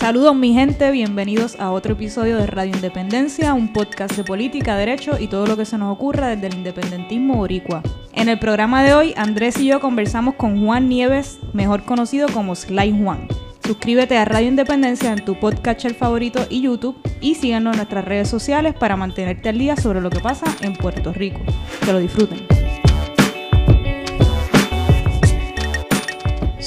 Saludos 0.00 0.34
mi 0.34 0.54
gente, 0.54 0.90
bienvenidos 0.92 1.60
a 1.60 1.72
otro 1.72 1.92
episodio 1.92 2.38
de 2.38 2.46
Radio 2.46 2.74
Independencia, 2.74 3.52
un 3.52 3.70
podcast 3.70 4.16
de 4.16 4.24
política, 4.24 4.74
derecho 4.74 5.18
y 5.20 5.28
todo 5.28 5.46
lo 5.46 5.58
que 5.58 5.66
se 5.66 5.76
nos 5.76 5.92
ocurra 5.92 6.28
desde 6.28 6.46
el 6.46 6.54
independentismo 6.54 7.34
boricua. 7.34 7.82
En 8.14 8.30
el 8.30 8.38
programa 8.38 8.82
de 8.82 8.94
hoy, 8.94 9.12
Andrés 9.18 9.58
y 9.58 9.66
yo 9.66 9.78
conversamos 9.78 10.36
con 10.36 10.64
Juan 10.64 10.88
Nieves, 10.88 11.38
mejor 11.52 11.82
conocido 11.82 12.28
como 12.32 12.54
Sly 12.54 12.98
Juan. 12.98 13.28
Suscríbete 13.62 14.16
a 14.16 14.24
Radio 14.24 14.48
Independencia 14.48 15.12
en 15.12 15.22
tu 15.22 15.38
podcast 15.38 15.90
favorito 15.90 16.46
y 16.48 16.62
YouTube 16.62 16.96
y 17.20 17.34
síguenos 17.34 17.74
en 17.74 17.80
nuestras 17.80 18.06
redes 18.06 18.28
sociales 18.28 18.74
para 18.74 18.96
mantenerte 18.96 19.50
al 19.50 19.58
día 19.58 19.76
sobre 19.76 20.00
lo 20.00 20.08
que 20.08 20.20
pasa 20.20 20.46
en 20.62 20.72
Puerto 20.72 21.12
Rico. 21.12 21.40
Que 21.84 21.92
lo 21.92 21.98
disfruten. 21.98 22.69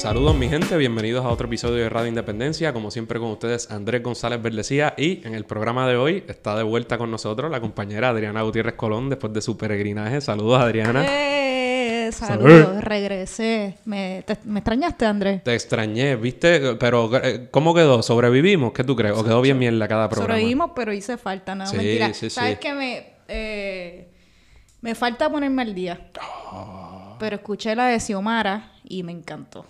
Saludos 0.04 0.36
mi 0.36 0.50
gente, 0.50 0.76
bienvenidos 0.76 1.24
a 1.24 1.30
otro 1.30 1.46
episodio 1.46 1.76
de 1.82 1.88
Radio 1.88 2.08
Independencia, 2.08 2.74
como 2.74 2.90
siempre 2.90 3.18
con 3.18 3.30
ustedes 3.30 3.70
Andrés 3.70 4.02
González 4.02 4.42
Verdecía 4.42 4.92
y 4.98 5.26
en 5.26 5.34
el 5.34 5.44
programa 5.46 5.88
de 5.88 5.96
hoy 5.96 6.22
está 6.28 6.54
de 6.58 6.62
vuelta 6.62 6.98
con 6.98 7.10
nosotros 7.10 7.50
la 7.50 7.58
compañera 7.62 8.10
Adriana 8.10 8.42
Gutiérrez 8.42 8.74
Colón 8.74 9.08
después 9.08 9.32
de 9.32 9.40
su 9.40 9.56
peregrinaje. 9.56 10.20
Saludos 10.20 10.60
Adriana. 10.60 11.06
¡Eh! 11.08 12.10
Saludos, 12.12 12.84
regresé. 12.84 13.78
¿Me, 13.86 14.22
te- 14.26 14.36
me 14.44 14.58
extrañaste, 14.60 15.06
Andrés? 15.06 15.42
Te 15.42 15.54
extrañé, 15.54 16.16
¿viste? 16.16 16.74
Pero 16.74 17.10
eh, 17.16 17.48
¿cómo 17.50 17.74
quedó? 17.74 18.02
¿Sobrevivimos? 18.02 18.72
¿Qué 18.74 18.84
tú 18.84 18.94
crees? 18.94 19.16
¿O 19.16 19.24
quedó 19.24 19.40
bien 19.40 19.58
mierda 19.58 19.88
cada 19.88 20.10
programa? 20.10 20.34
Sobrevivimos, 20.34 20.72
pero 20.76 20.92
hice 20.92 21.16
falta, 21.16 21.54
no, 21.54 21.66
Sí, 21.66 21.76
mentira. 21.78 22.08
sí, 22.08 22.28
sí. 22.28 22.30
¿Sabes 22.30 22.58
qué? 22.58 22.74
Me, 22.74 23.06
eh, 23.28 24.08
me 24.82 24.94
falta 24.94 25.30
ponerme 25.30 25.62
al 25.62 25.74
día. 25.74 25.98
Ah. 26.20 27.16
Pero 27.18 27.36
escuché 27.36 27.74
la 27.74 27.86
de 27.86 27.98
Xiomara 27.98 28.72
y 28.84 29.02
me 29.02 29.12
encantó. 29.12 29.64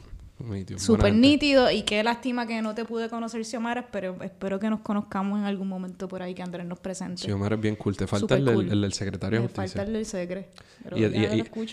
Súper 0.78 1.14
nítido 1.14 1.70
y 1.70 1.82
qué 1.82 2.02
lástima 2.02 2.46
que 2.46 2.60
no 2.62 2.74
te 2.74 2.84
pude 2.84 3.08
conocer 3.08 3.44
Xiomara, 3.44 3.86
pero 3.90 4.16
espero 4.22 4.58
que 4.58 4.68
nos 4.70 4.80
conozcamos 4.80 5.38
en 5.38 5.44
algún 5.44 5.68
momento 5.68 6.08
por 6.08 6.22
ahí 6.22 6.34
que 6.34 6.42
Andrés 6.42 6.66
nos 6.66 6.78
presente. 6.78 7.22
Sí, 7.22 7.30
Omar 7.32 7.52
es 7.54 7.60
bien 7.60 7.76
cool. 7.76 7.96
Te 7.96 8.06
falta 8.06 8.36
el, 8.36 8.44
del- 8.44 8.54
cool. 8.54 8.84
el 8.84 8.92
secretario 8.92 9.40
de 9.40 9.46
justicia. 9.48 9.82
falta 9.82 9.98
el 9.98 10.06
secre. 10.06 10.48
Pero 10.82 10.96
Y, 10.98 11.02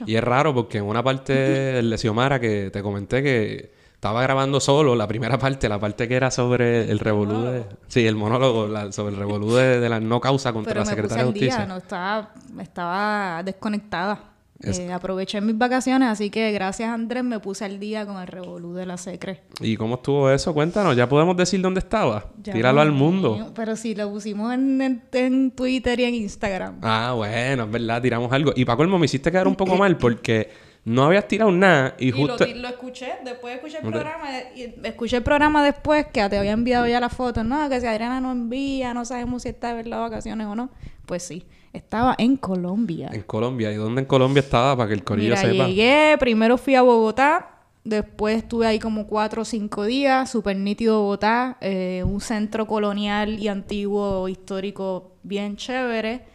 y- 0.08 0.16
es 0.16 0.24
raro 0.24 0.54
porque 0.54 0.78
en 0.80 0.86
una 0.86 1.04
parte 1.04 1.80
el 1.80 1.90
de 1.90 1.98
Xiomara 1.98 2.40
que 2.40 2.70
te 2.72 2.82
comenté 2.82 3.22
que 3.22 3.72
estaba 3.94 4.24
grabando 4.24 4.60
solo 4.60 4.96
la 4.96 5.08
primera 5.08 5.38
parte, 5.38 5.70
la 5.70 5.80
parte 5.80 6.08
que 6.08 6.16
era 6.16 6.32
sobre 6.32 6.90
el 6.90 6.98
revolú 6.98 7.44
de... 7.44 7.66
Sí, 7.88 8.08
el 8.08 8.16
monólogo 8.16 8.68
la- 8.68 8.92
sobre 8.92 9.14
el 9.14 9.20
revolú 9.20 9.54
de, 9.54 9.80
de 9.80 9.90
la 9.90 10.00
no 10.00 10.20
causa 10.20 10.52
contra 10.54 10.72
pero 10.74 10.80
la 10.82 10.86
secretaria 10.90 11.24
de 11.26 11.30
al 11.30 11.34
día, 11.36 11.44
justicia. 11.52 11.66
no 11.68 11.78
estaba, 11.78 12.34
estaba 12.60 13.44
desconectada. 13.44 14.31
Es- 14.64 14.80
Eh, 14.80 14.92
aproveché 14.92 15.42
mis 15.42 15.58
vacaciones, 15.58 16.08
así 16.10 16.30
que 16.30 16.52
gracias 16.52 16.90
Andrés 16.90 17.24
me 17.24 17.40
puse 17.40 17.66
al 17.66 17.80
día 17.80 18.06
con 18.06 18.22
el 18.22 18.28
revolú 18.28 18.74
de 18.74 18.86
la 18.86 18.98
secre. 18.98 19.42
¿Y 19.60 19.76
cómo 19.78 19.96
estuvo 19.96 20.30
eso? 20.30 20.54
Cuéntanos, 20.54 20.96
ya 20.96 21.08
podemos 21.10 21.36
decir 21.38 21.62
dónde 21.62 21.80
estaba. 21.80 22.26
Ya, 22.42 22.54
Tíralo 22.54 22.82
al 22.82 22.92
mundo. 22.92 23.52
Pero 23.56 23.76
sí, 23.76 23.96
lo 23.96 24.10
pusimos 24.12 24.54
en, 24.54 24.82
en- 24.82 25.04
en 25.14 25.52
Twitter 25.52 26.00
y 26.00 26.04
en 26.06 26.16
Instagram. 26.16 26.80
Ah, 26.82 27.14
bueno, 27.16 27.64
es 27.64 27.72
verdad, 27.72 28.02
tiramos 28.02 28.32
algo. 28.32 28.52
Y 28.56 28.66
para 28.66 28.78
colmo 28.78 28.98
me 29.00 29.06
hiciste 29.06 29.32
quedar 29.32 29.48
un 29.48 29.56
poco 29.56 29.76
mal 29.78 29.98
porque 29.98 30.50
no 30.84 31.04
habías 31.04 31.28
tirado 31.28 31.52
nada 31.52 31.96
y 32.00 32.08
Y 32.08 32.12
justo... 32.12 32.44
lo, 32.46 32.56
lo 32.56 32.68
escuché, 32.68 33.14
después 33.24 33.54
escuché 33.56 33.78
el 33.78 33.84
programa, 33.88 34.26
y 34.56 34.74
escuché 34.84 35.18
el 35.18 35.24
programa 35.24 35.64
después 35.64 36.08
que 36.08 36.28
te 36.28 36.38
había 36.38 36.52
enviado 36.54 36.88
ya 36.88 37.00
la 37.00 37.10
foto, 37.10 37.44
no, 37.44 37.70
que 37.70 37.80
si 37.80 37.86
Adriana 37.86 38.20
no 38.20 38.32
envía, 38.32 38.94
no 38.94 39.06
sabemos 39.06 39.44
si 39.44 39.50
está 39.50 39.70
de 39.70 39.76
verdad 39.76 40.00
vacaciones 40.02 40.48
o 40.48 40.56
no. 40.56 40.72
Pues 41.06 41.22
sí, 41.24 41.46
estaba 41.74 42.16
en 42.18 42.38
Colombia. 42.38 43.10
En 43.12 43.22
Colombia. 43.24 43.72
¿Y 43.72 43.76
dónde 43.76 44.02
en 44.02 44.08
Colombia 44.08 44.42
estaba 44.42 44.76
para 44.76 44.90
que 44.90 44.94
el 44.96 45.04
corillo 45.04 45.36
Mira, 45.36 45.42
sepa? 45.42 45.68
llegué, 45.68 46.16
primero 46.20 46.58
fui 46.58 46.76
a 46.76 46.82
Bogotá, 46.82 47.60
después 47.84 48.38
estuve 48.38 48.68
ahí 48.68 48.80
como 48.80 49.08
cuatro 49.08 49.44
o 49.44 49.46
cinco 49.46 49.86
días, 49.86 50.30
súper 50.30 50.58
nítido 50.58 51.00
Bogotá, 51.02 51.58
eh, 51.62 52.04
un 52.06 52.22
centro 52.22 52.68
colonial 52.68 53.40
y 53.40 53.48
antiguo 53.48 54.28
histórico 54.28 55.14
bien 55.24 55.56
chévere. 55.56 56.26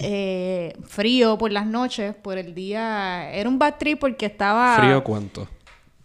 Eh, 0.00 0.74
frío 0.86 1.36
por 1.36 1.52
las 1.52 1.66
noches, 1.66 2.14
por 2.14 2.38
el 2.38 2.54
día. 2.54 3.30
Era 3.30 3.48
un 3.48 3.58
bad 3.58 3.74
trip 3.78 3.98
porque 4.00 4.26
estaba. 4.26 4.76
¿Frío 4.78 5.04
cuánto? 5.04 5.46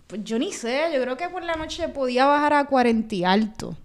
Pues 0.07 0.23
yo 0.23 0.37
ni 0.39 0.51
sé, 0.51 0.89
yo 0.93 1.01
creo 1.01 1.17
que 1.17 1.29
por 1.29 1.43
la 1.43 1.55
noche 1.55 1.87
podía 1.89 2.25
bajar 2.25 2.53
a 2.53 2.65
40 2.65 3.15
y 3.15 3.23
alto. 3.23 3.77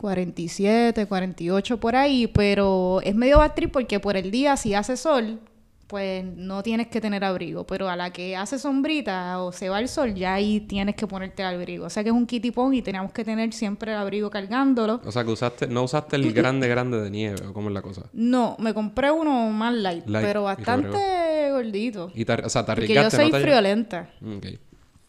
47, 0.00 1.06
48 1.06 1.78
por 1.78 1.94
ahí, 1.96 2.26
pero 2.26 3.00
es 3.02 3.14
medio 3.14 3.38
bad 3.38 3.52
trip 3.54 3.70
porque 3.72 4.00
por 4.00 4.16
el 4.16 4.30
día 4.30 4.56
si 4.56 4.74
hace 4.74 4.96
sol, 4.96 5.40
pues 5.86 6.24
no 6.24 6.62
tienes 6.62 6.86
que 6.86 7.00
tener 7.00 7.24
abrigo, 7.24 7.66
pero 7.66 7.88
a 7.90 7.96
la 7.96 8.12
que 8.12 8.36
hace 8.36 8.58
sombrita 8.60 9.42
o 9.42 9.50
se 9.50 9.68
va 9.68 9.80
el 9.80 9.88
sol, 9.88 10.14
ya 10.14 10.34
ahí 10.34 10.60
tienes 10.60 10.94
que 10.94 11.06
ponerte 11.06 11.42
el 11.42 11.48
abrigo. 11.48 11.86
O 11.86 11.90
sea 11.90 12.04
que 12.04 12.10
es 12.10 12.14
un 12.14 12.26
kitipón 12.26 12.72
y 12.74 12.80
teníamos 12.82 13.12
que 13.12 13.24
tener 13.24 13.52
siempre 13.52 13.90
el 13.92 13.98
abrigo 13.98 14.30
cargándolo. 14.30 15.00
O 15.04 15.10
sea, 15.10 15.24
que 15.24 15.30
usaste, 15.30 15.66
no 15.66 15.82
usaste 15.82 16.14
el 16.16 16.32
grande, 16.32 16.68
grande 16.68 17.00
de 17.00 17.10
nieve, 17.10 17.44
o 17.46 17.52
cómo 17.52 17.68
es 17.68 17.74
la 17.74 17.82
cosa. 17.82 18.02
No, 18.12 18.56
me 18.60 18.72
compré 18.72 19.10
uno 19.10 19.50
más 19.50 19.74
light, 19.74 20.06
Light, 20.06 20.24
pero 20.26 20.42
y 20.42 20.44
bastante 20.44 21.50
gordito. 21.50 22.12
Y 22.14 22.24
te, 22.24 22.34
o 22.34 22.48
sea, 22.48 22.64
te 22.64 22.72
Porque 22.72 22.86
yo 22.94 23.00
arriesgaste, 23.00 23.16
soy 23.16 23.30
¿no 23.32 23.36
te- 23.38 23.42
friolenta. 23.42 24.10
Ok. 24.24 24.46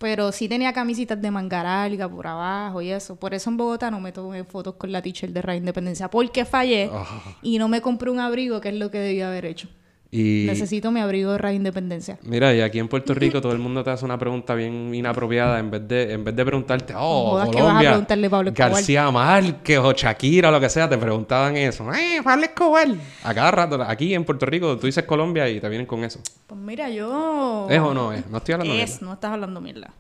Pero 0.02 0.32
sí 0.32 0.50
tenía 0.50 0.74
camisitas 0.74 1.22
de 1.22 1.30
manga 1.30 1.62
larga 1.64 2.10
por 2.10 2.26
abajo 2.26 2.82
y 2.82 2.90
eso. 2.90 3.16
Por 3.16 3.36
eso 3.36 3.52
en 3.52 3.58
Bogotá 3.58 3.92
no 3.92 4.00
me 4.00 4.12
tomé 4.12 4.44
fotos 4.44 4.74
con 4.74 4.92
la 4.92 5.00
teacher 5.02 5.32
de 5.32 5.42
Radio 5.44 5.60
Independencia. 5.60 6.10
Porque 6.10 6.44
fallé 6.44 6.90
Ah. 6.92 7.06
y 7.44 7.60
no 7.60 7.68
me 7.68 7.82
compré 7.82 8.10
un 8.10 8.20
abrigo, 8.20 8.60
que 8.60 8.70
es 8.70 8.76
lo 8.76 8.90
que 8.90 8.98
debía 8.98 9.28
haber 9.28 9.46
hecho. 9.46 9.68
Y... 10.14 10.44
Necesito 10.46 10.92
mi 10.92 11.00
abrigo 11.00 11.32
de 11.32 11.38
Radio 11.38 11.56
Independencia. 11.56 12.20
Mira, 12.24 12.54
y 12.54 12.60
aquí 12.60 12.80
en 12.80 12.90
Puerto 12.90 13.14
Rico 13.14 13.40
todo 13.40 13.54
el 13.54 13.60
mundo 13.60 13.82
te 13.82 13.92
hace 13.92 14.04
una 14.04 14.20
pregunta 14.20 14.54
bien 14.56 14.94
inapropiada 14.94 15.58
en 15.58 15.72
vez 15.72 15.88
de, 15.88 16.12
en 16.12 16.26
vez 16.26 16.36
de 16.36 16.46
preguntarte, 16.46 16.94
oh, 16.98 17.30
jodas 17.30 17.50
que 17.50 17.56
vas 17.56 17.62
a 17.62 17.64
Colombia, 17.64 17.90
preguntarle 17.92 18.30
Pablo 18.30 18.50
Escobar". 18.50 18.72
García 18.72 19.10
Márquez 19.10 19.80
o 19.80 19.94
Shakira 19.94 20.50
o 20.50 20.52
lo 20.52 20.60
que 20.60 20.70
sea, 20.70 20.90
te 20.90 20.98
preguntaban 20.98 21.56
eso. 21.56 21.90
¡Eh, 21.94 22.20
Pablo 22.22 22.44
Escobar! 22.44 22.90
A 23.24 23.34
cada 23.34 23.52
rato, 23.52 23.82
aquí 23.82 24.14
en 24.14 24.26
Puerto 24.26 24.46
Rico, 24.46 24.78
tú 24.78 24.88
dices 24.88 25.06
Colombia 25.06 25.48
y 25.48 25.62
te 25.62 25.70
vienen 25.70 25.88
con 25.88 26.04
eso. 26.04 26.20
Pues 26.46 26.60
mira, 26.60 26.90
yo... 26.90 27.68
¿Es 27.70 27.80
o 27.80 27.94
no 27.94 28.12
es? 28.12 28.28
No 28.28 28.40
estoy 28.40 28.54
hablando 28.56 28.74
de 28.74 28.84
Es, 28.84 29.02
no 29.02 29.14
estás 29.14 29.32
hablando 29.32 29.62
mierda. 29.62 29.94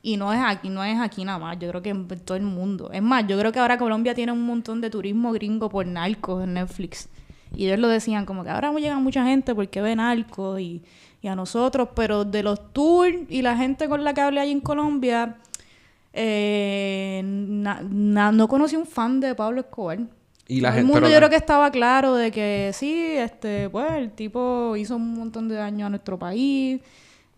Y 0.00 0.16
no 0.16 0.32
es 0.32 0.40
aquí, 0.42 0.70
no 0.70 0.82
es 0.82 0.98
aquí 0.98 1.24
nada 1.24 1.38
más. 1.38 1.58
Yo 1.58 1.68
creo 1.68 1.82
que 1.82 1.90
en 1.90 2.06
todo 2.06 2.38
el 2.38 2.44
mundo. 2.44 2.90
Es 2.90 3.02
más, 3.02 3.26
yo 3.26 3.38
creo 3.38 3.52
que 3.52 3.58
ahora 3.58 3.76
Colombia 3.76 4.14
tiene 4.14 4.32
un 4.32 4.46
montón 4.46 4.80
de 4.80 4.88
turismo 4.88 5.32
gringo 5.32 5.68
por 5.68 5.86
narcos 5.86 6.44
en 6.44 6.54
Netflix. 6.54 7.10
Y 7.56 7.66
ellos 7.66 7.78
lo 7.80 7.88
decían 7.88 8.24
como 8.26 8.44
que 8.44 8.50
ahora 8.50 8.72
llega 8.72 8.98
mucha 8.98 9.24
gente 9.24 9.54
porque 9.54 9.80
ve 9.80 9.96
narcos 9.96 10.60
y, 10.60 10.82
y 11.22 11.28
a 11.28 11.34
nosotros, 11.34 11.88
pero 11.94 12.24
de 12.24 12.42
los 12.42 12.72
tours 12.72 13.16
y 13.28 13.42
la 13.42 13.56
gente 13.56 13.88
con 13.88 14.04
la 14.04 14.14
que 14.14 14.20
hablé 14.20 14.40
allí 14.40 14.52
en 14.52 14.60
Colombia, 14.60 15.36
eh, 16.12 17.22
na- 17.24 17.82
na- 17.88 18.32
no 18.32 18.48
conocí 18.48 18.76
un 18.76 18.86
fan 18.86 19.20
de 19.20 19.34
Pablo 19.34 19.60
Escobar. 19.60 19.98
Y 20.50 20.60
la 20.60 20.70
Todo 20.70 20.78
el 20.78 20.84
gente- 20.86 20.92
mundo 21.00 21.08
yo 21.10 21.16
creo 21.18 21.30
que 21.30 21.36
estaba 21.36 21.70
claro 21.70 22.14
de 22.14 22.30
que 22.30 22.70
sí, 22.72 22.94
este, 23.16 23.68
pues 23.68 23.90
el 23.92 24.10
tipo 24.12 24.74
hizo 24.76 24.96
un 24.96 25.14
montón 25.14 25.48
de 25.48 25.56
daño 25.56 25.86
a 25.86 25.90
nuestro 25.90 26.18
país, 26.18 26.80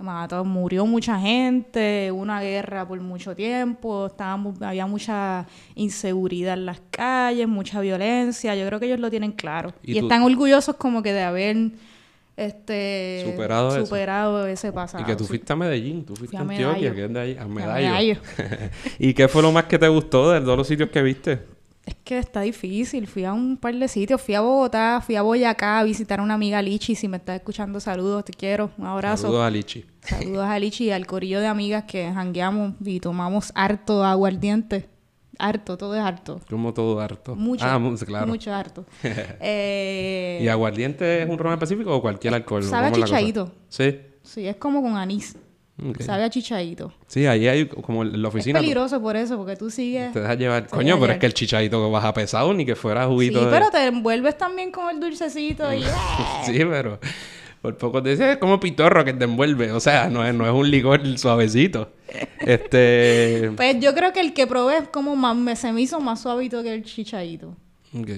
mató, 0.00 0.44
murió 0.44 0.86
mucha 0.86 1.18
gente, 1.18 2.10
hubo 2.12 2.20
una 2.20 2.40
guerra 2.40 2.86
por 2.86 3.00
mucho 3.00 3.34
tiempo, 3.34 4.06
estábamos, 4.06 4.60
había 4.62 4.86
mucha 4.86 5.46
inseguridad 5.74 6.54
en 6.54 6.66
las 6.66 6.80
calles, 6.90 7.46
mucha 7.46 7.80
violencia, 7.80 8.54
yo 8.54 8.66
creo 8.66 8.80
que 8.80 8.86
ellos 8.86 9.00
lo 9.00 9.10
tienen 9.10 9.32
claro. 9.32 9.72
¿Y 9.82 9.98
están 9.98 10.22
orgullosos 10.22 10.76
como 10.76 11.02
que 11.02 11.12
de 11.12 11.22
haber 11.22 11.56
este 12.36 13.22
Superado 13.26 13.84
superado 13.84 14.46
ese 14.46 14.72
pasado. 14.72 15.02
Y 15.02 15.06
que 15.06 15.14
tú 15.14 15.26
fuiste 15.26 15.52
a 15.52 15.56
Medellín, 15.56 16.06
tú 16.06 16.16
fuiste 16.16 16.36
Fui 16.38 16.46
a 16.46 16.50
Antioquia, 16.50 16.94
que 16.94 17.04
es 17.04 17.12
de 17.12 17.20
ahí, 17.20 17.36
a. 17.38 17.46
Medallo. 17.46 18.16
¿Y 18.98 19.12
qué 19.12 19.28
fue 19.28 19.42
lo 19.42 19.52
más 19.52 19.64
que 19.64 19.78
te 19.78 19.88
gustó 19.88 20.30
de 20.30 20.40
todos 20.40 20.56
los 20.56 20.66
sitios 20.66 20.88
que 20.88 21.02
viste? 21.02 21.59
Es 21.86 21.96
que 22.04 22.18
está 22.18 22.42
difícil. 22.42 23.06
Fui 23.06 23.24
a 23.24 23.32
un 23.32 23.56
par 23.56 23.74
de 23.74 23.88
sitios. 23.88 24.20
Fui 24.20 24.34
a 24.34 24.40
Bogotá, 24.40 25.00
fui 25.04 25.16
a 25.16 25.22
Boyacá 25.22 25.78
a 25.78 25.84
visitar 25.84 26.20
a 26.20 26.22
una 26.22 26.34
amiga 26.34 26.60
Lichi. 26.62 26.94
Si 26.94 27.08
me 27.08 27.16
estás 27.16 27.36
escuchando, 27.36 27.80
saludos, 27.80 28.24
te 28.24 28.32
quiero. 28.32 28.70
Un 28.78 28.86
abrazo. 28.86 29.22
Saludos 29.22 29.44
a 29.44 29.50
Lichi. 29.50 29.84
Saludos 30.02 30.44
a 30.44 30.58
Lichi 30.58 30.84
y 30.84 30.90
al 30.90 31.06
corillo 31.06 31.40
de 31.40 31.46
amigas 31.46 31.84
que 31.84 32.12
jangueamos 32.12 32.74
y 32.84 33.00
tomamos 33.00 33.52
harto 33.54 34.04
aguardiente. 34.04 34.88
Harto, 35.38 35.78
todo 35.78 35.94
es 35.94 36.02
harto. 36.02 36.40
Como 36.50 36.74
todo 36.74 37.00
harto. 37.00 37.34
Mucho. 37.34 37.64
Ah, 37.64 37.80
claro. 38.06 38.26
Mucho 38.26 38.52
harto. 38.52 38.84
Eh, 39.40 40.40
¿Y 40.42 40.48
aguardiente 40.48 41.22
es 41.22 41.28
un 41.28 41.38
ron 41.38 41.54
específico 41.54 41.96
o 41.96 42.02
cualquier 42.02 42.34
alcohol? 42.34 42.62
sabe 42.62 42.92
chichaíto. 42.92 43.50
Sí. 43.68 44.00
Sí, 44.22 44.46
es 44.46 44.56
como 44.56 44.82
con 44.82 44.96
anís. 44.96 45.36
Sabe 46.00 46.24
a 46.24 46.30
chichaíto. 46.30 46.92
Sí, 47.06 47.26
ahí 47.26 47.46
hay 47.48 47.66
como 47.66 48.04
la 48.04 48.28
Es 48.28 48.34
oficina. 48.34 48.58
tú- 48.58 48.62
peligroso 48.62 49.00
por 49.00 49.16
eso, 49.16 49.36
porque 49.36 49.56
tú 49.56 49.70
sigues... 49.70 50.12
Te 50.12 50.20
dejas 50.20 50.38
llevar. 50.38 50.66
Coño, 50.68 50.94
pero 50.94 50.96
llevar. 50.96 51.10
es 51.12 51.18
que 51.18 51.26
el 51.26 51.34
chichadito 51.34 51.84
que 51.84 51.90
baja 51.90 52.12
pesado 52.14 52.52
ni 52.54 52.64
que 52.66 52.76
fuera 52.76 53.02
Sí, 53.04 53.08
juguito 53.08 53.44
de... 53.44 53.50
pero 53.50 53.70
te 53.70 53.86
envuelves 53.86 54.36
también 54.38 54.70
con 54.70 54.90
el 54.94 55.00
dulcecito 55.00 55.72
y... 55.72 55.82
Sí, 56.44 56.58
pero 56.58 56.98
por 57.62 57.76
poco 57.76 58.02
te 58.02 58.10
dice, 58.10 58.32
es 58.32 58.38
como 58.38 58.58
pitorro 58.58 59.04
que 59.04 59.12
te 59.12 59.24
envuelve. 59.24 59.70
O 59.72 59.80
sea, 59.80 60.08
no 60.08 60.24
es, 60.26 60.32
no 60.34 60.46
es 60.46 60.52
un 60.52 60.70
licor 60.70 61.00
suavecito. 61.18 61.90
Este. 62.40 63.50
Pues 63.56 63.78
yo 63.80 63.94
creo 63.94 64.12
que 64.12 64.20
el 64.20 64.32
que 64.32 64.46
probé 64.46 64.78
es 64.78 64.88
como 64.88 65.14
más, 65.16 65.36
me, 65.36 65.54
se 65.56 65.70
me 65.72 65.80
hizo 65.82 66.00
más 66.00 66.20
suavito 66.22 66.62
que 66.62 66.72
el 66.74 66.84
chichaíto. 66.84 67.54
Ok. 67.94 68.08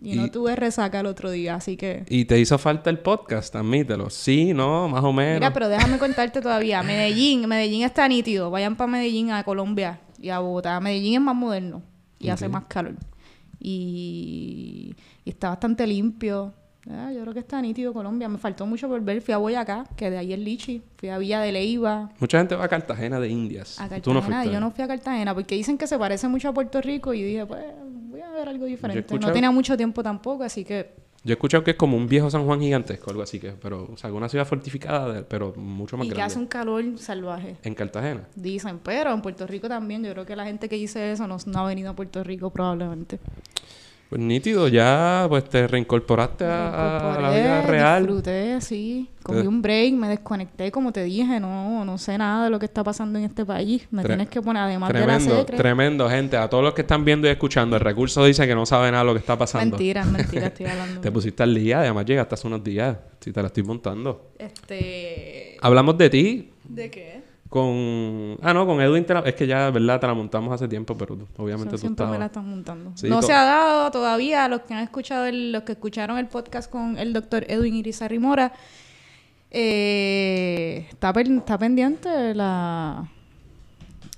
Y, 0.00 0.14
no 0.14 0.30
tuve 0.30 0.54
resaca 0.54 1.00
el 1.00 1.06
otro 1.06 1.30
día, 1.30 1.56
así 1.56 1.76
que... 1.76 2.04
y 2.08 2.24
te 2.24 2.38
hizo 2.38 2.56
falta 2.56 2.88
el 2.88 3.00
podcast, 3.00 3.54
admítelo. 3.56 4.10
Sí, 4.10 4.54
no, 4.54 4.88
más 4.88 5.02
o 5.02 5.12
menos. 5.12 5.40
Mira, 5.40 5.52
pero 5.52 5.68
déjame 5.68 5.98
contarte 5.98 6.40
todavía. 6.40 6.82
Medellín, 6.84 7.48
Medellín 7.48 7.82
está 7.82 8.06
nítido. 8.06 8.50
Vayan 8.50 8.76
para 8.76 8.92
Medellín, 8.92 9.32
a 9.32 9.42
Colombia 9.42 10.00
y 10.20 10.28
a 10.28 10.38
Bogotá. 10.38 10.78
Medellín 10.78 11.14
es 11.14 11.20
más 11.20 11.34
moderno. 11.34 11.82
y 12.20 12.28
hace 12.28 12.48
más 12.48 12.64
calor. 12.66 12.94
Y, 13.58 14.94
y 15.24 15.30
está 15.30 15.48
bastante 15.48 15.86
limpio. 15.86 16.54
Ah, 16.90 17.12
yo 17.12 17.20
creo 17.20 17.34
que 17.34 17.40
está 17.40 17.60
nítido 17.60 17.92
Colombia. 17.92 18.28
Me 18.28 18.38
faltó 18.38 18.64
mucho 18.66 18.88
por 18.88 19.00
ver. 19.02 19.20
Fui 19.20 19.34
a 19.34 19.38
Boyacá, 19.38 19.84
que 19.96 20.10
de 20.10 20.18
ahí 20.18 20.32
es 20.32 20.38
Lichi. 20.38 20.82
Fui 20.96 21.10
a 21.10 21.18
Villa 21.18 21.40
de 21.40 21.52
Leiva, 21.52 22.10
Mucha 22.18 22.38
gente 22.38 22.54
va 22.54 22.64
a 22.64 22.68
Cartagena 22.68 23.20
de 23.20 23.28
Indias. 23.28 23.78
a 23.80 23.88
Tú 24.00 24.14
no 24.14 24.22
fuiste. 24.22 24.50
yo 24.50 24.60
no 24.60 24.70
fui 24.70 24.84
a 24.84 24.88
Cartagena 24.88 25.34
porque 25.34 25.54
dicen 25.54 25.76
que 25.76 25.86
se 25.86 25.98
parece 25.98 26.28
mucho 26.28 26.48
a 26.48 26.54
Puerto 26.54 26.80
Rico 26.80 27.12
y 27.12 27.22
dije, 27.22 27.44
pues 27.44 27.64
voy 28.20 28.28
a 28.28 28.30
ver 28.32 28.48
algo 28.48 28.66
diferente. 28.66 29.18
No 29.18 29.32
tenía 29.32 29.50
mucho 29.50 29.76
tiempo 29.76 30.02
tampoco, 30.02 30.44
así 30.44 30.64
que 30.64 30.94
Yo 31.24 31.32
he 31.32 31.34
escuchado 31.34 31.64
que 31.64 31.72
es 31.72 31.76
como 31.76 31.96
un 31.96 32.06
viejo 32.06 32.30
San 32.30 32.44
Juan 32.46 32.60
gigantesco, 32.60 33.10
algo 33.10 33.22
así 33.22 33.38
que, 33.40 33.52
pero, 33.52 33.88
o 33.92 33.96
sea, 33.96 34.12
una 34.12 34.28
ciudad 34.28 34.46
fortificada, 34.46 35.24
pero 35.28 35.52
mucho 35.56 35.96
más 35.96 36.06
y 36.06 36.10
que 36.10 36.14
grande. 36.14 36.32
hace 36.32 36.38
un 36.38 36.46
calor 36.46 36.84
salvaje. 36.98 37.56
En 37.62 37.74
Cartagena. 37.74 38.28
Dicen, 38.34 38.78
pero 38.82 39.12
en 39.12 39.20
Puerto 39.22 39.46
Rico 39.46 39.68
también. 39.68 40.04
Yo 40.04 40.12
creo 40.12 40.26
que 40.26 40.36
la 40.36 40.44
gente 40.44 40.68
que 40.68 40.76
dice 40.76 41.12
eso 41.12 41.26
no, 41.26 41.36
no 41.46 41.58
ha 41.58 41.66
venido 41.66 41.90
a 41.90 41.94
Puerto 41.94 42.22
Rico 42.22 42.50
probablemente. 42.50 43.18
Pues 44.08 44.22
nítido, 44.22 44.68
ya 44.68 45.26
pues 45.28 45.44
te 45.44 45.66
reincorporaste 45.66 46.42
a, 46.46 47.14
a 47.16 47.20
la 47.20 47.30
vida 47.30 47.60
real. 47.62 48.06
Disfruté, 48.06 48.58
sí. 48.62 49.10
Cogí 49.22 49.42
Te- 49.42 49.48
un 49.48 49.60
break, 49.60 49.92
me 49.92 50.08
desconecté, 50.08 50.70
como 50.72 50.92
te 50.92 51.04
dije. 51.04 51.38
No, 51.38 51.84
no 51.84 51.98
sé 51.98 52.16
nada 52.16 52.44
de 52.44 52.50
lo 52.50 52.58
que 52.58 52.64
está 52.64 52.82
pasando 52.82 53.18
en 53.18 53.26
este 53.26 53.44
país. 53.44 53.86
Me 53.90 54.02
Tre- 54.02 54.06
tienes 54.06 54.28
que 54.30 54.40
poner, 54.40 54.62
además 54.62 54.90
de 54.94 55.06
la 55.06 55.20
secre. 55.20 55.58
tremendo, 55.58 56.08
gente. 56.08 56.38
A 56.38 56.48
todos 56.48 56.64
los 56.64 56.72
que 56.72 56.80
están 56.80 57.04
viendo 57.04 57.28
y 57.28 57.30
escuchando, 57.32 57.76
el 57.76 57.80
recurso 57.80 58.24
dice 58.24 58.46
que 58.46 58.54
no 58.54 58.64
sabe 58.64 58.90
nada 58.90 59.02
de 59.02 59.08
lo 59.08 59.12
que 59.12 59.20
está 59.20 59.36
pasando. 59.36 59.76
Mentira, 59.76 60.04
mentira, 60.06 60.46
estoy 60.54 60.64
hablando. 60.66 61.02
Te 61.02 61.12
pusiste 61.12 61.42
al 61.42 61.54
día, 61.54 61.80
además 61.80 62.06
llegaste 62.06 62.34
hace 62.34 62.46
unos 62.46 62.64
días. 62.64 62.96
Si 63.20 63.30
te 63.30 63.42
la 63.42 63.48
estoy 63.48 63.64
montando. 63.64 64.30
Este. 64.38 65.56
Hablamos 65.60 65.98
de 65.98 66.08
ti 66.10 66.50
¿De 66.64 66.90
qué? 66.90 67.17
Con... 67.48 68.36
Ah, 68.42 68.52
no, 68.52 68.66
con 68.66 68.80
Edwin. 68.80 69.04
te 69.04 69.14
la- 69.14 69.20
Es 69.20 69.34
que 69.34 69.46
ya, 69.46 69.70
¿verdad? 69.70 69.98
Te 70.00 70.06
la 70.06 70.14
montamos 70.14 70.52
hace 70.52 70.68
tiempo, 70.68 70.96
pero 70.96 71.16
obviamente 71.36 71.76
Eso 71.76 71.86
tú 71.94 72.04
me 72.06 72.18
la 72.18 72.30
montando. 72.42 72.92
Sí, 72.94 73.08
no 73.08 73.22
se 73.22 73.32
ha 73.32 73.42
dado 73.44 73.90
todavía 73.90 74.44
a 74.44 74.48
los 74.48 74.60
que 74.62 74.74
han 74.74 74.80
escuchado, 74.84 75.24
el- 75.26 75.52
los 75.52 75.62
que 75.62 75.72
escucharon 75.72 76.18
el 76.18 76.26
podcast 76.26 76.70
con 76.70 76.98
el 76.98 77.12
doctor 77.12 77.44
Edwin 77.48 77.74
Irizarry 77.76 78.18
Mora. 78.18 78.52
eh, 79.50 80.86
está, 80.90 81.12
pen- 81.12 81.38
está 81.38 81.56
pendiente 81.58 82.34
la 82.34 83.08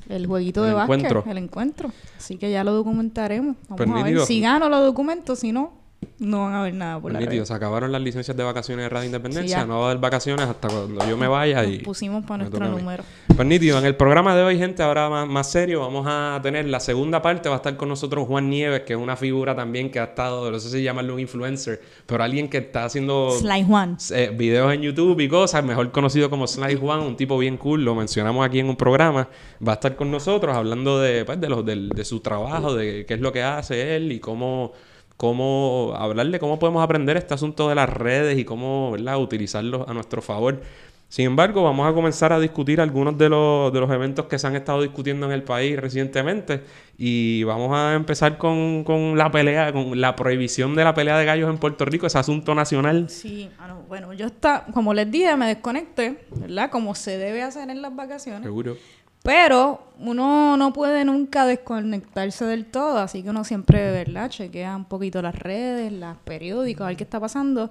el 0.08 0.26
jueguito 0.26 0.64
El 0.64 0.70
de 0.70 0.74
básquet, 0.74 1.26
el 1.26 1.38
encuentro. 1.38 1.92
Así 2.18 2.36
que 2.36 2.50
ya 2.50 2.64
lo 2.64 2.72
documentaremos. 2.72 3.54
Vamos 3.68 3.76
Pues 3.76 3.88
a 3.90 3.94
ver. 3.94 4.04
nítido. 4.06 4.26
Si 4.26 4.40
gano 4.40 4.68
los 4.68 4.84
documentos, 4.84 5.38
si 5.38 5.52
no, 5.52 5.72
no 6.18 6.44
van 6.44 6.54
a 6.54 6.62
ver 6.62 6.74
nada 6.74 7.00
por 7.00 7.12
la 7.12 7.18
red. 7.20 7.44
se 7.44 7.54
acabaron 7.54 7.92
las 7.92 8.02
licencias 8.02 8.36
de 8.36 8.42
vacaciones 8.42 8.84
de 8.84 8.88
Radio 8.90 9.06
Independencia. 9.06 9.62
Sí, 9.62 9.66
no 9.68 9.78
va 9.80 9.86
a 9.86 9.90
haber 9.90 10.00
vacaciones 10.02 10.46
hasta 10.46 10.68
cuando 10.68 11.08
yo 11.08 11.16
me 11.16 11.26
vaya 11.26 11.62
Nos 11.62 11.72
y... 11.72 11.78
pusimos 11.78 12.24
para 12.26 12.44
nuestro 12.44 12.68
número. 12.68 13.02
Pues 13.34 13.48
nítido, 13.48 13.78
en 13.78 13.86
el 13.86 13.96
programa 13.96 14.36
de 14.36 14.42
hoy, 14.42 14.58
gente, 14.58 14.82
ahora 14.82 15.08
más, 15.08 15.26
más 15.26 15.50
serio, 15.50 15.80
vamos 15.80 16.04
a 16.08 16.38
tener 16.42 16.66
la 16.66 16.78
segunda 16.78 17.22
parte, 17.22 17.48
va 17.48 17.54
a 17.54 17.58
estar 17.58 17.74
con 17.78 17.88
nosotros 17.88 18.26
Juan 18.26 18.50
Nieves, 18.50 18.82
que 18.82 18.92
es 18.92 18.98
una 18.98 19.16
figura 19.16 19.56
también 19.56 19.90
que 19.90 19.98
ha 19.98 20.04
estado, 20.04 20.50
no 20.50 20.58
sé 20.58 20.68
si 20.68 20.82
llamarlo 20.82 21.14
un 21.14 21.20
influencer, 21.20 21.80
pero 22.04 22.22
alguien 22.22 22.50
que 22.50 22.58
está 22.58 22.84
haciendo 22.84 23.30
Sly 23.38 23.64
Juan. 23.64 23.96
eh, 24.14 24.30
videos 24.36 24.74
en 24.74 24.82
YouTube 24.82 25.18
y 25.20 25.28
cosas, 25.28 25.64
mejor 25.64 25.90
conocido 25.90 26.28
como 26.28 26.46
Sly 26.46 26.76
Juan, 26.76 27.00
un 27.00 27.16
tipo 27.16 27.38
bien 27.38 27.56
cool, 27.56 27.82
lo 27.82 27.94
mencionamos 27.94 28.44
aquí 28.46 28.58
en 28.58 28.68
un 28.68 28.76
programa, 28.76 29.28
va 29.66 29.72
a 29.72 29.74
estar 29.76 29.96
con 29.96 30.10
nosotros 30.10 30.54
hablando 30.54 31.00
de, 31.00 31.24
pues, 31.24 31.40
de, 31.40 31.48
los, 31.48 31.64
del- 31.64 31.88
de 31.88 32.04
su 32.04 32.20
trabajo, 32.20 32.74
de 32.74 33.06
qué 33.06 33.14
es 33.14 33.20
lo 33.20 33.32
que 33.32 33.42
hace 33.42 33.96
él 33.96 34.12
y 34.12 34.20
cómo, 34.20 34.72
cómo 35.20 35.92
hablar 35.98 36.28
de 36.28 36.38
cómo 36.38 36.58
podemos 36.58 36.82
aprender 36.82 37.18
este 37.18 37.34
asunto 37.34 37.68
de 37.68 37.74
las 37.74 37.90
redes 37.90 38.38
y 38.38 38.46
cómo 38.46 38.90
¿verdad? 38.92 39.18
utilizarlos 39.18 39.86
a 39.86 39.92
nuestro 39.92 40.22
favor. 40.22 40.62
Sin 41.10 41.26
embargo, 41.26 41.62
vamos 41.62 41.86
a 41.86 41.92
comenzar 41.92 42.32
a 42.32 42.40
discutir 42.40 42.80
algunos 42.80 43.18
de 43.18 43.28
los, 43.28 43.70
de 43.70 43.80
los 43.80 43.90
eventos 43.90 44.24
que 44.24 44.38
se 44.38 44.46
han 44.46 44.56
estado 44.56 44.80
discutiendo 44.80 45.26
en 45.26 45.32
el 45.32 45.42
país 45.42 45.78
recientemente 45.78 46.62
y 46.96 47.44
vamos 47.44 47.70
a 47.76 47.92
empezar 47.92 48.38
con, 48.38 48.82
con 48.82 49.18
la 49.18 49.30
pelea, 49.30 49.74
con 49.74 50.00
la 50.00 50.16
prohibición 50.16 50.74
de 50.74 50.84
la 50.84 50.94
pelea 50.94 51.18
de 51.18 51.26
gallos 51.26 51.50
en 51.50 51.58
Puerto 51.58 51.84
Rico, 51.84 52.06
ese 52.06 52.16
asunto 52.16 52.54
nacional. 52.54 53.10
Sí, 53.10 53.50
ah, 53.58 53.68
no, 53.68 53.82
bueno, 53.88 54.14
yo 54.14 54.24
está, 54.24 54.64
como 54.72 54.94
les 54.94 55.10
dije, 55.10 55.36
me 55.36 55.48
desconecté, 55.48 56.24
¿verdad? 56.34 56.70
Como 56.70 56.94
se 56.94 57.18
debe 57.18 57.42
hacer 57.42 57.68
en 57.68 57.82
las 57.82 57.94
vacaciones. 57.94 58.44
Seguro. 58.44 58.78
Pero 59.22 59.82
uno 59.98 60.56
no 60.56 60.72
puede 60.72 61.04
nunca 61.04 61.44
desconectarse 61.44 62.46
del 62.46 62.66
todo, 62.66 62.98
así 62.98 63.22
que 63.22 63.30
uno 63.30 63.44
siempre, 63.44 63.90
¿verdad? 63.90 64.30
Chequea 64.30 64.74
un 64.74 64.86
poquito 64.86 65.20
las 65.20 65.34
redes, 65.34 65.92
los 65.92 66.16
periódicos, 66.18 66.84
a 66.84 66.88
ver 66.88 66.96
qué 66.96 67.04
está 67.04 67.20
pasando. 67.20 67.70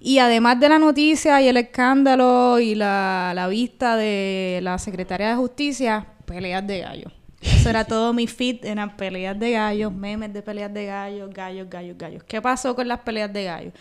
Y 0.00 0.18
además 0.18 0.60
de 0.60 0.68
la 0.68 0.78
noticia 0.78 1.42
y 1.42 1.48
el 1.48 1.56
escándalo 1.56 2.58
y 2.58 2.74
la, 2.74 3.32
la 3.34 3.48
vista 3.48 3.96
de 3.96 4.60
la 4.62 4.78
secretaria 4.78 5.30
de 5.30 5.36
Justicia, 5.36 6.06
peleas 6.24 6.66
de 6.66 6.80
gallos. 6.80 7.12
Eso 7.40 7.70
era 7.70 7.84
todo 7.84 8.12
mi 8.12 8.26
feed, 8.26 8.64
eran 8.64 8.96
peleas 8.96 9.38
de 9.38 9.52
gallos, 9.52 9.92
memes 9.92 10.32
de 10.32 10.42
peleas 10.42 10.72
de 10.72 10.86
gallos, 10.86 11.30
gallos, 11.32 11.68
gallos, 11.68 11.98
gallos. 11.98 12.22
¿Qué 12.24 12.40
pasó 12.40 12.74
con 12.74 12.88
las 12.88 13.00
peleas 13.00 13.32
de 13.32 13.44
gallos? 13.44 13.72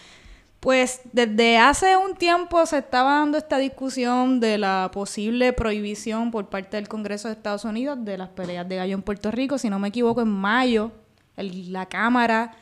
Pues 0.59 1.01
desde 1.13 1.57
hace 1.57 1.95
un 1.97 2.15
tiempo 2.15 2.65
se 2.65 2.79
estaba 2.79 3.19
dando 3.19 3.37
esta 3.37 3.57
discusión 3.59 4.39
de 4.39 4.57
la 4.57 4.89
posible 4.91 5.53
prohibición 5.53 6.31
por 6.31 6.49
parte 6.49 6.77
del 6.77 6.87
Congreso 6.87 7.27
de 7.27 7.35
Estados 7.35 7.63
Unidos 7.63 8.03
de 8.03 8.17
las 8.17 8.29
peleas 8.29 8.67
de 8.67 8.77
gallo 8.77 8.95
en 8.95 9.03
Puerto 9.03 9.29
Rico. 9.29 9.57
Si 9.57 9.69
no 9.69 9.77
me 9.77 9.89
equivoco, 9.89 10.21
en 10.21 10.29
mayo 10.29 10.91
la 11.35 11.85
Cámara 11.85 12.53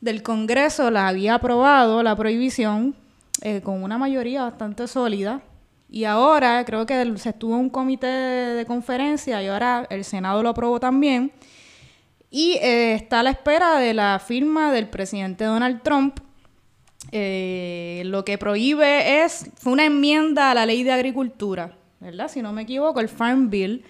del 0.00 0.22
Congreso 0.22 0.90
la 0.90 1.08
había 1.08 1.36
aprobado, 1.36 2.02
la 2.02 2.14
prohibición, 2.14 2.94
eh, 3.40 3.62
con 3.62 3.82
una 3.82 3.96
mayoría 3.96 4.42
bastante 4.42 4.86
sólida. 4.86 5.40
Y 5.90 6.04
ahora 6.04 6.62
creo 6.66 6.84
que 6.84 7.16
se 7.16 7.30
estuvo 7.30 7.54
en 7.54 7.60
un 7.60 7.70
comité 7.70 8.06
de, 8.06 8.54
de 8.56 8.66
conferencia 8.66 9.42
y 9.42 9.46
ahora 9.46 9.86
el 9.88 10.04
Senado 10.04 10.42
lo 10.42 10.50
aprobó 10.50 10.78
también. 10.78 11.32
Y 12.30 12.58
eh, 12.60 12.92
está 12.92 13.20
a 13.20 13.22
la 13.22 13.30
espera 13.30 13.78
de 13.78 13.94
la 13.94 14.18
firma 14.18 14.70
del 14.70 14.88
presidente 14.88 15.44
Donald 15.44 15.82
Trump. 15.82 16.20
Eh, 17.12 18.02
lo 18.06 18.24
que 18.24 18.38
prohíbe 18.38 19.24
es, 19.24 19.50
fue 19.56 19.72
una 19.72 19.84
enmienda 19.86 20.50
a 20.50 20.54
la 20.54 20.66
ley 20.66 20.82
de 20.82 20.92
agricultura, 20.92 21.76
¿verdad? 22.00 22.28
Si 22.28 22.42
no 22.42 22.52
me 22.52 22.62
equivoco, 22.62 23.00
el 23.00 23.08
Farm 23.08 23.50
Bill. 23.50 23.84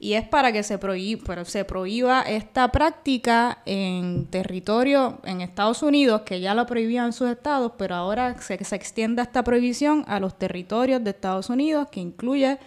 Y 0.00 0.12
es 0.12 0.28
para 0.28 0.52
que 0.52 0.62
se, 0.62 0.78
prohí- 0.78 1.20
pero 1.26 1.44
se 1.44 1.64
prohíba 1.64 2.22
esta 2.22 2.70
práctica 2.70 3.58
en 3.66 4.26
territorio 4.26 5.18
en 5.24 5.40
Estados 5.40 5.82
Unidos, 5.82 6.22
que 6.22 6.40
ya 6.40 6.54
lo 6.54 6.66
prohibían 6.66 7.12
sus 7.12 7.28
estados, 7.28 7.72
pero 7.76 7.96
ahora 7.96 8.40
se, 8.40 8.62
se 8.64 8.76
extienda 8.76 9.24
esta 9.24 9.42
prohibición 9.42 10.04
a 10.06 10.20
los 10.20 10.38
territorios 10.38 11.02
de 11.02 11.10
Estados 11.10 11.50
Unidos, 11.50 11.88
que 11.90 11.98
incluye 11.98 12.58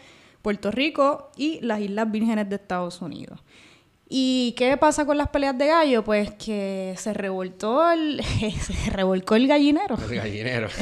Puerto 0.41 0.71
Rico 0.71 1.31
y 1.37 1.61
las 1.61 1.79
Islas 1.79 2.11
Vírgenes 2.11 2.49
de 2.49 2.55
Estados 2.55 3.01
Unidos. 3.01 3.39
¿Y 4.13 4.51
qué 4.57 4.75
pasa 4.75 5.05
con 5.05 5.17
las 5.17 5.29
peleas 5.29 5.57
de 5.57 5.67
gallo? 5.67 6.03
Pues 6.03 6.31
que 6.31 6.95
se 6.97 7.13
revoltó 7.13 7.89
el, 7.89 8.21
se 8.61 8.89
revolcó 8.89 9.35
el 9.35 9.47
gallinero. 9.47 9.95
El 9.97 10.15
gallinero. 10.15 10.67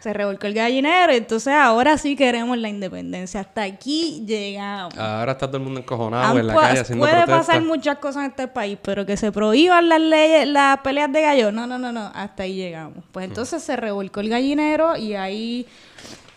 Se 0.00 0.12
revolcó 0.12 0.46
el 0.46 0.52
gallinero, 0.52 1.14
entonces 1.14 1.54
ahora 1.54 1.96
sí 1.96 2.14
queremos 2.14 2.58
la 2.58 2.68
independencia. 2.68 3.40
Hasta 3.40 3.62
aquí 3.62 4.22
llegamos. 4.26 4.98
Ahora 4.98 5.32
está 5.32 5.46
todo 5.46 5.56
el 5.56 5.62
mundo 5.62 5.80
encojonado 5.80 6.30
Han 6.30 6.36
en 6.40 6.46
la 6.46 6.54
calle 6.54 6.80
haciendo 6.80 7.06
puede 7.06 7.22
protestas. 7.22 7.46
pasar 7.46 7.62
muchas 7.62 7.96
cosas 7.96 8.24
en 8.24 8.30
este 8.32 8.48
país, 8.48 8.76
pero 8.82 9.06
que 9.06 9.16
se 9.16 9.32
prohíban 9.32 9.88
las 9.88 10.02
leyes, 10.02 10.46
las 10.46 10.80
peleas 10.80 11.10
de 11.10 11.22
gallo, 11.22 11.52
no, 11.52 11.66
no, 11.66 11.78
no, 11.78 11.90
no, 11.90 12.12
hasta 12.14 12.42
ahí 12.42 12.54
llegamos. 12.54 13.02
Pues 13.12 13.24
entonces 13.24 13.62
se 13.62 13.76
revolcó 13.76 14.20
el 14.20 14.28
gallinero 14.28 14.94
y 14.94 15.14
ahí, 15.14 15.66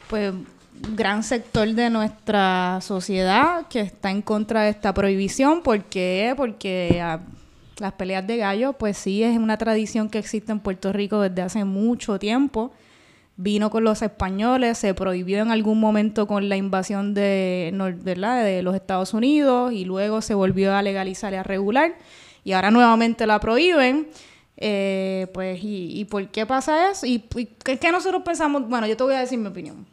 pues, 0.09 0.31
gran 0.95 1.23
sector 1.23 1.67
de 1.67 1.89
nuestra 1.89 2.79
sociedad 2.81 3.67
que 3.67 3.81
está 3.81 4.11
en 4.11 4.21
contra 4.21 4.63
de 4.63 4.69
esta 4.69 4.93
prohibición. 4.93 5.61
¿Por 5.61 5.83
qué? 5.85 6.33
Porque 6.35 6.99
ah, 7.01 7.21
las 7.79 7.93
peleas 7.93 8.25
de 8.25 8.37
gallo, 8.37 8.73
pues 8.73 8.97
sí, 8.97 9.23
es 9.23 9.37
una 9.37 9.57
tradición 9.57 10.09
que 10.09 10.19
existe 10.19 10.51
en 10.51 10.59
Puerto 10.59 10.93
Rico 10.93 11.21
desde 11.21 11.41
hace 11.41 11.65
mucho 11.65 12.19
tiempo 12.19 12.71
vino 13.37 13.69
con 13.69 13.83
los 13.83 14.01
españoles, 14.01 14.79
se 14.79 14.93
prohibió 14.95 15.39
en 15.39 15.51
algún 15.51 15.79
momento 15.79 16.27
con 16.27 16.49
la 16.49 16.57
invasión 16.57 17.13
de, 17.13 17.71
¿verdad? 18.01 18.43
de 18.43 18.63
los 18.63 18.75
Estados 18.75 19.13
Unidos 19.13 19.71
y 19.71 19.85
luego 19.85 20.21
se 20.21 20.33
volvió 20.33 20.73
a 20.75 20.81
legalizar 20.81 21.31
y 21.33 21.35
a 21.37 21.43
regular 21.43 21.95
y 22.43 22.53
ahora 22.53 22.71
nuevamente 22.71 23.25
la 23.27 23.39
prohíben. 23.39 24.07
Eh, 24.59 25.27
pues, 25.35 25.63
y, 25.63 25.99
¿y 25.99 26.05
por 26.05 26.27
qué 26.29 26.47
pasa 26.47 26.89
eso? 26.89 27.05
¿Y, 27.05 27.23
y 27.35 27.45
qué 27.45 27.91
nosotros 27.91 28.23
pensamos? 28.23 28.67
Bueno, 28.67 28.87
yo 28.87 28.97
te 28.97 29.03
voy 29.03 29.13
a 29.13 29.19
decir 29.19 29.37
mi 29.37 29.47
opinión. 29.47 29.85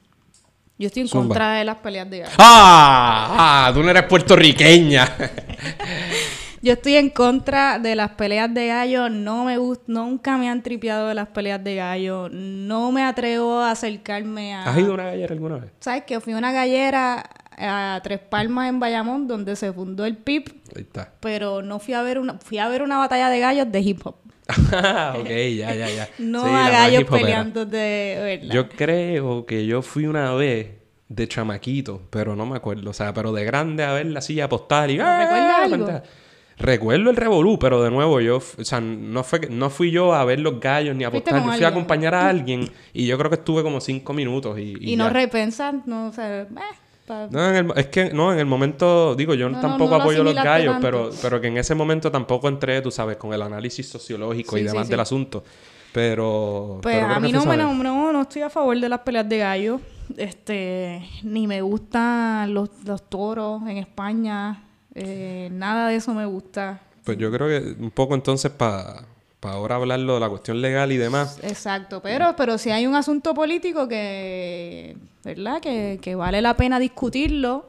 Yo 0.79 0.87
estoy 0.89 1.03
en 1.03 1.09
Zumba. 1.09 1.29
contra 1.29 1.53
de 1.55 1.65
las 1.65 1.77
peleas 1.77 2.11
de 2.11 2.19
gallo. 2.21 2.33
¡Ah! 2.39 3.67
¡Ah! 3.69 3.73
Tú 3.73 3.83
no 3.83 3.91
eres 3.91 4.03
puertorriqueña. 4.05 5.09
Yo 6.63 6.73
estoy 6.73 6.97
en 6.97 7.11
contra 7.11 7.79
de 7.79 7.95
las 7.95 8.13
peleas 8.13 8.53
de 8.53 8.67
gallo. 8.69 9.09
No 9.11 9.45
me 9.45 9.59
gusta, 9.59 9.85
nunca 9.89 10.37
me 10.39 10.49
han 10.49 10.63
tripeado 10.63 11.09
de 11.09 11.15
las 11.15 11.29
peleas 11.29 11.63
de 11.63 11.75
gallo. 11.77 12.29
No 12.31 12.91
me 12.91 13.05
atrevo 13.05 13.61
a 13.61 13.71
acercarme 13.73 14.55
a. 14.55 14.65
¿Has 14.65 14.79
ido 14.79 14.93
a 14.93 14.95
una 14.95 15.05
gallera 15.05 15.33
alguna 15.35 15.57
vez? 15.59 15.71
¿Sabes 15.81 16.05
que 16.05 16.19
Fui 16.21 16.33
a 16.33 16.39
una 16.39 16.53
gallera 16.53 17.23
a 17.57 18.01
Tres 18.03 18.19
Palmas 18.19 18.69
en 18.69 18.81
Bayamón, 18.81 19.29
donde 19.29 19.55
se 19.57 19.73
fundó 19.73 20.05
el 20.07 20.17
PIB, 20.17 20.55
Ahí 20.75 20.83
está. 20.83 21.13
pero 21.21 21.63
no 21.63 21.79
fui 21.79 21.95
a 21.95 22.03
ver 22.03 22.19
una, 22.19 22.39
fui 22.39 22.59
a 22.59 22.67
ver 22.69 22.83
una 22.83 22.99
batalla 22.99 23.29
de 23.29 23.39
gallos 23.39 23.71
de 23.71 23.81
hip 23.81 24.01
hop. 24.05 24.17
ok, 25.19 25.29
ya, 25.29 25.75
ya, 25.75 25.89
ya. 25.89 26.09
No 26.19 26.45
Sí, 26.45 26.51
a 26.53 26.71
gallos 26.71 27.05
peleando 27.05 27.65
de 27.65 28.39
verdad. 28.41 28.55
Yo 28.55 28.69
creo 28.69 29.47
que 29.47 29.67
yo 29.67 29.83
fui 29.83 30.07
una 30.07 30.33
vez 30.35 30.69
de 31.09 31.29
chamaquito, 31.29 32.03
pero 32.11 32.37
no 32.37 32.47
me 32.47 32.57
acuerdo. 32.57 32.91
O 32.91 32.95
sea, 32.95 33.15
pero 33.15 33.33
de 33.33 33.45
grande 33.45 33.85
a 33.85 33.93
ver 33.93 34.07
la 34.07 34.21
silla 34.21 34.49
postal 34.49 34.91
y... 34.91 34.99
¿No 34.99 35.05
recuerdas 35.05 35.57
¡Ah! 35.59 35.65
algo? 35.65 36.03
Recuerdo 36.57 37.11
el 37.11 37.17
revolú, 37.17 37.59
pero 37.59 37.83
de 37.83 37.91
nuevo 37.91 38.21
yo, 38.21 38.37
o 38.37 38.65
sea, 38.65 38.81
no, 38.81 39.25
fue, 39.25 39.41
no 39.51 39.71
fui 39.71 39.91
yo 39.91 40.15
a 40.15 40.25
ver 40.25 40.39
los 40.39 40.61
gallos 40.61 40.95
ni 40.95 41.03
a 41.03 41.09
apostar, 41.09 41.45
yo 41.45 41.53
fui 41.53 41.65
a 41.65 41.69
acompañar 41.69 42.15
a 42.15 42.29
alguien 42.31 42.71
y 42.93 43.07
yo 43.07 43.19
creo 43.19 43.29
que 43.29 43.37
estuve 43.37 43.65
como 43.65 43.81
cinco 43.81 44.13
minutos 44.13 44.57
y... 44.59 44.75
Y, 44.81 44.95
no 44.95 45.11
repensar, 45.11 45.75
no, 45.87 46.07
o 46.09 46.13
sea, 46.13 46.43
eh, 46.43 46.47
No, 47.07 47.51
en 47.51 47.57
el, 47.57 47.73
es 47.77 47.87
que 47.89 48.11
no, 48.13 48.33
en 48.33 48.39
el 48.39 48.47
momento, 48.47 49.15
digo, 49.15 49.35
yo 49.35 49.51
tampoco 49.53 49.95
apoyo 49.95 50.23
los 50.23 50.35
gallos, 50.35 50.77
pero, 50.81 51.11
pero 51.21 51.41
que 51.41 51.49
en 51.49 51.59
ese 51.59 51.75
momento 51.75 52.11
tampoco 52.11 52.49
entré, 52.49 52.81
tú 52.81 52.91
sabes, 52.91 53.17
con 53.17 53.33
el 53.35 53.43
análisis 53.43 53.89
sociológico 53.89 54.57
y 54.57 54.63
demás 54.63 54.89
del 54.89 55.01
asunto. 55.01 55.45
Pero. 55.93 56.81
Pues 56.83 57.03
a 57.03 57.21
mí 57.21 57.31
no, 57.31 57.45
me, 57.45 57.57
no, 57.57 58.13
no, 58.13 58.23
estoy 58.23 58.43
a 58.43 58.51
favor 58.51 58.79
de 58.79 58.89
las 58.89 59.01
peleas 59.01 59.29
de 59.29 59.39
gallos. 59.39 59.81
Este, 60.17 61.09
ni 61.23 61.47
me 61.47 61.63
gustan 61.63 62.53
los, 62.53 62.71
los 62.85 63.09
toros 63.09 63.63
en 63.63 63.79
España. 63.79 64.65
Eh, 64.95 65.49
nada 65.53 65.89
de 65.89 65.97
eso 65.97 66.13
me 66.13 66.27
gusta. 66.27 66.81
Pues 67.05 67.17
yo 67.19 67.31
creo 67.31 67.49
que 67.49 67.81
un 67.81 67.91
poco 67.91 68.15
entonces 68.15 68.51
para 68.51 69.07
ahora 69.47 69.77
hablarlo 69.77 70.15
de 70.15 70.21
la 70.21 70.29
cuestión 70.29 70.61
legal 70.61 70.93
y 70.93 70.97
demás. 70.97 71.39
Exacto, 71.43 72.01
pero, 72.03 72.35
pero 72.37 72.59
si 72.59 72.71
hay 72.71 72.87
un 72.87 72.95
asunto 72.95 73.35
político 73.35 73.89
que, 73.89 74.97
¿verdad? 75.25 75.61
Que, 75.61 75.99
que 76.01 76.15
vale 76.15 76.41
la 76.43 76.57
pena 76.57 76.79
discutirlo, 76.79 77.69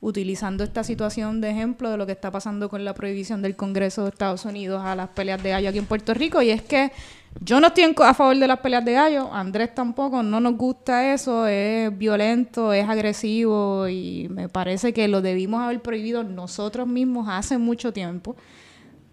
utilizando 0.00 0.64
esta 0.64 0.84
situación 0.84 1.40
de 1.40 1.50
ejemplo 1.50 1.90
de 1.90 1.96
lo 1.96 2.04
que 2.04 2.12
está 2.12 2.30
pasando 2.30 2.68
con 2.68 2.84
la 2.84 2.94
prohibición 2.94 3.40
del 3.40 3.56
Congreso 3.56 4.02
de 4.02 4.10
Estados 4.10 4.44
Unidos 4.44 4.82
a 4.84 4.94
las 4.94 5.08
peleas 5.08 5.42
de 5.42 5.50
gallo 5.50 5.68
aquí 5.70 5.78
en 5.78 5.86
Puerto 5.86 6.12
Rico, 6.12 6.42
y 6.42 6.50
es 6.50 6.62
que 6.62 6.92
yo 7.40 7.58
no 7.58 7.68
estoy 7.68 7.94
a 7.98 8.14
favor 8.14 8.36
de 8.36 8.46
las 8.46 8.60
peleas 8.60 8.84
de 8.84 8.92
gallo, 8.92 9.32
Andrés 9.32 9.74
tampoco, 9.74 10.22
no 10.22 10.40
nos 10.40 10.56
gusta 10.56 11.12
eso, 11.12 11.46
es 11.46 11.96
violento, 11.96 12.72
es 12.72 12.88
agresivo 12.88 13.88
y 13.88 14.28
me 14.30 14.48
parece 14.48 14.92
que 14.92 15.08
lo 15.08 15.20
debimos 15.20 15.62
haber 15.62 15.80
prohibido 15.80 16.22
nosotros 16.22 16.86
mismos 16.86 17.26
hace 17.28 17.58
mucho 17.58 17.92
tiempo. 17.92 18.36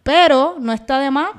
Pero 0.03 0.57
no 0.59 0.73
está 0.73 0.99
de 0.99 1.09
más 1.11 1.29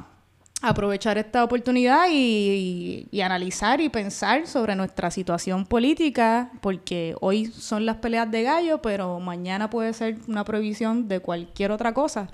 aprovechar 0.63 1.19
esta 1.19 1.43
oportunidad 1.43 2.07
y, 2.11 3.09
analizar 3.21 3.81
y 3.81 3.89
pensar 3.89 4.47
sobre 4.47 4.77
nuestra 4.77 5.11
situación 5.11 5.67
política, 5.67 6.53
porque 6.61 7.15
hoy 7.21 7.47
son 7.47 7.85
las 7.85 7.97
peleas 7.97 8.31
de 8.31 8.45
gallo, 8.45 8.81
pero 8.81 9.19
mañana 9.21 9.69
puede 9.69 9.93
ser 9.93 10.17
una 10.29 10.45
prohibición 10.45 11.09
de 11.09 11.21
cualquier 11.21 11.73
otra 11.73 11.93
cosa 11.93 12.31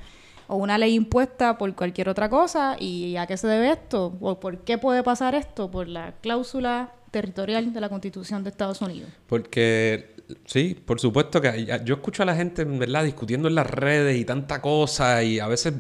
o 0.47 0.57
una 0.57 0.79
ley 0.79 0.95
impuesta 0.95 1.59
por 1.59 1.75
cualquier 1.75 2.09
otra 2.09 2.29
cosa. 2.29 2.77
¿Y 2.79 3.17
a 3.17 3.27
qué 3.27 3.37
se 3.37 3.47
debe 3.47 3.71
esto? 3.71 4.17
¿O 4.21 4.39
por 4.39 4.59
qué 4.59 4.79
puede 4.79 5.03
pasar 5.03 5.35
esto? 5.35 5.71
Por 5.71 5.89
la 5.89 6.15
cláusula 6.21 6.93
territorial 7.11 7.73
de 7.73 7.81
la 7.81 7.89
Constitución 7.89 8.45
de 8.45 8.51
Estados 8.51 8.81
Unidos. 8.83 9.11
Porque 9.27 10.15
sí, 10.45 10.75
por 10.75 11.01
supuesto 11.01 11.41
que 11.41 11.67
yo 11.85 11.95
escucho 11.95 12.23
a 12.23 12.27
la 12.27 12.35
gente, 12.35 12.65
¿verdad?, 12.65 13.05
discutiendo 13.05 13.49
en 13.49 13.55
las 13.55 13.69
redes 13.69 14.19
y 14.19 14.25
tanta 14.25 14.61
cosa 14.61 15.23
y 15.23 15.39
a 15.39 15.47
veces 15.49 15.73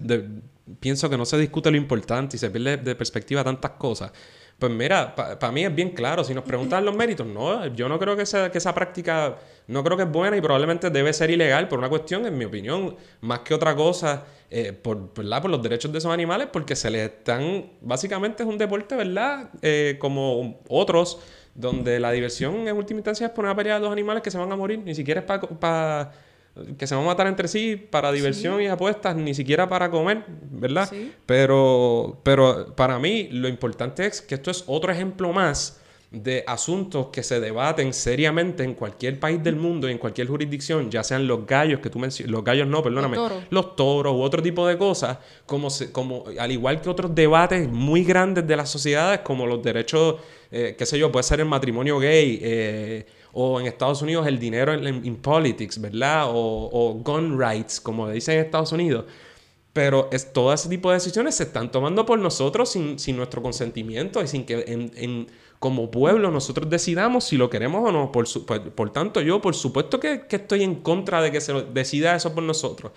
pienso 0.81 1.09
que 1.09 1.17
no 1.17 1.25
se 1.25 1.39
discute 1.39 1.71
lo 1.71 1.77
importante 1.77 2.37
y 2.37 2.39
se 2.39 2.51
pierde 2.51 2.77
de 2.79 2.95
perspectiva 2.95 3.45
tantas 3.45 3.73
cosas. 3.73 4.13
Pues 4.59 4.73
mira, 4.73 5.15
para 5.15 5.53
mí 5.53 5.65
es 5.65 5.73
bien 5.73 5.91
claro, 5.91 6.25
si 6.25 6.35
nos 6.35 6.43
preguntan 6.43 6.85
los 6.85 6.97
méritos, 6.97 7.25
no, 7.25 7.65
yo 7.69 7.89
no 7.89 7.97
creo 7.97 8.17
que, 8.17 8.27
sea, 8.27 8.51
que 8.51 8.59
esa 8.59 8.75
práctica, 8.75 9.37
no 9.69 9.85
creo 9.85 9.97
que 9.97 10.03
es 10.03 10.11
buena 10.11 10.37
y 10.37 10.41
probablemente 10.41 10.91
debe 10.91 11.13
ser 11.13 11.31
ilegal 11.31 11.69
por 11.69 11.79
una 11.79 11.89
cuestión, 11.89 12.27
en 12.27 12.37
mi 12.37 12.45
opinión, 12.45 12.97
más 13.21 13.41
que 13.41 13.55
otra 13.55 13.77
cosa, 13.77 14.25
eh, 14.51 14.73
por, 14.73 15.15
¿verdad? 15.15 15.43
por 15.43 15.51
los 15.53 15.63
derechos 15.63 15.93
de 15.93 15.99
esos 15.99 16.13
animales, 16.13 16.49
porque 16.53 16.75
se 16.75 16.91
les 16.91 17.09
están, 17.09 17.71
básicamente 17.81 18.43
es 18.43 18.49
un 18.49 18.59
deporte, 18.59 18.97
¿verdad? 18.97 19.49
Eh, 19.63 19.97
como 20.01 20.59
otros, 20.69 21.21
donde 21.55 22.01
la 22.01 22.11
diversión 22.11 22.67
en 22.67 22.77
última 22.77 22.99
instancia 22.99 23.29
es 23.29 23.33
poner 23.33 23.53
a 23.53 23.55
pelear 23.55 23.77
a 23.77 23.81
dos 23.81 23.93
animales 23.93 24.25
que 24.25 24.33
se 24.33 24.39
van 24.39 24.51
a 24.51 24.57
morir, 24.57 24.81
ni 24.81 24.95
siquiera 24.95 25.21
es 25.21 25.27
para 25.27 26.13
que 26.77 26.87
se 26.87 26.95
van 26.95 27.05
a 27.05 27.07
matar 27.09 27.27
entre 27.27 27.49
sí 27.49 27.77
para 27.77 28.13
diversión 28.13 28.61
y 28.61 28.67
apuestas, 28.67 29.17
ni 29.17 29.35
siquiera 29.35 29.69
para 29.69 29.91
comer, 29.91 30.25
¿verdad? 30.51 30.91
Pero, 31.27 32.21
pero 32.23 32.75
para 32.75 32.99
mí 32.99 33.29
lo 33.31 33.49
importante 33.49 34.07
es 34.07 34.21
que 34.21 34.35
esto 34.35 34.51
es 34.51 34.65
otro 34.67 34.93
ejemplo 34.93 35.33
más 35.33 35.81
de 36.11 36.43
asuntos 36.47 37.09
que 37.09 37.23
se 37.23 37.39
debaten 37.39 37.93
seriamente 37.93 38.65
en 38.65 38.73
cualquier 38.73 39.21
país 39.21 39.43
del 39.43 39.57
mundo 39.57 39.89
y 39.89 39.93
en 39.93 39.99
cualquier 39.99 40.27
jurisdicción, 40.27 40.91
ya 40.91 41.05
sean 41.05 41.27
los 41.27 41.47
gallos 41.47 41.81
que 41.81 41.91
tú 41.91 41.99
mencionas, 41.99 42.33
los 42.33 42.43
gallos 42.43 42.67
no, 42.67 42.83
perdóname, 42.83 43.19
los 43.51 43.77
toros. 43.77 44.15
u 44.15 44.23
otro 44.23 44.43
tipo 44.43 44.67
de 44.67 44.79
cosas, 44.79 45.19
como, 45.45 45.69
como 45.93 46.25
al 46.39 46.51
igual 46.51 46.81
que 46.81 46.89
otros 46.89 47.15
debates 47.15 47.69
muy 47.69 48.05
grandes 48.05 48.47
de 48.47 48.57
las 48.57 48.71
sociedades, 48.71 49.21
como 49.21 49.47
los 49.47 49.63
derechos, 49.63 50.17
eh, 50.51 50.75
qué 50.79 50.87
sé 50.87 50.99
yo, 50.99 51.13
puede 51.13 51.25
ser 51.25 51.41
el 51.41 51.47
matrimonio 51.47 51.99
gay, 51.99 52.39
eh, 52.43 53.07
o 53.41 53.61
en 53.61 53.67
Estados 53.67 54.03
Unidos 54.03 54.27
el 54.27 54.41
dinero 54.41 54.73
en, 54.73 55.17
politics, 55.17 55.81
¿verdad? 55.81 56.25
O, 56.27 57.01
gun 57.05 57.39
rights, 57.39 57.81
como 57.81 58.09
dicen 58.11 58.35
en 58.35 58.47
Estados 58.47 58.73
Unidos. 58.73 59.05
Pero 59.73 60.09
es, 60.11 60.33
todo 60.33 60.53
ese 60.53 60.69
tipo 60.69 60.91
de 60.91 60.95
decisiones 60.95 61.37
se 61.37 61.45
están 61.45 61.71
tomando 61.71 62.05
por 62.05 62.19
nosotros 62.19 62.69
sin, 62.69 63.17
nuestro 63.17 63.41
consentimiento 63.41 64.21
y 64.21 64.27
sin 64.27 64.45
que 64.45 64.65
en, 64.67 65.29
como 65.61 65.89
pueblo 65.89 66.33
nosotros 66.33 66.69
decidamos 66.69 67.23
si 67.23 67.37
lo 67.37 67.49
queremos 67.49 67.89
o 67.89 67.93
no. 67.93 68.11
Por, 68.11 68.27
por, 68.75 68.91
tanto, 68.91 69.21
yo 69.21 69.41
por 69.41 69.55
supuesto 69.55 70.01
que, 70.01 70.23
que, 70.23 70.35
estoy 70.35 70.65
en 70.65 70.75
contra 70.75 71.23
de 71.23 71.31
que 71.31 71.41
se 71.41 71.53
decida 71.53 72.17
eso 72.17 72.35
por 72.35 72.43
nosotros. 72.43 72.91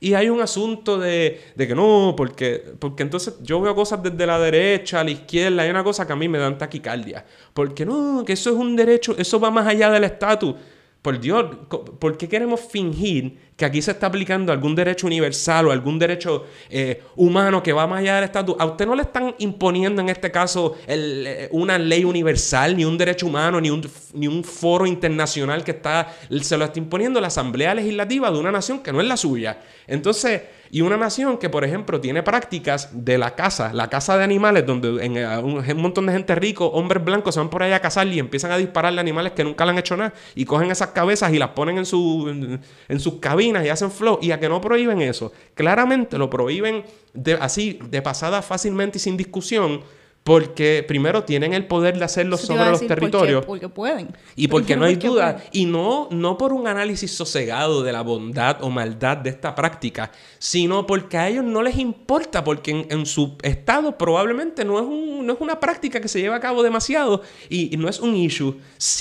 Y 0.00 0.14
hay 0.14 0.28
un 0.28 0.40
asunto 0.40 0.98
de, 0.98 1.40
que 1.56 1.74
no, 1.74 2.14
porque, 2.16 2.62
porque 2.78 3.02
entonces 3.02 3.34
yo 3.42 3.60
veo 3.60 3.74
cosas 3.74 4.02
desde 4.02 4.26
la 4.26 4.38
derecha 4.38 5.00
a 5.00 5.04
la 5.04 5.10
izquierda, 5.10 5.62
hay 5.62 5.70
una 5.70 5.82
cosa 5.82 6.06
que 6.06 6.12
a 6.12 6.16
mí 6.16 6.28
me 6.28 6.38
dan 6.38 6.56
taquicardia. 6.56 7.24
Porque 7.52 7.84
no, 7.84 8.22
que 8.24 8.34
eso 8.34 8.50
es 8.50 8.56
un 8.56 8.76
derecho, 8.76 9.16
eso 9.18 9.40
va 9.40 9.50
más 9.50 9.66
allá 9.66 9.90
del 9.90 10.04
estatus. 10.04 10.54
Por 11.02 11.18
Dios, 11.20 11.46
¿por 11.68 12.16
qué 12.16 12.28
queremos 12.28 12.60
fingir 12.60 13.38
que 13.58 13.64
aquí 13.64 13.82
se 13.82 13.90
está 13.90 14.06
aplicando 14.06 14.52
algún 14.52 14.76
derecho 14.76 15.08
universal 15.08 15.66
o 15.66 15.72
algún 15.72 15.98
derecho 15.98 16.46
eh, 16.70 17.02
humano 17.16 17.60
que 17.60 17.72
va 17.72 17.88
más 17.88 17.98
allá 17.98 18.14
del 18.14 18.24
estatus? 18.24 18.54
A 18.56 18.64
usted 18.64 18.86
no 18.86 18.94
le 18.94 19.02
están 19.02 19.34
imponiendo 19.38 20.00
en 20.00 20.10
este 20.10 20.30
caso 20.30 20.76
eh, 20.86 21.48
una 21.50 21.76
ley 21.76 22.04
universal, 22.04 22.76
ni 22.76 22.84
un 22.84 22.96
derecho 22.96 23.26
humano, 23.26 23.60
ni 23.60 23.68
un, 23.68 23.84
ni 24.14 24.28
un 24.28 24.44
foro 24.44 24.86
internacional 24.86 25.64
que 25.64 25.72
está, 25.72 26.14
se 26.40 26.56
lo 26.56 26.66
está 26.66 26.78
imponiendo 26.78 27.20
la 27.20 27.26
Asamblea 27.26 27.74
Legislativa 27.74 28.30
de 28.30 28.38
una 28.38 28.52
nación 28.52 28.78
que 28.78 28.92
no 28.92 29.00
es 29.00 29.08
la 29.08 29.16
suya. 29.16 29.58
Entonces, 29.88 30.42
y 30.70 30.82
una 30.82 30.96
nación 30.96 31.38
que, 31.38 31.48
por 31.48 31.64
ejemplo, 31.64 32.00
tiene 32.00 32.22
prácticas 32.22 32.90
de 32.92 33.16
la 33.16 33.34
caza, 33.34 33.72
la 33.72 33.88
caza 33.88 34.18
de 34.18 34.24
animales, 34.24 34.66
donde 34.66 35.04
en, 35.04 35.16
eh, 35.16 35.38
un, 35.38 35.64
montón 35.80 36.06
de 36.06 36.12
gente 36.12 36.34
rico, 36.34 36.66
hombres 36.66 37.02
blancos, 37.02 37.34
se 37.34 37.40
van 37.40 37.48
por 37.48 37.62
ahí 37.62 37.72
a 37.72 37.80
cazar 37.80 38.06
y 38.06 38.18
empiezan 38.18 38.52
a 38.52 38.58
dispararle 38.58 39.00
animales 39.00 39.32
que 39.32 39.44
nunca 39.44 39.64
le 39.64 39.70
han 39.70 39.78
hecho 39.78 39.96
nada 39.96 40.12
y 40.34 40.44
cogen 40.44 40.70
esas 40.70 40.88
cabezas 40.88 41.32
y 41.32 41.38
las 41.38 41.50
ponen 41.50 41.78
en, 41.78 41.86
su, 41.86 42.60
en, 42.88 43.00
sus 43.00 43.14
cabinas 43.14 43.47
y 43.48 43.68
hacen 43.68 43.90
flow. 43.90 44.18
Y 44.22 44.30
a 44.30 44.40
que 44.40 44.48
no 44.48 44.60
prohíben 44.60 45.00
eso. 45.00 45.32
Claramente 45.54 46.18
lo 46.18 46.30
prohíben 46.30 46.84
de, 47.14 47.34
así, 47.34 47.78
de 47.90 48.02
pasada 48.02 48.42
fácilmente 48.42 48.98
y 48.98 49.00
sin 49.00 49.16
discusión 49.16 49.82
porque 50.28 50.84
primero 50.86 51.24
tienen 51.24 51.54
el 51.54 51.66
poder 51.66 51.98
de 51.98 52.04
hacerlo 52.04 52.36
sobre 52.36 52.70
los 52.70 52.86
territorios. 52.86 53.46
Porque, 53.46 53.70
pueden. 53.70 54.14
Y 54.36 54.48
porque 54.48 54.76
no 54.76 54.84
hay 54.84 54.96
duda. 54.96 55.42
Y 55.52 55.64
no, 55.64 56.06
no 56.10 56.36
por 56.36 56.52
un 56.52 56.66
análisis 56.66 57.12
sosegado 57.12 57.82
de 57.82 57.92
la 57.92 58.02
bondad 58.02 58.58
o 58.60 58.68
maldad 58.68 59.16
de 59.16 59.30
esta 59.30 59.54
práctica, 59.54 60.12
sino 60.38 60.86
porque 60.86 61.16
a 61.16 61.28
ellos 61.28 61.46
no 61.46 61.62
les 61.62 61.78
importa, 61.78 62.44
porque 62.44 62.86
en, 62.90 63.06
su 63.06 63.38
estado 63.42 63.96
probablemente 63.96 64.66
no 64.66 64.78
es, 64.78 64.84
un, 64.84 65.26
no 65.26 65.32
es 65.32 65.40
una 65.40 65.58
práctica 65.58 65.98
que 65.98 66.08
se 66.08 66.20
lleva 66.20 66.36
a 66.36 66.40
cabo 66.40 66.62
demasiado 66.62 67.22
y, 67.48 67.74
no 67.78 67.88
es 67.88 67.98
un 67.98 68.14
issue. 68.14 68.60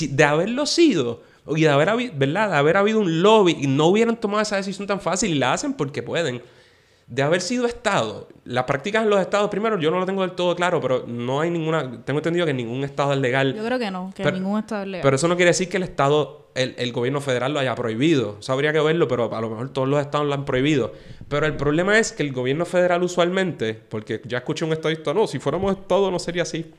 de 0.09 0.23
haberlo 0.23 0.65
sido, 0.65 1.23
y 1.55 1.61
de 1.61 1.69
haber, 1.69 2.11
¿verdad? 2.13 2.49
de 2.51 2.57
haber 2.57 2.77
habido 2.77 2.99
un 2.99 3.21
lobby 3.21 3.57
y 3.59 3.67
no 3.67 3.87
hubieran 3.87 4.17
tomado 4.17 4.41
esa 4.41 4.57
decisión 4.57 4.87
tan 4.87 4.99
fácil 4.99 5.31
y 5.31 5.35
la 5.35 5.53
hacen 5.53 5.73
porque 5.73 6.03
pueden 6.03 6.41
de 7.07 7.23
haber 7.23 7.39
sido 7.39 7.65
Estado, 7.65 8.27
las 8.43 8.65
prácticas 8.65 9.03
en 9.03 9.09
los 9.09 9.19
estados, 9.21 9.49
primero, 9.49 9.79
yo 9.79 9.89
no 9.91 9.99
lo 9.99 10.05
tengo 10.05 10.21
del 10.21 10.31
todo 10.31 10.55
claro, 10.55 10.81
pero 10.81 11.05
no 11.07 11.39
hay 11.39 11.49
ninguna, 11.49 12.03
tengo 12.03 12.19
entendido 12.19 12.45
que 12.45 12.53
ningún 12.53 12.83
estado 12.83 13.13
es 13.13 13.19
legal. 13.19 13.55
Yo 13.55 13.63
creo 13.63 13.79
que 13.79 13.89
no, 13.89 14.11
que 14.13 14.29
ningún 14.29 14.59
estado 14.59 14.83
es 14.83 14.89
legal. 14.89 15.03
Pero 15.03 15.15
eso 15.15 15.27
no 15.29 15.37
quiere 15.37 15.51
decir 15.51 15.69
que 15.69 15.77
el 15.77 15.83
estado, 15.83 16.49
el, 16.53 16.91
gobierno 16.91 17.21
federal 17.21 17.53
lo 17.53 17.59
haya 17.61 17.75
prohibido. 17.75 18.37
Eso 18.41 18.51
habría 18.51 18.73
que 18.73 18.81
verlo, 18.81 19.07
pero 19.07 19.33
a 19.33 19.41
lo 19.41 19.49
mejor 19.49 19.69
todos 19.69 19.87
los 19.87 20.01
estados 20.01 20.27
lo 20.27 20.33
han 20.33 20.43
prohibido. 20.43 20.91
Pero 21.29 21.45
el 21.45 21.55
problema 21.55 21.97
es 21.97 22.11
que 22.11 22.23
el 22.23 22.33
gobierno 22.33 22.65
federal 22.65 23.01
usualmente, 23.03 23.73
porque 23.73 24.21
ya 24.25 24.39
escuché 24.39 24.65
un 24.65 24.73
estadista, 24.73 25.13
no, 25.13 25.27
si 25.27 25.39
fuéramos 25.39 25.77
estado 25.77 26.11
no 26.11 26.19
sería 26.19 26.43
así. 26.43 26.73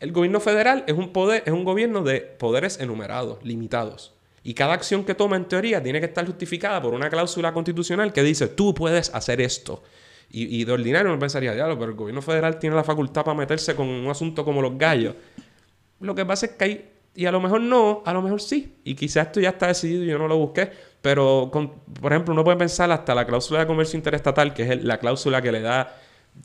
El 0.00 0.12
gobierno 0.12 0.40
federal 0.40 0.84
es 0.86 0.96
un 0.96 1.12
poder, 1.12 1.42
es 1.44 1.52
un 1.52 1.64
gobierno 1.64 2.02
de 2.02 2.20
poderes 2.20 2.78
enumerados, 2.78 3.38
limitados. 3.42 4.14
Y 4.44 4.54
cada 4.54 4.74
acción 4.74 5.04
que 5.04 5.14
toma, 5.14 5.36
en 5.36 5.46
teoría, 5.46 5.82
tiene 5.82 6.00
que 6.00 6.06
estar 6.06 6.24
justificada 6.24 6.80
por 6.80 6.94
una 6.94 7.10
cláusula 7.10 7.52
constitucional 7.52 8.12
que 8.12 8.22
dice, 8.22 8.46
tú 8.46 8.74
puedes 8.74 9.12
hacer 9.14 9.40
esto. 9.40 9.82
Y, 10.30 10.64
de 10.64 10.72
ordinario 10.72 11.10
uno 11.10 11.18
pensaría, 11.18 11.54
diablo, 11.54 11.78
pero 11.78 11.92
el 11.92 11.96
gobierno 11.96 12.20
federal 12.20 12.58
tiene 12.58 12.76
la 12.76 12.84
facultad 12.84 13.24
para 13.24 13.36
meterse 13.36 13.74
con 13.74 13.88
un 13.88 14.08
asunto 14.10 14.44
como 14.44 14.60
los 14.60 14.76
gallos. 14.76 15.14
Lo 16.00 16.14
que 16.14 16.26
pasa 16.26 16.46
es 16.46 16.52
que 16.52 16.64
hay, 16.64 16.90
y 17.14 17.24
a 17.24 17.32
lo 17.32 17.40
mejor 17.40 17.62
no, 17.62 18.02
a 18.04 18.12
lo 18.12 18.20
mejor 18.20 18.40
sí. 18.42 18.76
Y 18.84 18.94
quizás 18.94 19.28
esto 19.28 19.40
ya 19.40 19.48
está 19.50 19.68
decidido 19.68 20.04
y 20.04 20.06
yo 20.06 20.18
no 20.18 20.28
lo 20.28 20.36
busqué. 20.36 20.70
Pero, 21.00 21.50
por 21.50 22.12
ejemplo, 22.12 22.34
uno 22.34 22.44
puede 22.44 22.58
pensar 22.58 22.90
hasta 22.92 23.14
la 23.14 23.26
cláusula 23.26 23.60
de 23.60 23.66
comercio 23.66 23.96
interestatal, 23.96 24.52
que 24.52 24.70
es 24.70 24.84
la 24.84 24.98
cláusula 24.98 25.40
que 25.40 25.50
le 25.50 25.62
da, 25.62 25.96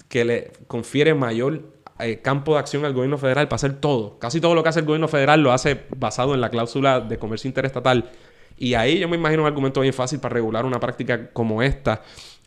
que 0.07 0.23
le 0.23 0.51
confiere 0.67 1.13
mayor 1.13 1.72
eh, 1.99 2.19
campo 2.21 2.53
de 2.53 2.59
acción 2.59 2.85
al 2.85 2.93
gobierno 2.93 3.17
federal 3.17 3.47
para 3.47 3.55
hacer 3.55 3.79
todo. 3.79 4.17
Casi 4.19 4.41
todo 4.41 4.55
lo 4.55 4.63
que 4.63 4.69
hace 4.69 4.79
el 4.79 4.85
gobierno 4.85 5.07
federal 5.07 5.41
lo 5.41 5.51
hace 5.51 5.81
basado 5.95 6.33
en 6.33 6.41
la 6.41 6.49
cláusula 6.49 6.99
de 6.99 7.17
comercio 7.17 7.47
interestatal. 7.47 8.09
Y 8.57 8.73
ahí 8.73 8.99
yo 8.99 9.07
me 9.07 9.17
imagino 9.17 9.43
un 9.43 9.47
argumento 9.47 9.81
bien 9.81 9.93
fácil 9.93 10.19
para 10.19 10.33
regular 10.33 10.65
una 10.65 10.79
práctica 10.79 11.31
como 11.31 11.61
esta. 11.61 12.01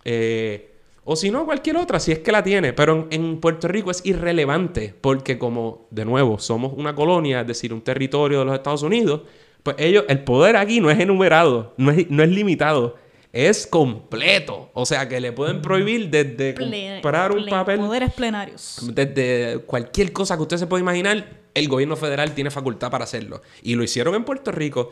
Eh, 0.04 0.72
o 1.04 1.14
si 1.14 1.30
no, 1.30 1.44
cualquier 1.44 1.76
otra, 1.76 2.00
si 2.00 2.10
es 2.12 2.18
que 2.18 2.32
la 2.32 2.42
tiene. 2.42 2.72
Pero 2.72 3.08
en, 3.10 3.22
en, 3.24 3.40
Puerto 3.40 3.68
Rico 3.68 3.90
es 3.90 4.04
irrelevante 4.04 4.94
porque 5.00 5.38
como, 5.38 5.86
de 5.90 6.04
nuevo, 6.04 6.38
somos 6.38 6.72
una 6.76 6.94
colonia, 6.94 7.42
es 7.42 7.46
decir, 7.46 7.72
un 7.72 7.82
territorio 7.82 8.40
de 8.40 8.44
los 8.44 8.54
Estados 8.54 8.82
Unidos, 8.82 9.22
pues 9.62 9.76
ellos, 9.78 10.04
el 10.08 10.24
poder 10.24 10.56
aquí 10.56 10.80
no 10.80 10.90
es 10.90 10.98
enumerado, 10.98 11.74
no 11.76 11.92
es, 11.92 12.10
no 12.10 12.22
es 12.22 12.30
limitado 12.30 12.96
es 13.36 13.66
completo. 13.66 14.70
O 14.72 14.86
sea, 14.86 15.08
que 15.08 15.20
le 15.20 15.32
pueden 15.32 15.60
prohibir 15.60 16.08
desde 16.08 16.54
comprar 16.54 17.32
un 17.32 17.44
papel. 17.46 17.78
Poderes 17.78 18.12
plenarios. 18.14 18.78
Desde 18.94 19.58
cualquier 19.66 20.12
cosa 20.12 20.36
que 20.36 20.42
usted 20.42 20.56
se 20.56 20.66
pueda 20.66 20.80
imaginar, 20.80 21.42
el 21.52 21.68
gobierno 21.68 21.96
federal 21.96 22.32
tiene 22.32 22.50
facultad 22.50 22.90
para 22.90 23.04
hacerlo. 23.04 23.42
Y 23.62 23.74
lo 23.74 23.82
hicieron 23.82 24.14
en 24.14 24.24
Puerto 24.24 24.52
Rico. 24.52 24.90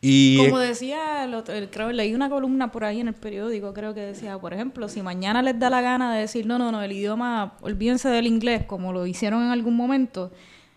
Y... 0.00 0.36
Como 0.38 0.58
decía, 0.58 1.30
creo, 1.70 1.92
leí 1.92 2.14
una 2.14 2.28
columna 2.28 2.72
por 2.72 2.84
ahí 2.84 3.00
en 3.00 3.08
el 3.08 3.14
periódico, 3.14 3.72
creo 3.72 3.94
que 3.94 4.00
decía, 4.00 4.38
por 4.38 4.52
ejemplo, 4.52 4.88
si 4.88 5.00
mañana 5.00 5.40
les 5.40 5.58
da 5.58 5.70
la 5.70 5.80
gana 5.80 6.12
de 6.14 6.20
decir, 6.20 6.44
no, 6.46 6.58
no, 6.58 6.70
no, 6.72 6.82
el 6.82 6.92
idioma, 6.92 7.56
olvídense 7.62 8.10
del 8.10 8.26
inglés, 8.26 8.64
como 8.66 8.92
lo 8.92 9.06
hicieron 9.06 9.42
en 9.44 9.50
algún 9.50 9.76
momento, 9.76 10.30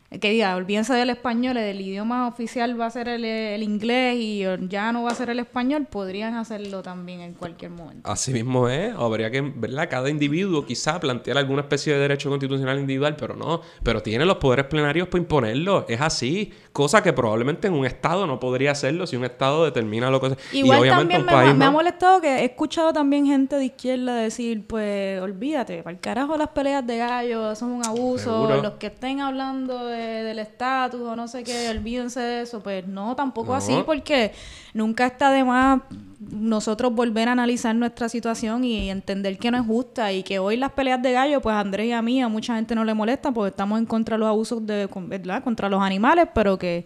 que 0.10 0.32
diga, 0.32 0.56
olvídense 0.56 0.94
del 0.94 1.10
español, 1.10 1.58
el 1.58 1.82
idioma 1.82 2.30
oficial 2.30 2.80
va 2.80 2.86
a 2.86 2.90
ser 2.90 3.10
el, 3.10 3.62
inglés 3.62 4.16
y 4.18 4.44
ya 4.70 4.94
no 4.94 5.04
va 5.04 5.12
a 5.12 5.16
ser 5.16 5.30
el 5.30 5.40
español, 5.40 5.86
podrían 5.86 6.36
hacerlo 6.36 6.82
también 6.82 7.20
en 7.20 7.34
cualquier 7.34 7.72
momento. 7.72 8.10
Así 8.10 8.32
mismo 8.32 8.70
es, 8.70 8.96
habría 8.96 9.30
que, 9.30 9.42
¿verdad? 9.42 9.90
Cada 9.90 10.10
individuo 10.10 10.66
quizá 10.66 10.98
plantear 10.98 11.38
alguna 11.38 11.64
especie 11.64 11.94
de 11.94 12.00
derecho 12.00 12.30
constitucional 12.30 12.80
individual, 12.80 13.18
pero 13.18 13.36
no, 13.36 13.62
pero 13.84 14.02
tiene 14.02 14.24
los 14.24 14.38
poderes 14.38 14.68
plenarios 14.68 15.10
para 15.10 15.22
imponerlo, 15.22 15.86
es 15.90 16.00
así, 16.00 16.54
cosa 16.72 17.04
que 17.04 17.12
probablemente 17.12 17.68
en 17.68 17.74
un 17.74 17.86
estado 17.86 18.26
no 18.26 18.40
podría 18.40 18.72
hacerlo 18.72 19.08
si 19.08 19.18
un 19.18 19.26
estado 19.26 19.66
determina 19.66 20.10
lo 20.10 20.22
que... 20.22 20.38
Igual 20.54 20.78
y 20.78 20.82
obviamente 20.84 21.16
también 21.16 21.26
me, 21.26 21.32
país, 21.32 21.56
me 21.56 21.66
ha 21.66 21.72
molestado 21.72 22.22
que 22.22 22.30
he 22.30 22.46
escuchado 22.46 22.94
también 22.94 23.26
gente 23.26 23.58
de 23.58 23.66
izquierda 23.66 24.16
decir, 24.16 24.66
pues 24.66 25.22
olvídate, 25.22 25.84
para 25.84 25.94
el 25.94 26.00
carajo 26.00 26.38
las 26.38 26.48
peleas 26.50 26.88
de 26.88 26.98
gallos 26.98 27.60
son 27.60 27.72
un 27.72 27.86
abuso, 27.86 28.62
los 28.62 28.74
que 28.76 28.88
estén 28.88 29.20
hablando 29.20 29.86
de 29.86 29.97
del 29.98 30.40
estatus 30.40 31.02
o 31.02 31.16
no 31.16 31.28
sé 31.28 31.44
qué, 31.44 31.70
olvídense 31.70 32.20
de 32.20 32.42
eso. 32.42 32.62
Pues 32.62 32.88
no, 32.88 33.16
tampoco 33.16 33.54
así, 33.54 33.84
porque 33.86 34.32
nunca 34.74 35.08
está 35.08 35.32
de 35.32 35.44
más 35.44 35.82
nosotros 36.20 36.94
volver 36.94 37.30
a 37.30 37.34
analizar 37.34 37.76
nuestra 37.76 38.10
situación 38.10 38.64
y 38.64 38.90
entender 38.90 39.38
que 39.38 39.52
no 39.52 39.58
es 39.58 39.66
justa 39.66 40.12
y 40.12 40.24
que 40.24 40.40
hoy 40.40 40.58
las 40.58 40.72
peleas 40.72 41.02
de 41.02 41.12
gallo, 41.12 41.42
pues 41.42 41.54
a 41.56 41.60
Andrés 41.60 41.88
y 41.88 41.92
a 41.92 42.02
mí, 42.02 42.22
a 42.22 42.28
mucha 42.28 42.56
gente 42.56 42.76
no 42.76 42.84
le 42.84 42.94
molesta 42.94 43.32
porque 43.32 43.50
estamos 43.50 43.80
en 43.80 43.86
contra 43.86 44.16
de 44.16 44.20
los 44.20 44.30
abusos 44.30 44.66
de, 44.66 44.90
¿verdad? 45.08 45.44
Contra 45.44 45.70
los 45.70 45.82
animales, 45.82 46.28
pero 46.34 46.58
que 46.58 46.86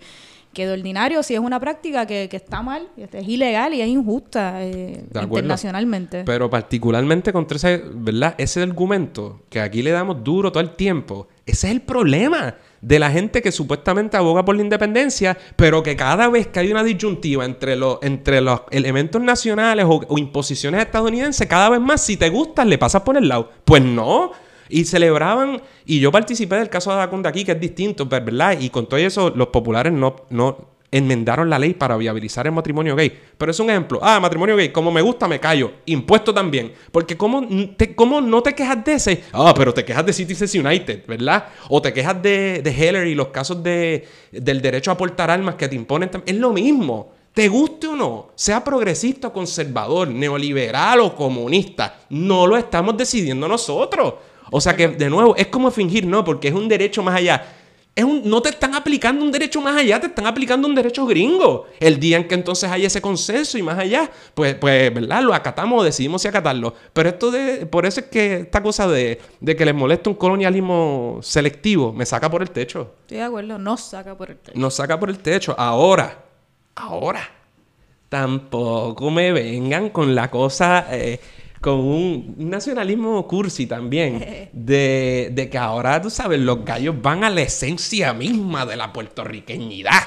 que 0.53 0.65
de 0.65 0.73
ordinario 0.73 1.23
si 1.23 1.33
es 1.33 1.39
una 1.39 1.59
práctica 1.59 2.05
que, 2.05 2.29
está 2.31 2.61
mal, 2.61 2.89
es 2.97 3.27
ilegal 3.27 3.73
y 3.73 3.81
es 3.81 3.87
injusta 3.87 4.63
eh, 4.63 5.05
internacionalmente. 5.13 6.23
Pero 6.25 6.49
particularmente 6.49 7.31
contra 7.31 7.57
ese, 7.57 7.83
¿verdad? 7.93 8.35
Ese 8.37 8.61
argumento 8.61 9.41
que 9.49 9.61
aquí 9.61 9.81
le 9.81 9.91
damos 9.91 10.23
duro 10.23 10.51
todo 10.51 10.61
el 10.61 10.75
tiempo, 10.75 11.27
ese 11.45 11.67
es 11.67 11.73
el 11.73 11.81
problema 11.81 12.55
de 12.81 12.99
la 12.99 13.11
gente 13.11 13.41
que 13.41 13.51
supuestamente 13.51 14.17
aboga 14.17 14.43
por 14.43 14.55
la 14.55 14.63
independencia, 14.63 15.37
pero 15.55 15.83
que 15.83 15.95
cada 15.95 16.27
vez 16.27 16.47
que 16.47 16.59
hay 16.59 16.71
una 16.71 16.83
disyuntiva 16.83 17.45
entre 17.45 17.75
los, 17.75 17.99
entre 18.01 18.41
los 18.41 18.61
elementos 18.71 19.21
nacionales 19.21 19.85
o, 19.85 20.01
o 20.07 20.17
imposiciones 20.17 20.81
estadounidenses, 20.81 21.47
cada 21.47 21.69
vez 21.69 21.79
más, 21.79 22.01
si 22.01 22.17
te 22.17 22.29
gustan, 22.29 22.69
le 22.69 22.77
pasas 22.77 23.03
por 23.03 23.17
el 23.17 23.27
lado. 23.27 23.51
Pues 23.63 23.83
no. 23.83 24.31
Y 24.71 24.85
celebraban, 24.85 25.61
y 25.85 25.99
yo 25.99 26.11
participé 26.11 26.55
del 26.55 26.69
caso 26.69 26.91
de 26.91 26.97
Dacunda 26.97 27.29
aquí, 27.29 27.43
que 27.43 27.51
es 27.51 27.59
distinto, 27.59 28.05
¿verdad? 28.05 28.57
Y 28.59 28.69
con 28.69 28.87
todo 28.87 28.99
eso, 28.99 29.31
los 29.35 29.47
populares 29.47 29.93
no, 29.93 30.15
no 30.29 30.71
enmendaron 30.91 31.49
la 31.49 31.57
ley 31.57 31.73
para 31.73 31.95
viabilizar 31.95 32.45
el 32.45 32.51
matrimonio 32.51 32.95
gay. 32.95 33.17
Pero 33.37 33.51
es 33.51 33.59
un 33.59 33.69
ejemplo. 33.69 33.99
Ah, 34.01 34.19
matrimonio 34.19 34.57
gay, 34.57 34.69
como 34.69 34.91
me 34.91 35.01
gusta, 35.01 35.27
me 35.27 35.39
callo. 35.39 35.71
Impuesto 35.85 36.33
también. 36.33 36.73
Porque 36.91 37.15
¿cómo, 37.17 37.47
te, 37.77 37.95
no 38.23 38.43
te 38.43 38.53
quejas 38.53 38.83
de 38.83 38.93
ese? 38.93 39.23
Ah, 39.31 39.53
pero 39.55 39.73
te 39.73 39.85
quejas 39.85 40.05
de 40.05 40.13
Citizens 40.13 40.53
United, 40.53 41.05
¿verdad? 41.07 41.45
O 41.69 41.81
te 41.81 41.93
quejas 41.93 42.21
de, 42.21 42.61
de 42.61 42.71
Heller 42.71 43.07
y 43.07 43.15
los 43.15 43.27
casos 43.27 43.63
de, 43.63 44.05
del 44.31 44.61
derecho 44.61 44.91
a 44.91 44.97
portar 44.97 45.31
armas 45.31 45.55
que 45.55 45.67
te 45.67 45.75
imponen. 45.75 46.09
Es 46.25 46.35
lo 46.35 46.51
mismo. 46.51 47.13
Te 47.33 47.47
guste 47.47 47.87
o 47.87 47.95
no, 47.95 48.31
sea 48.35 48.61
progresista 48.61 49.29
o 49.29 49.33
conservador, 49.33 50.09
neoliberal 50.09 50.99
o 50.99 51.15
comunista, 51.15 52.01
no 52.09 52.45
lo 52.45 52.57
estamos 52.57 52.97
decidiendo 52.97 53.47
nosotros. 53.47 54.15
O 54.51 54.61
sea 54.61 54.75
que, 54.75 54.89
de 54.89 55.09
nuevo, 55.09 55.35
es 55.35 55.47
como 55.47 55.71
fingir, 55.71 56.05
no, 56.05 56.23
porque 56.23 56.49
es 56.49 56.53
un 56.53 56.67
derecho 56.67 57.01
más 57.01 57.15
allá. 57.15 57.43
Es 57.95 58.03
un, 58.03 58.21
no 58.29 58.41
te 58.41 58.49
están 58.49 58.75
aplicando 58.75 59.23
un 59.23 59.31
derecho 59.31 59.59
más 59.61 59.75
allá, 59.75 59.99
te 59.99 60.07
están 60.07 60.25
aplicando 60.25 60.67
un 60.67 60.75
derecho 60.75 61.05
gringo. 61.05 61.67
El 61.79 61.99
día 61.99 62.17
en 62.17 62.27
que 62.27 62.35
entonces 62.35 62.69
hay 62.69 62.85
ese 62.85 63.01
consenso 63.01 63.57
y 63.57 63.63
más 63.63 63.79
allá, 63.79 64.09
pues, 64.33 64.55
pues 64.55 64.93
¿verdad? 64.93 65.21
Lo 65.23 65.33
acatamos 65.33 65.81
o 65.81 65.83
decidimos 65.83 66.21
si 66.21 66.27
acatarlo. 66.27 66.73
Pero 66.93 67.09
esto 67.09 67.31
de, 67.31 67.65
por 67.65 67.85
eso 67.85 68.01
es 68.01 68.05
que 68.07 68.35
esta 68.41 68.61
cosa 68.61 68.87
de, 68.87 69.19
de 69.39 69.55
que 69.55 69.65
les 69.65 69.75
molesta 69.75 70.09
un 70.09 70.15
colonialismo 70.15 71.19
selectivo 71.21 71.91
me 71.91 72.05
saca 72.05 72.29
por 72.29 72.41
el 72.41 72.51
techo. 72.51 72.95
Estoy 73.01 73.17
de 73.17 73.23
acuerdo, 73.23 73.57
nos 73.57 73.81
saca 73.81 74.17
por 74.17 74.31
el 74.31 74.37
techo. 74.37 74.59
Nos 74.59 74.73
saca 74.73 74.99
por 74.99 75.09
el 75.09 75.19
techo. 75.19 75.55
Ahora, 75.57 76.23
ahora, 76.75 77.29
tampoco 78.09 79.09
me 79.11 79.31
vengan 79.31 79.89
con 79.89 80.13
la 80.13 80.29
cosa... 80.29 80.87
Eh, 80.91 81.19
con 81.61 81.79
un 81.79 82.35
nacionalismo 82.37 83.25
cursi 83.27 83.67
también, 83.67 84.49
de, 84.53 85.29
de, 85.31 85.49
que 85.49 85.57
ahora, 85.57 86.01
tú 86.01 86.09
sabes, 86.09 86.39
los 86.39 86.65
gallos 86.65 87.01
van 87.01 87.23
a 87.23 87.29
la 87.29 87.41
esencia 87.41 88.13
misma 88.13 88.65
de 88.65 88.75
la 88.75 88.91
puertorriqueñidad. 88.91 90.01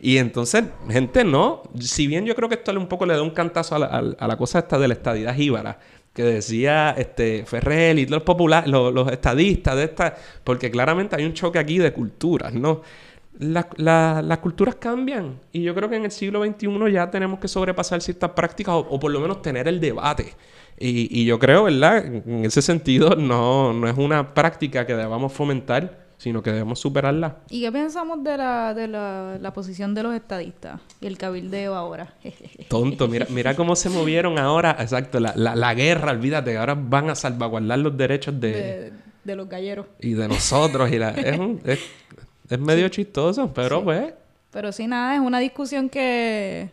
Y 0.00 0.16
entonces, 0.16 0.64
gente, 0.88 1.24
no, 1.24 1.62
si 1.78 2.06
bien 2.06 2.24
yo 2.24 2.34
creo 2.34 2.48
que 2.48 2.54
esto 2.54 2.72
un 2.72 2.86
poco 2.86 3.04
le 3.04 3.14
da 3.14 3.22
un 3.22 3.30
cantazo 3.30 3.74
a 3.74 3.78
la, 3.80 3.86
a 4.18 4.26
la 4.26 4.36
cosa 4.38 4.60
esta 4.60 4.78
de 4.78 4.88
la 4.88 4.94
estadidad 4.94 5.34
jíbara, 5.34 5.78
que 6.12 6.22
decía 6.24 6.94
este 6.96 7.44
Ferrer 7.46 7.98
y 7.98 8.06
los 8.06 8.22
populares, 8.22 8.68
los, 8.70 9.12
estadistas 9.12 9.76
de 9.76 9.84
esta, 9.84 10.16
porque 10.42 10.70
claramente 10.70 11.16
hay 11.16 11.24
un 11.24 11.34
choque 11.34 11.58
aquí 11.58 11.78
de 11.78 11.92
culturas, 11.92 12.52
¿no? 12.52 12.82
Las 13.38 14.38
culturas 14.38 14.74
cambian 14.74 15.40
y 15.52 15.62
yo 15.62 15.74
creo 15.74 15.88
que 15.88 15.96
en 15.96 16.04
el 16.04 16.10
siglo 16.10 16.44
XXI 16.44 16.92
ya 16.92 17.10
tenemos 17.10 17.38
que 17.38 17.48
sobrepasar 17.48 18.02
ciertas 18.02 18.30
prácticas 18.30 18.74
o, 18.74 18.80
o 18.80 19.00
por 19.00 19.10
lo 19.10 19.20
menos 19.20 19.40
tener 19.40 19.68
el 19.68 19.80
debate. 19.80 20.34
Y, 20.82 21.26
yo 21.26 21.38
creo, 21.38 21.64
¿verdad? 21.64 22.04
En 22.06 22.44
ese 22.44 22.62
sentido, 22.62 23.10
no, 23.16 23.74
no 23.74 23.86
es 23.86 23.96
una 23.98 24.32
práctica 24.32 24.86
que 24.86 24.94
debamos 24.94 25.32
fomentar, 25.32 26.06
sino 26.16 26.42
que 26.42 26.50
debemos 26.50 26.80
superarla. 26.80 27.36
¿Y 27.50 27.60
qué 27.60 27.70
pensamos 27.70 28.24
de 28.24 28.36
la, 28.38 28.72
de 28.72 28.88
la, 28.88 29.52
posición 29.54 29.94
de 29.94 30.02
los 30.02 30.14
estadistas 30.14 30.80
y 31.00 31.06
el 31.06 31.18
cabildeo 31.18 31.74
ahora? 31.74 32.14
Tonto, 32.68 33.08
mira, 33.08 33.26
mira 33.28 33.54
cómo 33.54 33.76
se 33.76 33.90
movieron 33.90 34.38
ahora, 34.38 34.74
exacto, 34.80 35.20
la, 35.20 35.34
la, 35.36 35.74
guerra, 35.74 36.12
olvídate, 36.12 36.56
ahora 36.56 36.74
van 36.74 37.10
a 37.10 37.14
salvaguardar 37.14 37.78
los 37.78 37.96
derechos 37.96 38.40
de... 38.40 38.92
De, 39.22 39.36
los 39.36 39.50
galleros. 39.50 39.86
Y 40.00 40.14
de 40.14 40.26
nosotros, 40.28 40.90
y 40.90 40.98
la, 40.98 41.10
es, 41.10 41.38
es, 41.64 41.78
medio 42.58 42.88
chistoso, 42.88 43.52
pero 43.52 43.84
pues... 43.84 44.14
Pero 44.50 44.72
sí, 44.72 44.86
nada, 44.88 45.14
es 45.14 45.20
una 45.20 45.38
discusión 45.38 45.88
que 45.88 46.70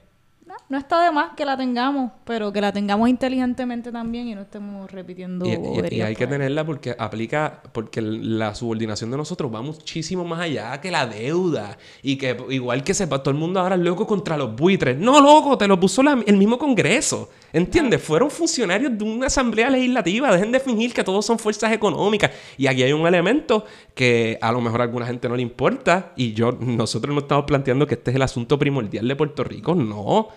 no 0.70 0.78
está 0.78 1.04
de 1.04 1.12
más 1.12 1.34
que 1.36 1.46
la 1.46 1.58
tengamos, 1.58 2.12
pero 2.26 2.52
que 2.52 2.62
la 2.62 2.72
tengamos 2.72 3.08
inteligentemente 3.10 3.92
también 3.92 4.28
y 4.28 4.36
no 4.36 4.42
estemos 4.42 4.92
repitiendo 4.92 5.46
y, 5.46 5.96
y, 5.96 6.02
hay 6.02 6.16
que 6.16 6.28
tenerla 6.28 6.66
porque 6.66 6.96
aplica, 6.98 7.62
porque 7.72 8.02
la 8.02 8.54
subordinación 8.54 9.12
de 9.12 9.18
nosotros 9.18 9.54
va 9.54 9.62
muchísimo 9.62 10.26
más 10.26 10.42
allá 10.42 10.80
que 10.82 10.92
la 10.92 11.06
deuda. 11.06 11.78
Y 12.02 12.18
que 12.18 12.38
igual 12.50 12.84
que 12.84 12.94
sepa 12.94 13.20
todo 13.20 13.32
el 13.32 13.38
mundo 13.38 13.60
ahora 13.60 13.78
loco 13.78 14.06
contra 14.06 14.38
los 14.38 14.56
buitres. 14.56 14.98
No, 14.98 15.22
loco, 15.22 15.58
te 15.58 15.68
lo 15.68 15.80
puso 15.80 16.02
el 16.02 16.38
mismo 16.38 16.58
Congreso. 16.58 17.30
¿Entiendes? 17.54 18.02
Fueron 18.02 18.30
funcionarios 18.30 18.98
de 18.98 19.04
una 19.04 19.28
asamblea 19.28 19.70
legislativa. 19.70 20.32
Dejen 20.32 20.52
de 20.52 20.60
fingir 20.60 20.94
que 20.94 21.04
todos 21.04 21.26
son 21.26 21.40
fuerzas 21.40 21.72
económicas. 21.72 22.32
Y 22.58 22.68
aquí 22.68 22.84
hay 22.84 22.94
un 22.94 23.08
elemento 23.08 23.66
que 23.96 24.38
a 24.42 24.52
lo 24.52 24.62
mejor 24.62 24.82
a 24.82 24.84
alguna 24.84 25.06
gente 25.06 25.30
no 25.30 25.36
le 25.36 25.42
importa. 25.42 26.14
Y 26.16 26.34
yo, 26.34 26.52
nosotros 26.52 27.14
no 27.14 27.22
estamos 27.22 27.46
planteando 27.46 27.88
que 27.88 27.96
este 27.96 28.12
es 28.12 28.16
el 28.16 28.22
asunto 28.22 28.60
primordial 28.60 29.08
de 29.08 29.16
Puerto 29.16 29.44
Rico. 29.44 29.76
No. 29.76 30.28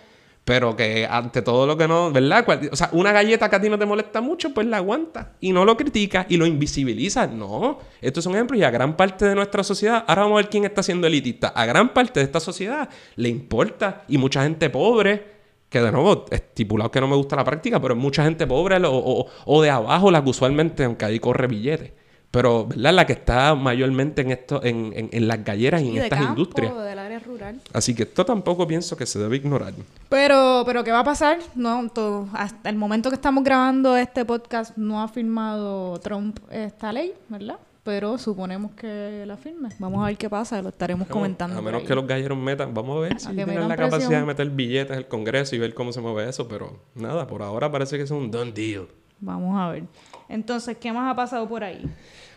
Pero 0.45 0.75
que 0.75 1.07
ante 1.09 1.43
todo 1.43 1.67
lo 1.67 1.77
que 1.77 1.87
no, 1.87 2.11
¿verdad? 2.11 2.47
O 2.73 2.77
sea, 2.77 2.89
una 2.93 3.13
galleta 3.13 3.51
que 3.51 3.57
a 3.57 3.61
ti 3.61 3.69
no 3.69 3.79
te 3.79 3.87
molesta 3.87 4.21
mucho, 4.21 4.55
pues 4.55 4.67
la 4.67 4.79
aguanta. 4.79 5.33
Y 5.41 5.53
no 5.53 5.65
lo 5.65 5.77
critica 5.77 6.27
y 6.29 6.37
lo 6.37 6.47
invisibiliza. 6.47 7.27
No. 7.27 7.79
Esto 8.01 8.21
es 8.21 8.27
un 8.27 8.35
ejemplo 8.35 8.57
y 8.57 8.63
a 8.63 8.71
gran 8.71 8.97
parte 8.97 9.27
de 9.27 9.35
nuestra 9.35 9.63
sociedad, 9.63 10.05
ahora 10.07 10.23
vamos 10.23 10.39
a 10.39 10.43
ver 10.43 10.51
quién 10.51 10.65
está 10.65 10.83
siendo 10.83 11.07
elitista. 11.07 11.49
A 11.49 11.67
gran 11.67 11.93
parte 11.93 12.21
de 12.21 12.25
esta 12.25 12.41
sociedad 12.41 12.89
le 13.17 13.29
importa 13.29 14.05
y 14.09 14.17
mucha 14.17 14.43
gente 14.43 14.71
pobre 14.71 15.40
que 15.71 15.81
de 15.81 15.93
nuevo, 15.93 16.27
estipulado 16.31 16.91
que 16.91 17.01
no 17.01 17.09
me 17.09 17.17
gusta 17.17 17.37
la 17.37 17.45
práctica, 17.45 17.81
pero 17.81 17.97
mucha 17.97 18.25
gente 18.25 18.47
pobre 18.47 18.77
o, 18.85 19.27
o 19.47 19.63
de 19.63 19.71
abajo 19.71 20.11
la 20.11 20.23
que 20.23 20.31
usualmente, 20.31 20.85
aunque 20.85 21.05
ahí 21.07 21.19
corre 21.19 21.47
billetes. 21.47 21.93
Pero, 22.31 22.67
¿verdad? 22.67 22.93
La 22.93 23.07
que 23.07 23.15
está 23.15 23.57
mayormente 23.57 24.23
en 24.23 24.31
esto, 24.31 24.63
en, 24.63 24.93
en, 24.95 25.27
las 25.27 25.45
galleras 25.45 25.83
y 25.83 25.91
en 25.91 26.05
estas 26.05 26.21
industrias. 26.21 26.77
del 26.77 26.99
área 26.99 27.19
rural. 27.19 27.61
Así 27.73 27.93
que 27.93 28.05
esto 28.05 28.25
tampoco 28.25 28.69
pienso 28.69 28.97
que 28.97 29.05
se 29.05 29.19
debe 29.19 29.37
ignorar. 29.37 29.75
Pero, 30.09 30.63
pero 30.65 30.85
¿qué 30.85 30.93
va 30.93 31.01
a 31.01 31.05
pasar? 31.05 31.39
No, 31.57 31.91
hasta 32.35 32.71
el 32.71 32.77
momento 32.77 33.11
que 33.11 33.17
estamos 33.17 33.43
grabando 33.43 33.97
este 33.97 34.25
podcast 34.25 34.77
no 34.77 35.03
ha 35.03 35.09
firmado 35.09 35.99
Trump 35.99 36.39
esta 36.53 36.93
ley, 36.93 37.15
¿verdad? 37.29 37.57
Pero 37.91 38.19
suponemos 38.19 38.71
que 38.77 39.25
la 39.27 39.37
firme. 39.37 39.69
Vamos 39.81 40.01
a 40.05 40.07
ver 40.07 40.17
qué 40.17 40.31
pasa, 40.31 40.63
lo 40.63 40.69
estaremos 40.69 41.09
comentando. 41.09 41.59
A 41.59 41.61
menos 41.61 41.83
que 41.83 41.93
los 41.93 42.07
galleros 42.07 42.39
metan, 42.39 42.73
vamos 42.73 42.99
a 42.99 43.01
ver 43.01 43.19
si 43.19 43.33
tienen 43.35 43.69
la 43.69 43.75
capacidad 43.77 44.21
de 44.21 44.27
meter 44.27 44.49
billetes 44.49 44.97
el 44.97 45.09
Congreso 45.09 45.57
y 45.57 45.59
ver 45.59 45.75
cómo 45.75 45.93
se 45.93 46.01
mueve 46.01 46.29
eso, 46.29 46.47
pero 46.47 46.79
nada, 46.95 47.27
por 47.27 47.43
ahora 47.43 47.69
parece 47.69 47.97
que 47.97 48.05
es 48.05 48.11
un 48.13 48.31
done 48.31 48.53
deal. 48.53 48.87
Vamos 49.19 49.59
a 49.59 49.71
ver. 49.71 49.83
Entonces, 50.29 50.77
¿qué 50.77 50.93
más 50.93 51.13
ha 51.13 51.17
pasado 51.17 51.49
por 51.49 51.65
ahí? 51.65 51.85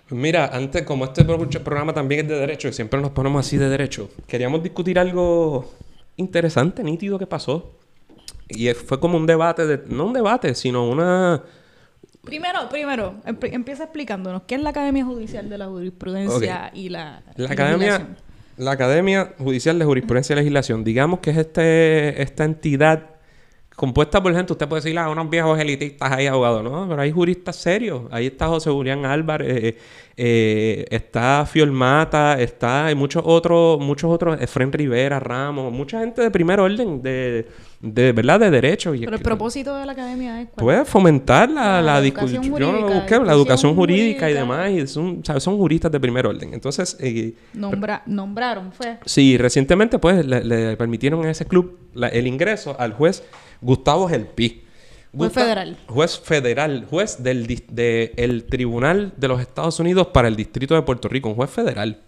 Pues 0.09 0.19
mira, 0.19 0.47
antes, 0.47 0.81
como 0.81 1.05
este 1.05 1.23
pro- 1.23 1.47
programa 1.63 1.93
también 1.93 2.21
es 2.21 2.27
de 2.29 2.39
derecho, 2.39 2.67
y 2.67 2.73
siempre 2.73 2.99
nos 2.99 3.11
ponemos 3.11 3.45
así 3.45 3.57
de 3.57 3.69
derecho, 3.69 4.09
queríamos 4.25 4.63
discutir 4.63 4.97
algo 4.97 5.71
interesante, 6.17 6.83
nítido 6.83 7.19
que 7.19 7.27
pasó. 7.27 7.73
Y 8.49 8.73
fue 8.73 8.99
como 8.99 9.17
un 9.17 9.27
debate, 9.27 9.67
de, 9.67 9.83
no 9.87 10.05
un 10.07 10.13
debate, 10.13 10.55
sino 10.55 10.89
una... 10.89 11.43
Primero, 12.23 12.69
primero, 12.69 13.15
emp- 13.25 13.49
empieza 13.51 13.83
explicándonos 13.83 14.43
qué 14.47 14.55
es 14.55 14.61
la 14.61 14.69
Academia 14.69 15.03
Judicial 15.03 15.49
de 15.49 15.57
la 15.57 15.67
Jurisprudencia 15.67 16.71
y 16.73 16.89
la, 16.89 17.21
La 17.35 17.49
Academia, 17.49 18.07
la 18.57 18.71
Academia 18.71 19.33
Judicial 19.37 19.77
de 19.77 19.83
Jurisprudencia 19.85 20.33
y 20.33 20.37
Legislación, 20.37 20.83
digamos 20.85 21.19
que 21.19 21.31
es 21.31 21.37
este, 21.37 22.21
esta 22.21 22.45
entidad 22.45 23.09
compuesta 23.75 24.21
por 24.23 24.33
gente, 24.35 24.53
usted 24.53 24.67
puede 24.69 24.83
decir, 24.83 24.97
ah, 24.99 25.09
unos 25.09 25.29
viejos 25.29 25.59
elitistas 25.59 26.11
ahí 26.11 26.27
abogados, 26.27 26.63
¿no? 26.63 26.87
Pero 26.87 27.01
hay 27.01 27.11
juristas 27.11 27.55
serios. 27.55 28.03
Ahí 28.11 28.27
está 28.27 28.47
José 28.47 28.69
Julián 28.69 29.03
Álvarez, 29.05 29.63
eh, 29.63 29.77
eh, 30.15 30.85
está 30.91 31.45
Fiolmata, 31.45 32.39
está, 32.39 32.85
hay 32.87 32.95
muchos 32.95 33.23
otros, 33.25 33.79
muchos 33.79 34.11
otros, 34.11 34.39
Efren 34.41 34.71
Rivera, 34.71 35.19
Ramos, 35.19 35.71
mucha 35.73 35.99
gente 35.99 36.21
de 36.21 36.29
primer 36.31 36.59
orden, 36.59 37.01
de, 37.01 37.47
de 37.81 38.11
¿verdad? 38.11 38.39
De 38.39 38.51
derecho. 38.51 38.93
Y 38.93 38.99
Pero 38.99 39.13
el 39.13 39.17
que- 39.17 39.23
propósito 39.23 39.75
de 39.75 39.85
la 39.85 39.91
Academia 39.93 40.41
es... 40.41 40.49
cuál? 40.49 40.63
Puede 40.65 40.85
fomentar 40.85 41.49
la, 41.49 41.81
La 41.81 41.81
la 41.81 41.99
educación 41.99 42.41
discusión. 42.43 42.59
Yo 42.59 42.71
no 42.71 42.73
lo 42.73 42.87
jurídica, 42.87 42.99
busqué, 43.17 43.25
la 43.27 43.33
educación 43.33 43.75
jurídica 43.75 44.29
y 44.29 44.33
jurídica. 44.35 44.39
demás. 44.39 44.71
Y 44.71 44.87
son, 44.87 45.25
¿sabes? 45.25 45.43
son 45.43 45.57
juristas 45.57 45.91
de 45.91 45.99
primer 45.99 46.27
orden. 46.27 46.53
Entonces, 46.53 46.95
eh, 46.99 47.33
Nombra- 47.55 48.03
nombraron, 48.05 48.71
fue. 48.71 48.97
Sí, 49.05 49.37
recientemente 49.37 49.97
pues 49.99 50.25
le, 50.25 50.43
le 50.43 50.77
permitieron 50.77 51.25
a 51.25 51.31
ese 51.31 51.45
club 51.45 51.77
la- 51.93 52.09
el 52.09 52.27
ingreso 52.27 52.75
al 52.79 52.93
juez 52.93 53.23
Gustavo 53.61 54.07
Gelpi. 54.07 54.61
Juez 55.15 55.31
federal. 55.33 55.77
Juez 55.87 56.19
federal, 56.19 56.87
juez 56.89 57.21
del 57.23 57.45
de 57.69 58.13
el 58.17 58.45
Tribunal 58.45 59.13
de 59.17 59.27
los 59.27 59.39
Estados 59.41 59.79
Unidos 59.79 60.07
para 60.07 60.27
el 60.27 60.35
Distrito 60.35 60.73
de 60.75 60.81
Puerto 60.81 61.07
Rico, 61.07 61.29
un 61.29 61.35
juez 61.35 61.49
federal. 61.49 61.99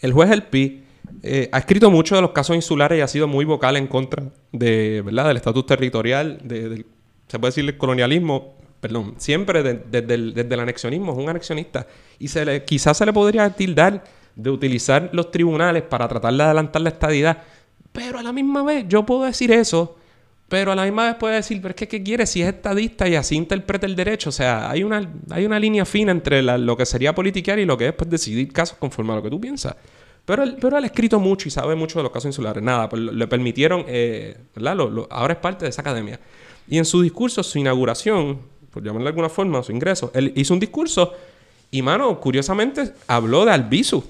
El 0.00 0.12
juez 0.12 0.30
Gelpi 0.30 0.84
eh, 1.22 1.48
ha 1.52 1.58
escrito 1.58 1.90
mucho 1.90 2.14
de 2.16 2.22
los 2.22 2.30
casos 2.30 2.56
insulares 2.56 2.98
y 2.98 3.02
ha 3.02 3.08
sido 3.08 3.28
muy 3.28 3.44
vocal 3.44 3.76
en 3.76 3.86
contra 3.86 4.24
de, 4.52 5.02
¿verdad? 5.04 5.28
del 5.28 5.36
estatus 5.36 5.66
territorial, 5.66 6.38
de- 6.42 6.68
del- 6.68 6.86
se 7.28 7.38
puede 7.38 7.50
decir 7.50 7.64
el 7.64 7.76
colonialismo, 7.76 8.54
perdón, 8.80 9.14
siempre 9.18 9.62
de- 9.62 9.74
desde, 9.74 10.14
el, 10.14 10.32
desde 10.34 10.54
el 10.54 10.60
anexionismo, 10.60 11.12
es 11.12 11.18
un 11.18 11.28
anexionista. 11.28 11.86
Y 12.18 12.28
se 12.28 12.44
le, 12.44 12.64
quizás 12.64 12.96
se 12.96 13.04
le 13.04 13.12
podría 13.12 13.50
tildar 13.50 14.04
de 14.36 14.48
utilizar 14.50 15.10
los 15.12 15.30
tribunales 15.30 15.82
para 15.82 16.08
tratar 16.08 16.32
de 16.32 16.42
adelantar 16.42 16.80
la 16.80 16.88
estadidad. 16.88 17.38
Pero 17.92 18.18
a 18.18 18.22
la 18.22 18.32
misma 18.32 18.62
vez, 18.62 18.86
yo 18.88 19.04
puedo 19.04 19.24
decir 19.24 19.52
eso, 19.52 19.96
pero 20.50 20.72
a 20.72 20.74
la 20.74 20.82
misma 20.82 21.06
vez 21.06 21.14
puedo 21.14 21.32
decir, 21.32 21.62
pero 21.62 21.70
es 21.70 21.76
que 21.76 21.86
¿qué 21.86 22.02
quiere 22.02 22.26
si 22.26 22.42
es 22.42 22.48
estadista 22.48 23.08
y 23.08 23.14
así 23.14 23.36
interpreta 23.36 23.86
el 23.86 23.94
derecho? 23.94 24.30
O 24.30 24.32
sea, 24.32 24.68
hay 24.68 24.82
una, 24.82 25.08
hay 25.30 25.46
una 25.46 25.60
línea 25.60 25.84
fina 25.84 26.10
entre 26.10 26.42
lo 26.42 26.76
que 26.76 26.84
sería 26.84 27.14
politiquear 27.14 27.60
y 27.60 27.64
lo 27.64 27.78
que 27.78 27.86
es 27.86 27.92
pues, 27.92 28.10
decidir 28.10 28.52
casos 28.52 28.76
conforme 28.76 29.12
a 29.12 29.16
lo 29.16 29.22
que 29.22 29.30
tú 29.30 29.40
piensas. 29.40 29.76
Pero 30.24 30.42
él, 30.42 30.56
pero 30.60 30.76
ha 30.76 30.80
escrito 30.80 31.20
mucho 31.20 31.46
y 31.46 31.52
sabe 31.52 31.76
mucho 31.76 32.00
de 32.00 32.02
los 32.02 32.10
casos 32.10 32.26
insulares. 32.26 32.64
Nada, 32.64 32.88
pues 32.88 33.00
le 33.00 33.28
permitieron, 33.28 33.84
eh, 33.86 34.38
¿verdad? 34.56 35.06
Ahora 35.10 35.34
es 35.34 35.38
parte 35.38 35.66
de 35.66 35.68
esa 35.68 35.82
academia. 35.82 36.18
Y 36.66 36.78
en 36.78 36.84
su 36.84 37.00
discurso, 37.00 37.44
su 37.44 37.60
inauguración, 37.60 38.40
por 38.72 38.82
llamarle 38.82 39.04
de 39.04 39.10
alguna 39.10 39.28
forma, 39.28 39.62
su 39.62 39.70
ingreso, 39.70 40.10
él 40.14 40.32
hizo 40.34 40.52
un 40.52 40.58
discurso 40.58 41.14
y, 41.70 41.80
mano, 41.80 42.18
curiosamente 42.18 42.92
habló 43.06 43.44
de 43.44 43.52
Albizu. 43.52 44.02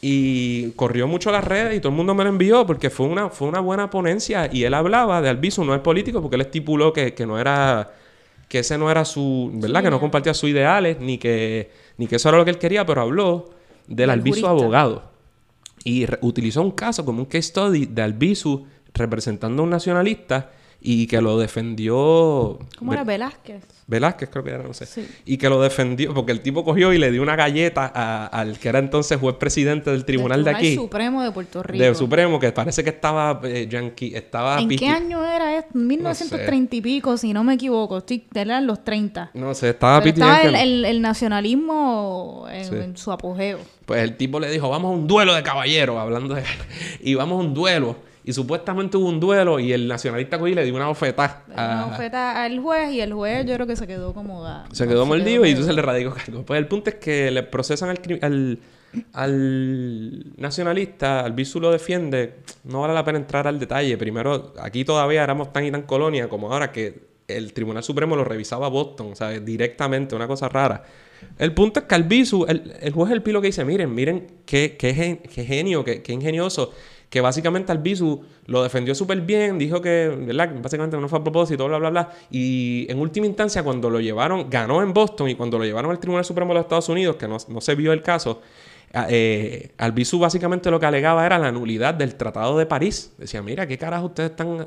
Y 0.00 0.70
corrió 0.72 1.08
mucho 1.08 1.32
las 1.32 1.42
redes 1.42 1.76
y 1.76 1.80
todo 1.80 1.88
el 1.88 1.96
mundo 1.96 2.14
me 2.14 2.22
lo 2.22 2.30
envió 2.30 2.66
porque 2.66 2.90
fue 2.90 3.06
una, 3.06 3.30
fue 3.30 3.48
una 3.48 3.60
buena 3.60 3.90
ponencia. 3.90 4.48
Y 4.52 4.64
él 4.64 4.74
hablaba 4.74 5.20
de 5.22 5.28
Albizu, 5.28 5.64
no 5.64 5.74
es 5.74 5.80
político, 5.80 6.20
porque 6.20 6.36
él 6.36 6.42
estipuló 6.42 6.92
que, 6.92 7.14
que 7.14 7.26
no 7.26 7.38
era. 7.38 7.92
que 8.48 8.60
ese 8.60 8.78
no 8.78 8.90
era 8.90 9.04
su. 9.04 9.50
¿verdad? 9.54 9.82
que 9.82 9.90
no 9.90 9.98
compartía 9.98 10.34
sus 10.34 10.50
ideales, 10.50 11.00
ni 11.00 11.18
que, 11.18 11.70
ni 11.96 12.06
que 12.06 12.16
eso 12.16 12.28
era 12.28 12.38
lo 12.38 12.44
que 12.44 12.50
él 12.50 12.58
quería, 12.58 12.84
pero 12.84 13.00
habló 13.00 13.50
del 13.86 14.10
Albizu 14.10 14.46
abogado. 14.46 15.10
Y 15.84 16.06
utilizó 16.20 16.62
un 16.62 16.72
caso 16.72 17.04
como 17.04 17.20
un 17.20 17.26
case 17.26 17.42
study 17.42 17.86
de 17.86 18.02
Albizu 18.02 18.66
representando 18.92 19.62
a 19.62 19.64
un 19.64 19.70
nacionalista 19.70 20.50
y 20.80 21.06
que 21.06 21.20
lo 21.20 21.38
defendió. 21.38 22.58
¿Cómo 22.78 22.92
era 22.92 23.02
Velázquez? 23.04 23.62
Velázquez, 23.88 24.28
creo 24.30 24.42
que 24.44 24.50
era, 24.50 24.62
no 24.64 24.74
sé. 24.74 24.84
Sí. 24.86 25.06
Y 25.24 25.36
que 25.38 25.48
lo 25.48 25.60
defendió, 25.62 26.12
porque 26.12 26.32
el 26.32 26.40
tipo 26.40 26.64
cogió 26.64 26.92
y 26.92 26.98
le 26.98 27.10
dio 27.12 27.22
una 27.22 27.36
galleta 27.36 27.90
a- 27.94 28.26
al 28.26 28.58
que 28.58 28.68
era 28.68 28.78
entonces 28.80 29.18
juez 29.18 29.36
presidente 29.36 29.90
del 29.90 30.04
tribunal 30.04 30.42
de 30.44 30.50
Del 30.50 30.56
aquí, 30.56 30.74
Supremo 30.74 31.22
de 31.22 31.30
Puerto 31.30 31.62
Rico. 31.62 31.84
de 31.84 31.94
Supremo, 31.94 32.38
que 32.40 32.50
parece 32.52 32.82
que 32.82 32.90
estaba 32.90 33.40
eh, 33.44 33.68
yankee, 33.70 34.12
estaba 34.14 34.60
¿En 34.60 34.68
piqui- 34.68 34.78
qué 34.80 34.88
año 34.88 35.24
era 35.24 35.58
esto? 35.58 35.70
1930 35.78 36.76
y 36.76 36.80
pico, 36.80 37.16
si 37.16 37.32
no 37.32 37.44
me 37.44 37.54
equivoco. 37.54 37.98
Estoy, 37.98 38.24
eran 38.34 38.66
los 38.66 38.82
30. 38.84 39.30
No 39.34 39.54
sé, 39.54 39.70
estaba 39.70 40.00
Pero 40.00 40.10
estaba 40.14 40.40
el, 40.42 40.54
el- 40.56 40.84
el 40.84 41.00
nacionalismo 41.00 42.46
en, 42.50 42.64
Sí. 42.64 42.74
en 42.74 42.96
su 42.96 43.12
apogeo. 43.12 43.58
Pues 43.86 44.02
el 44.02 44.16
tipo 44.16 44.40
le 44.40 44.50
dijo, 44.50 44.68
vamos 44.68 44.90
a 44.92 44.94
un 44.94 45.06
duelo 45.06 45.34
de 45.34 45.42
caballeros, 45.42 45.96
hablando 45.98 46.34
de... 46.34 46.42
y 47.00 47.14
vamos 47.14 47.40
a 47.42 47.46
un 47.46 47.54
duelo. 47.54 47.96
Y 48.28 48.32
supuestamente 48.32 48.96
hubo 48.96 49.08
un 49.08 49.20
duelo 49.20 49.60
y 49.60 49.72
el 49.72 49.86
nacionalista 49.86 50.36
cogió 50.36 50.52
y 50.52 50.56
le 50.56 50.64
dio 50.64 50.74
una 50.74 50.88
bofetada. 50.88 51.44
Una 51.46 51.82
a- 51.82 51.86
oferta 51.86 52.42
al 52.44 52.58
juez 52.58 52.92
y 52.92 53.00
el 53.00 53.12
juez 53.12 53.46
yo 53.46 53.54
creo 53.54 53.66
que 53.68 53.76
se 53.76 53.86
quedó 53.86 54.12
como... 54.12 54.42
da- 54.42 54.66
Se 54.72 54.86
quedó 54.88 55.06
mordido 55.06 55.46
y 55.46 55.50
entonces 55.50 55.72
le 55.74 55.80
radicó 55.80 56.12
cargo. 56.12 56.42
Pues 56.44 56.58
el 56.58 56.66
punto 56.66 56.90
es 56.90 56.96
que 56.96 57.30
le 57.30 57.44
procesan 57.44 57.88
al, 57.90 58.00
al, 58.22 58.58
al 59.12 60.24
nacionalista, 60.36 61.20
al 61.20 61.32
Bisu 61.32 61.60
lo 61.60 61.70
defiende. 61.70 62.34
No 62.64 62.80
vale 62.80 62.94
la 62.94 63.04
pena 63.04 63.18
entrar 63.18 63.46
al 63.46 63.58
detalle. 63.58 63.96
Primero, 63.96 64.54
aquí 64.60 64.84
todavía 64.84 65.22
éramos 65.22 65.52
tan 65.52 65.64
y 65.64 65.70
tan 65.70 65.82
colonia 65.82 66.28
como 66.28 66.52
ahora 66.52 66.72
que 66.72 67.00
el 67.28 67.52
Tribunal 67.52 67.82
Supremo 67.82 68.14
lo 68.16 68.24
revisaba 68.24 68.68
Boston, 68.68 69.16
¿sabes? 69.16 69.44
Directamente, 69.44 70.14
una 70.14 70.26
cosa 70.28 70.48
rara. 70.48 70.84
El 71.38 71.52
punto 71.54 71.80
es 71.80 71.86
que 71.86 71.94
al 71.94 72.04
Bisu, 72.04 72.44
el, 72.46 72.74
el 72.80 72.92
juez 72.92 73.10
El 73.10 73.22
Pilo 73.22 73.40
que 73.40 73.46
dice, 73.48 73.64
miren, 73.64 73.94
miren 73.94 74.26
qué, 74.44 74.76
qué, 74.78 74.94
gen- 74.94 75.16
qué 75.18 75.44
genio, 75.44 75.82
qué, 75.84 76.02
qué 76.02 76.12
ingenioso. 76.12 76.72
Que 77.08 77.20
básicamente 77.20 77.72
Albizu 77.72 78.22
lo 78.46 78.62
defendió 78.62 78.94
súper 78.94 79.20
bien, 79.20 79.58
dijo 79.58 79.80
que, 79.80 80.08
Básicamente 80.62 80.96
no 80.96 81.08
fue 81.08 81.20
a 81.20 81.22
propósito, 81.22 81.66
bla, 81.66 81.78
bla, 81.78 81.90
bla. 81.90 82.10
Y 82.30 82.86
en 82.88 82.98
última 82.98 83.26
instancia, 83.26 83.62
cuando 83.62 83.90
lo 83.90 84.00
llevaron, 84.00 84.50
ganó 84.50 84.82
en 84.82 84.92
Boston 84.92 85.30
y 85.30 85.34
cuando 85.34 85.58
lo 85.58 85.64
llevaron 85.64 85.90
al 85.90 85.98
Tribunal 86.00 86.24
Supremo 86.24 86.52
de 86.52 86.54
los 86.54 86.64
Estados 86.64 86.88
Unidos, 86.88 87.16
que 87.16 87.28
no, 87.28 87.36
no 87.48 87.60
se 87.60 87.74
vio 87.74 87.92
el 87.92 88.02
caso, 88.02 88.40
eh, 89.08 89.72
básicamente 90.18 90.70
lo 90.70 90.80
que 90.80 90.86
alegaba 90.86 91.26
era 91.26 91.38
la 91.38 91.52
nulidad 91.52 91.94
del 91.94 92.14
Tratado 92.14 92.56
de 92.56 92.66
París. 92.66 93.12
Decía, 93.18 93.42
mira, 93.42 93.66
¿qué 93.66 93.76
carajo 93.76 94.06
ustedes 94.06 94.30
están 94.30 94.66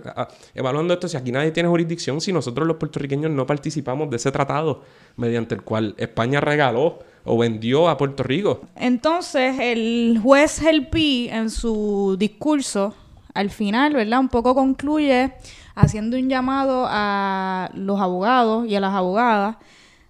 evaluando 0.54 0.94
esto 0.94 1.08
si 1.08 1.18
aquí 1.18 1.32
nadie 1.32 1.52
tiene 1.52 1.70
jurisdicción, 1.70 2.22
si 2.22 2.32
nosotros 2.32 2.68
los 2.68 2.78
puertorriqueños 2.78 3.32
no 3.32 3.46
participamos 3.46 4.10
de 4.10 4.18
ese 4.18 4.32
tratado 4.32 4.84
mediante 5.16 5.56
el 5.56 5.64
cual 5.64 5.96
España 5.98 6.42
regaló 6.42 7.00
o 7.24 7.38
vendió 7.38 7.90
a 7.90 7.98
Puerto 7.98 8.24
Rico? 8.24 8.62
Entonces, 8.76 9.58
el 9.60 10.20
juez 10.22 10.62
Helpi 10.62 11.30
en 11.30 11.50
su 11.50 12.16
discurso, 12.18 12.94
al 13.34 13.50
final, 13.50 13.94
¿verdad? 13.94 14.20
Un 14.20 14.30
poco 14.30 14.56
concluye 14.56 15.34
haciendo 15.76 16.18
un 16.18 16.30
llamado 16.30 16.86
a 16.90 17.70
los 17.74 18.00
abogados 18.00 18.68
y 18.68 18.76
a 18.76 18.80
las 18.80 18.94
abogadas 18.94 19.58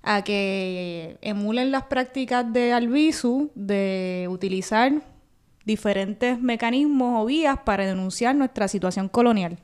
a 0.02 0.24
que 0.24 1.18
emulen 1.22 1.72
las 1.72 1.84
prácticas 1.84 2.52
de 2.52 2.74
Albizu 2.74 3.52
de 3.54 4.28
utilizar 4.30 4.94
diferentes 5.66 6.40
mecanismos 6.42 7.22
o 7.22 7.26
vías 7.26 7.60
para 7.64 7.86
denunciar 7.86 8.36
nuestra 8.36 8.68
situación 8.68 9.10
colonial. 9.10 9.60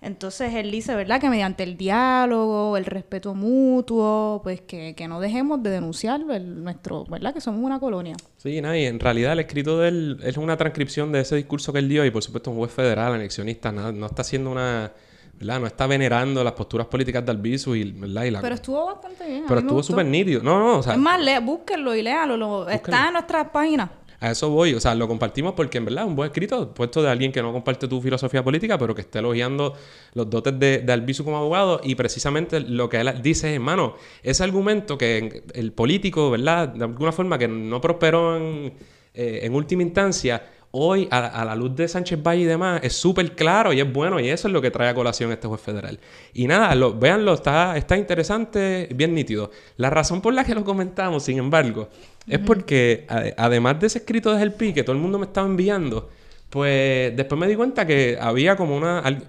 Entonces 0.00 0.54
él 0.54 0.70
dice, 0.70 0.94
¿verdad? 0.94 1.20
Que 1.20 1.28
mediante 1.28 1.64
el 1.64 1.76
diálogo, 1.76 2.76
el 2.76 2.84
respeto 2.84 3.34
mutuo, 3.34 4.40
pues 4.44 4.60
que, 4.60 4.94
que 4.94 5.08
no 5.08 5.18
dejemos 5.20 5.60
de 5.62 5.70
denunciar 5.70 6.20
el- 6.30 6.62
nuestro, 6.62 7.04
¿verdad? 7.06 7.34
Que 7.34 7.40
somos 7.40 7.62
una 7.64 7.80
colonia. 7.80 8.14
Sí, 8.36 8.60
nada, 8.60 8.78
y 8.78 8.84
en 8.86 9.00
realidad 9.00 9.32
el 9.32 9.40
escrito 9.40 9.78
de 9.78 9.88
él 9.88 10.20
es 10.22 10.36
una 10.36 10.56
transcripción 10.56 11.10
de 11.10 11.20
ese 11.20 11.34
discurso 11.34 11.72
que 11.72 11.80
él 11.80 11.88
dio 11.88 12.04
y 12.04 12.10
por 12.12 12.22
supuesto 12.22 12.50
un 12.52 12.58
juez 12.58 12.70
federal, 12.70 13.12
anexionista, 13.14 13.72
nada- 13.72 13.90
no 13.90 14.06
está 14.06 14.22
haciendo 14.22 14.50
una, 14.52 14.92
¿verdad? 15.36 15.58
No 15.60 15.66
está 15.66 15.88
venerando 15.88 16.44
las 16.44 16.52
posturas 16.52 16.86
políticas 16.86 17.24
de 17.26 17.32
Albizu 17.32 17.74
y, 17.74 17.90
¿verdad? 17.90 18.22
Y 18.22 18.30
la- 18.30 18.40
Pero 18.40 18.54
estuvo 18.54 18.86
bastante 18.86 19.26
bien. 19.26 19.44
pero 19.48 19.60
estuvo 19.60 19.82
súper 19.82 20.06
nítido. 20.06 20.42
No, 20.44 20.60
no, 20.60 20.78
o 20.78 20.82
sea, 20.84 20.92
es 20.92 20.98
más, 21.00 21.20
lea, 21.20 21.40
búsquenlo 21.40 21.94
y 21.96 22.02
léalo. 22.02 22.36
lo- 22.36 22.68
está 22.68 23.08
en 23.08 23.14
nuestras 23.14 23.48
páginas. 23.48 23.90
A 24.20 24.30
eso 24.30 24.50
voy. 24.50 24.74
O 24.74 24.80
sea, 24.80 24.94
lo 24.94 25.08
compartimos 25.08 25.54
porque 25.54 25.78
en 25.78 25.84
verdad 25.84 26.06
un 26.06 26.16
buen 26.16 26.28
escrito 26.28 26.72
puesto 26.74 27.02
de 27.02 27.10
alguien 27.10 27.32
que 27.32 27.42
no 27.42 27.52
comparte 27.52 27.88
tu 27.88 28.00
filosofía 28.00 28.42
política, 28.42 28.78
pero 28.78 28.94
que 28.94 29.02
esté 29.02 29.20
elogiando 29.20 29.74
los 30.14 30.28
dotes 30.28 30.58
de, 30.58 30.78
de 30.78 30.92
Albizu 30.92 31.24
como 31.24 31.38
abogado 31.38 31.80
y 31.82 31.94
precisamente 31.94 32.60
lo 32.60 32.88
que 32.88 32.98
él 33.00 33.22
dice 33.22 33.48
es, 33.48 33.54
hermano, 33.54 33.94
ese 34.22 34.44
argumento 34.44 34.98
que 34.98 35.44
el 35.54 35.72
político, 35.72 36.30
¿verdad? 36.30 36.68
De 36.68 36.84
alguna 36.84 37.12
forma 37.12 37.38
que 37.38 37.48
no 37.48 37.80
prosperó 37.80 38.36
en, 38.36 38.74
eh, 39.14 39.40
en 39.42 39.54
última 39.54 39.82
instancia, 39.82 40.42
hoy 40.70 41.08
a, 41.10 41.18
a 41.26 41.44
la 41.44 41.54
luz 41.56 41.74
de 41.76 41.88
Sánchez 41.88 42.22
Valle 42.22 42.42
y 42.42 42.44
demás 42.44 42.80
es 42.82 42.92
súper 42.94 43.34
claro 43.34 43.72
y 43.72 43.80
es 43.80 43.90
bueno 43.92 44.20
y 44.20 44.28
eso 44.28 44.48
es 44.48 44.52
lo 44.52 44.60
que 44.60 44.70
trae 44.70 44.88
a 44.88 44.94
colación 44.94 45.32
este 45.32 45.48
juez 45.48 45.60
federal. 45.60 45.98
Y 46.34 46.46
nada, 46.46 46.74
lo, 46.74 46.94
véanlo, 46.98 47.34
está, 47.34 47.76
está 47.76 47.96
interesante, 47.96 48.88
bien 48.94 49.14
nítido. 49.14 49.50
La 49.76 49.90
razón 49.90 50.20
por 50.20 50.34
la 50.34 50.44
que 50.44 50.54
lo 50.54 50.64
comentamos, 50.64 51.22
sin 51.24 51.38
embargo, 51.38 51.88
es 52.26 52.38
porque 52.40 53.06
ade- 53.08 53.34
además 53.36 53.80
de 53.80 53.86
ese 53.86 53.98
escrito 54.00 54.32
de 54.32 54.38
Gelpi 54.40 54.72
que 54.74 54.82
todo 54.82 54.94
el 54.94 55.00
mundo 55.02 55.18
me 55.18 55.26
estaba 55.26 55.46
enviando, 55.46 56.10
pues 56.50 57.16
después 57.16 57.38
me 57.40 57.46
di 57.48 57.54
cuenta 57.56 57.86
que 57.86 58.18
había 58.20 58.56
como 58.56 58.76
una... 58.76 59.00
al- 59.00 59.24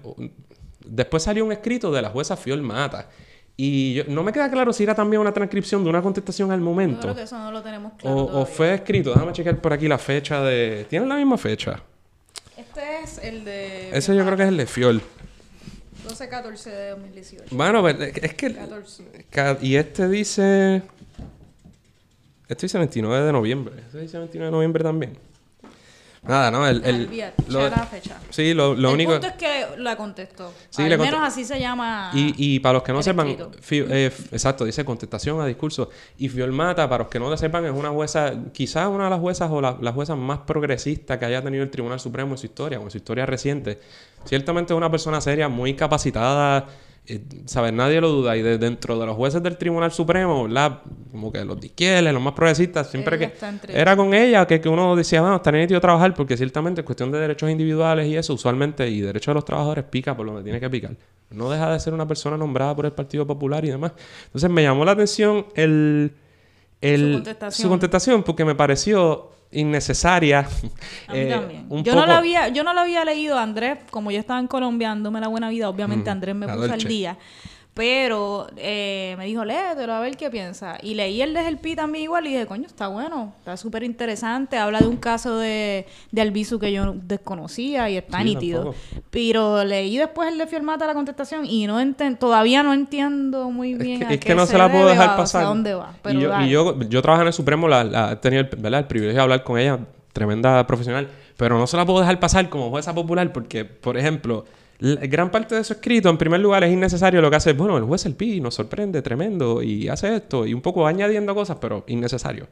Después 0.84 1.22
salió 1.22 1.44
un 1.44 1.52
escrito 1.52 1.92
de 1.92 2.02
la 2.02 2.08
jueza 2.10 2.36
Fiol 2.36 2.62
Mata. 2.62 3.08
Y 3.56 3.94
yo- 3.94 4.04
no 4.08 4.22
me 4.22 4.32
queda 4.32 4.50
claro 4.50 4.72
si 4.72 4.82
era 4.84 4.94
también 4.94 5.20
una 5.20 5.32
transcripción 5.32 5.84
de 5.84 5.90
una 5.90 6.00
contestación 6.02 6.50
al 6.50 6.60
Yo 6.60 6.64
momento. 6.64 7.00
creo 7.02 7.14
que 7.14 7.22
eso 7.22 7.38
no 7.38 7.50
lo 7.52 7.62
tenemos 7.62 7.92
claro. 7.98 8.16
O, 8.16 8.46
fue 8.46 8.74
escrito. 8.74 9.10
Déjame 9.12 9.32
checar 9.32 9.56
por 9.60 9.72
aquí 9.72 9.86
la 9.88 9.98
fecha 9.98 10.40
de... 10.42 10.86
¿Tienen 10.88 11.08
la 11.08 11.16
misma 11.16 11.36
fecha? 11.36 11.82
Este 12.56 12.80
es 13.02 13.18
el 13.18 13.44
de. 13.44 13.90
Ese 13.96 14.14
yo 14.16 14.24
creo 14.24 14.36
que 14.36 14.42
es 14.44 14.48
el 14.48 14.56
de 14.56 14.66
Fiol. 14.66 15.02
12-14 16.08 16.64
de 16.64 16.90
2018. 16.90 17.44
Bueno, 17.54 17.82
pero 17.82 18.02
es 18.04 18.34
que... 18.34 18.54
14. 18.54 19.04
ca- 19.30 19.58
Y 19.60 19.76
este 19.76 20.08
dice... 20.08 20.82
Este 22.48 22.66
dice 22.66 22.78
29 22.78 23.26
de 23.26 23.32
noviembre. 23.32 23.74
Este 23.86 24.00
dice 24.00 24.18
29 24.18 24.46
de 24.46 24.52
noviembre 24.52 24.82
también. 24.82 25.18
Nada, 26.22 26.50
no, 26.50 26.68
el... 26.68 26.84
el 26.84 27.06
Olvídate, 27.06 27.44
lo- 27.48 27.66
la 27.68 27.86
fecha. 27.86 28.18
sí, 28.28 28.52
lo, 28.52 28.74
lo 28.74 28.88
el 28.90 28.94
único... 28.94 29.12
punto 29.12 29.26
es 29.28 29.32
que 29.34 29.66
la 29.78 29.96
contestó. 29.96 30.52
Sí, 30.68 30.82
Al 30.82 30.98
menos 30.98 31.20
así 31.22 31.46
se 31.46 31.58
llama. 31.58 32.10
Y, 32.12 32.34
y 32.36 32.60
para 32.60 32.74
los 32.74 32.82
que 32.82 32.92
no 32.92 32.98
el 32.98 33.04
sepan. 33.04 33.36
Fi- 33.60 33.86
eh, 33.88 34.12
exacto, 34.30 34.66
dice 34.66 34.84
contestación 34.84 35.40
a 35.40 35.46
discurso. 35.46 35.88
Y 36.18 36.28
Fiolmata, 36.28 36.88
para 36.90 37.04
los 37.04 37.10
que 37.10 37.18
no 37.18 37.30
lo 37.30 37.36
sepan, 37.38 37.64
es 37.64 37.72
una 37.72 37.88
jueza, 37.88 38.34
quizás 38.52 38.88
una 38.88 39.04
de 39.04 39.10
las 39.10 39.18
juezas 39.20 39.50
o 39.50 39.62
la, 39.62 39.78
la 39.80 39.92
jueza 39.92 40.14
más 40.14 40.40
progresista 40.40 41.18
que 41.18 41.24
haya 41.24 41.42
tenido 41.42 41.62
el 41.62 41.70
Tribunal 41.70 41.98
Supremo 41.98 42.32
en 42.32 42.38
su 42.38 42.46
historia, 42.46 42.78
o 42.78 42.82
en 42.82 42.90
su 42.90 42.98
historia 42.98 43.24
reciente. 43.24 43.80
Ciertamente 44.26 44.74
es 44.74 44.76
una 44.76 44.90
persona 44.90 45.22
seria, 45.22 45.48
muy 45.48 45.72
capacitada, 45.74 46.66
eh, 47.06 47.20
¿sabes? 47.46 47.72
Nadie 47.72 48.00
lo 48.00 48.08
duda. 48.10 48.36
Y 48.36 48.42
de, 48.42 48.58
dentro 48.58 48.98
de 48.98 49.06
los 49.06 49.16
jueces 49.16 49.42
del 49.42 49.56
Tribunal 49.56 49.90
Supremo, 49.92 50.44
¿verdad? 50.44 50.80
Como 51.10 51.32
que 51.32 51.44
los 51.44 51.60
de 51.60 51.66
izquierda, 51.68 52.12
los 52.12 52.22
más 52.22 52.34
progresistas, 52.34 52.90
siempre 52.90 53.16
Ella 53.16 53.32
que 53.32 53.72
era 53.80 53.96
con 53.96 54.14
ella 54.14 54.46
que, 54.46 54.60
que 54.60 54.68
uno 54.68 54.94
decía, 54.94 55.20
bueno, 55.20 55.36
está 55.36 55.50
nítido 55.52 55.80
trabajar, 55.80 56.14
porque 56.14 56.36
ciertamente 56.36 56.82
en 56.82 56.84
cuestión 56.84 57.10
de 57.10 57.18
derechos 57.18 57.50
individuales 57.50 58.06
y 58.06 58.16
eso, 58.16 58.34
usualmente, 58.34 58.88
y 58.88 59.00
derechos 59.00 59.32
de 59.32 59.34
los 59.34 59.44
trabajadores, 59.44 59.84
pica 59.84 60.16
por 60.16 60.26
donde 60.26 60.42
tiene 60.42 60.60
que 60.60 60.70
picar. 60.70 60.92
No 61.30 61.50
deja 61.50 61.70
de 61.72 61.80
ser 61.80 61.94
una 61.94 62.06
persona 62.06 62.36
nombrada 62.36 62.74
por 62.76 62.86
el 62.86 62.92
Partido 62.92 63.26
Popular 63.26 63.64
y 63.64 63.70
demás. 63.70 63.92
Entonces 64.26 64.50
me 64.50 64.62
llamó 64.62 64.84
la 64.84 64.92
atención 64.92 65.46
el, 65.54 66.12
el- 66.80 67.06
Su 67.08 67.12
contestación. 67.14 67.62
su 67.64 67.68
contestación, 67.68 68.22
porque 68.22 68.44
me 68.44 68.54
pareció 68.54 69.30
innecesaria. 69.52 70.40
A 70.40 71.12
mí 71.12 71.18
eh, 71.18 71.28
también. 71.30 71.66
un 71.68 71.84
Yo 71.84 71.94
no, 71.94 72.06
la 72.06 72.18
había, 72.18 72.48
yo 72.48 72.64
no 72.64 72.72
la 72.72 72.82
había 72.82 73.04
leído 73.04 73.38
Andrés, 73.38 73.78
como 73.90 74.10
yo 74.10 74.18
estaba 74.18 74.40
en 74.40 74.46
Colombia 74.46 74.88
dándome 74.88 75.20
la 75.20 75.28
buena 75.28 75.48
vida, 75.48 75.68
obviamente 75.68 76.10
Mm, 76.10 76.12
Andrés 76.12 76.34
me 76.34 76.48
puso 76.48 76.72
al 76.72 76.84
día. 76.84 77.16
Pero 77.80 78.46
eh, 78.58 79.14
me 79.16 79.24
dijo, 79.24 79.42
léetelo 79.42 79.94
a 79.94 80.00
ver 80.00 80.14
qué 80.18 80.28
piensa. 80.28 80.76
Y 80.82 80.92
leí 80.92 81.22
el 81.22 81.32
de 81.32 81.42
Gelpi 81.44 81.74
también 81.74 82.04
igual 82.04 82.26
y 82.26 82.30
dije, 82.30 82.44
coño, 82.44 82.66
está 82.66 82.88
bueno, 82.88 83.32
está 83.38 83.56
súper 83.56 83.84
interesante. 83.84 84.58
Habla 84.58 84.80
de 84.80 84.86
un 84.86 84.98
caso 84.98 85.38
de, 85.38 85.86
de 86.12 86.20
Albizu 86.20 86.58
que 86.58 86.72
yo 86.72 86.92
desconocía 86.94 87.88
y 87.88 87.96
está 87.96 88.18
Sí, 88.18 88.24
nítido. 88.24 88.64
tampoco. 88.64 88.78
Pero 89.08 89.64
leí 89.64 89.96
después 89.96 90.30
el 90.30 90.36
de 90.36 90.46
Fiormata 90.46 90.86
la 90.86 90.92
contestación 90.92 91.46
y 91.46 91.66
no 91.66 91.80
enten- 91.80 92.18
todavía 92.18 92.62
no 92.62 92.74
entiendo 92.74 93.50
muy 93.50 93.72
Es 93.72 93.78
bien 93.78 93.98
que, 94.00 94.04
a 94.04 94.10
es 94.10 94.20
qué 94.20 94.26
que 94.26 94.34
no 94.34 94.44
se 94.44 94.52
se 94.52 94.58
la 94.58 94.70
puedo 94.70 94.84
debe 94.84 94.98
dejar 94.98 95.14
o 95.14 95.16
pasar. 95.16 95.44
dónde 95.44 95.72
va. 95.72 95.94
Pero 96.02 96.18
y 96.18 96.22
yo, 96.22 96.40
y 96.42 96.48
yo, 96.50 96.80
yo 96.82 97.00
trabajo 97.00 97.22
en 97.22 97.28
el 97.28 97.32
Supremo, 97.32 97.66
la, 97.66 97.82
la- 97.82 98.12
he 98.12 98.16
tenido 98.16 98.42
el, 98.42 98.48
¿verdad? 98.58 98.80
el 98.80 98.86
privilegio 98.88 99.16
de 99.16 99.22
hablar 99.22 99.42
con 99.42 99.58
ella, 99.58 99.78
tremenda 100.12 100.66
profesional, 100.66 101.08
pero 101.38 101.56
no 101.58 101.66
se 101.66 101.78
la 101.78 101.86
puedo 101.86 102.00
dejar 102.00 102.20
pasar 102.20 102.50
como 102.50 102.68
jueza 102.68 102.94
popular 102.94 103.32
porque, 103.32 103.64
por 103.64 103.96
ejemplo, 103.96 104.44
gran 104.80 105.30
parte 105.30 105.54
de 105.54 105.64
su 105.64 105.74
escrito, 105.74 106.08
en 106.08 106.16
primer 106.16 106.40
lugar, 106.40 106.64
es 106.64 106.72
innecesario 106.72 107.20
lo 107.20 107.30
que 107.30 107.36
hace. 107.36 107.52
Bueno, 107.52 107.76
el 107.76 107.84
juez 107.84 108.06
El 108.06 108.14
Pi 108.14 108.40
nos 108.40 108.54
sorprende, 108.54 109.02
tremendo, 109.02 109.62
y 109.62 109.88
hace 109.88 110.16
esto, 110.16 110.46
y 110.46 110.54
un 110.54 110.62
poco 110.62 110.86
añadiendo 110.86 111.34
cosas, 111.34 111.58
pero 111.60 111.84
innecesario. 111.86 112.48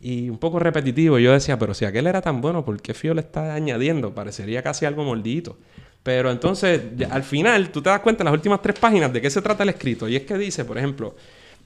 Y 0.00 0.28
un 0.28 0.38
poco 0.38 0.58
repetitivo. 0.58 1.18
Yo 1.18 1.32
decía, 1.32 1.58
pero 1.58 1.74
si 1.74 1.84
aquel 1.84 2.06
era 2.06 2.20
tan 2.20 2.40
bueno, 2.40 2.64
¿por 2.64 2.80
qué 2.80 2.94
Fío 2.94 3.14
le 3.14 3.20
está 3.20 3.54
añadiendo? 3.54 4.14
Parecería 4.14 4.62
casi 4.62 4.84
algo 4.84 5.04
moldito. 5.04 5.58
Pero 6.02 6.30
entonces, 6.30 6.80
al 7.10 7.22
final, 7.22 7.70
tú 7.70 7.82
te 7.82 7.90
das 7.90 8.00
cuenta 8.00 8.22
en 8.22 8.26
las 8.26 8.34
últimas 8.34 8.60
tres 8.60 8.78
páginas 8.78 9.12
de 9.12 9.20
qué 9.20 9.30
se 9.30 9.40
trata 9.42 9.62
el 9.62 9.68
escrito. 9.68 10.08
Y 10.08 10.16
es 10.16 10.22
que 10.22 10.36
dice, 10.36 10.64
por 10.64 10.76
ejemplo, 10.78 11.14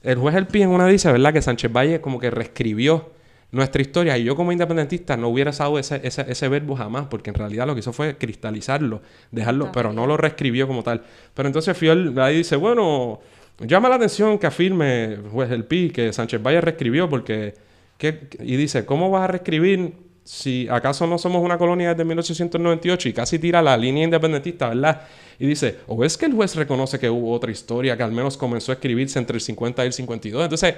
el 0.03 0.17
juez 0.17 0.35
El 0.35 0.45
Pi 0.45 0.61
en 0.61 0.69
una 0.69 0.85
dice, 0.85 1.11
¿verdad? 1.11 1.33
Que 1.33 1.41
Sánchez 1.41 1.71
Valle 1.71 2.01
como 2.01 2.19
que 2.19 2.29
reescribió 2.29 3.09
nuestra 3.51 3.81
historia. 3.81 4.17
Y 4.17 4.23
yo 4.23 4.35
como 4.35 4.51
independentista 4.51 5.15
no 5.17 5.29
hubiera 5.29 5.51
usado 5.51 5.79
ese, 5.79 5.99
ese, 6.03 6.25
ese 6.27 6.47
verbo 6.49 6.75
jamás, 6.75 7.07
porque 7.07 7.29
en 7.29 7.35
realidad 7.35 7.65
lo 7.67 7.73
que 7.73 7.79
hizo 7.79 7.93
fue 7.93 8.17
cristalizarlo, 8.17 9.01
dejarlo, 9.31 9.71
pero 9.71 9.93
no 9.93 10.05
lo 10.07 10.17
reescribió 10.17 10.67
como 10.67 10.83
tal. 10.83 11.01
Pero 11.33 11.47
entonces 11.47 11.77
Fiol 11.77 12.17
ahí 12.19 12.37
dice, 12.37 12.55
bueno, 12.55 13.19
llama 13.59 13.89
la 13.89 13.95
atención 13.95 14.37
que 14.37 14.47
afirme 14.47 15.17
juez 15.31 15.51
El 15.51 15.65
Pi 15.65 15.89
que 15.89 16.11
Sánchez 16.13 16.41
Valle 16.41 16.61
reescribió, 16.61 17.09
porque... 17.09 17.53
¿qué- 17.97 18.27
y 18.41 18.55
dice, 18.57 18.85
¿cómo 18.85 19.09
vas 19.09 19.23
a 19.23 19.27
reescribir 19.27 19.93
si 20.23 20.67
acaso 20.69 21.07
no 21.07 21.17
somos 21.17 21.41
una 21.41 21.57
colonia 21.57 21.89
desde 21.91 22.03
1898 22.03 23.09
y 23.09 23.13
casi 23.13 23.39
tira 23.39 23.61
la 23.61 23.77
línea 23.77 24.03
independentista, 24.03 24.67
¿verdad? 24.69 25.01
Y 25.39 25.47
dice, 25.47 25.77
o 25.87 26.03
es 26.03 26.17
que 26.17 26.25
el 26.25 26.33
juez 26.33 26.53
reconoce 26.55 26.99
que 26.99 27.09
hubo 27.09 27.31
otra 27.31 27.49
historia 27.49 27.95
que 27.95 28.03
al 28.03 28.11
menos 28.11 28.35
comenzó 28.37 28.71
a 28.71 28.75
escribirse 28.75 29.17
entre 29.19 29.35
el 29.35 29.41
50 29.41 29.83
y 29.83 29.87
el 29.87 29.93
52. 29.93 30.43
Entonces, 30.43 30.75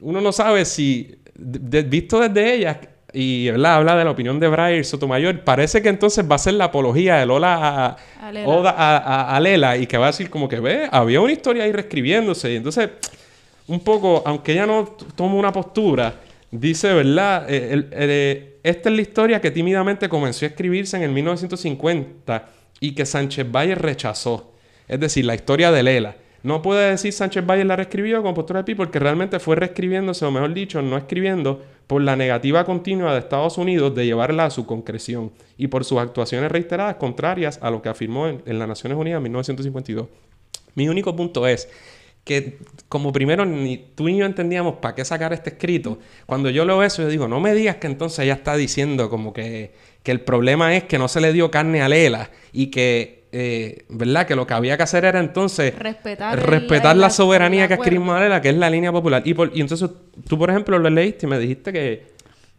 uno 0.00 0.20
no 0.20 0.32
sabe 0.32 0.64
si, 0.64 1.16
de- 1.34 1.58
de- 1.82 1.88
visto 1.88 2.20
desde 2.20 2.54
ella, 2.54 2.80
y 3.12 3.48
¿verdad? 3.50 3.76
habla 3.76 3.96
de 3.96 4.04
la 4.04 4.10
opinión 4.10 4.38
de 4.38 4.48
Braille 4.48 4.84
Sotomayor, 4.84 5.42
parece 5.42 5.80
que 5.80 5.88
entonces 5.88 6.24
va 6.30 6.34
a 6.34 6.38
ser 6.38 6.54
la 6.54 6.64
apología 6.66 7.16
de 7.16 7.24
Lola 7.26 7.54
a, 7.54 7.96
A 8.28 8.32
Lela. 8.32 8.48
Oda 8.48 8.70
a, 8.76 8.96
a- 8.98 9.36
a 9.36 9.40
Lela 9.40 9.76
y 9.76 9.86
que 9.86 9.96
va 9.96 10.06
a 10.06 10.10
decir 10.10 10.28
como 10.28 10.48
que 10.48 10.60
ve, 10.60 10.88
había 10.90 11.20
una 11.20 11.32
historia 11.32 11.64
ahí 11.64 11.72
reescribiéndose. 11.72 12.52
Y 12.52 12.56
entonces, 12.56 12.90
un 13.68 13.80
poco, 13.80 14.22
aunque 14.26 14.52
ella 14.52 14.66
no 14.66 14.84
toma 15.14 15.34
una 15.36 15.52
postura, 15.52 16.14
dice, 16.50 16.92
¿verdad? 16.92 17.48
Eh, 17.48 17.68
el- 17.72 17.88
eh, 17.92 18.58
esta 18.62 18.88
es 18.90 18.94
la 18.96 19.02
historia 19.02 19.40
que 19.40 19.50
tímidamente 19.50 20.08
comenzó 20.08 20.44
a 20.44 20.48
escribirse 20.48 20.96
en 20.96 21.04
el 21.04 21.10
1950 21.10 22.48
y 22.80 22.92
que 22.94 23.06
Sánchez 23.06 23.46
Valle 23.50 23.74
rechazó. 23.74 24.52
Es 24.88 25.00
decir, 25.00 25.24
la 25.24 25.34
historia 25.34 25.70
de 25.72 25.82
Lela. 25.82 26.16
No 26.46 26.62
puede 26.62 26.90
decir 26.90 27.12
Sánchez 27.12 27.44
Valle 27.44 27.64
la 27.64 27.74
reescribió 27.74 28.22
con 28.22 28.32
postura 28.32 28.60
de 28.60 28.64
Pi 28.64 28.76
porque 28.76 29.00
realmente 29.00 29.40
fue 29.40 29.56
reescribiéndose, 29.56 30.24
o 30.24 30.30
mejor 30.30 30.54
dicho, 30.54 30.80
no 30.80 30.96
escribiendo, 30.96 31.60
por 31.88 32.00
la 32.02 32.14
negativa 32.14 32.64
continua 32.64 33.12
de 33.14 33.18
Estados 33.18 33.58
Unidos 33.58 33.96
de 33.96 34.06
llevarla 34.06 34.44
a 34.44 34.50
su 34.50 34.64
concreción 34.64 35.32
y 35.58 35.66
por 35.66 35.84
sus 35.84 35.98
actuaciones 35.98 36.52
reiteradas 36.52 36.94
contrarias 36.96 37.58
a 37.62 37.70
lo 37.72 37.82
que 37.82 37.88
afirmó 37.88 38.28
en, 38.28 38.44
en 38.46 38.60
las 38.60 38.68
Naciones 38.68 38.96
Unidas 38.96 39.16
en 39.16 39.24
1952. 39.24 40.06
Mi 40.76 40.88
único 40.88 41.16
punto 41.16 41.48
es 41.48 41.68
que 42.22 42.58
como 42.88 43.10
primero 43.10 43.44
ni 43.44 43.78
tú 43.96 44.04
ni 44.04 44.16
yo 44.16 44.24
entendíamos 44.24 44.74
para 44.76 44.94
qué 44.94 45.04
sacar 45.04 45.32
este 45.32 45.50
escrito, 45.50 45.98
cuando 46.26 46.48
yo 46.50 46.64
leo 46.64 46.84
eso 46.84 47.02
yo 47.02 47.08
digo, 47.08 47.26
no 47.26 47.40
me 47.40 47.54
digas 47.54 47.78
que 47.78 47.88
entonces 47.88 48.20
ella 48.20 48.34
está 48.34 48.56
diciendo 48.56 49.10
como 49.10 49.32
que, 49.32 49.72
que 50.04 50.12
el 50.12 50.20
problema 50.20 50.76
es 50.76 50.84
que 50.84 50.96
no 50.96 51.08
se 51.08 51.20
le 51.20 51.32
dio 51.32 51.50
carne 51.50 51.82
a 51.82 51.88
Lela 51.88 52.30
y 52.52 52.68
que, 52.68 53.15
eh, 53.32 53.84
¿verdad? 53.88 54.26
Que 54.26 54.34
lo 54.36 54.46
que 54.46 54.54
había 54.54 54.76
que 54.76 54.82
hacer 54.84 55.04
era 55.04 55.20
entonces 55.20 55.76
Respetar 55.78 56.38
respetar 56.48 56.96
la 56.96 57.10
soberanía 57.10 57.68
que 57.68 57.74
a 57.74 58.20
Lela, 58.20 58.40
que 58.40 58.48
es 58.50 58.56
la 58.56 58.70
línea 58.70 58.92
popular. 58.92 59.22
Y, 59.24 59.34
por- 59.34 59.50
y 59.54 59.60
entonces 59.60 59.90
tú, 60.28 60.38
por 60.38 60.50
ejemplo, 60.50 60.78
lo 60.78 60.88
leíste 60.90 61.26
y 61.26 61.28
me 61.28 61.38
dijiste 61.38 61.72
que, 61.72 62.14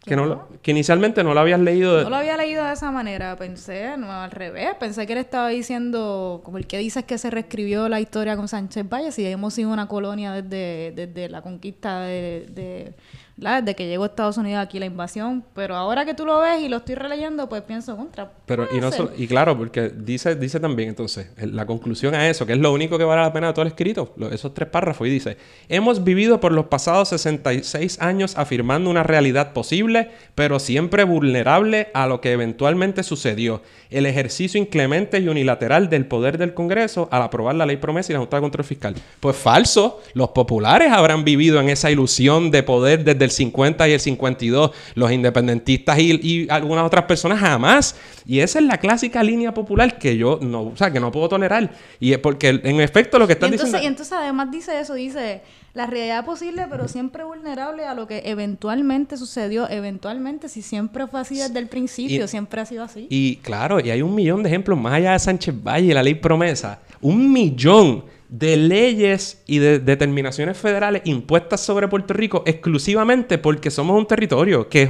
que, 0.06 0.16
no, 0.16 0.26
lo- 0.26 0.48
que 0.62 0.72
inicialmente 0.72 1.24
no 1.24 1.34
lo 1.34 1.40
habías 1.40 1.60
leído. 1.60 1.98
de- 1.98 2.04
No 2.04 2.10
lo 2.10 2.16
había 2.18 2.38
leído 2.38 2.64
de 2.66 2.74
esa 2.74 2.92
manera, 2.92 3.36
pensé, 3.36 3.98
no, 3.98 4.12
al 4.12 4.32
revés, 4.32 4.70
pensé 4.80 5.06
que 5.08 5.14
él 5.14 5.20
estaba 5.20 5.50
diciendo, 5.50 6.42
como 6.44 6.58
el 6.58 6.68
que 6.68 6.78
dices 6.78 7.04
que 7.06 7.18
se 7.18 7.30
reescribió 7.30 7.90
la 7.90 8.00
historia 8.00 8.36
con 8.38 8.48
Sánchez 8.48 8.86
Valle, 8.88 9.12
si 9.12 9.26
hemos 9.26 9.54
sido 9.54 9.70
una 9.72 9.88
colonia 9.88 10.32
desde, 10.32 10.92
desde 10.96 11.30
la 11.30 11.42
conquista 11.42 12.02
de, 12.02 12.46
de 12.52 12.94
¿verdad? 13.38 13.62
desde 13.64 13.76
que 13.76 13.88
llegó 13.88 14.04
a 14.04 14.08
Estados 14.08 14.38
Unidos 14.38 14.62
aquí 14.64 14.80
la 14.80 14.86
invasión, 14.88 15.44
pero 15.54 15.76
ahora 15.76 16.06
que 16.06 16.14
tú 16.14 16.26
lo 16.26 16.40
ves 16.40 16.62
y 16.62 16.70
lo 16.70 16.78
estoy 16.78 16.96
releyendo, 16.96 17.48
pues 17.48 17.62
pienso 17.62 17.96
contra. 17.96 18.32
Pero, 18.46 18.68
y, 18.76 18.80
no 18.80 18.92
solo- 18.92 19.12
y 19.18 19.28
claro, 19.28 19.58
porque 19.58 19.90
dice, 19.90 20.36
dice 20.36 20.60
también 20.60 20.90
entonces, 20.90 21.30
la 21.38 21.66
conclusión 21.66 22.16
a 22.16 22.28
eso, 22.30 22.46
que 22.46 22.54
es 22.54 22.60
lo 22.60 22.74
único 22.74 22.98
que 22.98 23.04
vale 23.04 23.22
la 23.22 23.32
pena 23.34 23.48
de 23.48 23.54
todo 23.54 23.62
el 23.64 23.68
escrito, 23.70 24.14
lo- 24.18 24.32
esos 24.32 24.54
tres 24.54 24.70
párrafos, 24.70 25.08
y 25.08 25.12
dice, 25.12 25.38
hemos 25.70 26.04
vivido 26.04 26.40
por 26.40 26.52
los 26.52 26.66
pasados 26.66 27.10
66 27.10 28.02
años 28.02 28.38
afirmando 28.38 28.90
una 28.90 29.04
realidad 29.04 29.54
posible, 29.54 30.10
pero 30.36 30.60
siempre 30.60 31.04
vulnerable 31.04 31.90
a 31.94 32.08
lo 32.08 32.22
que 32.22 32.32
eventualmente 32.32 33.04
sucedió, 33.04 33.62
el 33.90 34.06
ejercicio 34.06 34.60
inclemente 34.60 35.20
y 35.20 35.28
unilateral 35.28 35.90
del 35.90 36.06
poder 36.08 36.38
del 36.38 36.54
Congreso 36.54 37.08
al 37.12 37.22
aprobar 37.22 37.56
la 37.56 37.66
ley 37.66 37.78
promesa 37.78 38.12
y 38.12 38.14
la 38.14 38.20
Junta 38.20 38.38
de 38.38 38.42
Control 38.42 38.66
Fiscal. 38.66 38.96
Pues 39.20 39.36
falso, 39.38 40.02
los 40.14 40.30
populares 40.30 40.92
habrán 40.92 41.24
vivido 41.24 41.60
en 41.62 41.70
esa 41.70 41.92
ilusión 41.92 42.52
de 42.52 42.64
poder 42.64 43.04
desde 43.04 43.27
el 43.28 43.32
50 43.32 43.88
y 43.88 43.92
el 43.94 44.00
52, 44.00 44.72
los 44.96 45.12
independentistas 45.12 46.00
y, 46.00 46.20
y 46.22 46.48
algunas 46.50 46.86
otras 46.86 47.06
personas 47.06 47.40
jamás. 47.40 47.96
Y 48.26 48.40
esa 48.40 48.60
es 48.60 48.66
la 48.66 48.78
clásica 48.78 49.24
línea 49.24 49.54
popular 49.54 49.98
que 50.00 50.18
yo 50.18 50.40
no, 50.42 50.64
o 50.64 50.76
sea, 50.76 50.92
que 50.92 51.00
no 51.00 51.12
puedo 51.12 51.30
tolerar. 51.30 51.70
Y 52.00 52.12
es 52.14 52.18
porque 52.20 52.50
en 52.64 52.82
efecto 52.82 53.20
lo 53.20 53.28
que 53.28 53.34
Y 53.34 53.36
están 53.36 53.52
entonces, 53.54 53.70
y 53.70 53.78
diciendo... 53.78 53.88
entonces 54.04 54.14
además 54.14 54.52
dice 54.52 54.80
eso, 54.80 54.94
dice 54.96 55.42
la 55.74 55.86
realidad 55.86 56.26
posible, 56.26 56.66
pero 56.72 56.88
siempre 56.88 57.24
vulnerable 57.24 57.86
a 57.86 57.94
lo 57.94 58.08
que 58.08 58.24
eventualmente 58.26 59.16
sucedió, 59.16 59.70
eventualmente, 59.70 60.50
si 60.50 60.64
siempre 60.64 61.06
fue 61.06 61.20
así 61.20 61.38
desde 61.38 61.60
el 61.60 61.68
principio, 61.68 62.26
Y- 62.26 62.28
siempre 62.28 62.62
ha 62.62 62.66
sido 62.66 62.84
así. 62.84 63.06
Y 63.12 63.36
claro, 63.38 63.80
y 63.80 63.92
hay 63.92 64.02
un 64.02 64.16
millón 64.16 64.42
de 64.42 64.50
ejemplos 64.50 64.80
más 64.80 64.94
allá 64.94 65.12
de 65.14 65.20
Sánchez 65.20 65.54
Valle 65.64 65.88
y 65.92 65.94
la 65.94 66.02
ley 66.02 66.16
promesa. 66.16 66.80
Un 67.00 67.32
millón 67.32 68.04
de 68.30 68.58
leyes 68.58 69.42
y 69.46 69.60
de 69.60 69.80
determinaciones 69.80 70.58
federales 70.58 71.02
impuestas 71.06 71.62
sobre 71.62 71.88
Puerto 71.88 72.14
Rico 72.14 72.44
exclusivamente 72.46 73.38
porque 73.38 73.72
somos 73.72 73.98
un 73.98 74.06
territorio 74.06 74.68
que 74.68 74.88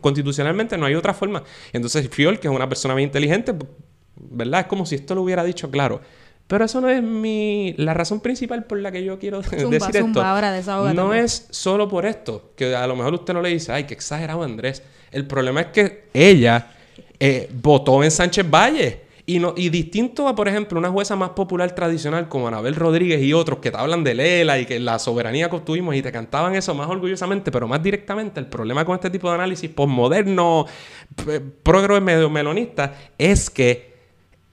constitucionalmente 0.00 0.78
no 0.78 0.86
hay 0.86 0.94
otra 0.94 1.12
forma. 1.12 1.42
Entonces 1.72 2.08
Fiol, 2.08 2.38
que 2.38 2.48
es 2.48 2.54
una 2.54 2.68
persona 2.68 2.94
bien 2.94 3.08
inteligente, 3.08 3.54
¿verdad? 4.16 4.60
Es 4.62 4.66
como 4.66 4.86
si 4.86 4.94
esto 4.94 5.14
lo 5.14 5.22
hubiera 5.22 5.44
dicho 5.44 5.70
claro. 5.70 6.00
Pero 6.46 6.64
eso 6.64 6.80
no 6.80 6.88
es 6.88 7.02
mi... 7.02 7.74
La 7.76 7.92
razón 7.92 8.20
principal 8.20 8.64
por 8.64 8.78
la 8.78 8.90
que 8.90 9.04
yo 9.04 9.18
quiero 9.18 9.42
Zumba, 9.42 9.68
decir 9.68 9.96
esto. 9.96 10.00
zumba, 10.00 10.30
ahora 10.30 10.50
desahógate. 10.50 10.94
no 10.96 11.12
es 11.12 11.46
solo 11.50 11.88
por 11.88 12.06
esto. 12.06 12.52
Que 12.56 12.74
a 12.74 12.86
lo 12.86 12.96
mejor 12.96 13.12
usted 13.14 13.34
no 13.34 13.42
le 13.42 13.50
dice, 13.50 13.70
ay, 13.70 13.84
qué 13.84 13.92
exagerado 13.92 14.42
Andrés. 14.42 14.82
El 15.12 15.26
problema 15.26 15.60
es 15.60 15.66
que 15.68 16.04
ella 16.14 16.70
eh, 17.20 17.50
votó 17.52 18.02
en 18.02 18.10
Sánchez 18.10 18.48
Valle. 18.48 19.07
Y, 19.28 19.40
no, 19.40 19.52
y 19.54 19.68
distinto 19.68 20.26
a, 20.26 20.34
por 20.34 20.48
ejemplo, 20.48 20.78
una 20.78 20.88
jueza 20.88 21.14
más 21.14 21.28
popular 21.30 21.74
tradicional 21.74 22.30
como 22.30 22.48
Anabel 22.48 22.74
Rodríguez 22.74 23.22
y 23.22 23.34
otros 23.34 23.58
que 23.58 23.70
te 23.70 23.76
hablan 23.76 24.02
de 24.02 24.14
Lela 24.14 24.58
y 24.58 24.64
que 24.64 24.80
la 24.80 24.98
soberanía 24.98 25.50
que 25.50 25.56
obtuvimos 25.56 25.94
y 25.94 26.00
te 26.00 26.10
cantaban 26.10 26.54
eso 26.54 26.74
más 26.74 26.88
orgullosamente, 26.88 27.52
pero 27.52 27.68
más 27.68 27.82
directamente, 27.82 28.40
el 28.40 28.46
problema 28.46 28.86
con 28.86 28.94
este 28.94 29.10
tipo 29.10 29.28
de 29.28 29.34
análisis 29.34 29.68
postmoderno, 29.68 30.64
progre 31.62 32.00
medio 32.00 32.30
melonista, 32.30 32.94
es 33.18 33.50
que 33.50 33.92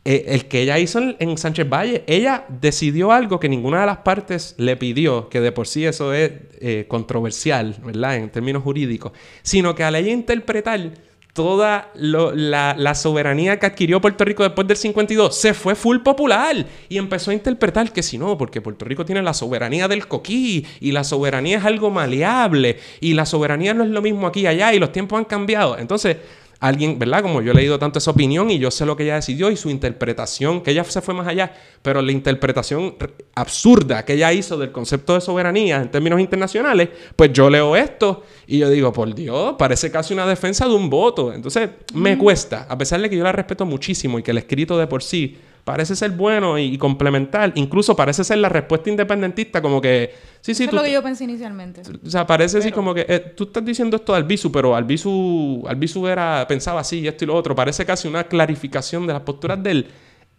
eh, 0.03 0.25
el 0.27 0.45
que 0.49 0.63
ella 0.63 0.77
hizo 0.77 0.99
en, 1.19 1.37
Sánchez 1.37 1.69
Valle, 1.69 2.03
ella 2.05 2.45
decidió 2.49 3.13
algo 3.13 3.39
que 3.39 3.47
ninguna 3.47 3.79
de 3.79 3.85
las 3.85 3.99
partes 3.99 4.55
le 4.57 4.75
pidió, 4.75 5.29
que 5.29 5.39
de 5.39 5.53
por 5.53 5.67
sí 5.67 5.85
eso 5.85 6.13
es 6.13 6.33
eh, 6.59 6.83
controversial, 6.89 7.77
¿verdad? 7.81 8.17
En 8.17 8.29
términos 8.29 8.61
jurídicos, 8.61 9.13
sino 9.41 9.73
que 9.73 9.85
al 9.85 9.95
ella 9.95 10.11
interpretar 10.11 10.91
toda 11.35 11.91
lo- 11.95 12.33
la, 12.33 12.75
la 12.77 12.95
soberanía 12.95 13.59
que 13.59 13.65
adquirió 13.65 13.99
Puerto 13.99 14.23
Rico 14.23 14.43
después 14.43 14.65
del 14.69 14.77
52 14.77 15.35
se 15.37 15.53
fue 15.53 15.75
full 15.75 15.99
popular 15.99 16.65
y 16.87 16.97
empezó 16.97 17.31
a 17.31 17.33
interpretar 17.33 17.91
que 17.91 18.01
si 18.01 18.17
no, 18.17 18.37
porque 18.37 18.61
Puerto 18.61 18.85
Rico 18.85 19.03
tiene 19.03 19.21
la 19.21 19.33
soberanía 19.33 19.89
del 19.89 20.07
coquí 20.07 20.65
y 20.79 20.93
la 20.93 21.03
soberanía 21.03 21.57
es 21.57 21.65
algo 21.65 21.91
maleable 21.91 22.79
y 23.01 23.13
la 23.15 23.25
soberanía 23.25 23.73
no 23.73 23.83
es 23.83 23.89
lo 23.89 24.01
mismo 24.01 24.27
aquí 24.27 24.39
y 24.41 24.47
allá 24.47 24.73
y 24.73 24.79
los 24.79 24.93
tiempos 24.93 25.19
han 25.19 25.25
cambiado. 25.25 25.77
Entonces, 25.77 26.15
alguien, 26.59 26.97
¿verdad? 26.99 27.21
Como 27.21 27.41
yo 27.41 27.51
he 27.51 27.55
leído 27.55 27.79
tanto 27.79 27.99
esa 27.99 28.11
opinión 28.11 28.49
y 28.49 28.59
yo 28.59 28.71
sé 28.71 28.85
lo 28.85 28.95
que 28.95 29.03
ella 29.03 29.15
decidió 29.15 29.51
y 29.51 29.57
su 29.57 29.69
interpretación, 29.69 30.61
que 30.61 30.71
ella 30.71 30.83
se 30.83 31.01
fue 31.01 31.13
más 31.13 31.27
allá, 31.27 31.53
pero 31.81 32.01
la 32.01 32.11
interpretación 32.11 32.95
absurda 33.35 34.05
que 34.05 34.13
ella 34.13 34.31
hizo 34.33 34.57
del 34.57 34.71
concepto 34.71 35.13
de 35.13 35.21
soberanía 35.21 35.77
en 35.77 35.91
términos 35.91 36.19
internacionales, 36.19 36.89
pues 37.15 37.31
yo 37.33 37.49
leo 37.49 37.75
esto 37.75 38.23
y 38.47 38.59
yo 38.59 38.69
digo, 38.69 38.91
por 38.93 39.13
Dios, 39.13 39.55
parece 39.57 39.91
casi 39.91 40.13
una 40.13 40.25
defensa 40.25 40.67
de 40.67 40.73
un 40.73 40.89
voto. 40.89 41.33
Entonces, 41.33 41.69
me 41.93 42.17
cuesta, 42.17 42.65
a 42.69 42.77
pesar 42.77 43.01
de 43.01 43.09
que 43.09 43.17
yo 43.17 43.23
la 43.23 43.31
respeto 43.31 43.65
muchísimo 43.65 44.19
y 44.19 44.23
que 44.23 44.31
el 44.31 44.37
escrito 44.37 44.77
de 44.77 44.87
por 44.87 45.03
sí 45.03 45.37
parece 45.65 45.95
ser 45.95 46.11
bueno 46.11 46.57
y, 46.57 46.75
y 46.75 46.77
complementar, 46.77 47.51
incluso 47.55 47.95
parece 47.95 48.23
ser 48.23 48.37
la 48.37 48.47
respuesta 48.47 48.89
independentista, 48.89 49.61
como 49.61 49.81
que, 49.81 50.13
sí, 50.39 50.53
sí, 50.53 50.63
Eso 50.63 50.69
es 50.69 50.75
lo 50.75 50.83
que 50.83 50.91
yo 50.93 51.03
pensé 51.03 51.23
inicialmente. 51.25 51.81
o 51.81 52.09
sea, 52.09 52.25
parece 52.25 52.59
así 52.59 52.71
como 52.71 52.93
que 52.93 53.05
eh, 53.09 53.19
tú 53.19 53.45
estás 53.45 53.65
diciendo 53.65 53.97
esto 53.97 54.13
de 54.13 54.19
Albizu, 54.19 54.51
pero 54.51 54.75
Albizu, 54.75 55.65
Albizu 55.67 56.07
era, 56.07 56.45
pensaba 56.47 56.81
así 56.81 56.99
y 56.99 57.07
esto 57.07 57.23
y 57.25 57.27
lo 57.27 57.35
otro. 57.35 57.55
Parece 57.55 57.83
casi 57.83 58.07
una 58.07 58.25
clarificación 58.25 59.07
de 59.07 59.13
las 59.13 59.23
posturas 59.23 59.61
de 59.61 59.71
él. 59.71 59.87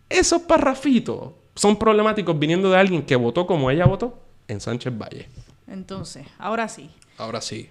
Esos 0.08 0.42
parrafitos 0.42 1.32
son 1.56 1.76
problemáticos 1.76 2.38
viniendo 2.38 2.70
de 2.70 2.78
alguien 2.78 3.02
que 3.02 3.16
votó 3.16 3.46
como 3.46 3.68
ella 3.70 3.84
votó 3.84 4.22
en 4.46 4.60
Sánchez 4.60 4.96
Valle. 4.96 5.28
Entonces, 5.66 6.24
ahora 6.38 6.68
sí. 6.68 6.88
Ahora 7.18 7.40
sí. 7.40 7.68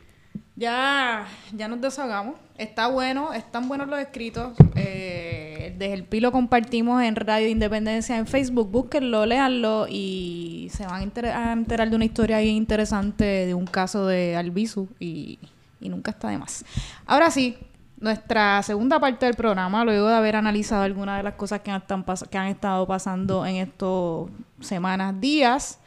Ya, 0.58 1.28
ya 1.54 1.68
nos 1.68 1.82
desahogamos. 1.82 2.36
Está 2.58 2.88
bueno, 2.88 3.34
están 3.34 3.68
buenos 3.68 3.90
los 3.90 4.00
escritos. 4.00 4.54
Eh, 4.76 5.76
desde 5.78 5.94
el 5.94 6.06
Pi 6.06 6.22
lo 6.22 6.32
compartimos 6.32 7.04
en 7.04 7.18
Radio 7.18 7.50
Independencia 7.50 8.18
en 8.18 8.26
Facebook. 8.26 8.72
Búsquenlo, 8.72 9.26
léanlo 9.26 9.88
y 9.90 10.70
se 10.72 10.86
van 10.86 11.02
a, 11.02 11.04
enter- 11.04 11.36
a 11.36 11.52
enterar 11.52 11.90
de 11.90 11.96
una 11.98 12.06
historia 12.06 12.40
bien 12.40 12.56
interesante 12.56 13.26
de 13.26 13.54
un 13.54 13.66
caso 13.66 14.08
de 14.08 14.38
Albizu 14.38 14.88
y, 14.98 15.40
y 15.82 15.90
nunca 15.90 16.12
está 16.12 16.30
de 16.30 16.38
más. 16.38 16.64
Ahora 17.06 17.30
sí, 17.32 17.58
nuestra 18.00 18.64
segunda 18.64 18.98
parte 18.98 19.26
del 19.26 19.36
programa, 19.36 19.84
luego 19.84 20.08
de 20.08 20.16
haber 20.16 20.38
analizado 20.38 20.84
algunas 20.84 21.18
de 21.18 21.24
las 21.24 21.34
cosas 21.34 21.60
que 21.60 22.38
han 22.38 22.48
estado 22.48 22.88
pasando 22.88 23.46
en 23.46 23.58
estos 23.58 24.30
semanas, 24.62 25.20
días. 25.20 25.80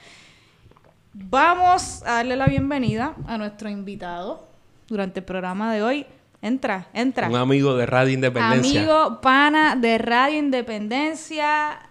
Vamos 1.14 2.02
a 2.02 2.16
darle 2.16 2.36
la 2.36 2.46
bienvenida 2.46 3.14
a 3.26 3.38
nuestro 3.38 3.70
invitado 3.70 4.46
durante 4.88 5.20
el 5.20 5.24
programa 5.24 5.72
de 5.72 5.82
hoy. 5.82 6.06
Entra, 6.40 6.88
entra. 6.92 7.28
Un 7.28 7.36
amigo 7.36 7.76
de 7.76 7.86
Radio 7.86 8.12
Independencia. 8.12 8.80
Amigo, 8.80 9.20
pana 9.20 9.76
de 9.76 9.98
Radio 9.98 10.38
Independencia. 10.38 11.87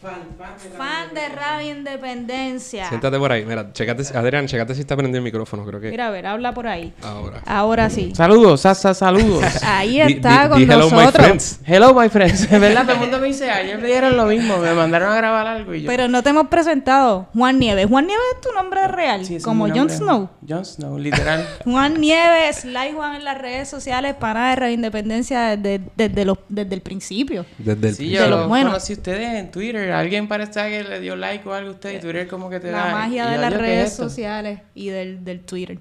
Fan 0.00 1.12
de 1.14 1.28
Radio 1.28 1.72
Independencia. 1.76 2.88
Siéntate 2.88 3.18
por 3.18 3.30
ahí. 3.30 3.44
Mira, 3.44 3.70
checate, 3.72 4.02
Adrián, 4.16 4.46
checate 4.46 4.74
si 4.74 4.80
está 4.80 4.96
prendido 4.96 5.18
el 5.18 5.24
micrófono, 5.24 5.64
creo 5.66 5.78
que. 5.78 5.90
Mira, 5.90 6.06
a 6.06 6.10
ver, 6.10 6.26
habla 6.26 6.54
por 6.54 6.66
ahí. 6.66 6.92
Ahora. 7.02 7.42
Ahora 7.44 7.90
sí. 7.90 8.12
Saludos, 8.14 8.62
Sasa, 8.62 8.94
saludos. 8.94 9.44
Ahí 9.62 10.00
está 10.00 10.44
di- 10.44 10.48
con 10.48 10.58
di 10.58 10.64
hello, 10.64 10.86
my 10.86 10.90
nosotros. 10.96 11.12
friends. 11.26 11.60
Hello, 11.66 11.92
my 11.94 12.08
friends. 12.08 12.42
Es 12.50 12.50
verdad, 12.60 12.82
todo 12.84 12.94
el 12.94 13.00
mundo 13.00 13.18
me 13.18 13.26
dice, 13.26 13.50
ayer 13.50 13.78
me 13.78 13.86
dieron 13.88 14.16
lo 14.16 14.24
mismo, 14.24 14.56
me 14.56 14.72
mandaron 14.72 15.12
a 15.12 15.16
grabar 15.16 15.46
algo 15.46 15.74
y 15.74 15.82
yo... 15.82 15.86
Pero 15.86 16.08
no 16.08 16.22
te 16.22 16.30
hemos 16.30 16.48
presentado. 16.48 17.28
Juan 17.34 17.58
Nieves. 17.58 17.86
Juan 17.86 18.06
Nieves 18.06 18.24
es 18.36 18.40
tu 18.40 18.52
nombre 18.54 18.88
real. 18.88 19.24
Sí, 19.26 19.38
como 19.40 19.68
Jon. 19.68 19.90
Snow. 19.90 20.30
Jon 20.48 20.64
Snow, 20.64 20.98
literal. 20.98 21.46
Juan 21.64 22.00
Nieves, 22.00 22.56
Sly 22.60 22.92
Juan 22.94 23.16
en 23.16 23.24
las 23.24 23.36
redes 23.36 23.68
sociales, 23.68 24.14
pana 24.18 24.50
de 24.50 24.56
Radio 24.56 24.74
Independencia 24.74 25.56
desde, 25.58 25.82
desde, 25.94 26.24
los, 26.24 26.38
desde 26.48 26.74
el 26.74 26.80
principio. 26.80 27.44
Desde 27.58 27.88
el 27.90 27.94
sí, 27.94 28.04
de 28.08 28.10
yo 28.14 28.28
los 28.28 28.40
lo 28.40 28.48
buenos. 28.48 28.72
conocí 28.72 28.94
ustedes 28.94 29.34
en 29.34 29.50
Twitter. 29.50 29.89
Alguien 29.92 30.28
parece 30.28 30.60
que 30.68 30.84
le 30.84 31.00
dio 31.00 31.16
like 31.16 31.48
o 31.48 31.52
algo 31.52 31.70
a 31.70 31.72
usted 31.72 31.96
y 31.96 32.00
Twitter 32.00 32.26
como 32.28 32.48
que 32.50 32.60
te 32.60 32.70
da... 32.70 32.86
La 32.88 32.92
magia 32.92 33.28
y 33.28 33.30
de 33.32 33.38
las 33.38 33.52
"Yo, 33.52 33.58
¿qué 33.58 33.64
es 33.64 33.70
redes 33.76 33.90
esto?". 33.92 34.02
sociales 34.08 34.60
y 34.74 34.88
del, 34.88 35.24
del 35.24 35.40
Twitter. 35.40 35.78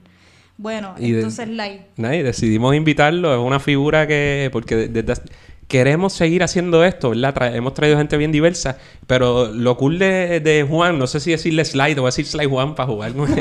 Bueno, 0.57 0.93
Y 0.97 1.11
de- 1.11 1.19
entonces. 1.19 1.47
Nada, 1.95 2.15
y 2.17 2.21
decidimos 2.21 2.75
invitarlo. 2.75 3.33
Es 3.33 3.39
una 3.39 3.61
figura 3.61 4.05
que. 4.07 4.49
Porque 4.51 4.75
de- 4.75 4.87
desde- 5.03 5.21
queremos 5.69 6.11
seguir 6.13 6.43
haciendo 6.43 6.83
esto, 6.83 7.11
¿verdad? 7.11 7.33
Tra- 7.33 7.55
hemos 7.55 7.73
traído 7.73 7.97
gente 7.97 8.17
bien 8.17 8.33
diversa. 8.33 8.77
Pero 9.07 9.47
lo 9.47 9.77
cool 9.77 9.97
de, 9.97 10.39
de 10.39 10.63
Juan, 10.69 10.99
no 10.99 11.07
sé 11.07 11.19
si 11.19 11.31
decirle 11.31 11.63
Slide 11.65 11.93
o 11.97 12.01
voy 12.01 12.07
a 12.09 12.11
decir 12.11 12.25
Slide 12.25 12.47
Juan 12.47 12.75
para 12.75 12.87
jugar. 12.87 13.13
Juan. 13.15 13.33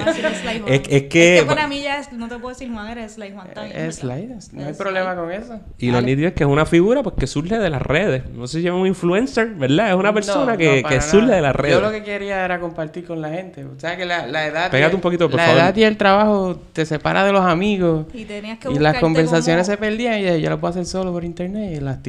es, 0.67 0.83
es 0.89 1.03
que. 1.05 1.45
para 1.47 1.67
mí 1.69 1.83
ya 1.83 1.99
es, 1.99 2.13
no 2.13 2.29
te 2.29 2.37
puedo 2.39 2.51
decir 2.51 2.71
Juan, 2.73 2.89
eres 2.89 3.13
Sly 3.15 3.33
Juan. 3.33 3.49
bien, 3.55 3.77
Es 3.77 3.97
slide, 3.97 4.29
no 4.53 4.65
hay 4.65 4.71
Es 4.71 4.77
problema 4.77 5.15
con 5.17 5.31
eso. 5.33 5.59
Y 5.79 5.91
lo 5.91 6.01
nítido 6.01 6.29
es 6.29 6.35
que 6.35 6.45
es 6.45 6.49
una 6.49 6.65
figura 6.65 7.03
pues, 7.03 7.17
que 7.19 7.27
surge 7.27 7.59
de 7.59 7.69
las 7.71 7.83
redes. 7.83 8.23
No 8.31 8.47
sé 8.47 8.61
si 8.61 8.67
es 8.67 8.73
un 8.73 8.87
influencer, 8.87 9.49
¿verdad? 9.55 9.89
Es 9.91 9.95
una 9.97 10.13
persona 10.15 10.53
No, 10.53 10.59
que, 10.59 10.83
no, 10.83 11.01
surge 11.03 11.33
de 11.33 11.41
las 11.41 11.57
redes. 11.57 11.75
Yo 11.77 11.81
lo 11.83 11.91
que 11.91 12.03
quería 12.03 12.45
era 12.45 12.61
compartir 12.61 13.05
con 13.07 13.21
la 13.21 13.31
gente. 13.31 13.65
O 13.65 13.79
sea, 13.79 13.97
que 13.97 14.05
la, 14.07 14.27
la 14.27 14.47
edad... 14.47 14.71
Pégate 14.71 14.95
un 14.95 15.01
poquito, 15.01 15.29
por 15.29 15.37
la 15.39 15.45
favor. 15.47 15.61
edad 15.61 15.77
y 15.77 15.83
el 15.85 15.97
trabajo 15.97 16.61
te 16.73 16.85
separa 16.87 17.25
de 17.25 17.33
los 17.33 17.43
amigos. 17.45 18.07
Y 18.15 18.25
tenías 18.25 18.59
que 18.59 18.71
Y 18.71 18.79
las 18.79 18.99
conversaciones 18.99 19.67
como- 19.67 19.77
se 19.77 19.79
perdían 19.81 20.21
y 20.21 20.41
yo 20.41 20.51
lo 20.51 20.61
puedo 20.61 20.71
hacer 20.71 20.85
solo 20.87 21.13
por 21.13 21.25
internet 21.25 21.77
y 21.77 21.81
las 21.81 22.03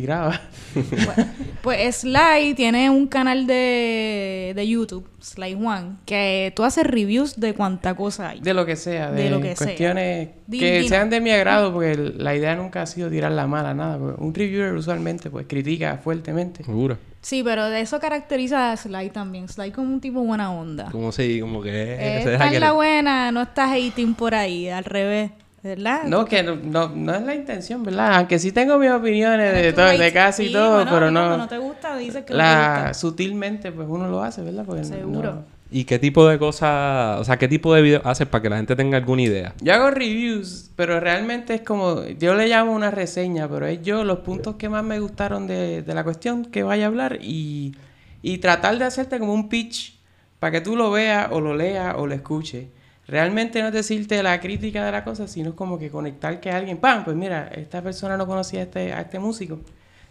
Pues 1.61 1.97
Sly 1.97 2.53
tiene 2.55 2.89
un 2.89 3.07
canal 3.07 3.45
de, 3.45 4.53
de 4.55 4.67
YouTube, 4.67 5.07
Sly 5.19 5.55
Juan, 5.55 5.99
que 6.05 6.53
tú 6.55 6.63
haces 6.63 6.85
reviews 6.85 7.39
de 7.39 7.53
cuánta 7.53 7.95
cosa 7.95 8.29
hay. 8.29 8.39
De 8.39 8.53
lo 8.53 8.65
que 8.65 8.75
sea, 8.75 9.11
de, 9.11 9.23
De 9.23 9.29
lo 9.29 9.41
que 9.41 9.55
sea. 9.55 9.67
cuestiones 9.67 10.29
que 10.49 10.87
sean 10.87 11.09
de 11.09 11.19
mi 11.19 11.31
agrado, 11.31 11.73
porque 11.73 11.95
la 12.15 12.33
idea 12.35 12.55
nunca 12.55 12.83
ha 12.83 12.85
sido 12.85 13.09
tirar 13.09 13.31
la 13.33 13.45
mala, 13.47 13.73
nada. 13.73 13.97
porque 13.97 14.21
un 14.23 14.33
reviewer 14.33 14.73
usualmente 14.73 15.29
pues 15.29 15.45
critica 15.47 15.99
fuertemente. 16.01 16.63
Seguro. 16.63 16.97
Sí, 17.21 17.41
pero 17.43 17.65
de 17.69 17.81
eso 17.81 17.99
caracteriza 17.99 18.71
a 18.71 18.77
Sly 18.77 19.09
también. 19.09 19.49
Sly 19.49 19.71
como 19.71 19.91
un 19.93 19.99
tipo 19.99 20.21
buena 20.21 20.53
onda. 20.53 20.89
Como 20.89 21.11
si, 21.11 21.41
como 21.41 21.61
que. 21.61 21.95
Eh, 22.19 22.23
se 22.23 22.29
deja 22.29 22.49
que 22.49 22.59
la 22.61 22.67
le- 22.69 22.73
buena, 22.75 23.31
no 23.33 23.41
estás 23.41 23.71
hating 23.71 24.13
por 24.13 24.33
ahí, 24.33 24.69
al 24.69 24.85
revés, 24.85 25.31
¿verdad? 25.63 26.03
No, 26.05 26.25
que 26.25 26.41
no, 26.43 26.55
no, 26.55 26.89
no 26.89 27.13
es 27.15 27.21
la 27.23 27.35
intención, 27.35 27.83
¿verdad? 27.83 28.15
Aunque 28.17 28.39
sí 28.39 28.51
tengo 28.51 28.77
mis 28.77 28.91
opiniones 28.91 29.53
de, 29.53 29.73
todo, 29.73 29.87
de 29.87 30.13
casi 30.13 30.47
Sí, 30.47 30.53
todo, 30.53 30.75
bueno, 30.75 30.91
pero 30.91 31.11
no... 31.11 31.19
cuando 31.21 31.37
no 31.37 31.47
te 31.47 31.57
gusta, 31.57 31.97
dices 31.97 32.23
que 32.25 32.33
no 32.33 32.37
te 32.39 32.43
la, 32.43 32.73
gusta. 32.85 32.93
sutilmente 32.93 33.71
pues 33.71 33.87
uno 33.89 34.07
lo 34.07 34.21
hace, 34.23 34.41
¿verdad? 34.41 34.63
Porque 34.65 34.83
Seguro. 34.83 35.33
no- 35.35 35.59
¿Y 35.71 35.83
qué 35.83 35.99
tipo 35.99 36.27
de 36.27 36.39
cosas, 36.39 37.19
o 37.19 37.23
sea, 37.23 37.37
qué 37.37 37.47
tipo 37.47 37.75
de 37.75 37.83
videos 37.83 38.01
haces 38.03 38.27
para 38.27 38.41
que 38.41 38.49
la 38.49 38.57
gente 38.57 38.75
tenga 38.75 38.97
alguna 38.97 39.21
idea? 39.21 39.53
Yo 39.61 39.71
hago 39.75 39.91
reviews, 39.91 40.71
pero 40.75 40.99
realmente 40.99 41.53
es 41.53 41.61
como, 41.61 42.05
yo 42.07 42.33
le 42.33 42.47
llamo 42.47 42.71
una 42.73 42.89
reseña, 42.89 43.47
pero 43.47 43.67
es 43.67 43.79
yo 43.83 44.03
los 44.03 44.19
puntos 44.19 44.55
que 44.55 44.67
más 44.67 44.83
me 44.83 44.99
gustaron 44.99 45.45
de, 45.45 45.83
de 45.83 45.93
la 45.93 46.03
cuestión 46.03 46.45
que 46.45 46.63
vaya 46.63 46.85
a 46.85 46.87
hablar 46.87 47.19
y, 47.21 47.75
y 48.23 48.39
tratar 48.39 48.79
de 48.79 48.85
hacerte 48.85 49.19
como 49.19 49.31
un 49.31 49.47
pitch 49.47 49.99
para 50.39 50.53
que 50.53 50.61
tú 50.61 50.75
lo 50.75 50.89
veas 50.89 51.27
o 51.31 51.39
lo 51.39 51.53
leas 51.55 51.93
o 51.99 52.07
lo 52.07 52.15
escuches. 52.15 52.65
Realmente 53.09 53.61
no 53.61 53.67
es 53.69 53.73
decirte 53.73 54.21
la 54.21 54.39
crítica 54.39 54.85
de 54.85 54.91
la 54.91 55.03
cosa, 55.03 55.27
sino 55.27 55.55
como 55.55 55.79
que 55.79 55.89
conectar 55.89 56.39
que 56.39 56.51
alguien, 56.51 56.77
¡pam! 56.77 57.03
Pues 57.03 57.17
mira, 57.17 57.49
esta 57.55 57.81
persona 57.81 58.15
no 58.17 58.27
conocía 58.27 58.59
a 58.59 58.63
este, 58.63 58.93
a 58.93 59.01
este 59.01 59.17
músico 59.19 59.59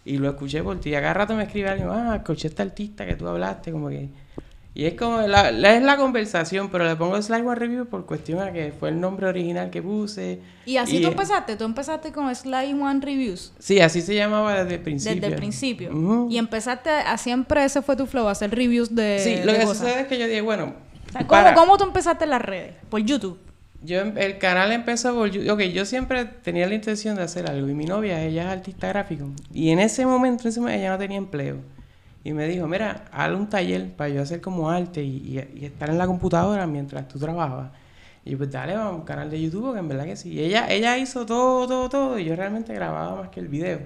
y 0.05 0.19
lo 0.19 0.31
escuché 0.31 0.63
por 0.63 0.81
ti. 0.81 0.91
Y 0.91 0.93
cada 0.93 1.15
rato 1.15 1.35
me 1.35 1.45
escribe 1.45 1.69
alguien, 1.69 1.89
ah, 1.91 2.17
escuché 2.17 2.49
a 2.49 2.51
este 2.51 2.63
artista 2.63 3.07
que 3.07 3.15
tú 3.15 3.29
hablaste, 3.29 3.71
como 3.73 3.89
que... 3.89 4.09
Y 4.75 4.85
es 4.85 4.95
como, 4.95 5.21
la, 5.23 5.51
la- 5.51 5.75
es 5.75 5.83
la 5.83 5.97
conversación, 5.97 6.69
pero 6.71 6.85
le 6.85 6.95
pongo 6.95 7.21
Slide 7.21 7.43
One 7.43 7.55
Review 7.57 7.87
por 7.87 8.07
cuestión 8.07 8.39
a 8.41 8.53
que 8.53 8.73
fue 8.79 8.91
el 8.91 9.01
nombre 9.01 9.27
original 9.27 9.71
que 9.71 9.83
puse. 9.83 10.39
Y 10.67 10.77
así 10.77 10.99
Y- 10.99 11.03
tú 11.03 11.09
empezaste, 11.09 11.57
tú 11.57 11.65
empezaste 11.65 12.13
con 12.13 12.33
Sly 12.33 12.75
One 12.81 13.01
Reviews. 13.01 13.53
Sí, 13.59 13.81
así 13.81 14.03
se 14.03 14.15
llamaba 14.15 14.63
desde 14.63 14.77
el 14.77 14.81
principio. 14.83 15.15
Desde 15.21 15.27
el 15.29 15.35
principio. 15.35 15.91
Ujú. 15.91 16.29
Y 16.31 16.39
empezaste 16.39 16.91
a 16.91 17.19
siempre 17.19 17.65
ese 17.65 17.83
fue 17.83 17.97
tu 17.97 18.07
flow, 18.07 18.29
hacer 18.29 18.55
reviews 18.55 18.95
de. 18.95 19.19
Sí, 19.19 19.31
de 19.37 19.47
lo 19.47 19.53
que 19.55 19.61
cosas. 19.63 19.79
sucede 19.79 20.01
es 20.03 20.07
que 20.07 20.17
yo 20.19 20.27
dije, 20.29 20.43
bueno, 20.43 20.75
O 21.09 21.13
sea, 21.13 21.21
¿cómo, 21.27 21.29
para- 21.43 21.55
cómo 21.55 21.77
tú 21.79 21.85
empezaste 21.85 22.25
en 22.25 22.31
las 22.31 22.43
redes? 22.43 22.75
Por 22.91 23.01
YouTube. 23.03 23.39
yo 23.83 24.01
em- 24.01 24.19
el 24.19 24.39
canal 24.39 24.73
empezó 24.73 25.15
por 25.15 25.29
Ok, 25.29 25.61
yo 25.73 25.85
siempre 25.85 26.25
tenía 26.25 26.67
la 26.67 26.75
intención 26.75 27.15
de 27.17 27.23
hacer 27.23 27.49
algo. 27.49 27.69
Y 27.69 27.75
mi 27.75 27.85
novia, 27.85 28.23
ella 28.25 28.43
es 28.43 28.49
artista 28.59 28.89
gráfico. 28.89 29.31
Y 29.53 29.71
en 29.71 29.79
ese 29.79 30.05
momento, 30.05 30.43
en 30.45 30.49
ese 30.49 30.61
momento, 30.61 30.81
ella 30.81 30.91
no 30.91 30.99
tenía 30.99 31.17
empleo. 31.19 31.57
Y 32.25 32.31
Y 32.31 32.33
me 32.35 32.47
dijo, 32.49 32.67
mira, 32.67 33.05
haz 33.13 33.31
un 33.31 33.49
taller 33.49 33.93
para 33.93 34.11
yo 34.11 34.21
hacer 34.21 34.41
como 34.41 34.69
arte 34.69 35.03
y, 35.03 35.39
y- 35.39 35.61
y 35.61 35.65
estar 35.67 35.89
en 35.89 35.97
la 35.99 36.07
computadora 36.07 36.67
mientras 36.67 37.07
tú 37.09 37.19
trabajabas. 37.19 37.71
Y 38.25 38.33
yo, 38.33 38.39
pues 38.39 38.51
dale, 38.51 38.75
vamos 38.75 38.93
a 38.93 38.97
un 38.97 39.03
canal 39.05 39.31
de 39.31 39.41
YouTube, 39.41 39.73
que 39.73 39.79
en 39.79 39.89
verdad 39.89 40.05
que 40.05 40.17
sí. 40.17 40.33
Y 40.33 40.41
ella, 40.41 40.67
ella 40.69 40.99
hizo 40.99 41.25
todo, 41.25 41.67
todo, 41.69 41.89
todo, 41.89 42.19
y 42.19 42.25
yo 42.25 42.35
realmente 42.37 42.75
grababa 42.75 43.15
más 43.23 43.29
que 43.31 43.41
el 43.41 43.49
video. 43.49 43.79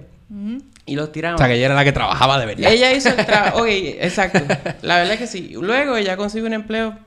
Y 0.85 0.95
los 0.95 1.07
O 1.07 1.11
tiramos. 1.11 1.39
sea, 1.39 1.47
que 1.47 1.55
ella 1.55 1.65
era 1.67 1.75
la 1.75 1.83
que 1.83 1.91
trabajaba 1.91 2.39
de 2.39 2.45
verdad. 2.45 2.71
Ella 2.71 2.91
hizo 2.93 3.09
el 3.09 3.25
trabajo. 3.25 3.59
Ok, 3.61 3.67
exacto. 3.69 4.39
La 4.81 4.97
verdad 4.97 5.13
es 5.13 5.19
que 5.19 5.27
sí. 5.27 5.53
Luego 5.59 5.95
ella 5.95 6.17
consiguió 6.17 6.47
un 6.47 6.53
empleo 6.53 6.97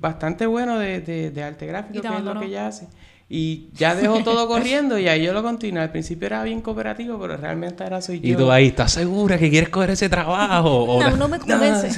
bastante 0.00 0.46
bueno 0.46 0.78
de, 0.78 1.00
de, 1.00 1.30
de 1.30 1.42
arte 1.42 1.66
gráfico, 1.66 2.00
que 2.00 2.08
es 2.16 2.22
lo 2.24 2.40
que 2.40 2.46
ella 2.46 2.66
hace. 2.66 2.88
Y 3.28 3.68
ya 3.72 3.94
dejó 3.94 4.22
todo 4.22 4.46
corriendo 4.48 4.98
y 4.98 5.08
ahí 5.08 5.22
yo 5.24 5.32
lo 5.32 5.42
continué. 5.42 5.80
Al 5.82 5.90
principio 5.90 6.26
era 6.26 6.42
bien 6.42 6.60
cooperativo, 6.60 7.18
pero 7.18 7.36
realmente 7.36 7.82
ahora 7.82 8.00
soy 8.02 8.20
yo. 8.20 8.28
Y 8.32 8.34
tú 8.36 8.50
ahí, 8.50 8.66
¿estás 8.68 8.92
segura 8.92 9.38
que 9.38 9.48
quieres 9.50 9.70
coger 9.70 9.90
ese 9.90 10.08
trabajo? 10.08 10.70
O- 10.84 11.02
No, 11.02 11.16
no 11.16 11.28
me 11.28 11.38
convence. 11.40 11.88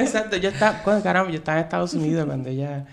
exacto. 0.00 0.36
Yo 0.36 0.50
estaba, 0.50 0.80
bueno, 0.84 1.02
caramba, 1.02 1.30
yo 1.30 1.38
estaba 1.38 1.58
en 1.58 1.64
Estados 1.64 1.92
Unidos 1.94 2.26
cuando 2.26 2.48
ella, 2.50 2.84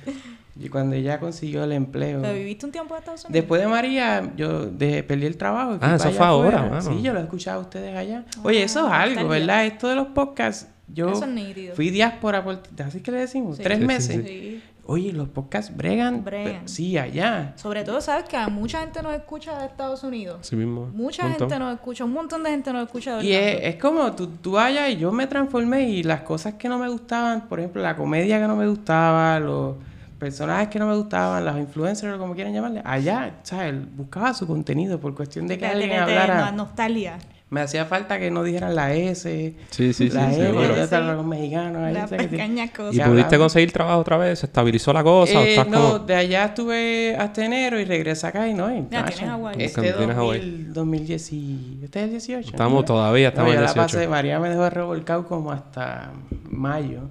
y 0.59 0.69
cuando 0.69 0.95
ella 0.95 1.19
consiguió 1.19 1.63
el 1.63 1.71
empleo. 1.71 2.21
¿Pero 2.21 2.33
viviste 2.33 2.65
un 2.65 2.71
tiempo 2.71 2.93
en 2.95 2.99
Estados 2.99 3.21
Unidos? 3.25 3.33
Después 3.33 3.61
de 3.61 3.67
María, 3.67 4.31
yo 4.37 4.69
perdí 4.77 5.25
el 5.25 5.37
trabajo. 5.37 5.77
Ah, 5.81 5.95
eso 5.95 6.11
fue 6.11 6.25
ahora, 6.25 6.61
mano. 6.63 6.81
Sí, 6.81 7.01
yo 7.01 7.11
lo 7.13 7.19
he 7.19 7.23
escuchado 7.23 7.59
a 7.59 7.63
ustedes 7.63 7.95
allá. 7.95 8.23
Oye, 8.43 8.63
eso 8.63 8.85
es 8.87 8.91
Ah, 8.93 9.01
algo. 9.01 9.27
¿verdad? 9.27 9.65
Esto 9.65 9.87
de 9.89 9.95
los 9.95 10.07
podcasts, 10.09 10.67
yo 10.87 11.09
Eso 11.11 11.23
es 11.25 11.31
nítido. 11.31 11.75
fui 11.75 11.89
diáspora 11.89 12.43
por... 12.43 12.59
¿Así 12.85 13.01
que 13.01 13.11
le 13.11 13.19
decimos? 13.19 13.57
Sí. 13.57 13.63
Tres 13.63 13.77
Sí, 13.77 13.81
sí, 13.81 13.87
meses. 13.87 14.25
Sí. 14.25 14.63
Oye, 14.85 15.13
los 15.13 15.29
podcasts 15.29 15.75
bregan. 15.75 16.25
Bregan. 16.25 16.67
Sí, 16.67 16.97
allá. 16.97 17.53
Sobre 17.55 17.83
todo, 17.85 18.01
¿sabes 18.01 18.25
que 18.25 18.37
mucha 18.51 18.81
gente 18.81 19.01
nos 19.01 19.13
escucha 19.15 19.57
de 19.59 19.67
Estados 19.67 20.03
Unidos? 20.03 20.39
Así 20.41 20.57
mismo. 20.57 20.87
Mucha 20.93 21.23
montón. 21.23 21.49
gente 21.49 21.57
nos 21.63 21.73
escucha, 21.73 22.03
un 22.03 22.11
montón 22.11 22.43
de 22.43 22.49
gente 22.51 22.73
nos 22.73 22.83
escucha 22.85 23.15
de 23.17 23.23
Y 23.25 23.31
es 23.33 23.77
como 23.77 24.11
tú, 24.11 24.27
tú 24.27 24.59
allá 24.59 24.89
y 24.89 24.97
yo 24.97 25.11
me 25.13 25.25
transformé 25.25 25.89
y 25.89 26.03
las 26.03 26.21
cosas 26.21 26.55
que 26.55 26.67
no 26.67 26.77
me 26.77 26.89
gustaban, 26.89 27.47
por 27.47 27.59
ejemplo, 27.61 27.81
la 27.81 27.95
comedia 27.95 28.39
que 28.41 28.45
no 28.47 28.57
me 28.57 28.67
gustaba, 28.67 29.39
los 29.39 29.77
personajes 30.24 30.69
que 30.69 30.80
no 30.80 30.88
me 30.88 30.95
gustaban, 30.95 31.43
los 31.45 31.57
influencers 31.57 32.15
o 32.15 32.17
como 32.19 32.34
quieran 32.34 32.53
llamarle, 32.53 32.82
allá, 32.86 33.36
¿sabes? 33.43 33.74
Buscaba 33.95 34.34
su 34.34 34.47
contenido 34.47 34.99
por 34.99 35.13
cuestión 35.15 35.47
de 35.47 35.57
que 35.57 35.65
de- 35.65 35.71
alguien 35.71 35.89
de- 35.89 35.97
hablara. 35.97 36.51
no- 36.51 36.57
nostalgia. 36.63 37.17
Me 37.49 37.61
hacía 37.61 37.86
falta 37.86 38.17
que 38.17 38.32
no 38.32 38.41
dijeran 38.41 38.74
la 38.74 38.95
S, 38.95 39.53
Sí, 39.69 39.93
sí, 39.93 40.09
sí. 40.09 40.09
la 40.09 40.32
E, 40.32 40.36
seguro. 40.38 40.69
Sí. 40.69 40.76
ya 40.76 40.84
están 40.86 41.05
los 41.15 41.24
mexicanos 41.24 41.84
ahí. 41.84 41.93
¿sabes? 41.93 42.09
Que- 42.24 42.28
pequeñas 42.30 42.71
¿Y 42.91 42.99
pudiste 42.99 43.38
conseguir 43.38 43.71
trabajo 43.71 43.99
otra 43.99 44.17
vez? 44.17 44.39
¿Se 44.39 44.47
estabilizó 44.47 44.91
la 44.91 45.03
cosa? 45.03 45.38
¿O 45.38 45.41
Eh, 45.43 45.49
estás 45.51 45.67
no, 45.67 45.78
como- 45.91 45.99
de 45.99 46.15
allá 46.15 46.45
estuve 46.45 47.15
hasta 47.15 47.45
enero 47.45 47.80
y 47.80 47.86
regresé 47.86 48.26
acá 48.26 48.47
y 48.47 48.55
no, 48.55 48.71
en 48.71 48.89
Ya, 48.89 49.05
tienes 49.05 49.30
Hawái. 49.30 49.55
Este 49.59 49.82
Tienes 49.93 50.15
Hawái. 50.15 50.39
2000, 50.39 50.74
2010 50.74 51.32
y- 51.32 51.80
¿Este 51.84 51.99
es 51.99 52.05
el 52.05 52.11
18? 52.11 52.49
Estamos 52.49 52.80
¿no? 52.82 52.86
todavía, 52.86 53.28
No, 53.28 53.30
estamos 53.30 53.49
en 53.51 53.53
yo 53.53 53.59
el 53.59 53.65
la 53.67 53.74
18. 53.74 53.97
pasé, 53.97 54.07
María 54.07 54.39
me 54.39 54.49
dejó 54.49 54.67
revolcado 54.71 55.28
como 55.28 55.51
hasta 55.51 56.09
mayo. 56.49 57.01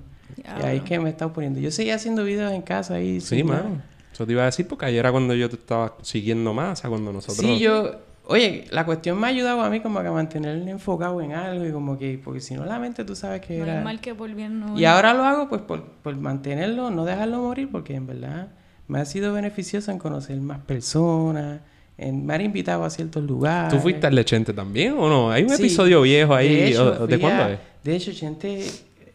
Y 0.45 0.65
ahí 0.65 0.77
es 0.79 0.83
que 0.83 0.99
me 0.99 1.09
he 1.09 1.13
estado 1.13 1.33
poniendo. 1.33 1.61
Yo 1.61 1.71
seguía 1.71 1.95
haciendo 1.95 2.25
videos 2.25 2.53
en 2.53 2.63
casa 2.63 2.95
ahí. 2.95 3.21
Sí, 3.21 3.43
mano. 3.45 3.81
Eso 4.13 4.27
te 4.27 4.33
iba 4.33 4.43
a 4.43 4.47
decir 4.47 4.67
porque 4.69 4.85
ayer 4.87 4.99
era 5.01 5.11
cuando 5.11 5.35
yo 5.35 5.49
te 5.49 5.57
estaba 5.57 5.97
siguiendo 6.03 6.53
más, 6.53 6.79
o 6.79 6.83
sea, 6.83 6.91
cuando 6.91 7.13
nosotros... 7.13 7.39
Sí, 7.39 7.59
yo... 7.59 7.93
Oye, 8.27 8.67
la 8.71 8.85
cuestión 8.87 9.19
me 9.19 9.27
ha 9.27 9.31
ayudado 9.31 9.63
a 9.63 9.69
mí 9.71 9.81
como 9.81 10.01
que 10.01 10.07
a 10.07 10.13
mantenerme 10.13 10.71
enfocado 10.71 11.21
en 11.23 11.33
algo 11.33 11.67
y 11.67 11.73
como 11.73 11.99
que... 11.99 12.21
Porque 12.23 12.41
si 12.41 12.55
no, 12.55 12.65
la 12.65 12.79
mente 12.79 13.05
tú 13.05 13.17
sabes 13.17 13.41
que 13.41 13.59
No 13.59 13.65
era... 13.65 13.79
es 13.79 13.85
mal 13.85 14.01
que 14.01 14.15
por 14.15 14.33
bien 14.33 14.61
no. 14.61 14.79
Y 14.79 14.85
ahora 14.85 15.13
lo 15.15 15.25
hago 15.25 15.49
pues 15.49 15.63
por, 15.63 15.83
por 15.83 16.15
mantenerlo, 16.17 16.91
no 16.91 17.05
dejarlo 17.05 17.39
morir, 17.41 17.69
porque 17.73 17.95
en 17.97 18.07
verdad 18.07 18.49
me 18.87 19.01
ha 19.01 19.05
sido 19.07 19.33
beneficioso 19.33 19.91
en 19.91 19.99
conocer 19.99 20.41
más 20.41 20.61
personas, 20.61 21.61
en, 21.99 22.25
me 22.25 22.35
han 22.35 22.43
invitado 22.43 22.85
a 22.85 22.91
ciertos 22.91 23.25
lugares. 23.25 23.73
¿Tú 23.75 23.81
fuiste 23.81 24.07
al 24.07 24.15
Lechente 24.15 24.53
también 24.53 24.95
o 24.99 25.09
no? 25.09 25.31
Hay 25.33 25.43
un 25.43 25.49
Sí. 25.51 25.57
episodio 25.57 26.03
viejo 26.03 26.35
ahí. 26.35 26.55
De, 26.55 26.69
hecho, 26.69 26.97
¿o- 27.03 27.07
¿De 27.07 27.19
cuándo 27.19 27.43
a- 27.45 27.53
es? 27.53 27.59
De 27.83 27.97
hecho, 27.97 28.13
Chente, 28.13 28.65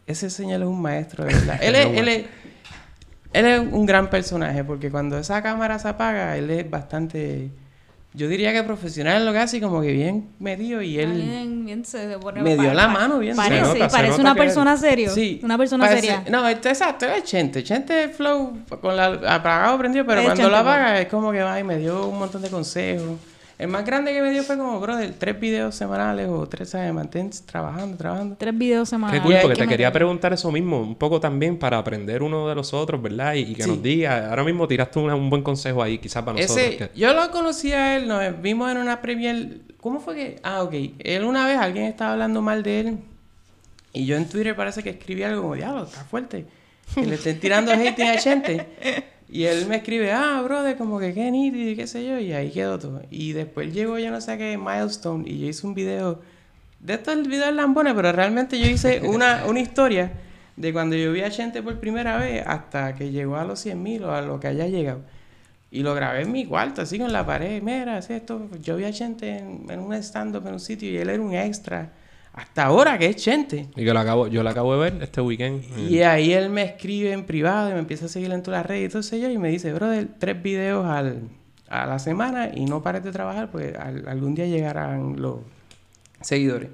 ese 0.08 0.30
señor 0.30 0.60
es 0.62 0.66
un 0.66 0.82
maestro, 0.82 1.24
de 1.24 1.34
verdad. 1.34 1.58
él, 1.62 1.74
es, 1.76 1.86
él, 1.86 2.08
es, 2.08 2.24
él 3.32 3.46
es 3.46 3.60
un 3.60 3.86
gran 3.86 4.10
personaje, 4.10 4.64
porque 4.64 4.90
cuando 4.90 5.18
esa 5.18 5.42
cámara 5.42 5.78
se 5.78 5.88
apaga, 5.88 6.36
él 6.36 6.50
es 6.50 6.68
bastante, 6.68 7.50
yo 8.14 8.26
diría 8.26 8.52
que 8.52 8.62
profesional 8.64 9.18
en 9.18 9.26
lo 9.26 9.32
que 9.32 9.38
hace, 9.38 9.58
y 9.58 9.60
como 9.60 9.80
que 9.82 9.92
bien 9.92 10.30
metido, 10.38 10.80
y 10.82 10.98
él... 10.98 11.12
Bien, 11.12 11.64
bien 11.66 11.84
se 11.84 12.18
pone- 12.18 12.40
Me 12.42 12.56
dio 12.56 12.72
la 12.74 12.88
mano 12.88 13.18
bien. 13.18 13.36
Parece, 13.36 13.64
Se 13.66 13.78
nota, 13.78 13.88
parece 13.88 14.20
una 14.20 14.34
persona 14.34 14.76
serio. 14.78 15.10
Sí. 15.10 15.40
Una 15.44 15.58
persona 15.58 15.84
parece- 15.86 16.00
seria. 16.08 16.24
No, 16.30 16.48
esto, 16.48 16.68
exacto, 16.70 17.06
es 17.06 17.22
Chente. 17.24 17.62
Chente 17.62 18.04
es 18.04 18.16
flow 18.16 18.60
con 18.80 18.96
la 18.96 19.06
apagado 19.34 19.76
prendido, 19.78 20.06
pero 20.06 20.20
Es 20.20 20.26
cuando 20.26 20.42
Chente, 20.42 20.56
lo 20.56 20.62
pues. 20.64 20.74
apaga 20.74 21.00
es 21.00 21.08
como 21.08 21.30
que 21.30 21.42
ay, 21.42 21.62
me 21.64 21.76
dio 21.76 22.06
un 22.08 22.18
montón 22.18 22.40
de 22.42 22.48
consejos. 22.48 23.18
El 23.58 23.66
más 23.66 23.84
grande 23.84 24.12
que 24.12 24.22
me 24.22 24.30
dio 24.30 24.44
fue 24.44 24.56
como, 24.56 24.78
brother, 24.78 25.12
tres 25.18 25.40
videos 25.40 25.74
semanales 25.74 26.28
o 26.28 26.46
tres, 26.48 26.70
¿sabes? 26.70 26.92
Mantén 26.94 27.30
trabajando, 27.44 27.96
trabajando. 27.96 28.36
Tres 28.38 28.56
videos 28.56 28.88
Qué 28.88 28.90
semanales. 28.90 29.20
cool, 29.22 29.32
hay 29.34 29.42
porque 29.42 29.56
que 29.56 29.62
te 29.64 29.68
quería 29.68 29.92
preguntar 29.92 30.32
eso 30.32 30.52
mismo, 30.52 30.80
un 30.80 30.94
poco 30.94 31.18
también 31.18 31.58
para 31.58 31.76
aprender 31.78 32.22
uno 32.22 32.48
de 32.48 32.54
los 32.54 32.72
otros, 32.72 33.02
¿verdad? 33.02 33.34
Y, 33.34 33.40
y 33.40 33.54
que 33.56 33.64
Sí. 33.64 33.68
nos 33.68 33.82
diga, 33.82 34.30
ahora 34.30 34.44
mismo 34.44 34.68
tiraste 34.68 35.00
una- 35.00 35.16
un 35.16 35.28
buen 35.28 35.42
consejo 35.42 35.82
ahí, 35.82 35.98
quizás 35.98 36.22
para 36.22 36.40
nosotros. 36.40 36.56
Ese, 36.66 36.76
que- 36.76 36.90
yo 36.94 37.12
lo 37.12 37.30
conocí 37.32 37.72
a 37.72 37.96
él, 37.96 38.06
nos 38.06 38.40
vimos 38.40 38.70
en 38.70 38.76
una 38.78 39.00
premier. 39.02 39.58
¿Cómo 39.80 39.98
fue 39.98 40.14
que? 40.14 40.36
Ah, 40.44 40.62
ok. 40.62 40.74
Él 41.00 41.24
una 41.24 41.44
vez, 41.44 41.58
alguien 41.58 41.86
estaba 41.86 42.12
hablando 42.12 42.40
mal 42.40 42.62
de 42.62 42.80
él. 42.80 42.98
Y 43.92 44.06
yo 44.06 44.16
en 44.16 44.28
Twitter 44.28 44.54
parece 44.54 44.84
que 44.84 44.90
escribí 44.90 45.24
algo 45.24 45.42
como, 45.42 45.54
diablo, 45.56 45.82
está 45.82 46.04
fuerte. 46.04 46.46
Que 46.94 47.04
le 47.06 47.16
estén 47.16 47.40
tirando 47.40 47.72
hate 47.72 48.00
a 48.02 48.20
gente. 48.20 48.66
Y 49.30 49.44
él 49.44 49.66
me 49.66 49.76
escribe, 49.76 50.12
ah, 50.12 50.40
brother, 50.42 50.76
como 50.76 50.98
que 50.98 51.12
qué 51.12 51.30
nítido 51.30 51.70
y 51.70 51.76
qué 51.76 51.86
sé 51.86 52.06
yo. 52.06 52.18
Y 52.18 52.32
ahí 52.32 52.50
quedó 52.50 52.78
todo. 52.78 53.02
Y 53.10 53.32
después 53.32 53.72
llegó, 53.72 53.98
yo 53.98 54.10
no 54.10 54.20
sé 54.20 54.38
qué, 54.38 54.56
Milestone. 54.56 55.28
Y 55.28 55.40
yo 55.40 55.46
hice 55.48 55.66
un 55.66 55.74
video. 55.74 56.20
De 56.80 56.94
estos 56.94 57.26
videos 57.26 57.54
lambones, 57.54 57.92
pero 57.94 58.12
realmente 58.12 58.58
yo 58.58 58.66
hice 58.66 59.02
una, 59.02 59.44
una 59.48 59.60
historia 59.60 60.12
de 60.56 60.72
cuando 60.72 60.96
yo 60.96 61.12
vi 61.12 61.22
a 61.22 61.30
gente 61.30 61.62
por 61.62 61.78
primera 61.78 62.16
vez 62.16 62.42
hasta 62.46 62.94
que 62.94 63.10
llegó 63.10 63.36
a 63.36 63.44
los 63.44 63.60
100 63.60 63.82
mil 63.82 64.04
o 64.04 64.14
a 64.14 64.22
lo 64.22 64.40
que 64.40 64.46
haya 64.46 64.66
llegado. 64.66 65.00
Y 65.70 65.82
lo 65.82 65.94
grabé 65.94 66.22
en 66.22 66.32
mi 66.32 66.46
cuarto, 66.46 66.80
así 66.82 66.98
con 66.98 67.12
la 67.12 67.26
pared. 67.26 67.62
Mira, 67.62 67.98
así 67.98 68.14
esto. 68.14 68.48
Yo 68.62 68.76
vi 68.76 68.84
a 68.84 68.92
gente 68.92 69.38
en, 69.38 69.66
en 69.68 69.80
un 69.80 69.92
stand-up 69.94 70.46
en 70.46 70.54
un 70.54 70.60
sitio 70.60 70.90
y 70.90 70.96
él 70.96 71.10
era 71.10 71.22
un 71.22 71.34
extra. 71.34 71.92
Hasta 72.38 72.64
ahora 72.66 72.96
que 72.98 73.06
es 73.06 73.24
gente. 73.24 73.66
Y 73.74 73.84
que 73.84 73.92
lo 73.92 73.98
acabo, 73.98 74.28
yo 74.28 74.42
lo 74.44 74.50
acabo 74.50 74.72
de 74.74 74.90
ver 74.90 75.02
este 75.02 75.20
weekend. 75.20 75.62
Y 75.88 76.02
ahí 76.02 76.32
él 76.32 76.50
me 76.50 76.62
escribe 76.62 77.12
en 77.12 77.24
privado 77.24 77.68
y 77.70 77.72
me 77.72 77.80
empieza 77.80 78.06
a 78.06 78.08
seguir 78.08 78.30
en 78.32 78.42
todas 78.42 78.60
las 78.60 78.66
redes 78.66 78.86
y 78.86 78.88
todo 78.90 79.00
eso. 79.00 79.16
Y 79.16 79.38
me 79.38 79.48
dice, 79.48 79.72
brother, 79.72 80.06
tres 80.18 80.40
videos 80.40 80.86
al, 80.86 81.22
a 81.68 81.86
la 81.86 81.98
semana 81.98 82.50
y 82.54 82.64
no 82.64 82.80
pares 82.82 83.02
de 83.02 83.10
trabajar, 83.10 83.50
pues 83.50 83.74
al- 83.76 84.06
algún 84.06 84.34
día 84.36 84.46
llegarán 84.46 85.20
los 85.20 85.38
seguidores. 86.20 86.70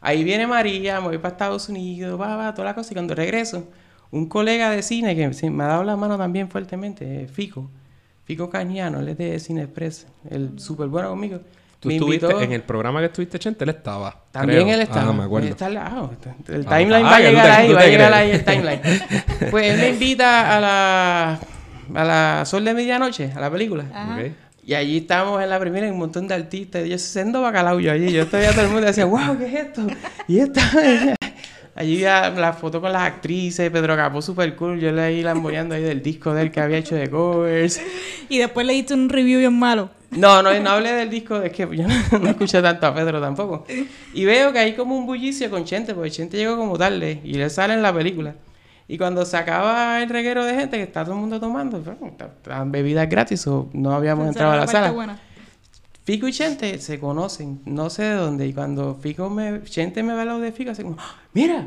Ahí 0.00 0.24
viene 0.24 0.46
María, 0.46 1.00
me 1.00 1.08
voy 1.08 1.18
para 1.18 1.32
Estados 1.32 1.68
Unidos, 1.68 2.20
va, 2.20 2.36
va, 2.36 2.52
toda 2.54 2.66
la 2.66 2.74
cosa. 2.74 2.92
Y 2.92 2.94
cuando 2.94 3.14
regreso, 3.14 3.68
un 4.10 4.26
colega 4.28 4.70
de 4.70 4.82
cine 4.82 5.14
que 5.16 5.50
me 5.50 5.64
ha 5.64 5.66
dado 5.68 5.84
la 5.84 5.96
mano 5.96 6.16
también 6.18 6.48
fuertemente, 6.48 7.28
Fico. 7.28 7.70
Fico 8.24 8.50
Cañano, 8.50 8.98
él 9.00 9.08
es 9.10 9.18
de 9.18 9.38
Cine 9.38 9.62
Express, 9.62 10.08
el 10.28 10.58
súper 10.58 10.88
bueno 10.88 11.10
conmigo. 11.10 11.40
Tú 11.86 11.88
me 11.88 11.94
estuviste 11.96 12.26
invitó- 12.26 12.42
en 12.42 12.52
el 12.52 12.62
programa 12.62 13.00
que 13.00 13.06
estuviste, 13.06 13.38
Chente, 13.38 13.64
él 13.64 13.70
estaba. 13.70 14.16
también 14.30 14.62
creo. 14.64 14.74
él 14.74 14.80
estaba. 14.82 15.08
Ah, 15.10 15.12
me 15.12 15.22
acuerdo. 15.24 15.48
Está 15.48 15.66
al 15.66 15.74
lado. 15.74 16.12
El 16.48 16.66
Ah, 16.66 16.76
timeline 16.78 17.06
ah, 17.06 17.10
va 17.10 17.16
a 17.16 17.20
llegar 17.20 17.50
ahí, 17.50 17.72
va 17.72 17.80
a 17.80 17.86
llegar 17.86 18.12
ahí 18.12 18.30
el 18.32 18.44
timeline. 18.44 18.80
pues 19.50 19.72
él 19.72 19.80
me 19.80 19.88
invita 19.90 20.56
a 20.56 20.60
la, 20.60 21.40
a 21.94 22.04
la 22.04 22.44
Sol 22.44 22.64
de 22.64 22.74
Medianoche, 22.74 23.32
a 23.34 23.40
la 23.40 23.50
película. 23.50 23.84
Ajá. 23.94 24.16
Ok. 24.20 24.32
Y 24.64 24.74
allí 24.74 24.96
estábamos 24.98 25.40
en 25.42 25.48
la 25.48 25.60
primera, 25.60 25.86
y 25.86 25.90
un 25.90 25.98
montón 25.98 26.26
de 26.26 26.34
artistas. 26.34 26.84
Yo 26.88 26.98
sendo 26.98 27.40
bacalao 27.40 27.78
yo 27.78 27.92
allí. 27.92 28.10
Yo 28.12 28.22
estaba 28.22 28.44
todo 28.50 28.62
el 28.62 28.66
mundo 28.68 28.82
y 28.82 28.86
decía, 28.86 29.04
wow, 29.04 29.38
¿qué 29.38 29.46
es 29.46 29.54
esto? 29.54 29.86
Y 30.26 30.40
esta. 30.40 30.60
allí 31.76 32.00
la 32.00 32.52
foto 32.58 32.80
con 32.80 32.92
las 32.92 33.02
actrices, 33.02 33.70
Pedro 33.70 33.94
Capó 33.96 34.20
super 34.22 34.56
cool. 34.56 34.80
Yo 34.80 34.90
leí 34.90 35.22
lamboyando 35.22 35.74
ahí 35.74 35.82
del 35.82 36.02
disco 36.02 36.34
de 36.34 36.42
él 36.42 36.50
que 36.50 36.60
había 36.60 36.78
hecho 36.78 36.96
de 36.96 37.08
covers. 37.08 37.80
Y 38.28 38.38
después 38.38 38.66
le 38.66 38.72
diste 38.72 38.94
un 38.94 39.08
review 39.08 39.38
bien 39.38 39.56
malo. 39.56 39.90
No, 40.10 40.42
no, 40.42 40.58
no 40.60 40.70
hablé 40.70 40.92
del 40.92 41.10
disco, 41.10 41.40
es 41.42 41.52
que 41.52 41.62
yo 41.76 41.86
no, 41.86 42.18
no 42.18 42.30
escuché 42.30 42.62
tanto 42.62 42.86
a 42.86 42.94
Pedro 42.94 43.20
tampoco. 43.20 43.66
Y 44.14 44.24
veo 44.24 44.52
que 44.52 44.58
hay 44.60 44.74
como 44.74 44.96
un 44.96 45.04
bullicio 45.06 45.50
con 45.50 45.64
Chente, 45.64 45.94
porque 45.94 46.10
Chente 46.10 46.36
llegó 46.36 46.56
como 46.56 46.78
tarde 46.78 47.20
y 47.24 47.34
le 47.34 47.50
sale 47.50 47.74
en 47.74 47.82
la 47.82 47.92
película. 47.92 48.34
Y 48.88 48.98
cuando 48.98 49.24
se 49.26 49.36
acaba 49.36 50.00
el 50.00 50.08
reguero 50.08 50.44
de 50.44 50.54
gente 50.54 50.76
que 50.76 50.84
está 50.84 51.02
todo 51.04 51.14
el 51.14 51.20
mundo 51.20 51.40
tomando, 51.40 51.80
ta- 51.80 52.26
estaban 52.36 52.70
bebidas 52.70 53.08
gratis 53.08 53.44
o 53.48 53.68
no 53.72 53.92
habíamos 53.92 54.28
entrado 54.28 54.52
a 54.52 54.56
la 54.56 54.66
sala. 54.68 54.90
buena. 54.92 55.18
Fico 56.04 56.28
y 56.28 56.32
Chente 56.32 56.78
se 56.78 57.00
conocen, 57.00 57.60
no 57.64 57.90
sé 57.90 58.04
de 58.04 58.14
dónde. 58.14 58.46
Y 58.46 58.52
cuando 58.52 58.94
Fico 58.94 59.28
me, 59.28 59.60
Chente 59.64 60.04
me 60.04 60.14
va 60.14 60.22
al 60.22 60.28
lado 60.28 60.40
de 60.40 60.52
Fico, 60.52 60.70
así 60.70 60.84
como, 60.84 60.94
"Ah, 61.00 61.16
mira, 61.32 61.66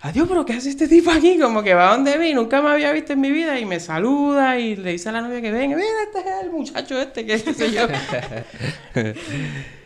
adiós, 0.00 0.26
pero 0.28 0.44
¿qué 0.44 0.54
hace 0.54 0.70
este 0.70 0.88
tipo 0.88 1.10
aquí? 1.10 1.38
Como 1.38 1.62
que 1.62 1.74
va 1.74 1.92
donde 1.92 2.18
mí, 2.18 2.32
nunca 2.34 2.62
me 2.62 2.70
había 2.70 2.92
visto 2.92 3.12
en 3.12 3.20
mi 3.20 3.30
vida. 3.30 3.58
Y 3.58 3.66
me 3.66 3.80
saluda 3.80 4.58
y 4.58 4.76
le 4.76 4.92
dice 4.92 5.08
a 5.08 5.12
la 5.12 5.22
novia 5.22 5.40
que 5.40 5.52
venga, 5.52 5.76
mira, 5.76 5.88
este 6.04 6.18
es 6.20 6.44
el 6.44 6.50
muchacho 6.50 7.00
este, 7.00 7.26
que 7.26 7.38
sé 7.38 7.72
yo. 7.72 7.86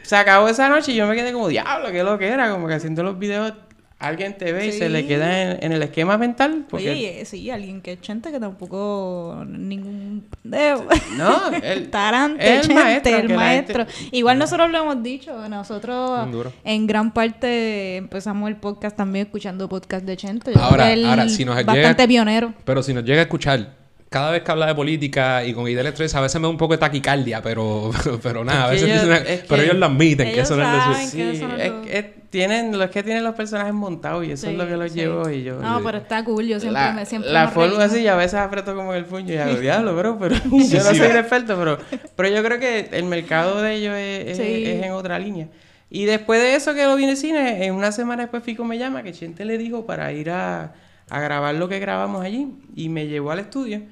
se 0.02 0.16
acabó 0.16 0.48
esa 0.48 0.68
noche 0.68 0.92
y 0.92 0.96
yo 0.96 1.06
me 1.06 1.14
quedé 1.14 1.32
como, 1.32 1.48
diablo, 1.48 1.90
qué 1.90 2.02
lo 2.02 2.18
que 2.18 2.28
era, 2.28 2.50
como 2.50 2.68
que 2.68 2.74
haciendo 2.74 3.02
los 3.02 3.18
videos 3.18 3.54
alguien 3.98 4.36
te 4.36 4.52
ve 4.52 4.66
y 4.66 4.72
se 4.72 4.88
le 4.88 5.06
queda 5.06 5.42
en, 5.52 5.64
en 5.64 5.72
el 5.72 5.82
esquema 5.82 6.18
mental. 6.18 6.66
Porque, 6.68 6.90
Oye, 6.90 7.20
eh, 7.20 7.24
sí, 7.24 7.50
alguien 7.50 7.80
que 7.80 7.92
es 7.92 8.00
chente 8.00 8.30
que 8.30 8.38
tampoco 8.40 9.44
ningún 9.46 10.26
dedo. 10.42 10.84
No, 11.16 11.50
él- 11.62 11.90
Tarante, 11.90 12.54
el 12.56 12.60
chente, 12.62 12.74
maestro, 12.74 13.16
el 13.16 13.34
maestro. 13.34 13.86
gente- 13.86 14.16
Igual 14.16 14.38
nosotros 14.38 14.70
lo 14.70 14.78
hemos 14.78 15.02
dicho, 15.02 15.48
nosotros 15.48 16.28
en 16.64 16.86
gran 16.86 17.12
parte 17.14 17.96
empezamos 17.96 18.48
el 18.50 18.56
podcast 18.56 18.96
también 18.96 19.26
escuchando 19.26 19.68
podcast 19.68 20.04
de 20.04 20.16
chente. 20.16 20.52
Ahora- 20.56 20.92
ahora, 21.06 21.28
si 21.28 21.44
nos 21.44 21.56
llega- 21.56 21.72
bastante 21.72 22.06
pionero. 22.08 22.54
Pero 22.64 22.82
si 22.82 22.92
nos 22.92 23.04
llega 23.04 23.20
a 23.20 23.22
escuchar, 23.24 23.83
cada 24.14 24.30
vez 24.30 24.42
que 24.42 24.50
habla 24.52 24.66
de 24.66 24.74
política 24.76 25.44
y 25.44 25.52
con 25.52 25.66
ideas 25.68 25.80
electrónicas, 25.80 26.14
a 26.14 26.20
veces 26.20 26.40
me 26.40 26.46
da 26.46 26.50
un 26.50 26.56
poco 26.56 26.74
de 26.74 26.78
taquicardia, 26.78 27.42
pero, 27.42 27.90
pero, 28.22 28.44
nada, 28.44 28.66
a 28.66 28.70
veces 28.70 28.88
ellos- 28.88 29.02
dicen- 29.02 29.26
es 29.26 29.40
que 29.40 29.46
pero 29.48 29.62
ellos 29.62 29.74
lo 29.76 29.86
admiten, 29.86 30.26
que 30.28 30.32
ellos 30.34 30.44
eso 30.50 30.56
no 30.56 30.62
es 30.62 30.70
de 30.72 30.78
su- 30.78 30.92
saben. 30.92 31.08
Sí, 31.08 31.16
que 31.18 31.30
eso 31.32 31.48
no 31.48 31.56
es- 31.56 32.04
tienen, 32.30 32.76
los 32.78 32.90
que 32.90 33.02
tienen 33.02 33.22
los 33.24 33.34
personajes 33.34 33.72
montados 33.74 34.24
y 34.26 34.30
eso 34.32 34.48
es 34.50 34.56
lo 34.56 34.66
que 34.66 34.76
los 34.76 34.90
sí. 34.92 34.98
llevó 35.00 35.28
y 35.30 35.42
yo... 35.44 35.60
No, 35.60 35.80
pero 35.84 35.98
está 35.98 36.24
cool, 36.24 36.44
yo 36.46 36.58
siempre 36.60 36.82
la, 36.82 36.92
me 36.92 37.06
siempre 37.06 37.30
la 37.32 37.46
forma 37.48 37.84
así 37.84 38.00
y 38.00 38.08
a 38.08 38.16
veces 38.16 38.34
aprieto 38.40 38.74
como 38.74 38.92
el 38.94 39.04
puño 39.04 39.34
y 39.34 39.36
hago 39.36 39.54
diablo, 39.60 39.94
bro, 39.96 40.18
pero 40.18 40.34
yo 40.44 40.78
no 40.78 40.94
soy 40.94 41.00
un 41.00 41.16
experto, 41.16 41.56
pero, 41.56 41.78
pero 42.16 42.28
yo 42.28 42.42
creo 42.42 42.58
que 42.58 42.88
el 42.92 43.04
mercado 43.04 43.62
de 43.62 43.74
ellos 43.74 43.94
es, 43.96 44.30
es- 44.30 44.36
Sí. 44.38 44.64
es 44.66 44.84
en 44.84 44.92
otra 44.92 45.18
línea. 45.18 45.48
Y 45.90 46.06
después 46.06 46.40
de 46.40 46.54
eso 46.56 46.72
que 46.74 46.84
lo 46.84 46.96
vi 46.96 47.04
en 47.04 47.10
el 47.10 47.16
cine, 47.16 47.66
en 47.66 47.74
una 47.74 47.92
semana 47.92 48.22
después 48.24 48.42
Fico 48.42 48.64
me 48.64 48.78
llama 48.78 49.02
que 49.04 49.12
Chente 49.12 49.44
le 49.44 49.56
dijo 49.58 49.86
para 49.86 50.10
ir 50.12 50.30
a, 50.30 50.72
a 51.10 51.20
grabar 51.20 51.54
lo 51.54 51.68
que 51.68 51.78
grabamos 51.78 52.24
allí 52.24 52.48
y 52.74 52.88
me 52.88 53.06
llevó 53.06 53.30
al 53.30 53.38
estudio. 53.38 53.82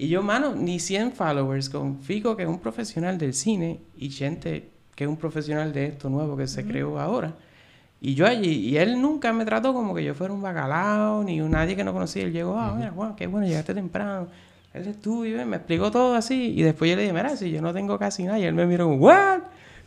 Y 0.00 0.06
yo, 0.08 0.22
mano, 0.22 0.54
ni 0.54 0.78
100 0.78 1.10
followers 1.10 1.68
con 1.68 1.98
Fico, 1.98 2.36
que 2.36 2.44
es 2.44 2.48
un 2.48 2.60
profesional 2.60 3.18
del 3.18 3.34
cine, 3.34 3.80
y 3.96 4.10
Chente, 4.10 4.70
que 4.94 5.02
es 5.02 5.10
un 5.10 5.16
profesional 5.16 5.72
de 5.72 5.86
esto 5.86 6.08
nuevo 6.08 6.36
que 6.36 6.46
se 6.46 6.64
creó 6.64 7.00
ahora. 7.00 7.34
Y 8.00 8.14
yo 8.14 8.24
allí, 8.24 8.68
y 8.68 8.76
él 8.76 9.02
nunca 9.02 9.32
me 9.32 9.44
trató 9.44 9.74
como 9.74 9.92
que 9.96 10.04
yo 10.04 10.14
fuera 10.14 10.32
un 10.32 10.40
bacalao, 10.40 11.24
ni 11.24 11.40
un 11.40 11.50
nadie 11.50 11.74
que 11.74 11.82
no 11.82 11.92
conocía. 11.92 12.22
Él 12.22 12.32
llegó, 12.32 12.56
ah, 12.56 12.74
mira, 12.76 12.92
Juan, 12.92 13.16
qué 13.16 13.26
bueno, 13.26 13.48
llegaste 13.48 13.74
temprano. 13.74 14.28
El 14.72 14.86
estudio, 14.86 15.42
y 15.42 15.44
me 15.44 15.56
explicó 15.56 15.90
todo 15.90 16.14
así. 16.14 16.54
Y 16.56 16.62
después 16.62 16.88
yo 16.88 16.96
le 16.96 17.02
dije, 17.02 17.12
mira, 17.12 17.36
si 17.36 17.50
yo 17.50 17.60
no 17.60 17.74
tengo 17.74 17.98
casi 17.98 18.22
nada. 18.22 18.38
Y 18.38 18.44
él 18.44 18.54
me 18.54 18.66
miró, 18.66 18.86
¿what? 18.86 19.40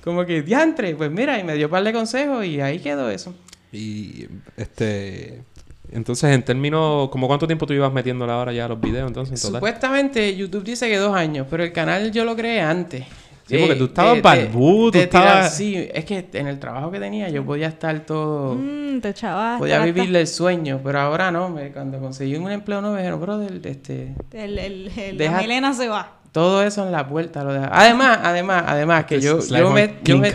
Como 0.04 0.26
que, 0.26 0.42
diantre. 0.42 0.94
Pues 0.94 1.10
mira, 1.10 1.40
y 1.40 1.46
me 1.46 1.56
dio 1.56 1.68
un 1.68 1.72
par 1.72 1.86
de 1.86 1.94
consejos 1.94 2.46
y 2.46 2.60
ahí 2.60 2.80
quedó 2.80 3.10
eso. 3.10 3.34
Y 3.72 4.28
este. 4.58 5.44
Entonces, 5.92 6.34
en 6.34 6.44
términos. 6.44 7.10
¿Como 7.10 7.28
cuánto 7.28 7.46
tiempo 7.48 7.66
tú 7.66 7.74
ibas 7.74 7.92
metiéndole 7.92 8.32
ahora 8.32 8.54
ya 8.54 8.66
a 8.66 8.68
los 8.70 8.80
videos 8.80 9.08
entonces 9.08 9.40
en 9.40 9.48
total? 9.48 9.60
Supuestamente 9.60 10.36
YouTube 10.36 10.64
dice 10.64 10.88
que 10.90 10.98
dos 10.98 11.14
años, 11.16 11.48
pero 11.50 11.64
el 11.64 11.72
canal 11.74 12.12
yo 12.12 12.24
lo 12.26 12.36
creé 12.36 12.62
antes. 12.62 13.06
Sí, 13.48 13.58
porque 13.58 13.76
tú 13.76 13.86
estabas 13.86 14.22
barbú, 14.22 14.92
tú 14.92 14.98
de 15.00 15.08
tirar- 15.08 15.26
estabas- 15.26 15.56
Sí, 15.58 15.76
es 15.94 16.06
que 16.06 16.26
en 16.34 16.48
el 16.48 16.58
trabajo 16.58 16.90
que 16.90 17.00
tenía 17.00 17.28
yo 17.28 17.44
podía 17.44 17.68
estar 17.68 18.00
todo... 18.06 18.56
Mm, 18.56 19.02
te 19.02 19.10
echabas 19.10 19.60
Podía 19.60 19.76
hasta- 19.76 19.86
vivirle 19.92 20.22
el 20.22 20.28
sueño, 20.28 20.80
pero 20.82 21.02
ahora 21.02 21.32
no. 21.32 21.50
me- 21.50 21.70
cuando 21.74 22.00
conseguí 22.00 22.36
un 22.38 22.50
empleo 22.50 22.80
nuevo, 22.80 22.96
me 22.96 23.02
dijeron, 23.02 23.20
brother, 23.20 23.60
este, 23.66 24.16
El, 24.32 24.58
el, 24.58 24.92
el- 24.98 25.18
Deja- 25.18 25.34
La 25.34 25.42
melena 25.42 25.74
se 25.74 25.90
va. 25.90 26.14
Todo 26.32 26.64
eso 26.64 26.86
en 26.86 26.92
la 26.92 27.08
puerta 27.08 27.44
lo 27.44 27.54
deja. 27.54 27.70
Además, 27.72 28.20
además, 28.24 28.64
además, 28.66 29.06
que 29.06 29.20
yo, 29.20 29.40
yo, 29.40 29.70
me, 29.72 29.96
yo, 30.04 30.18
me, 30.18 30.32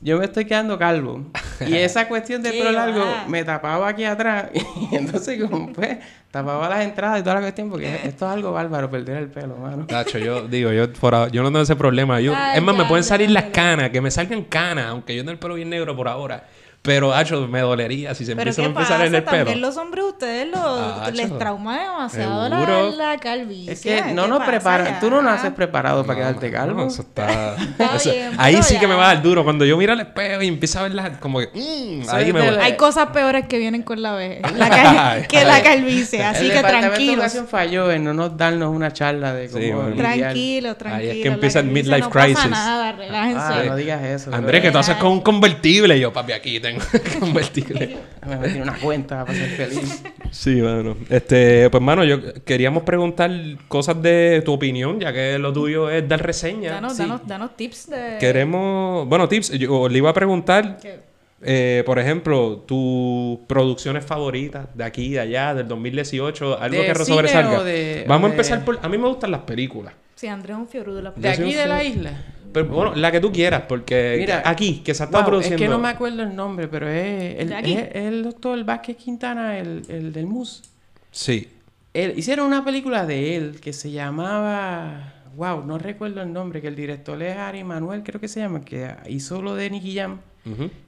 yo 0.00 0.18
me 0.18 0.24
estoy 0.24 0.44
quedando 0.44 0.78
calvo. 0.78 1.24
Y 1.66 1.74
esa 1.76 2.06
cuestión 2.06 2.42
del 2.42 2.52
Qué 2.52 2.58
pelo 2.58 2.72
largo 2.72 3.04
me 3.26 3.42
tapaba 3.44 3.88
aquí 3.88 4.04
atrás. 4.04 4.46
Y 4.92 4.96
entonces, 4.96 5.42
como 5.42 5.72
pues, 5.72 5.98
tapaba 6.30 6.68
las 6.68 6.84
entradas 6.84 7.20
y 7.20 7.22
toda 7.22 7.36
la 7.36 7.40
cuestión, 7.40 7.68
porque 7.68 7.94
esto 8.04 8.26
es 8.26 8.32
algo 8.32 8.52
bárbaro, 8.52 8.90
perder 8.90 9.16
el 9.18 9.28
pelo, 9.28 9.56
mano. 9.56 9.86
Tacho, 9.86 10.18
yo 10.18 10.46
digo, 10.46 10.72
yo, 10.72 10.92
por 10.92 11.14
ahora- 11.14 11.30
yo 11.30 11.42
no 11.42 11.48
tengo 11.48 11.62
ese 11.62 11.76
problema. 11.76 12.20
Yo, 12.20 12.32
Ay, 12.36 12.58
es 12.58 12.62
más, 12.62 12.76
me 12.76 12.84
pueden 12.84 13.04
salir 13.04 13.28
ya, 13.28 13.34
las 13.34 13.44
canas, 13.44 13.90
que 13.90 14.00
me 14.00 14.10
salgan 14.10 14.44
canas, 14.44 14.86
aunque 14.86 15.14
yo 15.16 15.22
tengo 15.22 15.32
el 15.32 15.38
pelo 15.38 15.54
bien 15.54 15.68
negro 15.70 15.96
por 15.96 16.06
ahora. 16.08 16.44
Pero, 16.82 17.12
hacho, 17.12 17.46
me 17.46 17.60
dolería 17.60 18.14
si 18.14 18.24
se 18.24 18.34
Pero 18.34 18.48
empieza 18.50 18.62
a 18.62 18.64
¿qué 18.64 18.68
empezar 18.70 19.00
en 19.06 19.14
el 19.14 19.22
pelo. 19.22 19.36
También 19.36 19.60
los 19.60 19.76
hombres, 19.76 20.02
ustedes 20.06 20.48
lo, 20.48 20.58
Ah, 20.64 21.10
les 21.12 21.38
trauma 21.38 21.78
demasiado 21.78 22.48
la, 22.48 22.90
la 23.12 23.18
calvicie. 23.18 23.70
Es 23.72 23.80
que 23.82 24.14
no 24.14 24.22
¿Qué 24.22 24.28
nos 24.30 24.42
preparan. 24.44 24.98
Tú 24.98 25.10
no 25.10 25.20
naces 25.20 25.52
preparado 25.52 26.06
para 26.06 26.18
No, 26.18 26.24
quedarte 26.38 26.50
mano, 26.50 26.66
calvo. 26.76 26.86
eso 26.86 27.02
está... 27.08 27.54
Está 27.56 27.96
eso- 27.96 28.10
bien, 28.10 28.32
ahí 28.38 28.54
pero 28.54 28.64
sí 28.64 28.78
que 28.78 28.86
me 28.86 28.94
va 28.94 29.10
a 29.10 29.14
dar 29.14 29.22
duro. 29.22 29.44
Cuando 29.44 29.66
yo 29.66 29.76
miro 29.76 29.92
al 29.92 30.00
espejo 30.00 30.40
y 30.40 30.48
empiezo 30.48 30.78
a 30.78 30.82
ver 30.84 30.94
las... 30.94 31.18
Como 31.18 31.40
que... 31.40 31.48
mm, 31.52 32.08
ahí 32.08 32.28
es 32.28 32.32
me 32.34 32.40
voy. 32.40 32.50
la- 32.56 32.64
Hay 32.64 32.76
cosas 32.78 33.08
peores 33.10 33.46
que 33.46 33.58
vienen 33.58 33.82
con 33.82 34.00
la 34.00 34.14
vejez 34.14 34.40
la 34.56 34.70
cal- 34.70 35.26
que 35.26 35.44
la 35.44 35.62
calvicie, 35.62 36.24
así 36.24 36.46
el 36.46 36.52
que 36.52 36.60
tranquilos. 36.60 37.14
Educación 37.16 37.46
falló 37.46 37.90
en 37.92 38.04
no 38.04 38.14
nos 38.14 38.38
darnos 38.38 38.74
una 38.74 38.90
charla 38.90 39.34
de 39.34 39.48
cómo 39.50 39.62
Sí, 39.62 39.70
bueno. 39.70 39.90
lidiar. 39.90 40.16
Tranquilos, 40.18 40.78
tranquilos. 40.78 41.16
que 41.22 41.28
empieza 41.28 41.58
la 41.60 41.66
el 41.66 41.72
midlife 41.74 42.00
no 42.00 42.08
pasa 42.10 42.24
crisis. 42.24 42.50
nada, 42.50 42.92
relájense. 42.92 43.38
Ah, 43.38 43.62
no 43.66 43.76
digas 43.76 44.02
eso. 44.02 44.34
Andrés, 44.34 44.62
que 44.62 44.70
tú 44.70 44.78
haces 44.78 44.96
con 44.96 45.12
un 45.12 45.20
convertible. 45.20 46.00
Yo, 46.00 46.10
papi, 46.10 46.32
aquí 46.32 46.58
tengo 46.78 47.20
convertible. 47.20 47.96
Me 48.26 48.36
metí 48.36 48.56
en 48.56 48.62
una 48.62 48.78
cuenta 48.78 49.24
para 49.24 49.36
ser 49.38 49.48
feliz. 49.50 50.02
Sí, 50.30 50.56
mano. 50.62 50.96
Este, 51.08 51.68
pues, 51.70 51.82
mano, 51.82 52.04
yo 52.04 52.18
queríamos 52.44 52.82
preguntar 52.84 53.30
cosas 53.68 54.00
de 54.02 54.42
tu 54.44 54.52
opinión, 54.52 55.00
ya 55.00 55.12
que 55.12 55.38
lo 55.38 55.52
tuyo 55.52 55.90
es 55.90 56.08
dar 56.08 56.24
reseña. 56.24 56.72
Danos, 56.72 56.92
Sí. 56.96 57.02
danos, 57.02 57.26
danos 57.26 57.56
tips 57.56 57.90
de... 57.90 58.16
Queremos, 58.20 59.08
bueno, 59.08 59.28
tips. 59.28 59.50
Yo 59.58 59.88
le 59.88 59.98
iba 59.98 60.10
a 60.10 60.14
preguntar, 60.14 60.78
¿Qué? 60.80 61.00
eh, 61.42 61.82
por 61.86 61.98
ejemplo, 61.98 62.64
tus 62.66 63.38
producciones 63.46 64.04
favoritas 64.04 64.66
de 64.74 64.84
aquí, 64.84 65.10
de 65.10 65.20
allá, 65.20 65.54
del 65.54 65.66
2018, 65.68 66.60
algo 66.60 66.80
¿De 66.82 66.86
que 66.86 66.94
sobresalga. 67.04 67.62
de- 67.64 68.04
Vamos 68.06 68.26
a 68.26 68.28
de- 68.28 68.34
empezar 68.34 68.64
por. 68.64 68.78
A 68.82 68.88
mí 68.88 68.98
me 68.98 69.08
gustan 69.08 69.30
las 69.30 69.40
películas. 69.42 69.94
Sí, 70.14 70.26
Andrés 70.26 70.54
es 70.54 70.60
un 70.60 70.68
fiorú 70.68 70.94
de 70.94 71.02
la 71.02 71.10
De 71.12 71.28
Yo 71.30 71.34
soy 71.34 71.44
aquí 71.46 71.54
de 71.54 71.66
la 71.66 71.82
isla. 71.82 72.12
Pero 72.52 72.66
bueno, 72.66 72.94
la 72.94 73.12
que 73.12 73.20
tú 73.20 73.30
quieras, 73.32 73.62
porque 73.68 74.16
Mira, 74.18 74.42
aquí, 74.44 74.80
que 74.84 74.94
se 74.94 75.02
ha 75.02 75.06
estado 75.06 75.22
Wow, 75.24 75.30
produciendo. 75.30 75.62
Es 75.62 75.68
que 75.68 75.68
no 75.68 75.78
me 75.78 75.88
acuerdo 75.88 76.22
el 76.22 76.34
nombre, 76.34 76.68
pero 76.68 76.88
es 76.88 77.40
el, 77.40 77.48
¿De 77.50 77.54
aquí? 77.54 77.72
es 77.74 77.88
el 77.94 78.22
doctor 78.24 78.62
Vázquez 78.64 78.96
Quintana, 78.96 79.58
el, 79.58 79.82
el 79.88 80.12
del 80.12 80.26
MUS. 80.26 80.62
Sí. 81.10 81.48
Él, 81.94 82.14
hicieron 82.16 82.46
una 82.46 82.64
película 82.64 83.06
de 83.06 83.36
él 83.36 83.60
que 83.60 83.72
se 83.72 83.90
llamaba. 83.90 85.14
Wow, 85.36 85.64
no 85.64 85.78
recuerdo 85.78 86.22
el 86.22 86.32
nombre, 86.32 86.60
que 86.60 86.68
el 86.68 86.76
director 86.76 87.22
es 87.22 87.36
Ari 87.36 87.64
Manuel, 87.64 88.02
creo 88.02 88.20
que 88.20 88.28
se 88.28 88.40
llama, 88.40 88.64
que 88.64 88.94
hizo 89.08 89.42
lo 89.42 89.54
de 89.54 89.70
Nicky 89.70 89.94
Jam. 89.96 90.20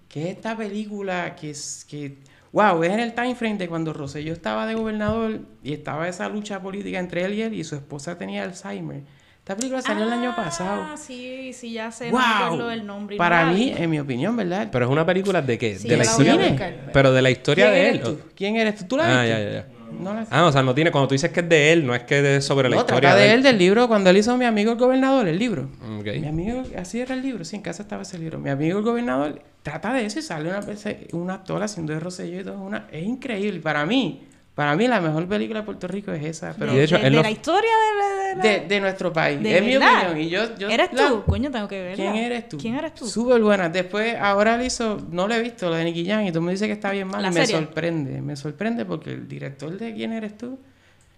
Que 0.09 0.25
es 0.25 0.37
esta 0.37 0.57
película 0.57 1.37
que 1.37 1.51
es. 1.51 1.87
que 1.89 2.19
Wow, 2.53 2.83
es 2.83 2.91
en 2.93 3.01
el 3.01 3.15
time 3.15 3.35
frame 3.35 3.57
de 3.57 3.67
cuando 3.67 3.95
Rosselló 3.95 4.35
estaba 4.35 4.67
de 4.67 4.75
gobernador 4.75 5.41
y 5.65 5.73
estaba 5.73 6.07
esa 6.07 6.29
lucha 6.29 6.61
política 6.61 6.99
entre 6.99 7.25
él 7.25 7.33
y 7.35 7.43
él 7.43 7.55
y 7.55 7.65
su 7.65 7.77
esposa 7.77 8.19
tenía 8.19 8.43
Alzheimer. 8.43 9.05
Esta 9.43 9.57
película 9.57 9.83
salió 9.83 10.05
el 10.05 10.13
año 10.13 10.37
pasado. 10.37 10.87
Ah, 10.93 10.97
sí, 10.97 11.53
sí, 11.53 11.73
ya 11.73 11.91
sé. 11.91 12.13
No 12.13 12.19
me 12.19 12.25
acuerdo 12.25 12.59
¡Wow! 12.59 12.69
del 12.69 12.87
nombre. 12.87 13.17
no 13.17 13.19
Para 13.19 13.47
mí, 13.47 13.73
en 13.77 13.91
mi 13.91 13.99
opinión, 13.99 14.37
¿verdad? 14.37 14.69
Pero 14.71 14.85
es 14.85 14.91
una 14.91 15.05
película 15.05 15.43
de 15.43 15.59
qué? 15.59 15.77
Sí, 15.81 15.89
de 15.89 15.97
la 15.97 16.05
historia. 16.05 16.37
buscar. 16.37 16.91
Pero 16.93 17.13
de 17.13 17.23
la 17.23 17.31
historia 17.31 17.65
¿Quién 17.73 17.75
de 17.83 17.91
él. 17.91 18.01
tú? 18.03 18.19
¿Quién 18.37 18.57
eres 18.57 18.77
tú? 18.77 18.85
¿Tú 18.85 18.97
la 18.99 19.05
Ah, 19.05 19.23
viste? 19.25 19.29
ya, 19.43 19.45
ya, 19.45 19.51
ya. 19.51 19.67
No 20.01 20.15
la 20.15 20.27
Ah, 20.31 20.47
o 20.47 20.53
sea, 20.53 20.63
no 20.63 20.73
tiene. 20.77 20.93
Cuando 20.93 21.09
tú 21.09 21.15
dices 21.17 21.33
que 21.33 21.41
es 21.41 21.49
de 21.49 21.73
él, 21.73 21.85
no 21.85 21.93
es 21.93 22.05
que 22.05 22.37
es 22.37 22.45
sobre 22.45 22.69
la 22.69 22.77
No, 22.77 22.83
historia 22.83 23.01
trata 23.01 23.17
de 23.17 23.33
él 23.35 23.43
del 23.43 23.59
libro 23.59 23.89
cuando 23.89 24.11
él 24.11 24.17
hizo 24.17 24.37
Mi 24.37 24.45
amigo 24.45 24.71
el 24.73 24.79
gobernador, 24.79 25.27
el 25.27 25.39
libro. 25.41 25.69
Ok. 25.99 26.07
Mi 26.21 26.29
amigo, 26.29 26.63
así 26.79 27.01
era 27.01 27.15
el 27.17 27.23
libro, 27.23 27.45
sí, 27.45 27.57
en 27.57 27.63
casa 27.63 27.83
estaba 27.83 28.03
ese 28.03 28.19
libro. 28.21 28.39
Mi 28.39 28.49
amigo 28.49 28.79
el 28.79 28.85
gobernador 28.85 29.43
trata 29.65 29.93
de 29.93 30.07
eso 30.07 30.21
y 30.21 30.23
sale 30.23 30.49
una, 30.51 30.61
perse- 30.63 31.13
un 31.13 31.31
actor 31.33 31.61
haciendo 31.61 31.93
de 31.93 31.99
Rosselló 31.99 32.41
y 32.41 32.45
todo. 32.45 32.61
Una, 32.61 32.87
es 32.93 33.03
increíble. 33.05 33.59
Para 33.61 33.85
mí, 33.85 34.23
para 34.55 34.77
mí 34.77 34.87
la 34.87 35.01
mejor 35.01 35.27
película 35.27 35.61
de 35.61 35.65
Puerto 35.67 35.89
Rico 35.89 36.13
es 36.13 36.25
esa. 36.25 36.55
Pero 36.59 36.75
Y 36.75 36.77
de 36.77 36.85
hecho, 36.85 36.97
de, 36.99 37.05
de 37.05 37.11
no- 37.11 37.23
la 37.23 37.31
historia 37.31 37.71
de, 37.71 38.03
de, 38.03 38.29
de 38.29 38.37
la- 38.37 38.43
de, 38.61 38.67
de 38.69 38.81
nuestro 38.81 39.13
país. 39.13 39.43
¿De 39.43 39.59
es 39.59 39.65
mi 39.65 39.73
verdad? 39.79 40.11
opinión. 40.11 40.21
Y 40.27 40.29
yo, 40.31 40.57
yo 40.59 40.69
¿Eres 40.69 40.93
la- 40.93 41.09
tú? 41.09 41.23
Coño, 41.25 41.51
tengo 41.51 41.69
que 41.69 41.83
verla. 41.83 41.97
¿Quién 41.97 42.17
eres 42.17 42.49
tú? 42.49 42.59
¿Quién 42.59 42.75
eres 42.77 42.95
tú? 42.95 43.07
Súper 43.07 43.41
buena. 43.41 43.69
Después, 43.69 44.15
ahora 44.21 44.55
él 44.57 44.63
hizo, 44.67 44.99
no 45.11 45.27
lo 45.29 45.35
he 45.35 45.43
visto, 45.43 45.69
lo 45.71 45.77
de 45.77 45.85
Nicky 45.85 46.07
Jam, 46.07 46.27
y 46.27 46.33
tú 46.33 46.41
me 46.43 46.53
dices 46.53 46.67
que 46.67 46.73
está 46.73 46.91
bien 46.91 47.09
mal. 47.09 47.23
¿La 47.23 47.29
y 47.29 47.33
me 47.33 47.47
serie? 47.47 47.57
sorprende. 47.65 48.21
Me 48.21 48.37
sorprende 48.37 48.85
porque 48.85 49.13
el 49.13 49.27
director 49.29 49.77
de 49.79 49.95
¿Quién 49.95 50.13
eres 50.13 50.37
tú? 50.37 50.59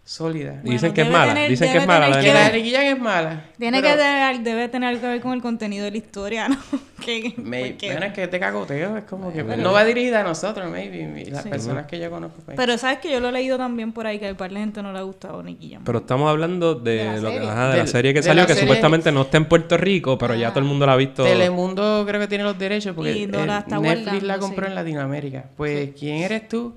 Sólida. 0.06 0.60
Y 0.62 0.70
dicen 0.72 0.90
Bueno, 0.90 0.94
que 0.94 1.00
es 1.00 1.10
mala. 1.10 1.32
tener- 1.34 1.50
dicen 1.50 1.72
que 1.72 1.78
es 1.78 1.86
mala 1.86 2.08
la 2.10 2.20
Que 2.20 2.34
la 2.34 2.50
de 2.50 2.58
Nicky 2.58 2.72
Jam 2.74 2.82
es 2.84 2.98
mala. 3.00 3.44
Tiene 3.58 3.80
pero 3.80 3.94
que 3.96 4.02
tener, 4.02 4.40
debe 4.40 4.68
tener 4.68 4.88
algo 4.90 5.00
que 5.00 5.06
ver 5.06 5.20
con 5.22 5.32
el 5.32 5.40
contenido 5.40 5.86
de 5.86 5.90
la 5.92 5.96
historia, 5.96 6.46
¿no? 6.48 6.56
que, 7.04 7.32
me- 7.38 7.72
bueno, 7.80 8.04
es 8.06 8.12
que 8.12 8.28
te 8.28 8.38
cagoteo, 8.38 8.98
es 8.98 9.04
como 9.04 9.32
que 9.32 9.42
Bueno. 9.42 9.62
no 9.62 9.72
va 9.72 9.82
dirigida 9.82 10.20
a 10.20 10.22
nosotros, 10.22 10.70
maybe, 10.70 11.22
y 11.22 11.30
las 11.30 11.42
Sí. 11.44 11.48
personas 11.48 11.86
que 11.86 11.98
yo 11.98 12.10
conozco. 12.10 12.36
pues. 12.44 12.54
Pero 12.54 12.76
sabes 12.76 12.98
que 12.98 13.10
yo 13.10 13.18
lo 13.20 13.30
he 13.30 13.32
leído 13.32 13.56
también 13.56 13.92
por 13.92 14.06
ahí 14.06 14.18
que 14.18 14.28
a 14.28 14.34
par 14.36 14.50
de 14.52 14.60
gente 14.60 14.82
no 14.82 14.92
le 14.92 14.98
ha 14.98 15.02
gustado 15.02 15.42
Nicky 15.42 15.70
Jam. 15.72 15.82
Pero 15.86 16.00
estamos 16.00 16.28
hablando 16.28 16.74
de, 16.74 16.96
De 16.96 17.04
la 17.06 17.16
lo 17.16 17.30
serie. 17.30 17.48
ajá, 17.48 17.62
de 17.64 17.68
la 17.70 17.74
Del- 17.76 17.88
serie 17.88 18.12
que 18.12 18.20
de 18.20 18.24
salió, 18.24 18.42
la 18.42 18.46
que 18.46 18.52
serie- 18.54 18.68
supuestamente 18.68 19.10
no 19.10 19.22
está 19.22 19.38
en 19.38 19.46
Puerto 19.46 19.78
Rico, 19.78 20.18
pero 20.18 20.34
ya 20.34 20.48
Ah. 20.48 20.50
todo 20.50 20.60
el 20.60 20.66
mundo 20.66 20.84
la 20.84 20.92
ha 20.92 20.96
visto. 20.96 21.24
Telemundo 21.24 22.04
creo 22.06 22.20
que 22.20 22.28
tiene 22.28 22.44
los 22.44 22.58
derechos 22.58 22.94
porque 22.94 23.12
Y 23.16 23.26
no 23.26 23.46
la 23.46 23.60
está 23.60 23.78
Netflix 23.78 24.22
la 24.22 24.38
compró 24.38 24.66
sí. 24.66 24.68
en 24.70 24.74
Latinoamérica. 24.74 25.44
Pues, 25.56 25.92
¿quién 25.98 26.16
eres 26.18 26.46
tú? 26.46 26.74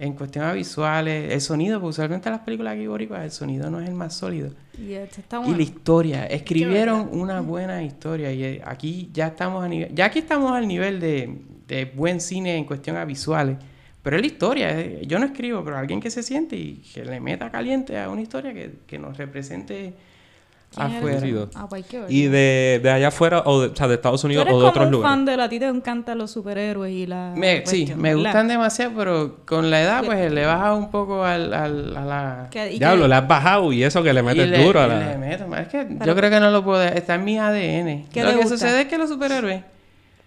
En 0.00 0.14
cuestiones 0.14 0.54
visuales, 0.54 1.32
el 1.32 1.40
sonido, 1.42 1.78
porque 1.78 1.90
usualmente 1.90 2.30
las 2.30 2.40
películas 2.40 2.74
aquí 2.74 2.86
boricuas, 2.86 3.22
el 3.22 3.30
sonido 3.30 3.70
no 3.70 3.80
es 3.80 3.88
el 3.88 3.94
más 3.94 4.14
sólido. 4.14 4.50
Y 4.78 4.94
este 4.94 5.20
está 5.20 5.36
Y 5.36 5.40
bueno. 5.40 5.56
la 5.58 5.62
historia, 5.62 6.26
escribieron 6.26 7.08
una 7.12 7.40
buena 7.42 7.82
historia 7.82 8.32
y 8.32 8.42
eh, 8.42 8.62
aquí 8.64 9.10
ya 9.12 9.26
estamos 9.28 9.62
a 9.62 9.68
nivel, 9.68 9.94
ya 9.94 10.06
aquí 10.06 10.18
estamos 10.20 10.52
al 10.52 10.66
nivel 10.66 11.00
de, 11.00 11.38
de 11.68 11.84
buen 11.84 12.20
cine 12.20 12.56
en 12.56 12.64
cuestión 12.64 12.96
a 12.96 13.04
visuales, 13.04 13.58
pero 14.02 14.16
es 14.16 14.22
la 14.22 14.26
historia, 14.26 14.80
eh, 14.80 15.02
yo 15.06 15.18
no 15.18 15.26
escribo, 15.26 15.62
pero 15.62 15.76
alguien 15.76 16.00
que 16.00 16.10
se 16.10 16.22
siente 16.22 16.56
y 16.56 16.76
que 16.94 17.04
le 17.04 17.20
meta 17.20 17.50
caliente 17.50 17.98
a 17.98 18.08
una 18.08 18.22
historia 18.22 18.54
que, 18.54 18.72
que 18.86 18.98
nos 18.98 19.18
represente. 19.18 19.92
Afuera. 20.76 21.16
Conocido. 21.16 21.50
Ah, 21.54 21.66
pues 21.68 21.82
hay 21.84 21.90
que 21.90 21.96
verlo. 22.00 22.14
Y 22.14 22.22
de, 22.28 22.80
de 22.82 22.90
allá 22.90 23.08
afuera, 23.08 23.42
o 23.44 23.60
de, 23.62 23.68
o 23.68 23.76
sea, 23.76 23.88
de 23.88 23.94
Estados 23.94 24.22
Unidos 24.24 24.42
eres 24.42 24.54
o 24.54 24.56
de 24.58 24.60
como 24.62 24.70
otros 24.70 24.86
un 24.86 24.92
lugares. 24.92 25.10
fan 25.16 25.24
de 25.24 25.36
la... 25.36 25.44
A 25.44 25.48
ti 25.48 25.58
te 25.58 25.66
encantan 25.66 26.18
los 26.18 26.30
superhéroes 26.30 26.92
y 26.92 27.06
la... 27.06 27.32
Me- 27.36 27.66
sí, 27.66 27.86
me 27.96 28.10
¿verdad? 28.14 28.22
gustan 28.30 28.48
demasiado, 28.48 28.92
pero 28.96 29.36
con 29.46 29.70
la 29.70 29.82
edad 29.82 30.04
pues 30.04 30.30
le 30.32 30.46
baja 30.46 30.74
un 30.74 30.90
poco 30.90 31.24
al, 31.24 31.52
al- 31.52 31.96
a 31.96 32.04
la... 32.04 32.48
Diablo, 32.78 33.08
le 33.08 33.14
has 33.16 33.26
bajado 33.26 33.72
y 33.72 33.82
eso 33.82 34.02
que 34.02 34.12
le 34.12 34.22
metes 34.22 34.46
Y 34.46 34.50
le- 34.50 34.64
duro 34.64 34.80
a 34.80 34.86
la... 34.86 34.98
le 35.10 35.18
meto, 35.18 35.48
man. 35.48 35.62
Es 35.62 35.68
que 35.68 35.82
Pero- 35.84 36.04
yo 36.06 36.14
creo 36.16 36.30
que 36.30 36.40
no 36.40 36.50
lo 36.50 36.62
puedo... 36.64 36.82
Está 36.82 37.16
en 37.16 37.24
mi 37.24 37.38
ADN. 37.38 38.06
¿Qué 38.12 38.22
lo 38.22 38.30
que 38.30 38.36
gusta? 38.36 38.50
sucede 38.50 38.82
es 38.82 38.86
que 38.88 38.96
los 38.98 39.08
superhéroes, 39.08 39.62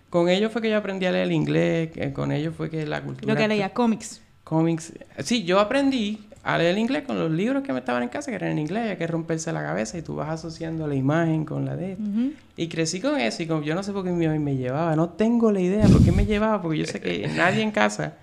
con 0.10 0.28
ellos 0.30 0.52
fue 0.52 0.62
que 0.62 0.70
yo 0.70 0.78
aprendí 0.78 1.06
a 1.06 1.12
leer 1.12 1.24
el 1.26 1.32
inglés, 1.32 1.92
que 1.92 2.12
con 2.14 2.32
ellos 2.32 2.54
fue 2.56 2.70
que 2.70 2.86
la 2.86 3.02
cultura... 3.02 3.34
Lo 3.34 3.40
que 3.40 3.48
leía, 3.48 3.70
cómics. 3.70 4.22
Cómics. 4.44 4.92
Sí, 5.20 5.44
yo 5.46 5.60
aprendí 5.60 6.28
a 6.44 6.58
leer 6.58 6.72
el 6.72 6.78
inglés 6.80 7.04
con 7.08 7.18
los 7.18 7.32
libros 7.32 7.64
que 7.64 7.72
me 7.72 7.80
estaban 7.80 8.04
en 8.04 8.10
casa, 8.10 8.30
que 8.30 8.36
eran 8.36 8.52
en 8.52 8.60
inglés, 8.60 8.90
hay 8.92 8.98
que 8.98 9.08
romperse 9.08 9.52
la 9.54 9.64
cabeza 9.64 9.98
y 9.98 10.02
tú 10.02 10.16
vas 10.16 10.30
asociando 10.30 10.86
la 10.88 10.96
imagen 10.96 11.46
con 11.46 11.66
la 11.66 11.76
de 11.78 11.94
esto. 11.94 12.04
Y 12.58 12.68
crecí 12.68 13.00
con 13.00 13.18
eso 13.20 13.44
y 13.44 13.48
como 13.48 13.62
yo 13.64 13.76
no 13.76 13.82
sé 13.84 13.94
por 13.94 14.04
qué 14.04 14.12
mi 14.12 14.28
mamá 14.28 14.40
me 14.40 14.56
llevaba, 14.58 14.96
no 14.96 15.10
tengo 15.10 15.52
la 15.52 15.62
idea 15.62 15.88
por 15.88 16.04
qué 16.04 16.12
me 16.12 16.26
llevaba, 16.26 16.62
porque 16.62 16.80
yo 16.80 16.86
sé 16.86 17.00
que 17.00 17.28
nadie 17.36 17.62
en 17.62 17.72
casa 17.72 18.14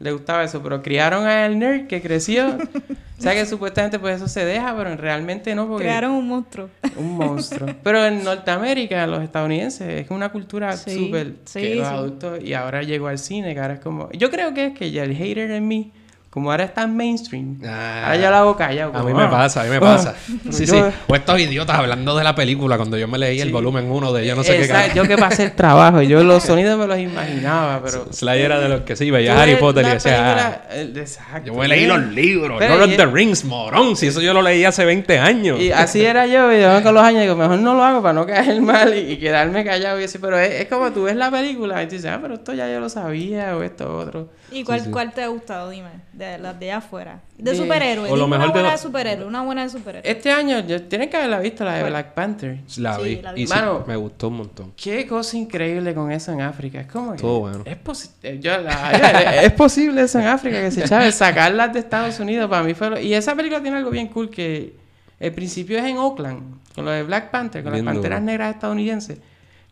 le 0.00 0.12
gustaba 0.12 0.42
eso, 0.42 0.62
pero 0.62 0.82
criaron 0.82 1.26
al 1.26 1.58
nerd 1.58 1.86
que 1.86 2.00
creció, 2.00 2.48
o 2.48 3.22
sea 3.22 3.34
que 3.34 3.44
supuestamente 3.44 3.98
pues 3.98 4.16
eso 4.16 4.28
se 4.28 4.44
deja, 4.46 4.74
pero 4.74 4.96
realmente 4.96 5.54
no, 5.54 5.68
porque 5.68 5.84
Crearon 5.84 6.12
un 6.12 6.26
monstruo. 6.26 6.70
un 6.96 7.16
monstruo. 7.18 7.68
Pero 7.84 8.06
en 8.06 8.24
Norteamérica, 8.24 9.06
los 9.06 9.22
estadounidenses, 9.22 10.04
es 10.06 10.10
una 10.10 10.30
cultura 10.30 10.74
Sí, 10.76 10.96
súper 10.96 11.34
sí, 11.44 11.60
que 11.60 11.74
los 11.76 11.86
sí. 11.86 11.94
adultos, 11.94 12.42
y 12.42 12.54
ahora 12.54 12.82
llegó 12.82 13.08
al 13.08 13.18
cine, 13.18 13.52
que 13.54 13.60
ahora 13.60 13.74
es 13.74 13.80
como, 13.80 14.10
yo 14.12 14.30
creo 14.30 14.54
que 14.54 14.66
es 14.66 14.72
que 14.78 14.90
ya 14.90 15.04
el 15.04 15.14
hater 15.14 15.50
en 15.50 15.68
mí, 15.68 15.92
como 16.30 16.52
ahora 16.52 16.62
es 16.62 16.72
tan 16.72 16.96
mainstream, 16.96 17.58
Ah. 17.66 18.04
ahora 18.04 18.16
yo 18.16 18.30
la 18.30 18.38
hago 18.38 18.56
callado. 18.56 18.96
A 18.96 19.02
mí 19.02 19.12
me 19.12 19.24
ah, 19.24 19.30
pasa, 19.30 19.62
a 19.62 19.64
mí 19.64 19.70
me 19.70 19.80
pasa. 19.80 20.14
Sí, 20.50 20.64
yo- 20.64 20.74
sí. 20.90 20.96
O 21.08 21.16
estos 21.16 21.40
idiotas 21.40 21.76
hablando 21.76 22.16
de 22.16 22.22
la 22.22 22.36
película 22.36 22.76
cuando 22.76 22.96
yo 22.96 23.08
me 23.08 23.18
leí 23.18 23.40
el 23.40 23.50
volumen 23.50 23.90
1 23.90 24.12
de 24.12 24.24
yo 24.26 24.36
no 24.36 24.44
sé 24.44 24.52
qué 24.56 24.62
Exacto, 24.62 24.80
cara. 24.90 24.94
yo 24.94 25.08
que 25.08 25.18
pasé 25.18 25.42
el 25.44 25.52
trabajo, 25.56 26.02
yo 26.02 26.22
los 26.22 26.42
sonidos 26.44 26.78
me 26.78 26.86
los 26.86 26.98
imaginaba, 27.00 27.80
pero... 27.84 28.06
Slayer 28.12 28.44
era 28.46 28.60
de 28.60 28.68
los 28.68 28.80
que 28.82 28.94
sí, 28.94 29.10
veía 29.10 29.42
Harry 29.42 29.56
Potter 29.56 29.84
y 29.84 29.90
decía, 29.90 30.20
ah, 30.20 30.34
película, 30.34 30.80
el- 30.80 30.96
exacto. 30.98 31.46
yo 31.48 31.54
me 31.54 31.66
leí 31.66 31.86
los 31.86 32.00
libros, 32.00 32.56
Pero 32.60 32.86
y- 32.86 32.96
the 32.96 33.06
Rings, 33.06 33.44
morón. 33.44 33.96
Si 33.96 34.06
eso 34.06 34.20
yo 34.20 34.32
lo 34.32 34.40
leí 34.40 34.64
hace 34.64 34.84
20 34.84 35.18
años. 35.18 35.58
Y 35.60 35.72
así 35.72 36.04
era 36.04 36.26
yo, 36.28 36.52
y 36.52 36.60
yo 36.60 36.80
con 36.84 36.94
los 36.94 37.02
años 37.02 37.22
digo, 37.22 37.34
mejor 37.34 37.58
no 37.58 37.74
lo 37.74 37.82
hago 37.82 38.02
para 38.02 38.12
no 38.14 38.24
caer 38.24 38.60
mal 38.62 38.94
y, 38.96 39.14
y 39.14 39.16
quedarme 39.18 39.64
callado 39.64 40.00
y 40.00 40.04
así, 40.04 40.18
pero 40.18 40.38
es, 40.38 40.60
es 40.60 40.68
como 40.68 40.92
tú 40.92 41.02
ves 41.04 41.16
la 41.16 41.28
película 41.30 41.82
y 41.82 41.86
tú 41.86 41.96
dices, 41.96 42.08
ah, 42.12 42.20
pero 42.22 42.34
esto 42.34 42.52
ya 42.54 42.70
yo 42.72 42.78
lo 42.78 42.88
sabía 42.88 43.56
o 43.56 43.64
esto 43.64 43.96
otro. 43.98 44.28
¿Y 44.52 44.64
cuál, 44.64 44.80
sí. 44.80 44.90
cuál 44.90 45.12
te 45.12 45.22
ha 45.22 45.28
gustado? 45.28 45.70
Dime. 45.70 45.88
De 46.12 46.38
las 46.38 46.58
de 46.58 46.66
allá 46.72 46.78
afuera. 46.78 47.20
De, 47.38 47.50
De- 47.52 47.56
superhéroes. 47.56 48.10
o 48.10 48.16
lo 48.16 48.24
dime 48.24 48.36
mejor 48.38 48.38
una 48.38 48.46
de 48.46 48.52
buena 48.52 48.68
lo- 48.68 48.72
de 48.76 48.82
superhéroes. 48.82 49.28
Una 49.28 49.42
buena 49.42 49.62
de 49.62 49.68
superhéroes. 49.70 50.16
Este 50.16 50.32
año, 50.32 50.60
yo, 50.66 50.82
tienen 50.82 51.08
que 51.08 51.16
haberla 51.16 51.38
visto, 51.38 51.64
la 51.64 51.74
de. 51.76 51.84
Black 51.84 52.14
Panther. 52.14 52.58
La 52.78 52.96
Sí, 52.96 53.02
vi. 53.02 53.22
la 53.22 53.32
vi. 53.32 53.42
Y 53.42 53.46
sí, 53.46 53.52
Mano. 53.54 53.84
me 53.86 53.96
gustó 53.96 54.28
un 54.28 54.36
montón. 54.38 54.72
Qué 54.76 55.06
cosa 55.06 55.36
increíble 55.36 55.94
con 55.94 56.10
eso 56.12 56.32
en 56.32 56.40
África. 56.42 56.80
Es 56.80 56.86
como 56.88 57.12
que 57.12 57.18
Todo 57.18 57.40
bueno. 57.40 57.62
Es, 57.64 57.76
posi- 57.82 58.10
eh, 58.22 58.38
yo 58.40 58.58
la- 58.58 58.90
es 59.42 59.52
posible 59.52 60.02
eso 60.02 60.18
en 60.18 60.26
África, 60.26 60.60
que 60.60 60.70
se 60.70 60.84
chave, 60.84 61.10
sacarlas 61.12 61.72
de 61.72 61.78
Estados 61.80 62.18
Unidos 62.20 62.48
para 62.50 62.62
mí 62.62 62.74
fue... 62.74 62.90
lo- 62.90 63.00
Y 63.00 63.14
esa 63.14 63.34
película 63.34 63.62
tiene 63.62 63.76
algo 63.78 63.90
bien 63.90 64.08
cool 64.08 64.30
que 64.30 64.74
el 65.18 65.32
principio 65.32 65.78
es 65.78 65.84
en 65.84 65.96
Oakland, 65.98 66.58
con 66.74 66.84
lo 66.84 66.90
de 66.90 67.02
Black 67.02 67.30
Panther, 67.30 67.62
con 67.62 67.72
Bien 67.72 67.84
las 67.84 67.94
panteras 67.94 68.20
duro. 68.20 68.26
negras 68.26 68.54
estadounidenses. 68.54 69.18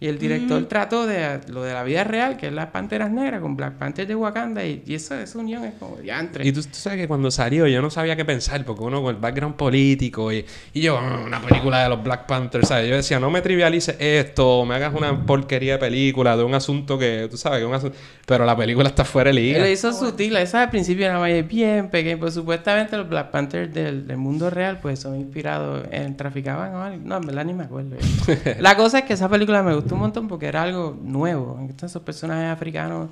Y 0.01 0.07
el 0.07 0.17
director 0.19 0.65
trató 0.67 1.07
de 1.09 1.41
lo 1.49 1.63
de 1.65 1.73
la 1.75 1.83
vida 1.83 2.05
real, 2.05 2.37
que 2.37 2.47
es 2.47 2.53
las 2.53 2.67
panteras 2.69 3.11
negras, 3.11 3.41
con 3.41 3.57
Black 3.57 3.75
Panther 3.75 4.07
de 4.07 4.15
Wakanda, 4.15 4.65
y, 4.65 4.83
y 4.87 4.95
eso, 4.95 5.17
esa 5.17 5.39
unión 5.39 5.65
es 5.65 5.75
como 5.75 5.97
diantre. 5.97 6.47
Y 6.47 6.53
tú, 6.53 6.63
tú 6.63 6.69
sabes 6.73 7.01
que 7.01 7.09
cuando 7.09 7.33
salió 7.33 7.67
yo 7.67 7.83
no 7.83 7.91
sabía 7.91 8.15
qué 8.15 8.25
pensar, 8.25 8.65
porque 8.65 8.83
uno 8.85 9.03
con 9.03 9.15
el 9.17 9.21
background 9.21 9.57
político 9.57 10.33
y, 10.33 10.45
y 10.73 10.81
yo, 10.83 11.01
"Mm, 11.01 11.25
una 11.27 11.41
película 11.43 11.83
de 11.83 11.89
los 11.89 12.01
Black 12.03 12.27
Panthers, 12.27 12.69
¿sabes? 12.69 12.89
Yo 12.89 12.95
decía, 12.95 13.19
no 13.19 13.29
me 13.31 13.41
trivialices 13.41 13.97
esto, 13.99 14.65
me 14.65 14.77
hagas 14.77 14.95
una 14.95 15.27
porquería 15.27 15.73
de 15.73 15.79
película 15.79 16.37
de 16.37 16.45
un 16.45 16.55
asunto 16.55 16.97
que, 16.97 17.27
tú 17.29 17.37
sabes, 17.37 17.59
que 17.59 17.65
un 17.67 17.75
asunto... 17.75 17.97
Pero 18.25 18.45
la 18.45 18.57
película 18.57 18.89
está 18.89 19.05
fuera 19.05 19.31
de 19.31 19.35
liga. 19.35 19.59
lo 19.59 19.67
hizo 19.69 19.93
sutil, 19.93 20.37
esa 20.37 20.63
al 20.63 20.71
principio 20.71 21.07
era 21.07 21.21
bien 21.43 21.89
pequeña, 21.89 22.19
pues 22.21 22.35
supuestamente 22.35 22.97
los 22.97 23.09
Black 23.09 23.31
Panthers 23.31 23.73
del, 23.75 24.07
del 24.07 24.17
mundo 24.17 24.49
real 24.51 24.79
pues 24.81 25.01
son 25.01 25.17
inspirados 25.19 25.87
en 25.91 26.17
traficaban 26.17 26.75
o 26.75 26.83
algo. 26.83 27.01
No, 27.05 27.17
en 27.17 27.23
verdad 27.27 27.45
ni 27.45 27.55
me 27.55 27.65
acuerdo. 27.65 27.97
La 28.61 28.77
cosa 28.77 28.99
es 29.01 29.05
que 29.05 29.15
esa 29.15 29.29
película 29.29 29.63
me 29.63 29.75
gustó 29.75 29.88
un 29.95 30.01
montón 30.01 30.29
porque 30.29 30.47
era 30.47 30.63
algo 30.63 30.97
nuevo. 31.01 31.57
Entonces 31.61 31.91
esos 31.93 32.03
personajes 32.03 32.51
africanos 32.51 33.09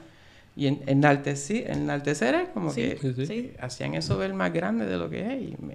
y 0.57 0.69
en, 0.69 0.83
enaltecer 0.87 2.35
es 2.35 2.49
como 2.51 2.71
Sí, 2.71 2.83
que 2.83 2.99
sí, 2.99 3.15
sí. 3.15 3.27
sí. 3.27 3.53
hacían 3.61 3.95
eso 3.95 4.17
ver 4.19 4.33
más 4.35 4.53
grande 4.53 4.87
de 4.87 4.97
lo 4.97 5.11
que 5.11 5.21
es 5.35 5.43
y 5.43 5.57
me, 5.63 5.75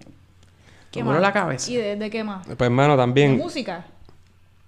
¿Qué 0.91 1.04
más? 1.04 1.22
la 1.22 1.32
cabeza. 1.32 1.72
¿Y 1.72 1.78
de, 1.78 1.95
de 1.95 2.10
qué 2.10 2.24
más? 2.24 2.45
Pues 2.45 2.60
hermano, 2.62 2.93
¿De 2.93 2.97
también... 2.97 3.38
música? 3.38 3.86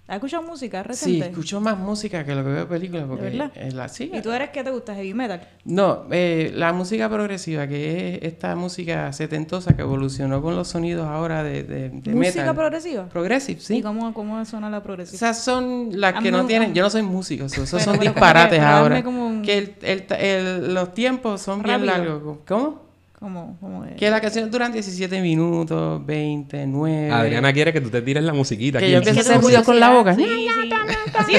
¿Has 0.06 0.16
escuchado 0.16 0.42
música 0.42 0.82
Sí, 0.82 0.88
reciente? 0.88 1.26
escucho 1.28 1.62
más 1.62 1.78
música 1.78 2.26
que 2.26 2.34
lo 2.34 2.44
que 2.44 2.50
veo 2.50 2.68
películas 2.68 3.06
porque 3.08 3.28
es 3.54 3.72
la 3.72 3.88
sí. 3.88 4.10
¿Y 4.12 4.20
tú 4.20 4.32
eres 4.32 4.50
qué 4.50 4.62
te 4.62 4.70
gusta? 4.70 4.94
¿Heavy 4.94 5.14
metal? 5.14 5.40
No, 5.64 6.04
eh, 6.10 6.52
la 6.54 6.74
música 6.74 7.08
progresiva, 7.08 7.66
que 7.66 8.16
es 8.16 8.22
esta 8.22 8.54
música 8.54 9.10
setentosa 9.14 9.74
que 9.74 9.80
evolucionó 9.80 10.42
con 10.42 10.56
los 10.56 10.68
sonidos 10.68 11.06
ahora 11.06 11.42
de, 11.42 11.62
de, 11.62 11.88
de 11.88 12.14
¿Música 12.14 12.40
metal. 12.42 12.54
progresiva? 12.54 13.04
Progressive, 13.08 13.60
sí. 13.60 13.78
¿Y 13.78 13.82
cómo, 13.82 14.12
cómo 14.12 14.44
suena 14.44 14.68
la 14.68 14.82
progresiva? 14.82 15.16
Esas 15.16 15.42
son 15.42 15.88
las 15.98 16.22
que 16.22 16.30
no 16.30 16.44
tienen... 16.44 16.74
Yo 16.74 16.82
no 16.82 16.90
soy 16.90 17.00
músico, 17.02 17.46
eso- 17.46 17.62
esos 17.62 17.80
son 17.82 17.98
disparates 17.98 18.60
ahora. 18.60 19.02
un- 19.06 19.40
Que 19.40 19.56
el, 19.56 19.74
el- 19.80 20.04
el- 20.18 20.74
los 20.74 20.92
tiempos 20.92 21.40
son 21.40 21.62
bien 21.62 21.80
Rápido. 21.86 21.96
largos. 22.06 22.38
¿Cómo? 22.46 22.83
¿Cómo, 23.24 23.56
cómo 23.58 23.86
es? 23.86 23.94
Que 23.94 24.10
las 24.10 24.20
canciones 24.20 24.50
duran 24.50 24.70
17 24.70 25.22
minutos, 25.22 26.04
20, 26.04 26.66
9... 26.66 27.10
Adriana 27.10 27.54
quiere 27.54 27.72
que 27.72 27.80
tú 27.80 27.88
te 27.88 28.02
tires 28.02 28.22
la 28.22 28.34
musiquita. 28.34 28.78
Que 28.78 28.84
aquí. 28.84 28.92
yo 28.92 28.98
empiezo 28.98 29.20
a 29.20 29.22
¿Qué 29.22 29.28
hacer 29.30 29.40
ruidos 29.42 29.64
con 29.64 29.80
la 29.80 29.90
boca. 29.92 30.14
Sí, 30.14 30.26
sí. 30.26 31.34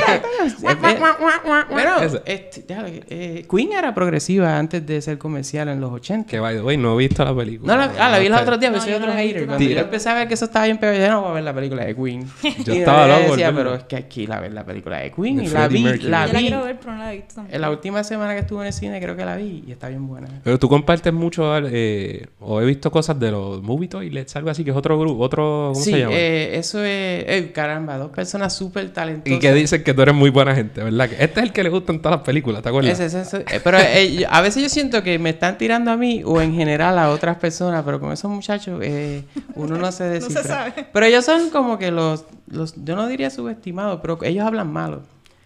Eso. 2.02 2.22
este, 2.26 2.66
eh, 3.10 3.46
Queen 3.50 3.74
era 3.74 3.94
progresiva 3.94 4.58
antes 4.58 4.86
de 4.86 5.02
ser 5.02 5.18
comercial 5.18 5.70
en 5.70 5.80
los 5.82 5.92
80. 5.92 6.28
Que 6.30 6.40
by 6.40 6.56
the 6.56 6.62
way, 6.62 6.78
no 6.78 6.94
he 6.94 7.08
visto 7.08 7.24
la 7.24 7.36
película. 7.36 7.76
No, 7.76 7.80
la, 7.80 7.92
ah, 8.00 8.10
la 8.10 8.20
vi 8.20 8.28
el 8.28 8.32
Está- 8.32 8.44
otro 8.44 8.58
día, 8.58 8.70
pero 8.70 8.78
No, 8.80 8.84
soy 8.84 8.92
yo 8.92 8.98
otro 8.98 9.14
hater. 9.14 9.46
Cuando 9.46 9.64
yo 9.66 9.80
empecé 9.80 10.10
a 10.10 10.14
ver 10.16 10.28
que 10.28 10.34
eso 10.34 10.46
estaba 10.46 10.66
bien 10.66 10.78
peor, 10.78 10.96
yo 10.96 11.10
no 11.10 11.22
voy 11.22 11.32
a 11.32 11.34
ver 11.34 11.44
la 11.44 11.54
película 11.54 11.86
de 11.86 11.96
Queen. 11.96 12.28
Yo 12.64 12.74
estaba 12.74 13.08
loco 13.08 13.32
decía, 13.32 13.54
pero 13.54 13.76
es 13.76 13.84
que 13.84 13.96
aquí 13.96 14.28
la 14.28 14.40
ver 14.40 14.54
la 14.54 14.66
película 14.66 14.98
de 14.98 15.12
Queen. 15.12 15.42
Y 15.42 15.48
la 15.48 15.68
vi, 15.68 15.84
la 15.84 15.96
Yo 15.96 16.10
la 16.10 16.26
vi. 16.26 16.32
quiero 16.48 16.64
ver, 16.64 16.80
pero 16.80 16.94
no 16.94 17.00
la 17.00 17.14
he 17.14 17.18
visto. 17.18 17.44
En 17.50 17.62
la 17.62 17.70
última 17.70 18.04
semana 18.04 18.34
que 18.34 18.40
estuve 18.40 18.62
en 18.62 18.68
el 18.68 18.74
cine 18.74 19.02
creo 19.02 19.16
que 19.16 19.26
la 19.26 19.36
vi 19.36 19.64
y 19.68 19.72
está 19.72 19.90
bien 19.90 20.08
buena. 20.08 20.28
Pero 20.44 20.58
tú 20.60 20.70
compartes 20.70 21.14
mucho, 21.14 21.46
eh, 21.78 22.28
o 22.40 22.62
he 22.62 22.66
visto 22.66 22.90
cosas 22.92 23.20
de 23.20 23.32
los 23.32 23.62
Movie 23.62 23.88
Toilets, 23.90 24.36
algo 24.36 24.50
así, 24.50 24.64
que 24.64 24.72
es 24.72 24.76
otro 24.78 24.98
grupo, 24.98 25.22
otro, 25.24 25.72
¿cómo 25.74 25.84
sí, 25.84 25.92
se 25.92 26.00
llama? 26.00 26.14
eh, 26.16 26.58
eso 26.58 26.80
es... 26.80 26.86
eh, 27.28 27.52
caramba, 27.54 27.98
dos 27.98 28.12
personas 28.12 28.56
súper 28.56 28.94
talentosas. 28.94 29.36
y 29.38 29.40
que 29.40 29.54
dicen 29.54 29.84
que 29.84 29.94
tú 29.94 30.02
eres 30.02 30.16
muy 30.16 30.30
buena 30.30 30.56
gente, 30.56 30.82
¿verdad? 30.84 31.10
Que 31.10 31.16
este 31.24 31.40
es 31.42 31.46
el 31.48 31.52
que 31.52 31.64
le 31.64 31.70
gustan 31.70 32.00
todas 32.00 32.20
las 32.20 32.26
películas, 32.26 32.62
¿te 32.62 32.70
acuerdas? 32.70 33.00
Ese, 33.00 33.06
ese, 33.20 33.22
ese. 33.42 33.56
Eh, 33.56 33.60
pero 33.64 33.78
eh, 33.80 34.16
yo- 34.22 34.28
a 34.30 34.42
veces 34.42 34.64
yo 34.64 34.70
siento 34.70 35.04
que 35.04 35.20
me 35.20 35.32
están 35.32 35.58
tirando 35.58 35.92
a 35.92 35.98
mí 35.98 36.22
o 36.26 36.40
en 36.42 36.54
general 36.56 36.98
a 36.98 37.10
otras 37.10 37.38
personas, 37.38 37.84
pero 37.84 38.00
con 38.00 38.12
esos 38.12 38.32
muchachos 38.32 38.80
eh, 38.84 39.24
uno 39.56 39.78
no 39.78 39.92
se 39.92 40.04
No 40.06 40.10
se 40.10 40.10
descifra. 40.20 40.44
sabe. 40.44 40.88
Pero 40.94 41.06
ellos 41.06 41.26
son 41.26 41.50
como 41.50 41.78
que 41.78 41.92
los, 41.92 42.26
los, 42.48 42.74
yo 42.84 42.96
no 42.96 43.08
diría 43.08 43.30
subestimados, 43.30 44.00
pero 44.02 44.18
ellos 44.24 44.46
hablan 44.46 44.72
malo. 44.72 45.02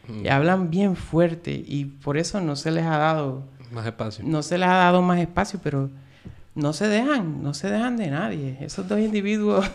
Mm. 0.07 0.25
Y 0.25 0.29
hablan 0.29 0.69
bien 0.69 0.95
fuerte 0.95 1.51
y 1.65 1.85
por 1.85 2.17
eso 2.17 2.41
no 2.41 2.55
se 2.55 2.71
les 2.71 2.83
ha 2.83 2.97
dado, 2.97 3.43
Más 3.71 3.85
espacio. 3.85 4.23
no 4.27 4.41
se 4.41 4.57
les 4.57 4.67
ha 4.67 4.73
dado 4.73 5.01
más 5.03 5.19
espacio, 5.19 5.59
pero 5.63 5.89
no 6.59 6.73
se 6.73 6.87
dejan, 6.87 7.41
no 7.41 7.53
se 7.53 7.69
dejan 7.69 7.97
de 7.97 8.07
nadie. 8.07 8.57
Esos 8.61 8.87
dos 8.87 8.99
individuos. 8.99 9.69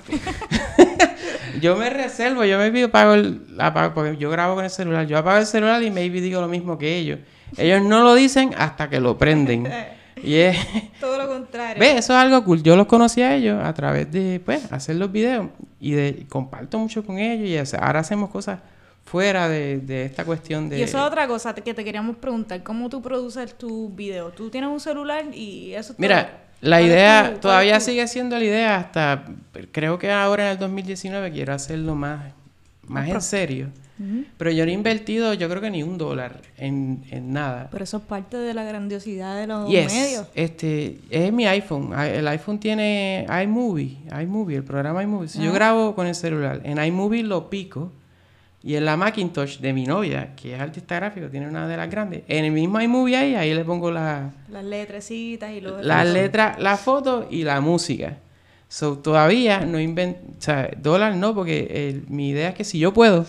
yo 1.61 1.76
me 1.76 1.91
reservo, 1.91 2.45
yo 2.45 2.59
me 2.59 2.82
apago 2.85 3.14
el, 3.14 3.43
apago, 3.59 3.95
porque 3.95 4.16
yo 4.16 4.30
grabo 4.30 4.55
con 4.55 4.64
el 4.64 4.70
celular, 4.70 5.07
yo 5.07 5.18
apago 5.18 5.39
el 5.39 5.47
celular 5.47 5.82
y 5.82 5.91
maybe 5.91 6.20
digo 6.20 6.41
lo 6.41 6.49
mismo 6.49 6.78
que 6.78 6.97
ellos. 6.97 7.18
Ellos 7.57 7.82
no 7.82 8.03
lo 8.03 8.14
dicen 8.14 8.55
hasta 8.57 8.89
que 8.89 9.01
lo 9.01 9.18
prenden. 9.18 9.68
Y 10.22 10.37
es, 10.37 10.57
Todo 11.01 11.18
lo 11.18 11.28
contrario. 11.28 11.78
ve, 11.78 11.99
eso 11.99 12.14
es 12.14 12.18
algo 12.18 12.43
cool. 12.45 12.62
Yo 12.62 12.76
los 12.76 12.87
conocí 12.87 13.20
a 13.20 13.35
ellos 13.35 13.62
a 13.62 13.74
través 13.74 14.11
de, 14.11 14.41
pues, 14.43 14.72
hacer 14.72 14.97
los 14.97 15.12
videos 15.12 15.49
y 15.80 15.93
de 15.93 16.24
comparto 16.30 16.78
mucho 16.78 17.05
con 17.05 17.18
ellos 17.18 17.70
y 17.70 17.76
ahora 17.76 18.01
hacemos 18.01 18.30
cosas 18.30 18.61
fuera 19.05 19.49
de, 19.49 19.78
de 19.80 20.05
esta 20.07 20.24
cuestión 20.24 20.68
de... 20.68 20.78
Y 20.78 20.82
eso 20.82 20.99
es 20.99 21.05
otra 21.05 21.26
cosa 21.26 21.55
que 21.55 21.74
te 21.74 21.85
queríamos 21.85 22.16
preguntar. 22.16 22.62
¿Cómo 22.62 22.89
tú 22.89 23.03
produces 23.03 23.55
tus 23.59 23.95
videos? 23.95 24.35
Tú 24.35 24.51
tienes 24.51 24.70
un 24.70 24.80
celular 24.80 25.26
y 25.35 25.74
eso 25.74 25.93
es 25.93 25.99
Mira? 25.99 26.43
La 26.61 26.77
¿Cuál 26.79 26.83
es 26.83 26.89
idea 26.91 27.35
todavía 27.41 27.81
sigue 27.81 28.07
siendo 28.09 28.39
la 28.39 28.45
idea 28.45 28.77
hasta 28.77 29.25
creo 29.73 29.99
que 29.99 30.11
ahora 30.11 30.47
en 30.47 30.53
el 30.53 30.59
2019 30.59 31.31
quiero 31.33 31.53
hacerlo 31.55 31.95
más 31.95 32.33
más 32.87 33.09
en 33.09 33.21
serio. 33.23 33.69
Pero 34.37 34.51
yo 34.51 34.65
no 34.65 34.71
he 34.73 34.75
invertido, 34.75 35.35
yo 35.35 35.49
creo 35.49 35.61
que 35.63 35.71
ni 35.71 35.85
un 35.85 35.97
dólar 35.99 36.41
en, 36.59 37.05
en 37.13 37.33
nada. 37.33 37.69
Pero 37.71 37.85
eso 37.85 37.99
es 37.99 38.03
parte 38.03 38.37
de 38.37 38.53
la 38.53 38.65
grandiosidad 38.65 39.37
de 39.41 39.47
los 39.47 39.71
Yes, 39.71 39.95
medios. 39.95 40.27
este 40.35 40.99
es 41.11 41.33
mi 41.33 41.47
iPhone. 41.47 41.91
Ah, 41.95 42.09
El 42.09 42.27
iPhone 42.27 42.59
tiene 42.59 43.25
iMovie, 43.45 43.99
iMovie, 44.21 44.57
el 44.57 44.65
programa 44.65 45.01
iMovie. 45.03 45.29
Si 45.29 45.41
yo 45.41 45.53
grabo 45.53 45.95
con 45.95 46.09
el 46.09 46.17
celular, 46.17 46.61
en 46.65 46.83
iMovie 46.85 47.23
lo 47.23 47.49
pico 47.49 47.93
y 48.67 48.77
en 48.77 48.85
la 48.87 48.97
Macintosh 48.97 49.59
de 49.59 49.73
mi 49.75 49.85
novia, 49.85 50.35
que 50.35 50.55
es 50.55 50.61
artista 50.61 50.97
gráfico, 50.97 51.29
tiene 51.29 51.47
una 51.49 51.69
de 51.69 51.77
las 51.77 51.91
grandes. 51.91 52.23
En 52.29 52.47
el 52.47 52.51
mismo 52.53 52.81
iMovie 52.81 53.15
ahí, 53.17 53.35
ahí 53.35 53.53
le 53.55 53.62
pongo 53.65 53.91
la 53.91 54.31
Las 54.49 54.65
letrecitas 54.65 55.53
y 55.53 55.61
los... 55.61 55.85
la 55.85 56.01
efectos. 56.03 56.15
letra, 56.23 56.57
la 56.59 56.77
foto 56.79 57.29
y 57.31 57.45
la 57.45 57.61
música. 57.61 58.17
So, 58.69 58.97
todavía 58.99 59.61
no 59.61 59.79
invent... 59.79 60.17
O 60.39 60.41
sea, 60.43 60.71
dólar 60.81 61.15
no, 61.15 61.35
porque 61.35 61.91
el- 61.91 62.05
mi 62.09 62.31
idea 62.31 62.49
es 62.49 62.55
que 62.55 62.65
si 62.65 62.79
yo 62.79 62.93
puedo, 62.95 63.27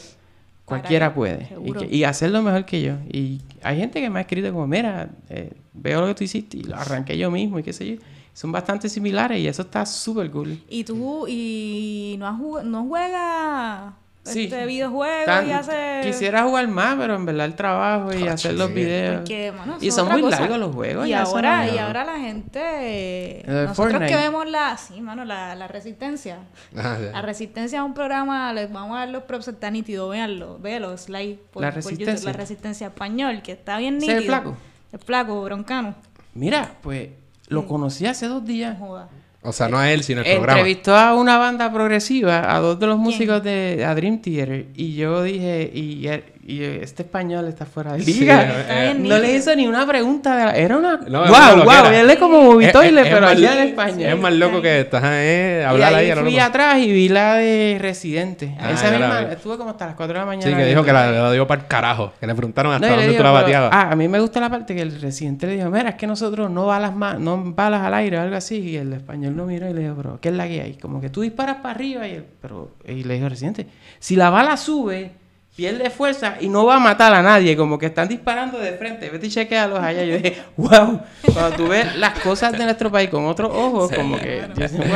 cualquiera 0.64 1.14
puede. 1.14 1.44
Y, 1.44 1.48
seguro. 1.48 1.82
que- 1.82 1.96
y 1.96 2.04
hacerlo 2.06 2.42
mejor 2.42 2.66
que 2.66 2.82
yo. 2.82 2.94
Y 3.12 3.42
hay 3.62 3.78
gente 3.78 4.00
que 4.02 4.10
me 4.10 4.20
ha 4.20 4.22
escrito 4.22 4.52
como, 4.54 4.66
mira, 4.68 5.10
eh, 5.30 5.52
veo 5.74 6.00
lo 6.02 6.08
que 6.08 6.16
tú 6.16 6.24
hiciste 6.24 6.58
y 6.58 6.64
lo 6.64 6.76
arranqué 6.78 7.18
yo 7.18 7.30
mismo 7.30 7.60
y 7.60 7.64
qué 7.64 7.74
sé 7.74 7.86
yo. 7.86 8.02
Son 8.34 8.52
bastante 8.52 8.88
similares 8.90 9.40
y 9.40 9.48
eso 9.48 9.62
está 9.64 9.86
súper 9.86 10.32
cool. 10.32 10.58
Y 10.70 10.84
tú, 10.86 11.26
y 11.28 12.16
no, 12.20 12.28
has 12.28 12.64
no 12.66 12.86
juegas 12.86 13.94
Sí. 14.26 14.46
este 14.46 14.66
videojuegos 14.66 15.26
Tan- 15.26 15.48
y 15.48 15.52
haces... 15.52 16.06
Quisiera 16.06 16.44
jugar 16.44 16.68
más, 16.68 16.96
pero 16.96 17.16
en 17.16 17.26
verdad 17.26 17.46
el 17.46 17.54
trabajo 17.56 18.12
y 18.12 18.20
Tacho, 18.22 18.32
hacer 18.32 18.54
los 18.56 18.74
videos. 18.74 19.18
Porque, 19.18 19.54
y 19.82 19.92
son 19.92 20.10
muy 20.12 20.22
cosa. 20.22 20.40
largos 20.40 20.58
los 20.58 20.74
juegos. 20.76 21.08
Y 21.08 21.14
ahora, 21.14 21.68
y 21.70 21.78
ahora 21.78 22.04
la 22.06 22.18
gente... 22.20 23.44
Nosotros 23.46 23.76
Fortnite. 23.78 24.06
que 24.08 24.16
vemos 24.16 24.50
la... 24.50 24.78
Sí, 24.78 25.00
mano, 25.02 25.26
la, 25.26 25.56
la 25.56 25.68
Resistencia. 25.68 26.40
Ah. 26.76 26.98
La 27.14 27.22
Resistencia 27.22 27.80
es 27.80 27.86
un 27.86 27.94
programa, 27.94 28.52
les 28.54 28.72
vamos 28.72 28.98
a 28.98 29.02
dar 29.02 29.10
los 29.10 29.24
props, 29.24 29.48
está 29.50 29.70
nítido, 29.70 30.10
véanlo, 30.10 30.58
véanlo, 30.60 30.98
slide 30.98 31.38
por, 31.52 31.62
La 31.62 31.70
por 31.72 31.76
YouTube, 31.84 31.92
Resistencia. 31.92 32.32
La 32.32 32.38
Resistencia 32.38 32.88
Español, 32.88 33.42
que 33.44 33.52
está 33.52 33.78
bien 33.78 33.98
¿Ese 33.98 34.08
nítido. 34.08 34.18
es 34.18 34.24
el 34.24 34.28
flaco? 34.30 34.58
El 34.92 35.00
flaco, 35.00 35.44
broncano. 35.44 35.96
Mira, 36.34 36.72
pues 36.82 37.10
lo 37.48 37.68
conocí 37.68 38.06
hace 38.08 38.28
dos 38.28 38.44
días. 38.44 38.78
No 38.80 38.88
joda. 38.88 39.10
O 39.46 39.54
sea, 39.54 39.70
no 39.70 39.78
a 39.78 39.92
él, 39.92 40.04
sino 40.04 40.22
el 40.22 40.28
programa. 40.38 40.60
Entrevistó 40.60 40.96
a 40.96 41.14
una 41.16 41.38
banda 41.38 41.72
progresiva, 41.72 42.56
a 42.56 42.60
dos 42.60 42.80
de 42.80 42.88
los 42.88 42.96
¿Quién? 42.96 43.04
músicos 43.04 43.44
de 43.44 43.86
a 43.86 43.94
Dream 43.94 44.20
Theater. 44.20 44.66
Y 44.76 44.96
yo 44.96 45.22
dije, 45.24 45.70
y, 45.74 46.08
y 46.48 46.62
este 46.64 47.02
español 47.02 47.48
está 47.48 47.66
fuera 47.66 47.94
de 47.94 48.04
Sí, 48.04 48.20
liga. 48.20 48.44
eh, 48.44 48.62
Está 48.62 48.82
bien 48.84 49.08
no 49.10 49.18
le 49.18 49.36
hizo 49.36 49.56
ni 49.56 49.66
una 49.66 49.84
pregunta. 49.88 50.38
de 50.38 50.46
la- 50.46 50.52
Era 50.56 50.78
una. 50.78 50.98
No, 50.98 51.22
wow, 51.26 51.64
wow. 51.66 51.86
Él 51.92 52.08
es 52.08 52.18
como 52.18 52.40
Movitoile, 52.40 53.02
Es- 53.02 53.08
es 53.08 53.14
pero 53.16 53.28
allá 53.28 53.62
en 53.64 53.70
español. 53.70 54.02
Es 54.04 54.20
más 54.20 54.34
loco 54.34 54.62
que 54.62 54.82
estás 54.82 55.02
eh, 55.08 55.62
y 55.64 55.66
hablar 55.66 55.96
ahí 55.96 56.12
ahí 56.12 56.18
fui 56.20 56.32
loco. 56.34 56.44
atrás 56.44 56.78
y 56.78 56.92
vi 56.92 57.10
la 57.10 57.34
de 57.38 57.78
Residente. 57.82 58.56
Ah, 58.60 58.72
Esa 58.74 58.92
misma, 58.92 59.22
estuve 59.24 59.58
como 59.58 59.72
hasta 59.72 59.88
las 59.88 59.96
4 59.96 60.14
de 60.14 60.20
la 60.20 60.26
mañana. 60.28 60.52
Sí, 60.52 60.56
que 60.56 60.66
dijo 60.68 60.84
que 60.84 60.94
la, 60.94 61.12
la 61.12 61.32
dio 61.32 61.48
para 61.48 61.62
el 61.62 61.68
carajo. 61.68 62.14
Que 62.20 62.28
le 62.28 62.36
preguntaron 62.36 62.74
hasta 62.74 62.86
No, 62.90 62.94
dónde 62.94 63.08
digo, 63.10 63.18
tú 63.18 63.24
la 63.24 63.32
bateabas. 63.32 63.70
ah, 63.74 63.90
a 63.92 63.96
mí 63.96 64.08
me 64.08 64.20
gusta 64.20 64.40
la 64.40 64.50
parte 64.52 64.76
que 64.76 64.82
el 64.84 65.02
residente 65.02 65.48
le 65.48 65.56
dijo, 65.56 65.70
mira, 65.72 65.90
es 65.90 65.96
que 65.96 66.06
nosotros 66.06 66.52
no 66.52 66.68
balas 66.68 66.96
más, 66.96 67.20
no 67.20 67.42
balas 67.56 67.82
al 67.82 67.94
aire 67.96 68.20
o 68.20 68.22
algo 68.22 68.36
así. 68.36 68.58
Y 68.60 68.76
el 68.78 68.94
español 68.94 69.36
lo 69.36 69.46
miró 69.48 69.68
y 69.68 69.74
le 69.74 69.82
dijo, 69.82 69.96
pero 69.96 70.20
¿qué 70.22 70.30
es 70.30 70.36
la 70.36 70.48
que 70.48 70.62
hay? 70.62 70.74
Como 70.76 71.02
que 71.02 71.10
tú 71.10 71.22
disparas 71.22 71.56
para 71.56 71.72
arriba 71.74 72.08
y 72.08 72.12
él, 72.16 72.26
pero, 72.40 72.70
y 72.88 73.04
le 73.04 73.16
dijo, 73.16 73.28
residente, 73.30 73.66
si 73.98 74.16
la 74.16 74.30
bala 74.30 74.58
sube, 74.58 75.25
pierde 75.56 75.90
fuerza 75.90 76.36
y 76.40 76.50
no 76.50 76.66
va 76.66 76.76
a 76.76 76.80
matar 76.80 77.14
a 77.14 77.22
nadie, 77.22 77.56
como 77.56 77.78
que 77.80 77.86
están 77.86 78.08
disparando 78.08 78.60
de 78.60 78.74
frente. 78.74 79.10
Vete 79.10 79.28
y 79.28 79.30
chequealos 79.30 79.80
allá. 79.80 80.04
Yo 80.04 80.18
dije, 80.18 80.38
wow, 80.58 81.02
cuando 81.34 81.56
tú 81.56 81.68
ves 81.68 81.96
las 81.96 82.20
cosas 82.20 82.52
de 82.54 82.64
nuestro 82.66 82.92
país 82.92 83.10
con 83.10 83.26
otros 83.26 83.52
ojos, 83.54 83.92
como 83.96 84.18
que, 84.20 84.42
yo 84.56 84.68
wow. 84.78 84.88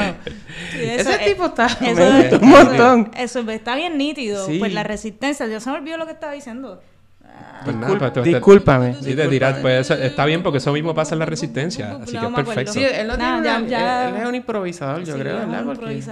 Sí, 0.71 0.79
eso 0.83 1.09
Ese 1.09 1.13
es- 1.13 1.25
tipo 1.31 1.45
está, 1.45 1.65
eso 1.67 1.81
me 1.95 2.19
es- 2.25 2.29
gustó 2.31 2.45
un 2.45 2.49
montón. 2.51 3.11
Eso 3.17 3.39
está 3.49 3.75
bien 3.75 3.97
nítido. 3.97 4.45
Sí. 4.45 4.59
Pues 4.59 4.73
la 4.73 4.83
resistencia, 4.83 5.47
yo 5.47 5.59
se 5.59 5.69
me 5.69 5.77
olvidó 5.77 5.97
lo 5.97 6.05
que 6.05 6.11
estaba 6.13 6.33
diciendo. 6.33 6.81
Ah, 7.31 7.61
Pues 7.65 7.75
nada, 7.75 8.13
pues, 8.13 8.25
discúlpame. 8.25 8.93
Sí, 9.01 9.15
te 9.15 9.27
tiras, 9.27 9.57
pues 9.61 9.91
está 9.91 10.23
bien 10.25 10.41
porque 10.41 10.59
eso 10.59 10.71
mismo 10.71 10.93
pasa 10.95 11.13
en 11.15 11.19
la 11.19 11.25
resistencia. 11.25 11.97
Así 12.01 12.17
que 12.17 12.25
es 12.25 12.31
perfecto. 12.33 12.71
Sí, 12.71 12.83
él 12.83 13.05
no 13.05 13.17
tiene 13.17 13.31
Nah, 13.31 13.43
ya- 13.43 13.57
una- 13.59 13.67
ya- 13.67 14.07
él, 14.09 14.15
él 14.15 14.21
es 14.21 14.27
un 14.29 14.35
improvisador, 14.35 15.03
yo 15.03 15.13
sí, 15.13 15.19
creo, 15.19 15.39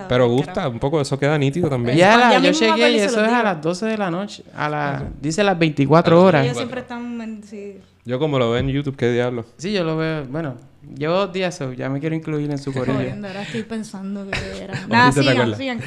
Pero 0.09 0.28
gusta, 0.28 0.68
un 0.68 0.80
poco 0.80 0.99
eso 0.99 1.18
queda 1.18 1.38
nítido 1.38 1.70
también. 1.70 1.97
Ya, 1.97 2.32
Ya 2.34 2.39
yo 2.39 2.51
llegué 2.51 2.91
y 2.91 2.99
eso 2.99 3.24
es 3.24 3.32
a 3.32 3.43
las 3.43 3.61
12 3.61 3.86
de 3.86 3.97
la 3.97 4.11
noche. 4.11 4.43
A 4.55 4.68
las, 4.68 5.03
dice 5.22 5.41
las 5.43 5.57
24 5.57 6.22
horas. 6.22 6.43
Ellos 6.43 6.57
siempre 6.57 6.82
están... 6.82 7.22
en- 7.22 7.43
sí. 7.43 7.78
Yo 8.03 8.20
como 8.20 8.39
lo 8.39 8.51
veo 8.51 8.59
en 8.59 8.70
YouTube, 8.70 8.95
qué 8.95 9.11
diablo. 9.11 9.45
Sí, 9.57 9.72
yo 9.74 9.84
lo 9.84 9.97
veo. 9.97 10.26
Bueno, 10.26 10.55
llevo 10.97 11.13
dos 11.15 11.34
días, 11.34 11.61
ya 11.78 11.89
me 11.89 11.99
quiero 11.99 12.15
incluir 12.15 12.49
en 12.51 12.57
su. 12.57 12.72
Jodiendo, 12.74 13.28
ahora 13.28 13.41
estoy 13.41 13.63
pensando 13.63 14.26
que 14.30 14.63
era... 14.63 14.74
Nada, 14.89 15.11
sigan, 15.11 15.55
sigan. 15.57 15.80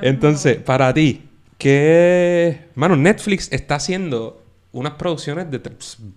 Entonces, 0.00 0.56
para 0.58 0.92
ti, 0.94 1.22
¿qué... 1.58 2.68
Mano, 2.74 2.96
Netflix 2.96 3.52
está 3.52 3.74
haciendo 3.76 4.42
unas 4.78 4.94
producciones 4.94 5.50
de 5.50 5.60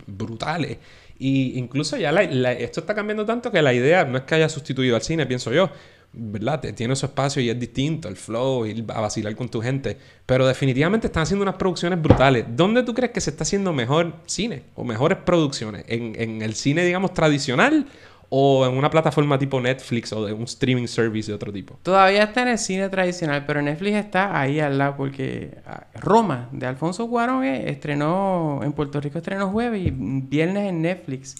brutales. 0.07 0.77
Y 1.17 1.57
incluso 1.59 1.97
ya 1.97 2.11
esto 2.11 2.79
está 2.79 2.95
cambiando 2.95 3.25
tanto 3.25 3.51
que 3.51 3.61
la 3.61 3.73
idea 3.73 4.05
no 4.05 4.17
es 4.17 4.23
que 4.23 4.35
haya 4.35 4.49
sustituido 4.49 4.95
al 4.95 5.01
cine, 5.01 5.25
pienso 5.25 5.51
yo. 5.51 5.69
¿Verdad? 6.11 6.59
Tiene 6.73 6.95
su 6.95 7.05
espacio 7.05 7.39
y 7.39 7.51
es 7.51 7.59
distinto, 7.59 8.07
el 8.07 8.15
flow, 8.15 8.65
ir 8.65 8.83
a 8.87 9.01
vacilar 9.01 9.35
con 9.35 9.47
tu 9.47 9.61
gente. 9.61 9.95
Pero 10.25 10.47
definitivamente 10.47 11.05
están 11.05 11.23
haciendo 11.23 11.43
unas 11.43 11.55
producciones 11.55 12.01
brutales. 12.01 12.45
¿Dónde 12.49 12.81
tú 12.81 12.95
crees 12.95 13.11
que 13.11 13.21
se 13.21 13.29
está 13.29 13.43
haciendo 13.43 13.73
mejor 13.73 14.13
cine 14.25 14.63
o 14.75 14.83
mejores 14.83 15.19
producciones? 15.19 15.85
¿En, 15.87 16.19
en 16.19 16.41
el 16.41 16.55
cine, 16.55 16.83
digamos, 16.83 17.13
tradicional 17.13 17.85
o 18.31 18.65
en 18.67 18.77
una 18.77 18.89
plataforma 18.91 19.39
tipo 19.39 19.59
Netflix 19.59 20.13
o 20.13 20.23
de 20.25 20.33
un 20.33 20.43
streaming 20.43 20.85
service 20.87 21.29
de 21.31 21.35
otro 21.35 21.51
tipo? 21.51 21.79
Todavía 21.83 22.23
está 22.23 22.43
en 22.43 22.49
el 22.49 22.57
cine 22.59 22.87
tradicional, 22.89 23.43
pero 23.47 23.61
Netflix 23.61 23.95
está 23.97 24.39
ahí 24.39 24.59
al 24.59 24.77
lado 24.77 24.95
porque 24.97 25.57
ah, 25.65 25.87
Roma, 25.95 26.47
de 26.51 26.65
Alfonso 26.67 27.07
Cuarón, 27.09 27.43
eh, 27.43 27.69
estrenó, 27.69 28.59
en 28.63 28.71
Puerto 28.73 29.01
Rico 29.01 29.17
estrenó 29.17 29.49
jueves 29.49 29.81
y 29.87 29.91
viernes 29.91 30.69
en 30.69 30.81
Netflix. 30.81 31.35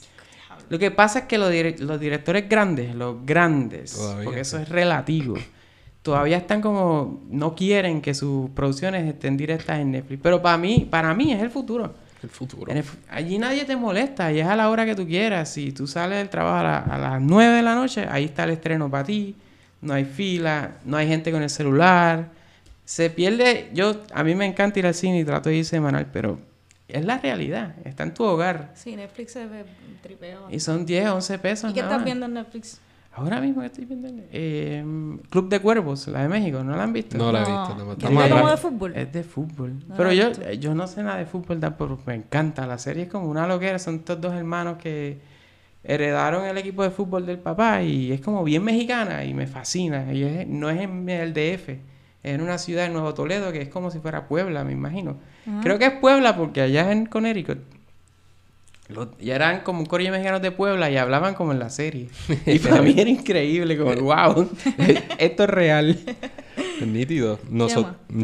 Lo 0.70 0.78
que 0.78 0.92
pasa 0.92 1.20
es 1.20 1.26
que 1.26 1.38
los, 1.38 1.52
dire- 1.52 1.78
los 1.80 2.00
directores 2.00 2.48
grandes, 2.50 2.94
los 2.96 3.26
grandes, 3.26 3.94
Todavía, 3.96 4.24
porque 4.26 4.40
eso 4.42 4.58
es 4.60 4.70
relativo, 4.70 5.36
todavía 6.02 6.38
están 6.38 6.62
como, 6.62 7.22
no 7.30 7.56
quieren 7.56 8.02
que 8.02 8.14
sus 8.14 8.50
producciones 8.52 9.08
estén 9.08 9.36
directas 9.38 9.80
en 9.80 9.92
Netflix. 9.92 10.20
Pero 10.24 10.42
para 10.42 10.58
mí, 10.58 10.88
para 10.90 11.14
mí 11.14 11.34
es 11.34 11.42
el 11.42 11.50
futuro. 11.50 11.94
El 12.22 12.30
futuro. 12.30 12.72
En 12.72 12.78
el 12.78 12.84
fu- 12.84 12.98
allí 13.10 13.38
nadie 13.38 13.64
te 13.66 13.76
molesta, 13.76 14.32
y 14.32 14.40
es 14.40 14.48
a 14.48 14.56
la 14.56 14.70
hora 14.70 14.86
que 14.86 14.96
tú 14.96 15.06
quieras. 15.08 15.50
Si 15.54 15.72
tú 15.72 15.88
sales 15.88 16.18
del 16.18 16.30
trabajo 16.30 16.58
a, 16.58 16.64
la- 16.64 16.78
a 16.80 16.98
las 16.98 17.22
9 17.22 17.56
de 17.56 17.62
la 17.62 17.76
noche, 17.76 18.06
ahí 18.10 18.26
está 18.26 18.44
el 18.44 18.52
estreno 18.52 18.90
para 18.90 19.04
ti. 19.06 19.36
No 19.82 19.94
hay 19.94 20.04
fila, 20.06 20.72
no 20.84 20.98
hay 20.98 21.08
gente 21.08 21.32
con 21.32 21.42
el 21.42 21.50
celular. 21.50 22.30
Se 22.84 23.10
pierde. 23.10 23.70
Yo, 23.74 24.02
a 24.14 24.24
mí 24.24 24.36
me 24.36 24.46
encanta 24.46 24.80
ir 24.80 24.86
al 24.88 24.94
cine 24.94 25.20
y 25.20 25.24
trato 25.24 25.48
de 25.50 25.56
ir 25.58 25.66
semanal, 25.66 26.08
pero 26.12 26.40
es 26.88 27.06
la 27.06 27.18
realidad. 27.20 27.76
Está 27.86 28.04
en 28.04 28.14
tu 28.14 28.24
hogar. 28.26 28.72
Sí, 28.76 28.96
Netflix 28.96 29.32
se 29.34 29.46
ve 29.46 29.64
tripeo. 30.02 30.48
Y 30.52 30.60
son 30.60 30.86
10, 30.86 31.08
11 31.10 31.40
pesos. 31.40 31.72
¿Y 31.72 31.74
qué 31.76 31.82
nada 31.82 31.92
estás 31.94 32.00
más. 32.00 32.06
viendo 32.06 32.26
en 32.26 32.34
Netflix? 32.34 32.82
Ahora 33.14 33.42
mismo 33.42 33.62
que 33.62 33.68
estoy 33.68 33.86
viendo. 33.86 34.08
eh, 34.32 34.84
Club 35.30 35.50
de 35.50 35.60
Cuervos, 35.60 36.08
la 36.08 36.22
de 36.22 36.30
México, 36.30 36.64
¿no 36.64 36.76
la 36.76 36.84
han 36.84 36.94
visto? 36.94 37.18
No 37.18 37.32
la 37.32 37.44
he 37.44 37.50
No. 37.52 37.68
visto. 37.68 37.76
no, 37.84 37.90
¿Y 37.90 37.94
estamos 37.94 38.24
es 38.24 38.30
como 38.32 38.50
de 38.50 38.58
fútbol? 38.58 38.94
Es 38.96 39.12
de 39.12 39.24
fútbol. 39.24 39.74
No 39.88 39.96
Pero 39.96 40.14
yo, 40.14 40.32
yo 40.54 40.76
no 40.76 40.88
sé 40.88 41.04
nada 41.04 41.18
de 41.18 41.26
fútbol 41.26 41.60
tampoco. 41.60 42.00
Me 42.06 42.16
encanta. 42.16 42.66
La 42.68 42.78
serie 42.78 43.04
es 43.04 43.10
como 43.10 43.28
una 43.30 43.46
loquera. 43.48 43.78
Son 43.80 43.96
estos 43.96 44.22
dos 44.22 44.34
hermanos 44.34 44.78
que 44.78 45.20
heredaron 45.84 46.46
el 46.46 46.58
equipo 46.58 46.84
de 46.84 46.92
fútbol 46.92 47.26
del 47.26 47.40
papá 47.40 47.82
y 47.82 48.12
es 48.12 48.22
como 48.22 48.44
bien 48.44 48.64
mexicana 48.64 49.24
y 49.26 49.34
me 49.34 49.48
fascina. 49.48 50.14
Y 50.14 50.24
es- 50.24 50.48
no 50.48 50.70
es 50.70 50.80
en 50.82 51.10
el 51.10 51.34
DF. 51.34 51.70
Es 52.22 52.36
en 52.36 52.42
una 52.42 52.58
ciudad 52.58 52.84
de 52.84 52.90
Nuevo 52.90 53.14
Toledo 53.14 53.52
que 53.52 53.62
es 53.62 53.70
como 53.70 53.90
si 53.92 54.00
fuera 54.00 54.28
Puebla, 54.28 54.64
me 54.64 54.74
imagino. 54.74 55.18
Creo 55.64 55.80
que 55.80 55.86
es 55.86 55.94
Puebla 55.94 56.36
porque 56.38 56.62
allá 56.62 56.92
en 56.92 57.06
Connecticut 57.08 57.60
los- 58.90 59.08
ya 59.20 59.36
eran 59.36 59.62
como 59.62 59.80
un 59.80 59.86
corillo 59.86 60.12
mexicanos 60.12 60.42
de 60.42 60.52
Puebla 60.52 60.90
y 60.92 60.98
hablaban 60.98 61.34
como 61.36 61.52
en 61.54 61.60
la 61.60 61.70
serie. 61.70 62.10
Y 62.46 62.60
para 62.60 62.82
mí 62.82 62.94
era 62.98 63.10
increíble, 63.10 63.78
como 63.78 63.96
wow, 63.96 64.50
esto 65.18 65.44
es 65.44 65.50
real. 65.50 65.98
Es 66.82 66.88
nítido. 66.88 67.40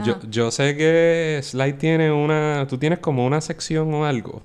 Yo, 0.06 0.20
yo 0.30 0.52
sé 0.52 0.76
que 0.76 1.40
Slide 1.44 1.74
tiene 1.74 2.12
una... 2.12 2.66
Tú 2.70 2.78
tienes 2.78 3.00
como 3.00 3.26
una 3.26 3.40
sección 3.42 3.94
o 3.94 4.06
algo. 4.06 4.44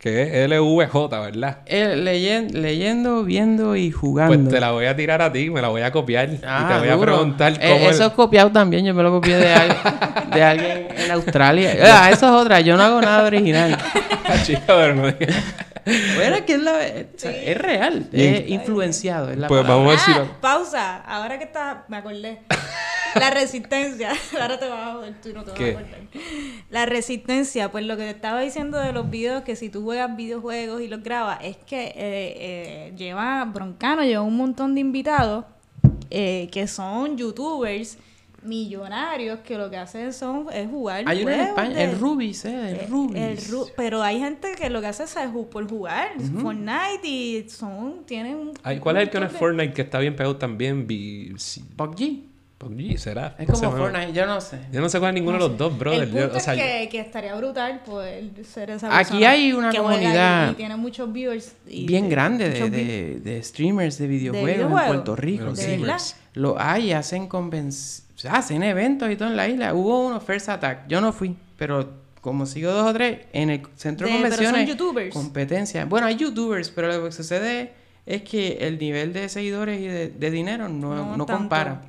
Que 0.00 0.22
es 0.44 0.48
LVJ, 0.48 1.08
¿verdad? 1.20 1.58
Eh, 1.66 1.94
leyen- 1.94 2.52
leyendo, 2.52 3.22
viendo 3.22 3.76
y 3.76 3.90
jugando. 3.90 4.34
Pues 4.34 4.48
te 4.48 4.58
la 4.58 4.70
voy 4.70 4.86
a 4.86 4.96
tirar 4.96 5.20
a 5.20 5.30
ti, 5.30 5.50
me 5.50 5.60
la 5.60 5.68
voy 5.68 5.82
a 5.82 5.92
copiar. 5.92 6.30
y 6.32 6.36
te 6.38 6.46
Ah, 6.46 6.78
voy 6.80 6.88
a 6.88 6.98
preguntar 6.98 7.52
Eh, 7.52 7.58
cómo... 7.74 7.84
el- 7.88 7.94
Eso 7.94 8.06
es 8.06 8.12
copiado 8.14 8.50
también, 8.50 8.82
yo 8.86 8.94
me 8.94 9.02
lo 9.02 9.10
copié 9.10 9.36
de, 9.36 9.52
al- 9.52 9.76
de 10.34 10.42
alguien 10.42 10.88
en 10.96 11.10
Australia. 11.10 11.76
Ah, 11.84 12.08
eso 12.10 12.26
es 12.28 12.32
otra, 12.32 12.60
yo 12.60 12.78
no 12.78 12.82
hago 12.82 12.98
nada 13.02 13.24
original. 13.26 13.76
Chico, 14.44 14.62
pero 14.68 14.94
no 14.94 15.06
digas. 15.12 15.36
Bueno, 16.16 16.36
es 16.36 16.42
que 16.42 16.52
es, 16.54 16.62
la, 16.62 16.72
o 16.72 17.18
sea, 17.18 17.30
es 17.32 17.58
real, 17.58 18.06
es 18.12 18.48
influenciado. 18.48 19.30
Es 19.30 19.36
la 19.38 19.48
Pues 19.48 19.62
palabra. 19.62 19.84
vamos 19.84 20.08
a. 20.08 20.12
Ah, 20.12 20.18
lo- 20.20 20.40
pausa. 20.40 20.96
Ahora 21.02 21.36
que 21.38 21.44
estás... 21.44 21.76
Me 21.88 21.98
acordé. 21.98 22.38
La 23.14 23.30
resistencia. 23.30 24.12
Ahora 24.40 24.58
te 24.58 24.68
vas 24.68 24.88
a 24.88 24.92
joder 24.94 25.14
tú 25.22 25.28
y 25.30 25.32
no 25.32 25.44
te 25.44 25.50
vas 25.50 25.60
a 25.60 25.64
acordar. 25.80 26.00
La 26.70 26.86
resistencia, 26.86 27.70
pues 27.70 27.84
lo 27.84 27.96
que 27.96 28.04
te 28.04 28.10
estaba 28.10 28.40
diciendo 28.40 28.78
de 28.78 28.92
los 28.92 29.10
videos, 29.10 29.42
que 29.42 29.56
si 29.56 29.68
tú 29.68 29.82
juegas 29.82 30.14
videojuegos 30.16 30.80
y 30.82 30.88
los 30.88 31.02
grabas, 31.02 31.38
es 31.42 31.56
que 31.56 31.86
eh, 31.86 31.94
eh, 31.96 32.92
lleva, 32.96 33.44
Broncano 33.44 34.02
lleva 34.04 34.22
un 34.22 34.36
montón 34.36 34.74
de 34.74 34.80
invitados 34.80 35.44
eh, 36.10 36.48
que 36.52 36.66
son 36.66 37.16
youtubers 37.16 37.98
millonarios 38.42 39.40
que 39.40 39.58
lo 39.58 39.68
que 39.68 39.76
hacen 39.76 40.14
son 40.14 40.46
es 40.52 40.66
jugar 40.70 41.04
Hay 41.06 41.22
uno 41.22 41.30
en 41.30 41.40
España, 41.40 41.74
de- 41.76 41.84
el 41.84 41.98
Rubis, 41.98 42.44
¿eh? 42.46 42.70
El 42.70 42.76
eh, 42.76 42.86
Rubis. 42.88 43.16
el 43.18 43.38
Ru- 43.38 43.70
pero 43.76 44.02
hay 44.02 44.18
gente 44.18 44.54
que 44.58 44.70
lo 44.70 44.80
que 44.80 44.86
hace 44.86 45.04
es 45.04 45.14
ju- 45.16 45.48
por 45.50 45.68
jugar 45.68 46.12
Fortnite 46.40 47.06
y 47.06 47.48
son 47.50 48.04
tienen 48.06 48.52
¿Cuál 48.80 48.96
es 48.96 49.02
el 49.04 49.10
que 49.10 49.20
no 49.20 49.26
es 49.26 49.32
Fortnite 49.32 49.74
que 49.74 49.82
está 49.82 49.98
bien 49.98 50.16
pegado 50.16 50.36
también? 50.36 50.86
PUBG. 50.86 52.29
PUBG, 52.60 52.98
será. 52.98 53.34
Es 53.38 53.48
No 53.48 53.54
como. 53.54 53.70
Fortnite, 53.78 54.12
yo 54.12 54.26
no 54.26 54.38
sé. 54.38 54.58
Yo 54.70 54.82
no 54.82 54.90
sé 54.90 54.98
cuál 54.98 55.12
es 55.12 55.14
ninguno 55.14 55.38
de 55.38 55.48
los 55.48 55.56
dos, 55.56 55.78
brother. 55.78 56.02
el 56.02 56.12
Yo- 56.12 56.20
punto 56.20 56.36
o 56.36 56.40
sea, 56.40 56.54
es 56.54 56.62
que, 56.82 56.88
que 56.90 57.00
estaría 57.00 57.34
brutal 57.34 57.80
poder 57.86 58.24
ser 58.44 58.68
esa 58.68 58.88
Aquí 58.98 59.12
persona 59.12 59.30
hay 59.30 59.52
una 59.54 59.70
que 59.70 59.78
comunidad 59.78 60.50
y, 60.52 60.54
tiene 60.56 60.76
muchos 60.76 61.10
viewers. 61.10 61.54
y- 61.66 61.86
Bien 61.86 62.10
grande 62.10 62.50
de, 62.50 62.68
de, 62.68 63.20
de 63.20 63.42
streamers 63.42 63.96
de 63.96 64.06
videojuegos, 64.06 64.46
videojuegos? 64.56 64.82
en 64.82 64.88
Puerto 64.88 65.16
Rico. 65.16 65.44
De 65.44 65.50
¿De 65.52 65.74
sí. 65.76 65.80
verdad? 65.80 66.00
Lo 66.34 66.60
hay, 66.60 66.92
hacen 66.92 67.30
convenc- 67.30 68.02
o 68.14 68.18
sea, 68.18 68.34
hacen 68.34 68.62
eventos 68.62 69.10
y 69.10 69.16
todo 69.16 69.28
en 69.30 69.36
la 69.36 69.48
isla. 69.48 69.72
Hubo 69.72 70.06
uno, 70.06 70.20
First 70.20 70.50
Attack. 70.50 70.86
Yo 70.86 71.00
no 71.00 71.14
fui, 71.14 71.34
pero 71.56 71.94
como 72.20 72.44
sigo 72.44 72.70
dos 72.72 72.90
o 72.90 72.92
tres, 72.92 73.20
en 73.32 73.48
el 73.48 73.62
centro 73.76 74.06
de 74.06 74.12
De- 74.12 74.18
pero 74.18 74.34
son 74.36 74.44
convenciones. 74.44 74.68
youtubers. 74.68 75.14
Competencia. 75.14 75.86
Bueno, 75.86 76.06
hay 76.08 76.16
youtubers, 76.16 76.68
pero 76.68 76.88
lo 76.88 77.04
que 77.06 77.12
sucede 77.12 77.72
es 78.04 78.20
que 78.20 78.58
el 78.60 78.78
nivel 78.78 79.14
de 79.14 79.30
seguidores 79.30 79.80
y 79.80 79.86
de, 79.86 80.08
de 80.10 80.30
dinero 80.30 80.68
no, 80.68 80.94
No 80.94 81.16
no, 81.16 81.24
tanto. 81.24 81.38
compara. 81.38 81.80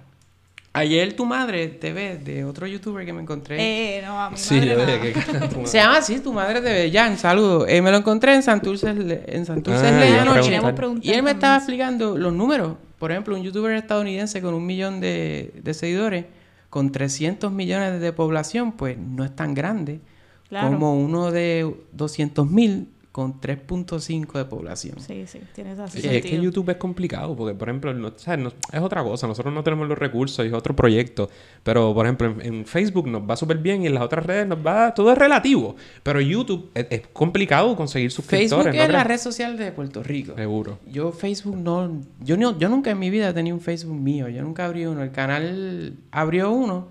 Ayer 0.73 1.13
tu 1.17 1.25
madre 1.25 1.67
TV 1.67 2.17
de 2.17 2.45
otro 2.45 2.65
youtuber 2.65 3.05
que 3.05 3.11
me 3.11 3.21
encontré. 3.21 3.57
Eh, 3.59 4.01
no, 4.05 4.21
a 4.21 4.29
mi 4.29 4.37
Sí, 4.37 4.55
madre 4.55 4.75
nada. 4.77 4.85
dije 4.85 5.13
que 5.13 5.67
Se 5.67 5.77
llama 5.79 5.97
así, 5.97 6.19
tu 6.21 6.31
madre 6.31 6.61
TV. 6.61 6.89
Ya, 6.91 7.09
un 7.09 7.17
saludo. 7.17 7.67
Eh, 7.67 7.81
me 7.81 7.91
lo 7.91 7.97
encontré 7.97 8.33
en 8.35 8.41
Santurce, 8.41 8.93
Le- 8.93 9.23
en 9.27 9.45
Santurce 9.45 9.85
Ah, 9.85 10.21
anoche. 10.21 10.59
Preguntar 10.73 11.05
Y 11.05 11.11
él 11.13 11.23
me 11.23 11.31
estaba 11.31 11.57
explicando 11.57 12.17
los 12.17 12.31
números. 12.31 12.77
Por 12.99 13.11
ejemplo, 13.11 13.35
un 13.35 13.41
youtuber 13.43 13.75
estadounidense 13.75 14.41
con 14.41 14.53
un 14.53 14.65
millón 14.65 15.01
de, 15.01 15.51
de 15.61 15.73
seguidores, 15.73 16.25
con 16.69 16.91
300 16.93 17.51
millones 17.51 17.99
de 17.99 18.13
población, 18.13 18.71
pues 18.71 18.97
no 18.97 19.25
es 19.25 19.35
tan 19.35 19.53
grande 19.53 19.99
Claro. 20.47 20.69
como 20.69 20.95
uno 20.95 21.31
de 21.31 21.73
200 21.91 22.49
mil 22.49 22.87
con 23.11 23.41
3.5 23.41 24.37
de 24.37 24.45
población. 24.45 24.95
Sí, 24.99 25.25
sí, 25.27 25.41
tienes 25.53 25.77
así 25.79 25.99
Sí, 26.01 26.07
es 26.07 26.21
que 26.23 26.39
YouTube 26.41 26.69
es 26.69 26.77
complicado 26.77 27.35
porque, 27.35 27.53
por 27.53 27.67
ejemplo, 27.67 27.93
no- 27.93 28.13
¿sabes? 28.15 28.39
No- 28.39 28.53
es 28.71 28.79
otra 28.81 29.03
cosa. 29.03 29.27
Nosotros 29.27 29.53
no 29.53 29.63
tenemos 29.63 29.87
los 29.89 29.97
recursos 29.97 30.45
y 30.45 30.47
es 30.47 30.53
otro 30.53 30.75
proyecto. 30.75 31.29
Pero, 31.63 31.93
por 31.93 32.05
ejemplo, 32.05 32.27
en, 32.27 32.41
en 32.41 32.65
Facebook 32.65 33.07
nos 33.09 33.29
va 33.29 33.35
súper 33.35 33.57
bien 33.57 33.83
y 33.83 33.87
en 33.87 33.95
las 33.95 34.03
otras 34.03 34.25
redes 34.25 34.47
nos 34.47 34.65
va... 34.65 34.93
Todo 34.93 35.11
es 35.11 35.17
relativo. 35.17 35.75
Pero 36.03 36.21
YouTube 36.21 36.71
es, 36.73 36.87
es 36.89 37.07
complicado 37.11 37.75
conseguir 37.75 38.11
suscriptores. 38.11 38.49
Facebook 38.49 38.75
¿no 38.77 38.83
es 38.83 38.89
la 38.89 39.03
red 39.03 39.17
social 39.17 39.57
de 39.57 39.71
Puerto 39.73 40.01
Rico. 40.03 40.33
Seguro. 40.35 40.79
Yo 40.89 41.11
Facebook 41.11 41.57
no 41.57 41.99
yo, 42.21 42.37
no... 42.37 42.57
yo 42.57 42.69
nunca 42.69 42.91
en 42.91 42.99
mi 42.99 43.09
vida 43.09 43.29
he 43.29 43.33
tenido 43.33 43.57
un 43.57 43.61
Facebook 43.61 43.99
mío. 43.99 44.29
Yo 44.29 44.41
nunca 44.41 44.63
abrí 44.65 44.85
uno. 44.85 45.03
El 45.03 45.11
canal 45.11 45.95
abrió 46.11 46.51
uno 46.51 46.87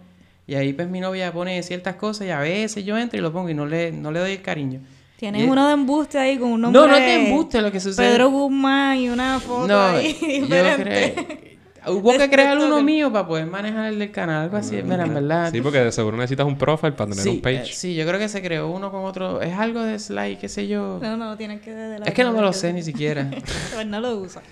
y 0.46 0.54
ahí 0.54 0.74
pues 0.74 0.86
mi 0.88 1.00
novia 1.00 1.32
pone 1.32 1.62
ciertas 1.62 1.94
cosas 1.94 2.26
y 2.26 2.30
a 2.30 2.40
veces 2.40 2.84
yo 2.84 2.98
entro 2.98 3.18
y 3.18 3.22
lo 3.22 3.32
pongo 3.32 3.48
y 3.48 3.54
no 3.54 3.64
le, 3.64 3.90
no 3.92 4.10
le 4.12 4.20
doy 4.20 4.32
el 4.32 4.42
cariño. 4.42 4.80
Tienes 5.20 5.46
uno 5.48 5.66
de 5.68 5.74
embuste 5.74 6.18
ahí 6.18 6.38
con 6.38 6.50
un 6.52 6.60
nombre. 6.62 6.80
No, 6.80 6.86
no 6.88 6.94
es 6.96 7.04
de 7.04 7.26
embuste 7.26 7.60
lo 7.60 7.70
que 7.70 7.78
sucede. 7.78 8.08
Pedro 8.08 8.30
Guzmán 8.30 8.96
y 8.96 9.10
una 9.10 9.38
foto 9.38 9.68
No, 9.68 9.78
ahí 9.78 10.16
yo 10.18 10.26
diferente. 10.46 11.14
creo... 11.14 11.94
Hubo 11.94 12.12
que 12.12 12.28
crear 12.28 12.58
uno 12.58 12.82
mío 12.82 13.10
para 13.10 13.26
poder 13.26 13.46
manejar 13.46 13.86
el 13.86 13.98
del 13.98 14.10
canal, 14.10 14.44
algo 14.44 14.56
así, 14.58 14.76
mira, 14.82 15.04
en 15.04 15.14
verdad. 15.14 15.50
Sí, 15.50 15.62
porque 15.62 15.78
de 15.78 15.90
seguro 15.92 16.16
necesitas 16.16 16.46
un 16.46 16.58
profile 16.58 16.92
para 16.92 17.08
tener 17.10 17.22
sí, 17.24 17.28
un 17.30 17.40
page. 17.40 17.56
eh, 17.62 17.72
sí, 17.72 17.94
yo 17.94 18.06
creo 18.06 18.18
que 18.18 18.28
se 18.28 18.42
creó 18.42 18.70
uno 18.70 18.90
con 18.90 19.04
otro. 19.06 19.40
Es 19.40 19.54
algo 19.58 19.82
de 19.82 19.98
slide, 19.98 20.36
qué 20.38 20.48
sé 20.50 20.68
yo. 20.68 20.98
No, 21.02 21.16
no, 21.16 21.36
tienes 21.38 21.60
que... 21.62 21.74
de 21.74 21.98
la- 21.98 22.04
es 22.06 22.12
que 22.12 22.22
no 22.24 22.32
me 22.32 22.40
lo 22.42 22.52
sé 22.52 22.72
ni 22.74 22.82
siquiera. 22.82 23.30
Pues 23.74 23.86
no 23.86 23.98
lo 24.00 24.14
usa. 24.16 24.42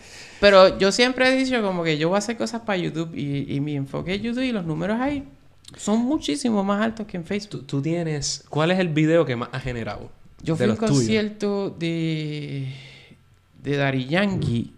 Pero 0.41 0.79
yo 0.79 0.91
siempre 0.93 1.29
he 1.29 1.37
dicho 1.37 1.61
como 1.63 1.83
que 1.85 1.99
yo 1.99 2.09
voy 2.09 2.17
a 2.17 2.19
hacer 2.19 2.37
cosas 2.39 2.63
para 2.63 2.79
YouTube 2.79 3.15
y, 3.15 3.55
y 3.55 3.61
mi 3.61 3.77
enfoque 3.77 4.15
es 4.15 4.23
YouTube 4.23 4.45
y 4.45 4.53
los 4.53 4.65
números 4.65 4.99
ahí 5.01 5.25
son 5.77 5.99
muchísimo 6.01 6.65
más 6.65 6.81
altos 6.83 7.07
que 7.07 7.19
en 7.19 7.25
Tú, 7.25 7.29
Facebook. 7.29 7.67
tú 7.67 7.83
tienes... 7.83 8.45
¿Cuál 8.49 8.71
es 8.71 8.79
el 8.79 8.89
video 8.89 9.27
que 9.27 9.37
más 9.37 9.51
ha 9.53 9.61
generado? 9.61 10.11
Yo 10.43 10.57
fui 10.57 10.67
a 10.67 10.71
un 10.71 10.77
tuyos? 10.77 10.91
concierto 10.93 11.71
de, 11.71 12.73
de 13.63 13.77
Daddy 13.77 14.07
Yankee 14.07 14.73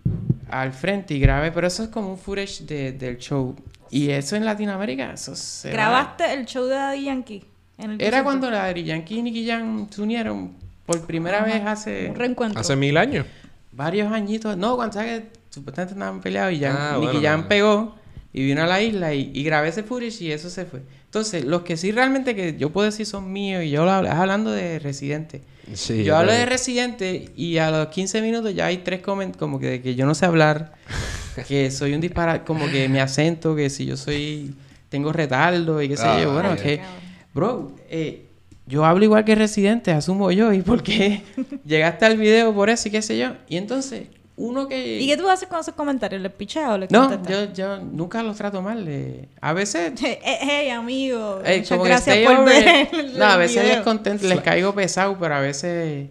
al 0.50 0.72
frente 0.72 1.14
y 1.14 1.20
grabé, 1.20 1.52
pero 1.52 1.66
eso 1.66 1.82
es 1.84 1.88
como 1.90 2.10
un 2.10 2.18
footage 2.18 2.64
de- 2.64 2.92
del 2.92 3.18
show. 3.18 3.54
Y 3.90 4.10
eso 4.10 4.36
en 4.36 4.44
Latinoamérica, 4.44 5.12
eso 5.12 5.34
se 5.36 5.68
va- 5.68 5.72
¿Grabaste 5.74 6.32
el 6.32 6.46
show 6.46 6.64
de 6.64 6.74
Daddy 6.74 7.04
Yankee? 7.04 7.44
En 7.78 7.92
el 7.92 8.00
Era 8.02 8.22
cuando 8.24 8.50
Daddy 8.50 8.84
Yankee 8.84 9.18
y 9.18 9.22
Nicky 9.22 9.46
Jam 9.46 9.88
se 9.90 10.02
unieron 10.02 10.52
por 10.86 11.00
primera 11.06 11.42
vez 11.44 11.62
hace 11.64 12.08
Un 12.10 12.14
reencuentro. 12.16 12.60
Hace 12.60 12.76
mil 12.76 12.96
años. 12.96 13.26
varios 13.72 14.12
añitos. 14.12 14.56
No, 14.56 14.76
cuando 14.76 14.94
sabes 14.94 15.20
que 15.22 15.26
supuestamente 15.50 15.94
estaban 15.94 16.20
peleados 16.20 16.52
y 16.52 16.58
ya 16.58 16.72
Ah, 16.94 16.94
Nicky 16.98 17.06
bueno, 17.06 17.20
Jam 17.22 17.40
no. 17.42 17.48
pegó 17.48 17.94
y 18.32 18.44
vino 18.44 18.62
a 18.62 18.66
la 18.66 18.82
isla 18.82 19.14
y, 19.14 19.30
y 19.34 19.42
grabé 19.44 19.68
ese 19.68 19.82
footage 19.82 20.20
y 20.22 20.32
eso 20.32 20.50
se 20.50 20.64
fue. 20.66 20.82
Entonces, 21.10 21.44
los 21.44 21.62
que 21.62 21.76
sí 21.76 21.90
realmente 21.90 22.36
que 22.36 22.56
yo 22.56 22.70
puedo 22.70 22.86
decir 22.86 23.04
son 23.04 23.32
míos 23.32 23.64
y 23.64 23.70
yo 23.70 23.84
lo 23.84 23.90
hablo, 23.90 24.08
es 24.08 24.14
hablando 24.14 24.52
de 24.52 24.78
Residente. 24.78 25.42
Sí, 25.74 26.04
yo 26.04 26.16
hablo 26.16 26.32
de 26.32 26.46
Residente 26.46 27.30
y 27.36 27.58
a 27.58 27.70
los 27.72 27.88
15 27.88 28.22
minutos 28.22 28.54
ya 28.54 28.66
hay 28.66 28.78
tres 28.78 29.00
comentarios 29.02 29.36
como 29.38 29.58
que 29.58 29.66
de 29.66 29.82
que 29.82 29.94
yo 29.96 30.06
no 30.06 30.14
sé 30.14 30.26
hablar, 30.26 30.72
que 31.48 31.70
soy 31.72 31.94
un 31.94 32.00
disparate, 32.00 32.44
como 32.44 32.70
que 32.70 32.88
mi 32.88 33.00
acento, 33.00 33.56
que 33.56 33.70
si 33.70 33.86
yo 33.86 33.96
soy, 33.96 34.54
tengo 34.88 35.12
retardo 35.12 35.82
y 35.82 35.88
qué 35.88 35.96
sé 35.96 36.04
Ah, 36.06 36.20
yo. 36.22 36.32
Bueno, 36.32 36.50
ya. 36.50 36.54
es 36.54 36.62
que, 36.62 36.80
bro, 37.34 37.72
eh, 37.88 38.26
yo 38.66 38.84
hablo 38.84 39.04
igual 39.04 39.24
que 39.24 39.34
Residente, 39.34 39.90
asumo 39.90 40.30
yo. 40.30 40.52
¿Y 40.52 40.62
por 40.62 40.82
qué 40.84 41.22
llegaste 41.66 42.04
al 42.06 42.18
video 42.18 42.54
por 42.54 42.70
eso 42.70 42.86
y 42.86 42.92
qué 42.92 43.02
sé 43.02 43.18
yo? 43.18 43.32
Y 43.48 43.56
entonces, 43.56 44.04
uno 44.40 44.66
que... 44.68 45.00
¿Y 45.00 45.06
qué 45.06 45.16
tú 45.16 45.28
haces 45.28 45.48
con 45.48 45.60
esos 45.60 45.74
comentarios? 45.74 46.20
¿Les 46.22 46.32
pichas 46.32 46.68
o 46.70 46.78
les 46.78 46.90
No, 46.90 47.08
contestas? 47.08 47.52
yo, 47.56 47.76
yo 47.76 47.84
nunca 47.84 48.22
los 48.22 48.36
trato 48.36 48.62
mal. 48.62 48.84
eh. 48.88 49.28
A 49.40 49.52
veces... 49.52 49.92
Eh, 50.02 50.18
hey, 50.22 50.70
amigo. 50.70 51.40
eh, 51.44 51.58
muchas 51.58 51.84
gracias 51.84 52.18
por 52.26 52.44
ver 52.44 52.88
No, 53.16 53.24
a 53.26 53.36
veces 53.36 53.62
video. 53.62 53.84
les, 54.02 54.22
les 54.22 54.40
caigo 54.40 54.74
pesado, 54.74 55.16
pero 55.20 55.34
a 55.34 55.40
veces 55.40 56.08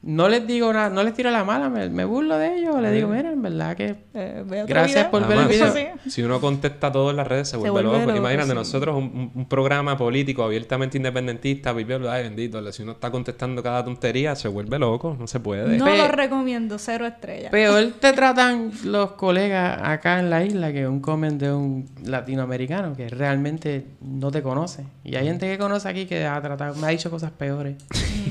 no 0.00 0.28
les 0.28 0.46
digo 0.46 0.72
nada, 0.72 0.90
no 0.90 1.02
les 1.02 1.12
tiro 1.12 1.30
la 1.30 1.42
mala, 1.44 1.68
me, 1.68 1.88
me 1.88 2.04
burlo 2.04 2.38
de 2.38 2.56
ellos, 2.56 2.80
les 2.80 2.92
digo, 2.92 3.08
mira, 3.08 3.32
en 3.32 3.42
verdad 3.42 3.76
que 3.76 3.96
Eh, 4.14 4.44
Gracias 4.66 5.06
por 5.08 5.26
ver 5.26 5.38
el 5.38 5.48
video. 5.48 5.72
Si 6.08 6.22
uno 6.22 6.40
contesta 6.40 6.90
todo 6.92 7.10
en 7.10 7.16
las 7.16 7.26
redes, 7.26 7.48
se 7.48 7.56
vuelve, 7.56 7.72
vuelve 7.82 7.92
loco. 7.98 8.06
loco, 8.06 8.18
Imagínate, 8.18 8.48
sí. 8.50 8.54
nosotros, 8.54 8.96
un, 8.96 9.46
programa 9.48 9.96
político 9.96 10.42
abiertamente 10.44 10.96
independentista, 10.96 11.72
vive- 11.72 12.08
ay 12.08 12.24
bendito, 12.24 12.72
si 12.72 12.82
uno 12.82 12.92
está 12.92 13.10
contestando 13.10 13.62
cada 13.62 13.84
tontería, 13.84 14.34
se 14.36 14.48
vuelve 14.48 14.78
loco, 14.78 15.16
no 15.18 15.26
se 15.26 15.40
puede. 15.40 15.76
No 15.76 15.84
Pe- 15.84 15.96
lo 15.98 16.08
recomiendo, 16.08 16.78
cero 16.78 17.06
estrellas. 17.06 17.50
Peor 17.50 17.92
te 18.00 18.12
tratan 18.12 18.70
los 18.84 19.12
colegas 19.12 19.80
acá 19.82 20.20
en 20.20 20.30
la 20.30 20.44
isla 20.44 20.72
que 20.72 20.86
un 20.86 21.00
comment 21.00 21.40
de 21.40 21.52
un 21.52 21.86
latinoamericano 22.04 22.94
que 22.96 23.08
realmente 23.08 23.86
no 24.00 24.30
te 24.30 24.42
conoce. 24.42 24.84
Y 25.04 25.16
hay 25.16 25.26
gente 25.26 25.46
que 25.48 25.58
conoce 25.58 25.88
aquí 25.88 26.06
que 26.06 26.24
ha 26.26 26.40
tratado, 26.40 26.74
me 26.76 26.86
ha 26.86 26.90
dicho 26.90 27.10
cosas 27.10 27.30
peores. 27.30 27.76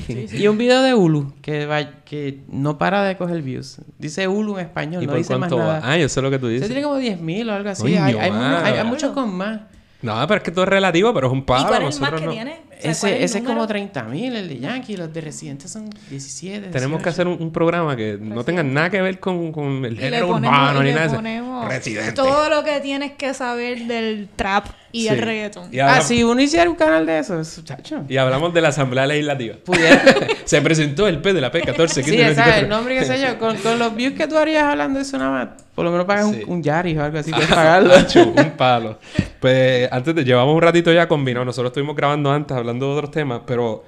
Y 0.08 0.46
un 0.46 0.56
video 0.58 0.82
de 0.82 0.94
Hulu 0.94 1.32
que, 1.42 1.57
va, 1.66 2.02
que 2.04 2.40
no 2.48 2.78
para 2.78 3.02
de 3.04 3.16
coger 3.16 3.42
views. 3.42 3.80
Dice 3.98 4.28
Hulu 4.28 4.58
en 4.58 4.66
español, 4.66 5.02
¿Y 5.02 5.06
no 5.06 5.12
por 5.12 5.18
dice 5.18 5.36
más 5.36 5.48
cuánto 5.48 5.56
va? 5.58 5.78
nada. 5.80 5.92
Ah, 5.92 5.96
yo 5.96 6.08
sé 6.08 6.20
lo 6.22 6.30
que 6.30 6.38
tú 6.38 6.46
Se 6.46 6.52
dices. 6.52 6.68
tiene 6.68 6.82
como 6.82 6.98
10.000 6.98 7.48
o 7.48 7.52
algo 7.54 7.68
así. 7.70 7.82
Coño, 7.82 8.02
hay, 8.04 8.14
hay, 8.14 8.30
hay- 8.30 8.78
hay 8.78 8.84
muchos 8.86 9.12
con 9.12 9.34
más. 9.34 9.60
No, 10.02 10.14
pero 10.28 10.36
es 10.38 10.42
que 10.44 10.50
todo 10.52 10.62
es 10.64 10.68
relativo, 10.70 11.12
pero 11.12 11.26
es 11.26 11.32
un 11.32 11.40
¿Y 11.40 11.42
palo. 11.42 11.68
cuál 11.68 11.82
es 11.82 11.96
el 11.96 12.00
más 12.02 12.12
que 12.12 12.26
no- 12.26 12.30
tiene? 12.32 12.60
O 12.78 12.80
sea, 12.80 12.92
¿cuál 12.94 13.12
Ese, 13.12 13.16
el 13.18 13.22
ese 13.24 13.38
es 13.38 13.44
como 13.44 13.62
número? 13.66 13.74
30.000, 13.92 14.32
el 14.36 14.48
de 14.48 14.58
Yankee. 14.60 14.96
Los 14.96 15.12
de 15.12 15.20
Residentes 15.20 15.70
son 15.70 15.90
17. 16.10 16.68
Tenemos 16.68 16.98
que 16.98 17.04
18. 17.04 17.08
hacer 17.10 17.26
un, 17.26 17.40
un 17.42 17.52
programa 17.52 17.96
que 17.96 18.16
no 18.20 18.44
tenga 18.44 18.62
nada 18.62 18.88
que 18.90 19.00
ver 19.02 19.18
con, 19.20 19.50
con 19.52 19.84
el 19.84 19.98
género 19.98 20.28
urbano 20.28 20.82
ni 20.82 20.90
nada 20.90 21.00
de 21.02 21.06
eso. 21.08 21.16
ponemos 21.16 21.68
Residente. 21.68 22.12
Todo 22.12 22.48
lo 22.48 22.62
que 22.64 22.80
tienes 22.80 23.12
que 23.12 23.34
saber 23.34 23.86
del 23.86 24.28
trap 24.36 24.66
y 24.90 25.02
Sí. 25.02 25.08
el 25.08 25.18
reggaeton. 25.20 25.68
Y, 25.74 25.80
Ah, 25.80 25.90
habla- 25.90 26.00
si 26.02 26.24
uno 26.24 26.40
hiciera 26.40 26.68
un 26.70 26.76
canal 26.76 27.04
de 27.04 27.18
eso, 27.18 27.38
es- 27.40 27.62
chacho. 27.64 28.04
y 28.08 28.16
hablamos 28.16 28.54
de 28.54 28.60
la 28.62 28.68
Asamblea 28.68 29.06
Legislativa. 29.06 29.56
Pudiera. 29.64 30.02
Se 30.46 30.62
presentó 30.62 31.06
el 31.08 31.20
P 31.20 31.34
de 31.34 31.40
la 31.42 31.52
P14. 31.52 31.88
Sí, 31.88 32.02
15, 32.02 32.14
esa, 32.22 32.44
24. 32.44 32.60
el 32.62 32.68
nombre 32.68 32.98
que 32.98 33.04
sé 33.04 33.20
yo. 33.20 33.38
Con, 33.38 33.56
con 33.58 33.78
los 33.78 33.94
views 33.94 34.14
que 34.14 34.26
tú 34.26 34.38
harías 34.38 34.62
hablando 34.64 34.98
de 34.98 35.02
eso 35.02 35.18
nada 35.18 35.30
más, 35.30 35.48
por 35.74 35.84
lo 35.84 35.90
menos 35.90 36.06
pagas 36.06 36.30
Sí. 36.30 36.42
un, 36.46 36.54
un 36.54 36.62
Yaris 36.62 36.96
o 36.96 37.02
algo 37.04 37.18
así, 37.18 37.30
puedes 37.30 37.48
pagarlo. 37.48 37.94
Acho, 37.94 38.22
un 38.28 38.50
palo. 38.56 38.98
Pues 39.40 39.88
antes 39.92 40.14
de, 40.14 40.24
llevamos 40.24 40.54
un 40.54 40.62
ratito 40.62 40.90
ya 40.92 41.06
combinado. 41.06 41.44
Nosotros 41.44 41.70
estuvimos 41.70 41.94
grabando 41.94 42.32
antes 42.32 42.56
hablando 42.56 42.67
de 42.74 42.84
otros 42.86 43.10
temas, 43.10 43.42
pero 43.46 43.84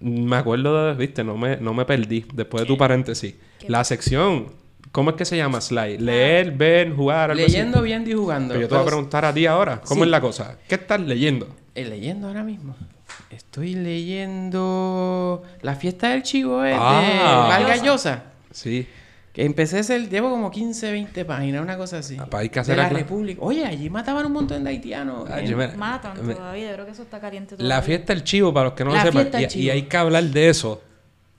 me 0.00 0.36
acuerdo 0.36 0.86
de, 0.88 0.94
viste, 0.94 1.22
no 1.24 1.36
me, 1.36 1.56
no 1.56 1.74
me 1.74 1.84
perdí 1.84 2.24
después 2.34 2.62
de 2.62 2.66
tu 2.66 2.76
paréntesis. 2.76 3.34
La 3.68 3.84
sección, 3.84 4.48
¿cómo 4.90 5.10
es 5.10 5.16
que 5.16 5.24
se 5.24 5.36
llama 5.36 5.60
Slide? 5.60 6.00
Leer, 6.00 6.50
ver, 6.52 6.92
jugar, 6.94 7.30
algo 7.30 7.42
así. 7.44 7.52
Leyendo, 7.52 7.82
viendo 7.82 8.10
y 8.10 8.14
jugando. 8.14 8.48
Pero 8.54 8.62
yo 8.62 8.68
te 8.68 8.74
voy 8.74 8.82
a 8.82 8.86
preguntar 8.86 9.24
a 9.24 9.32
ti 9.32 9.46
ahora, 9.46 9.80
¿cómo 9.80 10.02
Sí. 10.02 10.08
es 10.08 10.10
la 10.10 10.20
cosa? 10.20 10.58
¿Qué 10.68 10.74
estás 10.74 11.00
leyendo? 11.00 11.48
Eh, 11.74 11.84
leyendo 11.84 12.26
ahora 12.28 12.42
mismo. 12.42 12.74
Estoy 13.30 13.74
leyendo 13.74 15.42
La 15.62 15.74
fiesta 15.76 16.10
del 16.10 16.22
chivo 16.22 16.64
es 16.64 16.76
Ah. 16.78 17.00
de 17.02 17.48
Vargas 17.64 17.82
Llosa. 17.82 18.24
Sí. 18.50 18.86
Que 19.32 19.44
empecé 19.46 19.78
a 19.78 19.80
hacer, 19.80 20.10
llevo 20.10 20.28
como 20.30 20.50
15, 20.50 20.92
20 20.92 21.24
páginas, 21.24 21.62
una 21.62 21.78
cosa 21.78 21.98
así. 21.98 22.18
Ah, 22.20 22.26
de 22.42 22.76
la. 22.76 22.88
República. 22.90 23.40
Oye, 23.42 23.64
allí 23.64 23.88
mataban 23.88 24.26
un 24.26 24.32
montón 24.32 24.62
de 24.62 24.70
haitianos. 24.70 25.26
Ah, 25.30 25.40
en- 25.40 25.46
yo 25.46 25.56
me- 25.56 25.68
Matan 25.68 26.26
me- 26.26 26.34
todavía, 26.34 26.68
yo 26.68 26.74
creo 26.74 26.84
que 26.86 26.92
eso 26.92 27.02
está 27.02 27.18
caliente 27.18 27.54
La 27.54 27.58
todavía. 27.76 27.82
fiesta 27.82 28.12
del 28.14 28.24
chivo, 28.24 28.52
para 28.52 28.64
los 28.66 28.74
que 28.74 28.84
no 28.84 28.92
La 28.92 29.04
lo 29.06 29.10
sepan, 29.12 29.42
y, 29.54 29.70
hay 29.70 29.82
que 29.82 29.96
hablar 29.96 30.24
de 30.24 30.48
eso. 30.50 30.82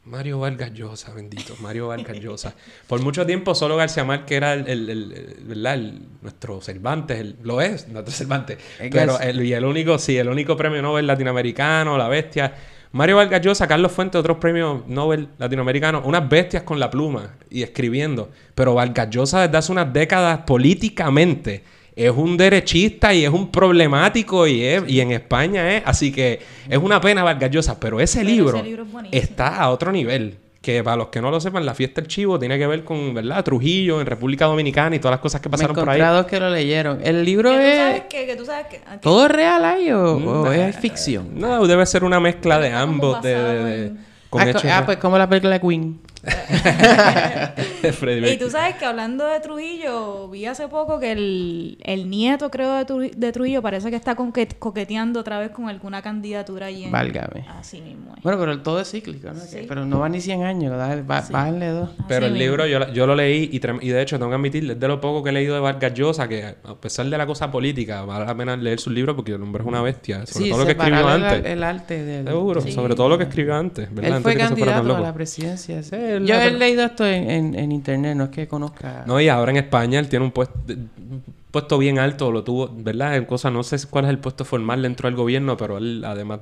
Mario 0.06 0.40
Vargas 0.40 0.74
Llosa, 0.74 1.14
bendito, 1.14 1.56
Mario 1.62 1.88
Vargas 1.88 2.18
Llosa. 2.20 2.54
Por 2.88 3.02
mucho 3.02 3.26
tiempo 3.26 3.56
solo 3.56 3.78
García 3.78 4.04
Márquez 4.04 4.36
era 4.36 4.54
el, 4.54 4.68
el- 4.68 4.90
el- 4.90 5.12
el- 5.14 5.38
¿verdad? 5.46 5.76
El- 5.76 6.02
nuestro 6.22 6.60
Cervantes, 6.62 7.20
el- 7.20 7.38
lo 7.44 7.62
es, 7.62 7.88
nuestro 7.88 8.12
Cervantes. 8.14 8.58
Es 8.82 8.90
Pero 8.92 9.14
García. 9.14 9.30
el, 9.30 9.46
y 9.46 9.54
el 9.54 9.64
único, 9.64 9.98
sí, 9.98 10.18
el 10.18 10.28
único 10.28 10.58
premio 10.58 10.82
Nobel 10.82 11.08
latinoamericano, 11.08 11.98
la 11.98 12.10
bestia. 12.10 12.54
Mario 12.94 13.16
Vargas 13.16 13.42
Llosa, 13.42 13.68
Carlos 13.68 13.92
Fuentes, 13.92 14.20
otros 14.20 14.38
premios 14.38 14.88
Nobel 14.88 15.30
latinoamericanos, 15.40 16.04
unas 16.06 16.30
bestias 16.30 16.62
con 16.62 16.80
la 16.80 16.92
pluma 16.92 17.38
y 17.50 17.64
escribiendo. 17.64 18.30
Pero 18.54 18.76
Vargas 18.76 19.10
Llosa 19.10 19.42
desde 19.42 19.58
hace 19.58 19.72
unas 19.72 19.92
décadas 19.92 20.42
políticamente 20.46 21.64
es 21.96 22.12
un 22.12 22.38
derechista 22.38 23.12
y 23.12 23.26
es 23.26 23.32
un 23.32 23.52
problemático 23.52 24.46
y, 24.46 24.64
es, 24.64 24.84
y 24.88 25.00
en 25.00 25.12
España 25.12 25.76
es. 25.76 25.84
Así 25.88 26.12
que 26.12 26.40
es 26.70 26.78
una 26.78 27.02
pena 27.02 27.24
Vargas 27.24 27.50
Llosa, 27.50 27.80
pero 27.80 28.00
ese 28.00 28.20
Pero 28.20 28.30
libro, 28.30 28.58
ese 28.58 28.68
libro 28.68 28.84
es 28.84 28.92
buenísimo. 28.92 29.24
está 29.24 29.58
a 29.58 29.72
otro 29.72 29.92
nivel. 29.92 30.38
Que 30.64 30.82
para 30.82 30.96
los 30.96 31.10
que 31.10 31.22
no 31.22 31.30
lo 31.30 31.42
sepan, 31.42 31.66
la 31.66 31.74
fiesta 31.76 32.00
del 32.00 32.08
chivo 32.08 32.40
tiene 32.40 32.58
que 32.58 32.66
ver 32.66 32.86
con, 32.86 33.14
¿verdad? 33.14 33.44
Trujillo 33.44 34.00
en 34.00 34.08
República 34.08 34.46
Dominicana 34.46 34.96
y 34.96 35.00
todas 35.00 35.12
las 35.16 35.20
cosas 35.20 35.42
que 35.42 35.50
Me 35.50 35.52
pasaron 35.52 35.76
por 35.76 35.90
ahí. 35.90 36.00
dos 36.00 36.26
que 36.26 36.40
lo 36.40 36.50
leyeron. 36.50 37.00
El 37.04 37.26
libro 37.26 37.50
Que 37.52 37.58
tú 37.58 37.62
es... 37.64 37.76
sabes 37.78 38.02
que, 38.10 38.26
que 38.26 38.36
tú 38.38 38.46
sabes 38.46 38.68
que... 38.68 38.78
que- 38.78 38.98
¿Todo 39.02 39.26
es 39.26 39.32
real 39.32 39.66
ahí 39.66 39.92
o, 39.92 40.14
o 40.16 40.46
Mm, 40.46 40.54
es 40.54 40.78
ficción? 40.78 41.32
No, 41.38 41.68
debe 41.68 41.86
ser 41.86 42.06
una 42.06 42.22
mezcla 42.22 42.60
de 42.60 42.72
ambos, 42.72 43.22
de, 43.22 43.92
con 44.30 44.42
ah, 44.42 44.50
hechos 44.50 44.64
ah, 44.72 44.80
de- 44.80 44.86
pues 44.86 44.98
como 45.00 45.18
la 45.18 45.28
película 45.28 45.60
de 45.60 45.60
Queen. 45.68 46.00
Y 48.32 48.38
tú 48.38 48.50
sabes 48.50 48.76
que 48.76 48.86
hablando 48.86 49.26
de 49.26 49.40
Trujillo, 49.42 50.30
vi 50.30 50.46
hace 50.46 50.68
poco 50.70 51.00
que 51.00 51.12
el, 51.12 51.78
el 51.84 52.10
nieto, 52.10 52.50
creo, 52.50 52.76
de, 52.76 52.86
Tru- 52.86 53.14
de 53.14 53.32
Trujillo 53.32 53.62
parece 53.62 53.90
que 53.90 53.96
está 53.98 54.16
conque- 54.16 54.56
coqueteando 54.58 55.20
otra 55.20 55.40
vez 55.40 55.52
con 55.52 55.68
alguna 55.70 56.02
candidatura 56.02 56.68
allí 56.68 56.86
en... 56.86 56.92
Válgame. 56.92 57.46
Así 57.60 57.82
mismo 57.82 58.14
es. 58.18 58.24
Bueno, 58.24 58.40
pero 58.40 58.52
el 58.54 58.64
todo 58.64 58.80
es 58.80 58.90
cíclico, 58.90 59.28
¿no? 59.34 59.40
Sí. 59.40 59.66
Pero 59.68 59.86
no 59.86 60.00
va 60.00 60.08
ni 60.10 60.22
100 60.22 60.44
años, 60.44 60.74
Sí. 60.74 61.04
dos. 61.04 61.90
Pero 62.08 62.26
Así 62.26 62.26
el 62.26 62.32
mismo. 62.32 62.38
libro 62.38 62.66
yo, 62.68 62.92
yo 62.94 63.06
lo 63.06 63.16
leí 63.16 63.50
y, 63.52 63.60
trem- 63.60 63.80
y 63.82 63.90
de 63.90 64.02
hecho 64.02 64.18
tengo 64.18 64.30
que 64.32 64.36
admitir, 64.36 64.72
es 64.72 64.80
de 64.80 64.88
lo 64.88 65.02
poco 65.02 65.22
que 65.24 65.30
he 65.32 65.34
leído 65.34 65.54
de 65.56 65.60
Vargas 65.62 65.94
Llosa, 65.94 66.28
que 66.30 66.56
a 66.64 66.76
pesar 66.76 67.06
de 67.08 67.18
la 67.18 67.26
cosa 67.26 67.52
política, 67.52 68.04
vale 68.06 68.26
la 68.26 68.36
pena 68.36 68.56
leer 68.56 68.80
sus 68.80 68.94
libros 68.94 69.16
porque 69.16 69.34
el 69.34 69.42
hombre 69.42 69.62
es 69.62 69.68
una 69.68 69.82
bestia. 69.82 70.26
Sobre 70.26 70.46
Sí, 70.46 70.50
todo 70.52 70.60
lo 70.60 70.66
que 70.66 70.72
escribió 70.72 70.98
separar 71.00 71.20
el, 71.20 71.26
antes. 71.26 71.52
el 71.52 71.64
arte 71.64 72.04
del... 72.04 72.28
Seguro, 72.28 72.62
Sí. 72.62 72.72
sobre 72.72 72.96
todo 72.96 73.10
lo 73.10 73.18
que 73.18 73.26
escribió 73.26 73.56
antes, 73.56 73.90
¿verdad? 73.90 74.06
Él 74.06 74.14
Antes 74.14 74.24
fue 74.24 74.32
de 74.32 74.38
que 74.38 74.44
se 74.48 74.56
fuera 74.56 74.72
tan 74.72 74.76
candidato 74.82 75.04
a 75.04 75.08
la 75.08 75.14
presidencia. 75.14 75.84
sí. 75.84 75.96
Yo 76.20 76.36
he 76.42 76.52
leído 76.52 76.84
esto 76.84 77.06
en, 77.08 77.30
en- 77.30 77.56
en 77.56 77.72
internet, 77.72 78.16
no 78.16 78.26
es 78.26 78.30
que 78.30 78.48
conozca... 78.48 79.04
No, 79.08 79.20
y 79.22 79.28
ahora 79.30 79.52
en 79.52 79.58
España 79.58 80.00
él 80.00 80.10
tiene 80.10 80.26
un 80.26 80.32
puesto, 80.32 80.56
un 80.68 81.24
puesto 81.52 81.78
bien 81.78 82.00
alto, 82.00 82.32
lo 82.32 82.44
tuvo, 82.44 82.70
¿verdad? 82.76 83.16
En 83.16 83.26
cosas, 83.26 83.52
no 83.54 83.64
sé 83.64 83.78
cuál 83.90 84.06
es 84.06 84.10
el 84.12 84.20
puesto 84.20 84.46
formal 84.46 84.82
dentro 84.82 85.08
del 85.08 85.16
gobierno, 85.16 85.56
pero 85.58 85.78
él 85.78 86.04
además, 86.06 86.40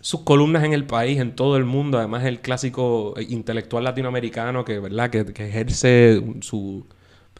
sus 0.00 0.20
columnas 0.20 0.64
en 0.64 0.72
el 0.72 0.84
país, 0.84 1.18
en 1.20 1.34
todo 1.34 1.56
el 1.56 1.64
mundo, 1.64 1.98
además 1.98 2.24
el 2.24 2.40
clásico 2.40 3.14
eh, 3.16 3.26
intelectual 3.28 3.84
latinoamericano 3.84 4.64
que, 4.64 4.78
¿verdad? 4.78 5.10
Que, 5.10 5.24
que 5.26 5.48
ejerce 5.48 6.22
su, 6.40 6.86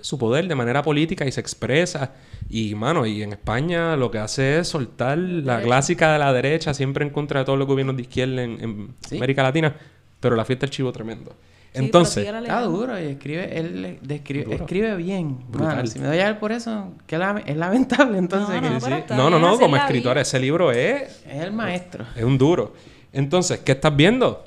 su 0.01 0.19
poder 0.19 0.49
de 0.49 0.55
manera 0.55 0.83
política 0.83 1.27
y 1.27 1.33
se 1.33 1.41
expresa. 1.41 2.13
Y, 2.49 2.75
mano, 2.75 3.07
y 3.07 3.23
en 3.23 3.33
España 3.33 3.97
lo 3.97 4.11
que 4.11 4.19
hace 4.19 4.59
es 4.59 4.69
soltar 4.69 5.17
la 5.19 5.63
clásica 5.63 6.13
de 6.13 6.19
la 6.19 6.33
derecha, 6.33 6.75
siempre 6.75 7.05
en 7.05 7.11
contra 7.11 7.41
de 7.41 7.47
todos 7.47 7.59
los 7.59 7.67
gobiernos 7.69 7.97
de 7.97 8.03
izquierda 8.03 8.43
en, 8.43 8.61
en 8.61 8.95
Sí. 9.07 9.17
América 9.17 9.43
Latina, 9.43 9.75
pero 10.23 10.37
la 10.37 10.47
fiesta 10.47 10.65
del 10.65 10.71
chivo 10.71 10.91
tremendo. 10.93 11.33
Sí, 11.75 11.79
Entonces, 11.79 12.27
Está 12.27 12.61
duro 12.63 12.99
y 13.01 13.05
escribe, 13.07 13.59
él 13.59 13.83
le- 13.83 13.99
describe, 14.03 14.45
Duro. 14.45 14.57
escribe 14.59 14.95
bien. 14.97 15.39
Brutal. 15.49 15.77
Mano, 15.77 15.87
si 15.89 15.99
me 15.99 16.07
doy 16.07 16.19
a 16.19 16.29
él 16.29 16.37
por 16.37 16.53
eso, 16.53 16.93
que 17.07 17.17
es 17.47 17.57
lamentable 17.57 18.19
entonces. 18.19 18.61
No, 18.63 18.71
no, 18.71 18.81
Sí, 18.81 18.87
sí. 18.87 18.93
No, 19.11 19.31
no, 19.31 19.39
bien 19.39 19.41
no, 19.51 19.59
como 19.59 19.77
escritor, 19.77 20.19
ese 20.19 20.39
libro 20.39 20.71
es, 20.71 21.23
Es 21.27 21.43
el 21.43 21.53
maestro. 21.53 22.05
es 22.15 22.25
un 22.25 22.37
duro. 22.39 22.75
Entonces, 23.13 23.61
¿qué 23.61 23.73
estás 23.73 23.95
viendo? 23.97 24.45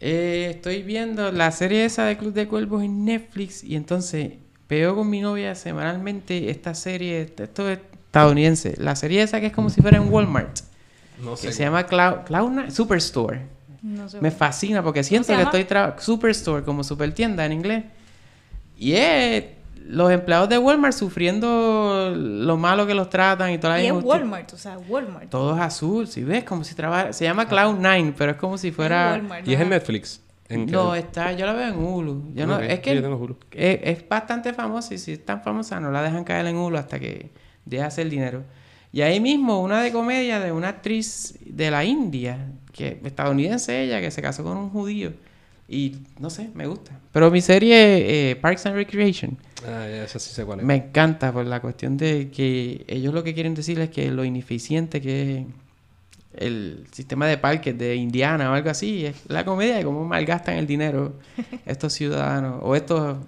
Eh, 0.00 0.48
estoy 0.54 0.82
viendo 0.82 1.30
la 1.32 1.50
serie 1.50 1.84
esa 1.84 2.04
de 2.06 2.16
Club 2.16 2.32
de 2.32 2.46
Cuervos 2.48 2.82
en 2.82 3.04
Netflix 3.04 3.62
y 3.64 3.74
entonces 3.76 4.32
veo 4.68 4.94
con 4.94 5.10
mi 5.10 5.20
novia 5.20 5.54
semanalmente 5.54 6.50
esta 6.50 6.74
serie, 6.74 7.22
esto 7.38 7.68
es 7.68 7.78
estadounidense, 8.06 8.74
la 8.78 8.96
serie 8.96 9.22
esa 9.22 9.40
que 9.40 9.46
es 9.46 9.52
como 9.52 9.68
si 9.70 9.80
fuera 9.82 9.96
en 9.98 10.10
Walmart, 10.12 10.60
No 11.22 11.34
que 11.36 11.52
se 11.52 11.62
llama 11.64 11.84
Cloud, 11.86 12.24
Cloud 12.26 12.70
Superstore. 12.70 13.42
No 13.82 14.08
sé. 14.08 14.20
Me 14.20 14.30
fascina 14.30 14.82
porque 14.82 15.02
siento 15.02 15.34
que 15.34 15.42
estoy 15.42 15.64
trabajando 15.64 16.02
Superstore 16.02 16.64
como 16.64 16.84
supertienda 16.84 17.44
en 17.46 17.52
inglés. 17.52 17.84
Y 18.76 18.92
es 18.92 19.44
los 19.90 20.10
empleados 20.10 20.48
de 20.48 20.58
Walmart 20.58 20.94
sufriendo 20.94 22.12
lo 22.14 22.56
malo 22.56 22.86
que 22.86 22.94
los 22.94 23.10
tratan 23.10 23.52
y 23.52 23.58
toda 23.58 23.74
la 23.74 23.82
Y 23.82 23.86
es 23.86 23.92
Walmart, 23.92 24.52
o 24.52 24.56
sea, 24.56 24.78
Walmart. 24.78 25.30
Todo 25.30 25.54
es 25.56 25.60
azul, 25.60 26.06
si 26.06 26.22
ves, 26.22 26.44
como 26.44 26.64
si 26.64 26.74
trabaja, 26.74 27.12
se 27.12 27.24
llama 27.24 27.48
Cloud9, 27.48 28.14
pero 28.16 28.32
es 28.32 28.36
como 28.38 28.56
si 28.56 28.70
fuera 28.70 29.12
Walmart, 29.12 29.48
¿Y 29.48 29.54
es 29.54 29.60
en 29.60 29.68
Netflix? 29.68 30.20
¿En 30.48 30.66
qué? 30.66 30.72
No, 30.72 30.94
está, 30.94 31.32
yo 31.32 31.46
la 31.46 31.52
veo 31.52 31.68
en 31.68 31.78
Hulu. 31.78 32.32
Yo 32.34 32.46
no, 32.46 32.58
es 32.58 32.80
que 32.80 32.94
yo 32.94 33.02
tengo 33.02 33.16
Hulu. 33.16 33.36
es, 33.52 33.80
es 33.82 34.08
bastante 34.08 34.52
famosa 34.52 34.94
y 34.94 34.98
si 34.98 35.12
es 35.12 35.24
tan 35.24 35.42
famosa 35.42 35.80
no 35.80 35.90
la 35.90 36.02
dejan 36.02 36.24
caer 36.24 36.46
en 36.46 36.56
Hulu 36.56 36.76
hasta 36.76 36.98
que 36.98 37.30
deje 37.64 37.82
hacer 37.82 38.08
dinero. 38.08 38.44
Y 38.92 39.02
ahí 39.02 39.20
mismo 39.20 39.60
una 39.60 39.82
de 39.82 39.92
comedia 39.92 40.40
de 40.40 40.52
una 40.52 40.68
actriz 40.68 41.38
de 41.44 41.70
la 41.70 41.84
India, 41.84 42.38
que 42.80 43.00
estadounidense 43.04 43.82
ella, 43.82 44.00
que 44.00 44.10
se 44.10 44.22
casó 44.22 44.42
con 44.42 44.56
un 44.56 44.70
judío. 44.70 45.12
Y 45.68 45.98
no 46.18 46.30
sé, 46.30 46.50
me 46.54 46.66
gusta. 46.66 46.98
Pero 47.12 47.30
mi 47.30 47.40
serie 47.40 48.30
eh, 48.30 48.36
Parks 48.36 48.66
and 48.66 48.74
Recreation 48.74 49.38
Ah, 49.66 49.86
ya, 49.86 50.04
esa 50.04 50.18
sí 50.18 50.32
sé 50.32 50.44
cuál 50.44 50.60
es. 50.60 50.66
me 50.66 50.74
encanta 50.74 51.32
por 51.32 51.44
la 51.44 51.60
cuestión 51.60 51.96
de 51.96 52.30
que 52.30 52.84
ellos 52.88 53.12
lo 53.12 53.22
que 53.22 53.34
quieren 53.34 53.54
decir 53.54 53.78
es 53.80 53.90
que 53.90 54.10
lo 54.10 54.24
ineficiente 54.24 55.00
que 55.00 55.38
es 55.38 55.46
el 56.34 56.86
sistema 56.92 57.26
de 57.26 57.38
parques 57.38 57.76
de 57.76 57.96
Indiana 57.96 58.50
o 58.50 58.54
algo 58.54 58.70
así, 58.70 59.04
es 59.06 59.16
la 59.28 59.44
comedia 59.44 59.76
de 59.76 59.84
cómo 59.84 60.04
malgastan 60.04 60.56
el 60.56 60.66
dinero 60.66 61.14
estos 61.66 61.92
ciudadanos 61.92 62.60
o 62.62 62.74
estos 62.74 63.18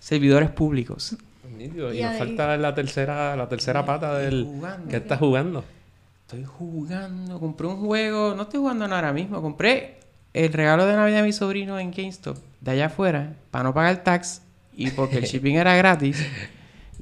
servidores 0.00 0.50
públicos. 0.50 1.16
Y, 1.58 1.68
nos 1.68 2.16
falta 2.16 2.56
la 2.56 2.74
tercera, 2.74 3.36
la 3.36 3.48
tercera 3.48 3.84
pata 3.86 4.18
del... 4.18 4.44
jugando. 4.44 4.88
¿Qué 4.88 4.96
estás 4.96 5.18
jugando? 5.20 5.64
Estoy 6.32 6.46
jugando, 6.46 7.38
compré 7.38 7.66
un 7.66 7.76
juego, 7.76 8.34
no 8.34 8.44
estoy 8.44 8.60
jugando 8.60 8.88
nada 8.88 9.00
ahora 9.00 9.12
mismo, 9.12 9.42
compré 9.42 9.98
el 10.32 10.50
regalo 10.50 10.86
de 10.86 10.96
Navidad 10.96 11.18
de 11.18 11.24
mi 11.24 11.32
sobrino 11.34 11.78
en 11.78 11.90
GameStop, 11.90 12.38
de 12.58 12.70
allá 12.70 12.86
afuera, 12.86 13.34
para 13.50 13.64
no 13.64 13.74
pagar 13.74 14.02
tax 14.02 14.40
y 14.72 14.90
porque 14.92 15.18
el 15.18 15.24
shipping 15.26 15.56
era 15.56 15.76
gratis. 15.76 16.26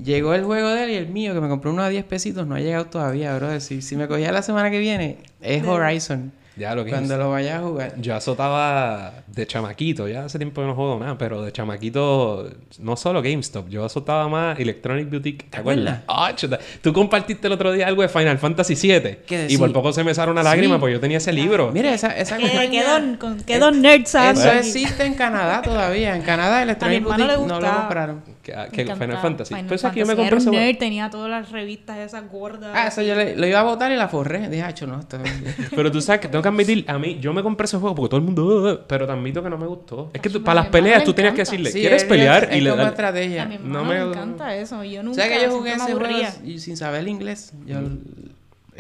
Llegó 0.03 0.35
el 0.35 0.43
juego 0.43 0.71
de 0.71 0.83
él 0.83 0.91
y 0.91 0.95
el 0.95 1.07
mío, 1.11 1.33
que 1.33 1.41
me 1.41 1.49
compré 1.49 1.71
uno 1.71 1.83
a 1.83 1.89
10 1.89 2.07
pesitos, 2.07 2.45
no 2.45 2.57
ha 2.57 2.59
llegado 2.59 2.87
todavía, 2.87 3.37
bro. 3.37 3.61
Si, 3.61 3.83
si 3.83 3.95
me 3.95 4.09
cogía 4.09 4.33
la 4.33 4.43
semana 4.43 4.69
que 4.69 4.81
viene, 4.81 5.19
es 5.41 5.65
Horizon. 5.65 6.33
Ya 6.61 6.75
lo 6.75 6.85
que 6.85 6.91
Cuando 6.91 7.17
lo 7.17 7.31
vaya 7.31 7.57
a 7.57 7.61
jugar. 7.63 7.95
Yo 7.99 8.15
azotaba 8.15 9.15
de 9.27 9.47
chamaquito, 9.47 10.07
ya 10.09 10.27
hace 10.27 10.37
tiempo 10.39 10.61
que 10.61 10.67
no 10.67 10.75
juego 10.75 10.99
nada, 10.99 11.17
pero 11.17 11.41
de 11.43 11.51
chamaquito, 11.53 12.51
no 12.81 12.97
solo 12.97 13.23
GameStop, 13.23 13.69
yo 13.71 13.85
azotaba 13.87 14.29
más 14.29 14.61
Electronic 14.61 15.09
Boutique. 15.11 15.47
¿Te 15.51 15.57
acuerdas? 15.59 16.01
Ah, 16.07 16.33
chuta. 16.37 16.59
Tú 16.83 16.93
compartiste 16.93 17.47
el 17.47 17.55
otro 17.55 17.73
día 17.73 17.87
algo 17.87 18.03
de 18.03 18.09
Final 18.11 18.37
Fantasy 18.39 18.75
VII. 18.75 19.19
¿Qué 19.27 19.47
Y 19.49 19.57
por 19.57 19.73
poco 19.73 19.93
se 19.93 20.05
me 20.05 20.15
sale 20.15 20.31
una 20.33 20.43
Sí. 20.43 20.49
lágrima, 20.49 20.79
pues 20.79 20.93
yo 20.93 21.01
tenía 21.01 21.17
ese 21.17 21.33
libro. 21.33 21.71
Mira, 21.73 21.95
esa, 21.95 22.09
esa 22.17 22.37
¿Qué, 22.37 22.49
compañía- 22.49 23.19
con, 23.19 23.81
nerds 23.81 24.15
hablando 24.15 24.41
Eso 24.43 24.53
existe 24.53 25.05
en 25.05 25.15
Canadá 25.15 25.63
todavía. 25.63 26.15
En 26.15 26.23
Canadá 26.23 26.63
Electronic 26.63 27.03
Boutique 27.05 27.27
no 27.47 27.59
lo 27.61 27.73
compraron. 27.75 28.23
Que, 28.43 28.57
Me 28.57 28.69
que 28.71 28.97
Final 28.97 29.19
Fantasy. 29.19 29.55
Final 29.55 29.67
pues 29.67 29.85
aquí 29.85 30.01
yo 30.01 30.07
me 30.07 30.15
Fantasy. 30.17 30.31
compré 30.31 30.51
Era 30.51 30.57
ese 30.63 30.73
nerd, 30.73 30.79
tenía 30.79 31.11
todas 31.11 31.29
las 31.29 31.51
revistas 31.51 31.99
esas 31.99 32.27
gordas. 32.31 32.71
Ah, 32.75 32.87
eso 32.87 33.03
yo 33.03 33.15
le- 33.15 33.37
lo 33.37 33.47
iba 33.47 33.61
a 33.61 33.65
votar 33.65 33.93
y 33.93 33.97
la 33.97 34.09
forré. 34.09 34.49
Dije, 34.49 34.63
"Acho, 34.63 34.87
no, 34.87 34.99
esto... 34.99 35.19
Pero 35.77 35.93
tú 35.93 36.01
sabes 36.01 36.23
que 36.23 36.29
tengo 36.29 36.41
que 36.41 36.49
admitir, 36.49 36.85
a 36.89 36.99
mí, 36.99 37.19
yo 37.21 37.35
me 37.35 37.43
compré 37.43 37.67
ese 37.67 37.77
juego 37.77 37.95
porque 37.95 38.09
todo 38.11 38.19
el 38.21 38.25
mundo, 38.25 38.85
pero 38.89 39.07
te 39.07 39.13
admito 39.13 39.43
que 39.43 39.51
no 39.51 39.59
me 39.59 39.67
gustó. 39.67 40.11
Es 40.15 40.21
que 40.23 40.31
tú- 40.31 40.43
para 40.43 40.63
las 40.63 40.71
peleas 40.71 41.01
le 41.01 41.05
tú 41.05 41.13
tenías 41.13 41.35
que 41.35 41.43
decirle, 41.43 41.71
Sí, 41.71 41.81
¿quieres 41.81 42.03
es- 42.03 42.09
pelear? 42.09 42.49
es 42.51 42.57
y 42.57 42.61
le 42.63 42.71
como 42.71 42.83
das. 42.83 42.93
estrategia. 42.93 43.43
A 43.43 43.47
mi 43.47 43.59
No 43.63 43.85
me- 43.85 43.95
le 43.97 44.03
encanta 44.09 44.57
eso. 44.57 44.83
Yo 44.85 45.03
nunca 45.03 45.23
¿Sabes 45.23 45.39
que 45.39 45.45
yo 45.45 45.51
jugué 45.59 45.71
me 45.77 45.77
ese 45.85 45.93
juego 45.95 46.29
y 46.45 46.59
sin 46.61 46.77
saber 46.79 47.01
el 47.01 47.09
inglés? 47.09 47.53
Yo, 47.67 47.79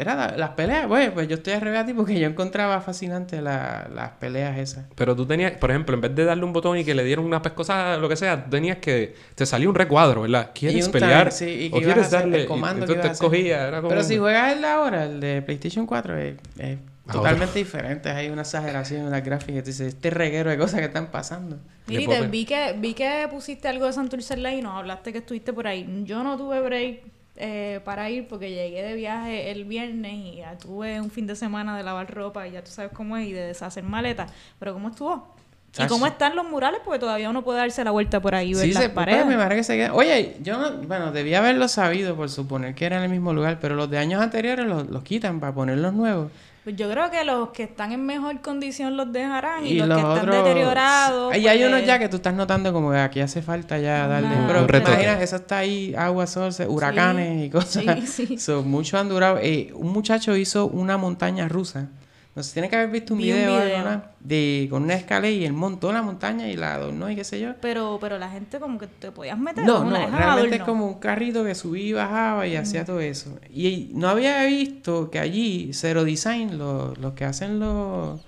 era 0.01 0.15
la- 0.15 0.37
las 0.37 0.51
peleas, 0.51 0.87
güey, 0.89 1.13
pues 1.13 1.29
yo 1.29 1.37
estoy 1.37 1.53
al 1.53 1.61
revés 1.61 1.81
a 1.81 1.87
ti 1.87 1.93
porque 1.95 2.19
yo 2.19 2.27
encontraba 2.27 2.81
fascinante 2.81 3.41
la- 3.43 3.89
las 3.95 4.11
peleas 4.13 4.59
esas. 4.59 4.87
Pero 4.95 5.15
tú 5.15 5.27
tenías, 5.27 5.53
por 5.53 5.71
ejemplo, 5.71 5.95
en 5.95 6.01
vez 6.01 6.15
de 6.15 6.25
darle 6.25 6.45
un 6.45 6.53
botón 6.53 6.77
y 6.79 6.85
que 6.85 6.95
le 6.95 7.05
dieran 7.05 7.25
unas 7.25 7.41
pescosas, 7.43 7.99
lo 8.01 8.09
que 8.09 8.17
sea, 8.17 8.45
tú 8.45 8.51
tenías 8.51 8.79
que. 8.79 9.15
Te 9.35 9.47
salía 9.47 9.69
un 9.69 9.75
recuadro, 9.75 10.23
¿verdad? 10.23 10.51
¿Quieres 10.55 10.89
pelear? 10.89 11.29
time, 11.29 11.31
sí, 11.33 11.65
y 11.67 11.71
que 11.71 11.77
¿O 11.77 11.81
ibas 11.81 11.91
a 11.91 11.95
quieres 11.95 12.07
hacer 12.07 12.21
darle? 12.21 12.41
el 12.43 12.47
comando 12.47 12.85
y 12.85 12.87
que 12.89 12.93
entonces 12.93 13.03
te 13.03 13.09
a 13.09 13.13
escogía, 13.13 13.69
era 13.69 13.77
como. 13.79 13.89
Pero 13.91 14.03
si 14.03 14.19
juegas 14.19 14.53
el 14.55 14.61
de 14.63 14.67
ahora, 14.69 15.05
el 15.05 15.21
de 15.21 15.43
PlayStation 15.43 15.87
4, 15.87 16.17
es, 16.19 16.35
es 16.59 16.79
Ah, 17.09 17.13
totalmente 17.15 17.59
diferente. 17.59 18.09
Hay 18.09 18.29
una 18.29 18.43
exageración 18.43 19.01
en 19.07 19.11
las 19.11 19.25
gráficas. 19.25 19.65
Tú 19.65 19.71
dices, 19.71 19.89
este 19.89 20.11
reguero 20.11 20.49
de 20.49 20.57
cosas 20.57 20.79
que 20.79 20.87
están 20.87 21.09
pasando. 21.09 21.57
Te 21.87 22.07
ver. 22.07 22.29
vi 22.31 22.45
que, 22.45 22.77
vi 22.79 22.95
que 22.95 23.27
pusiste 23.29 23.67
algo 23.67 23.87
de 23.87 23.93
Santurce 23.93 24.37
Ley 24.37 24.59
y 24.61 24.63
nos 24.63 24.77
hablaste 24.79 25.11
que 25.11 25.19
estuviste 25.19 25.53
por 25.53 25.67
ahí. 25.67 26.03
Yo 26.05 26.23
no 26.23 26.37
tuve 26.37 26.61
break 26.61 27.01
eh, 27.41 27.81
para 27.85 28.11
ir 28.11 28.29
porque 28.29 28.51
llegué 28.51 28.83
de 28.83 28.95
viaje 28.95 29.51
el 29.51 29.65
viernes 29.65 30.13
y 30.13 30.37
ya 30.37 30.57
tuve 30.59 31.01
un 31.01 31.11
fin 31.11 31.27
de 31.27 31.35
semana 31.35 31.77
de 31.77 31.83
lavar 31.83 32.13
ropa 32.15 32.47
y 32.47 32.53
ya 32.53 32.63
tú 32.63 32.71
sabes 32.71 32.93
cómo 32.93 33.17
es 33.17 33.27
y 33.29 33.33
de 33.33 33.47
deshacer 33.47 33.83
maletas. 33.83 34.31
Pero 34.59 34.75
¿cómo 34.75 34.91
estuvo? 34.91 35.35
¿Y 35.79 35.87
cómo 35.87 36.07
están 36.07 36.35
los 36.35 36.49
murales? 36.49 36.81
Porque 36.85 36.99
todavía 36.99 37.31
uno 37.31 37.43
puede 37.43 37.59
darse 37.61 37.85
la 37.85 37.93
vuelta 37.93 38.21
por 38.21 38.35
ahí 38.35 38.51
y 38.51 38.55
ver 38.55 38.65
Sí, 38.65 38.73
las 38.73 38.83
se, 38.83 38.89
pues, 38.89 39.07
paredes. 39.07 39.25
me 39.25 39.49
que 39.49 39.63
se 39.65 39.77
queda. 39.77 39.95
Oye, 39.95 40.37
yo 40.43 40.59
no, 40.59 40.73
bueno, 40.87 41.13
debía 41.13 41.39
haberlo 41.39 41.69
sabido 41.69 42.17
por 42.17 42.29
suponer 42.29 42.75
que 42.75 42.87
era 42.87 42.97
en 42.99 43.05
el 43.05 43.09
mismo 43.11 43.33
lugar, 43.33 43.59
pero 43.61 43.77
los 43.77 43.89
de 43.89 43.99
años 43.99 44.21
anteriores 44.21 44.67
los, 44.67 44.89
los 44.89 45.03
quitan 45.05 45.39
para 45.41 45.55
poner 45.55 45.79
los 45.79 45.95
nuevos. 45.95 46.33
Pues 46.63 46.77
yo 46.77 46.91
creo 46.91 47.11
que 47.11 47.25
los 47.25 47.49
que 47.51 47.63
están 47.63 47.93
en 47.93 48.05
mejor 48.05 48.41
condición 48.43 48.95
los 48.97 49.11
dejarán 49.13 49.67
y, 49.67 49.71
Y 49.71 49.75
los, 49.79 49.89
los 49.89 49.99
que 49.99 50.15
están 50.21 50.31
deteriorados. 50.31 51.33
Ahí 51.33 51.47
hay 51.49 51.59
pues, 51.61 51.69
unos 51.73 51.87
ya 51.87 51.99
que 51.99 52.09
tú 52.11 52.17
estás 52.17 52.35
notando 52.35 52.73
como 52.73 52.91
que 52.93 52.99
aquí 52.99 53.21
hace 53.21 53.41
falta 53.41 53.79
ya 53.79 54.07
darle. 54.07 54.29
Una- 54.29 54.47
Pero 54.47 54.61
Un 54.63 54.69
retoque. 54.69 54.93
imagina, 54.93 55.23
eso 55.23 55.37
está 55.37 55.59
ahí, 55.59 55.95
agua, 55.97 56.27
sol, 56.27 56.53
huracanes 56.69 57.47
y 57.47 57.51
cosas. 57.51 57.83
Sí, 58.05 58.27
sí. 58.27 58.37
So, 58.39 58.63
muchos 58.63 59.01
han 59.01 59.09
durado. 59.09 59.39
Eh, 59.41 59.71
un 59.75 59.91
muchacho 59.93 60.37
hizo 60.37 60.67
una 60.67 60.99
montaña 60.99 61.49
rusa 61.49 61.89
No 62.37 62.45
sé, 62.45 62.53
tiene 62.53 62.69
que 62.69 62.77
haber 62.77 62.91
visto 62.91 63.13
un 63.15 63.21
Vi 63.21 63.33
un 63.33 63.39
video, 63.39 64.03
de 64.21 64.69
con 64.71 64.85
una 64.85 64.95
escalera 64.95 65.33
y 65.35 65.45
él 65.45 65.53
montó 65.53 65.93
la 65.93 66.01
montaña 66.01 66.47
y 66.49 66.57
la 66.57 66.75
adornó 66.75 67.11
y 67.11 67.17
qué 67.17 67.25
sé 67.25 67.41
yo. 67.41 67.55
Pero, 67.61 67.99
pero 68.01 68.19
la 68.19 68.31
gente 68.31 68.61
como 68.61 68.79
que 68.79 68.87
te 68.87 69.11
podías 69.11 69.37
meter. 69.39 69.65
No, 69.65 69.83
no, 69.85 69.91
realmente 69.91 70.57
es 70.57 70.63
como 70.63 70.87
un 70.87 71.01
carrito 71.01 71.43
que 71.45 71.55
subía 71.57 71.85
y 71.87 71.93
bajaba 71.93 72.47
y 72.47 72.55
hacía 72.55 72.85
todo 72.85 73.01
eso. 73.01 73.37
Y 73.53 73.91
no 73.95 74.09
había 74.09 74.45
visto 74.45 75.11
que 75.11 75.19
allí 75.19 75.73
Zero 75.75 76.05
Design, 76.05 76.57
los, 76.57 76.97
los 76.99 77.15
que 77.15 77.25
hacen 77.25 77.59
los 77.59 78.21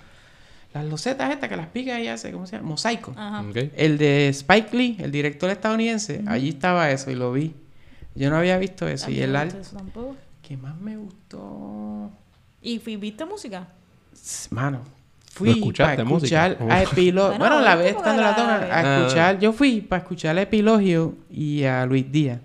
las 0.75 0.87
losetas 0.87 1.31
estas 1.31 1.51
que 1.51 1.57
las 1.57 1.67
pica 1.69 2.01
y 2.01 2.09
hace, 2.09 2.33
¿cómo 2.33 2.47
se 2.47 2.57
llama? 2.57 2.71
Mosaico. 2.71 3.13
Ajá. 3.17 3.45
El 3.77 3.99
de 3.99 4.29
Spike 4.29 4.75
Lee, 4.77 4.97
el 5.01 5.13
director 5.13 5.51
estadounidense, 5.51 6.23
allí 6.27 6.49
estaba 6.49 6.91
eso 6.91 7.11
y 7.11 7.15
lo 7.15 7.31
vi. 7.33 7.55
Yo 8.15 8.31
no 8.31 8.37
había 8.37 8.57
visto 8.59 8.89
eso. 8.89 9.07
A 9.07 9.09
mí 9.11 9.17
Y 9.17 9.19
no 9.19 9.25
el 9.25 9.37
arte 9.37 9.59
gusta 9.59 9.69
eso 9.69 9.77
tampoco. 9.77 10.17
que 10.41 10.57
más 10.57 10.77
me 10.81 10.97
gustó, 10.97 12.11
¿Y 12.63 12.79
fui- 12.79 12.97
viste 12.97 13.25
música? 13.27 13.69
Mano, 14.51 14.81
fui 15.33 15.51
escuchaste 15.51 15.97
para 15.97 16.09
música? 16.09 16.47
escuchar 16.47 16.71
a 16.73 16.83
Epilogio. 16.83 17.39
Bueno, 17.39 17.55
Bueno, 17.57 17.61
la 17.65 17.77
vez 17.77 17.95
cuando 17.95 18.23
la 18.23 18.31
la- 18.31 18.37
tocan, 18.37 18.61
Ah. 18.71 18.79
a 18.79 18.99
escuchar, 19.01 19.39
yo 19.39 19.53
fui 19.53 19.81
para 19.81 20.03
escuchar 20.03 20.37
a 20.39 20.43
Epilogio 20.43 21.15
y 21.31 21.65
a 21.65 21.85
Luis 21.87 22.11
Díaz. 22.11 22.39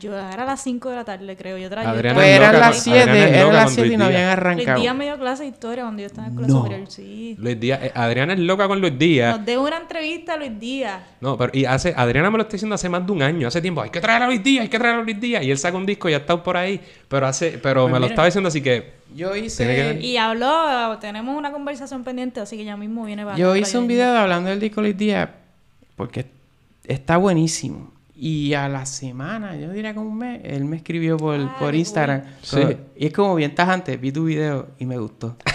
Yo 0.00 0.16
era 0.16 0.42
a 0.42 0.46
las 0.46 0.62
5 0.62 0.88
de 0.90 0.96
la 0.96 1.04
tarde, 1.04 1.36
creo. 1.36 1.58
Yo 1.58 1.68
traía. 1.68 1.90
Adriana 1.90 2.14
Pues 2.14 2.26
es 2.28 2.36
eran 2.36 2.58
las 2.60 2.70
con- 2.74 2.80
7, 2.84 3.00
Adriana 3.00 3.26
es 3.28 3.34
eran 3.36 3.52
las 3.52 3.64
con 3.64 3.72
7 3.74 3.80
y 3.80 3.88
Luis 3.88 3.98
no 3.98 4.04
habían 4.06 4.20
Luis 4.22 4.32
arrancado. 4.32 4.80
Díaz 4.80 4.94
me 4.96 5.04
dio 5.04 5.18
clase 5.18 5.42
de 5.42 5.48
historia 5.50 5.82
cuando 5.84 6.00
yo 6.00 6.06
estaba 6.06 6.26
en 6.26 6.32
escuela 6.32 6.48
No. 6.54 6.62
superior. 6.62 6.90
Sí. 6.90 7.36
Luis 7.38 7.60
Díaz, 7.60 7.80
eh, 7.82 7.92
Adriana 7.94 8.32
es 8.32 8.38
loca 8.38 8.66
con 8.66 8.80
Luis 8.80 8.98
Díaz. 8.98 9.36
Nos 9.36 9.46
dio 9.46 9.62
una 9.62 9.76
entrevista 9.76 10.32
a 10.34 10.36
Luis 10.38 10.58
Díaz. 10.58 11.00
No, 11.20 11.36
pero 11.36 11.50
y 11.54 11.64
hace, 11.66 11.92
Adriana 11.96 12.30
me 12.30 12.38
lo 12.38 12.42
está 12.44 12.52
diciendo 12.52 12.74
hace 12.74 12.88
más 12.88 13.04
de 13.04 13.12
un 13.12 13.22
año, 13.22 13.46
hace 13.48 13.60
tiempo, 13.60 13.82
hay 13.82 13.90
que 13.90 14.00
traer 14.00 14.22
a 14.22 14.26
Luis 14.26 14.42
Díaz, 14.42 14.62
hay 14.62 14.68
que 14.68 14.78
traer 14.78 14.94
a 14.96 15.02
Luis 15.02 15.20
Díaz. 15.20 15.44
Y 15.44 15.50
él 15.50 15.58
saca 15.58 15.76
un 15.76 15.84
disco 15.86 16.08
y 16.08 16.12
ya 16.12 16.18
está 16.18 16.42
por 16.42 16.56
ahí. 16.56 16.80
Pero 17.08 17.26
hace, 17.26 17.58
pero 17.62 17.82
Pues 17.82 17.92
me 17.92 18.00
lo 18.00 18.06
estaba 18.06 18.26
diciendo 18.26 18.48
así 18.48 18.62
que. 18.62 18.92
Yo 19.14 19.32
que 19.32 19.40
hice. 19.40 19.98
Y 20.00 20.16
habló, 20.16 20.98
tenemos 20.98 21.36
una 21.36 21.52
conversación 21.52 22.02
pendiente, 22.02 22.40
así 22.40 22.56
que 22.56 22.64
ya 22.64 22.76
mismo 22.76 23.04
viene 23.04 23.24
para 23.24 23.36
yo 23.36 23.54
hice 23.54 23.78
un 23.78 23.86
video 23.86 24.12
de 24.12 24.18
hablando 24.18 24.50
del 24.50 24.58
disco 24.58 24.80
Luis 24.80 24.96
Díaz 24.96 25.28
porque 25.94 26.26
está 26.86 27.16
buenísimo. 27.16 27.93
Y 28.16 28.54
a 28.54 28.68
la 28.68 28.86
semana, 28.86 29.56
yo 29.56 29.72
diría 29.72 29.92
como 29.92 30.08
un 30.08 30.18
mes, 30.18 30.40
él 30.44 30.64
me 30.64 30.76
escribió 30.76 31.16
por, 31.16 31.34
Ay, 31.34 31.48
por 31.58 31.74
Instagram. 31.74 32.22
Sí. 32.42 32.60
Y 32.96 33.06
es 33.06 33.12
como 33.12 33.34
bien 33.34 33.54
tajante, 33.56 33.96
vi 33.96 34.12
tu 34.12 34.24
video 34.24 34.68
y 34.78 34.86
me 34.86 34.96
gustó. 34.98 35.36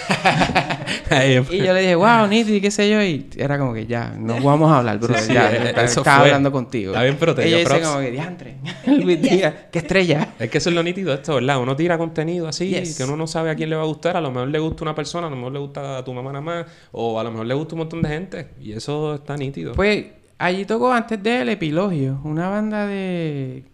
Y 1.50 1.58
yo 1.58 1.72
le 1.72 1.80
dije, 1.80 1.94
wow, 1.94 2.26
nítido 2.28 2.56
y 2.56 2.60
qué 2.60 2.70
sé 2.70 2.88
yo. 2.88 3.02
Y 3.02 3.28
era 3.36 3.58
como 3.58 3.72
que 3.74 3.86
ya, 3.86 4.14
no 4.16 4.40
vamos 4.40 4.70
a 4.70 4.78
hablar, 4.78 4.98
bro. 4.98 5.16
Sí, 5.18 5.32
ya, 5.32 5.50
eh, 5.52 5.74
estaba 5.84 6.18
fue. 6.18 6.26
hablando 6.26 6.52
contigo. 6.52 6.92
Está 6.92 7.02
bien, 7.02 7.16
pero 7.18 7.34
te 7.34 7.44
dio 7.44 7.64
props. 7.64 7.86
como 7.88 8.00
que, 8.00 8.10
diantre, 8.10 8.56
Luis 8.86 9.20
Díaz, 9.20 9.54
qué 9.72 9.80
estrella. 9.80 10.34
Es 10.38 10.50
que 10.50 10.58
eso 10.58 10.68
es 10.68 10.74
lo 10.74 10.82
nítido 10.82 11.12
esto, 11.12 11.34
¿verdad? 11.36 11.60
Uno 11.60 11.74
tira 11.76 11.98
contenido 11.98 12.48
así, 12.48 12.68
Yes. 12.70 12.96
que 12.96 13.04
uno 13.04 13.16
no 13.16 13.26
sabe 13.26 13.50
a 13.50 13.54
quién 13.54 13.70
le 13.70 13.76
va 13.76 13.82
a 13.82 13.86
gustar. 13.86 14.16
A 14.16 14.20
lo 14.20 14.30
mejor 14.30 14.48
le 14.48 14.58
gusta 14.58 14.84
una 14.84 14.94
persona, 14.94 15.26
a 15.26 15.30
lo 15.30 15.36
mejor 15.36 15.52
le 15.52 15.58
gusta 15.58 15.98
a 15.98 16.04
tu 16.04 16.12
mamá 16.12 16.30
nada 16.32 16.42
más, 16.44 16.66
o 16.92 17.18
a 17.18 17.24
lo 17.24 17.30
mejor 17.30 17.46
le 17.46 17.54
gusta 17.54 17.74
un 17.74 17.78
montón 17.80 18.02
de 18.02 18.08
gente. 18.08 18.48
Y 18.60 18.72
eso 18.72 19.14
está 19.14 19.36
nítido. 19.36 19.72
Pues 19.74 20.06
allí 20.40 20.64
tocó 20.64 20.92
antes 20.92 21.22
del 21.22 21.48
Epilogio, 21.50 22.20
una 22.24 22.48
banda 22.48 22.86
de. 22.86 23.64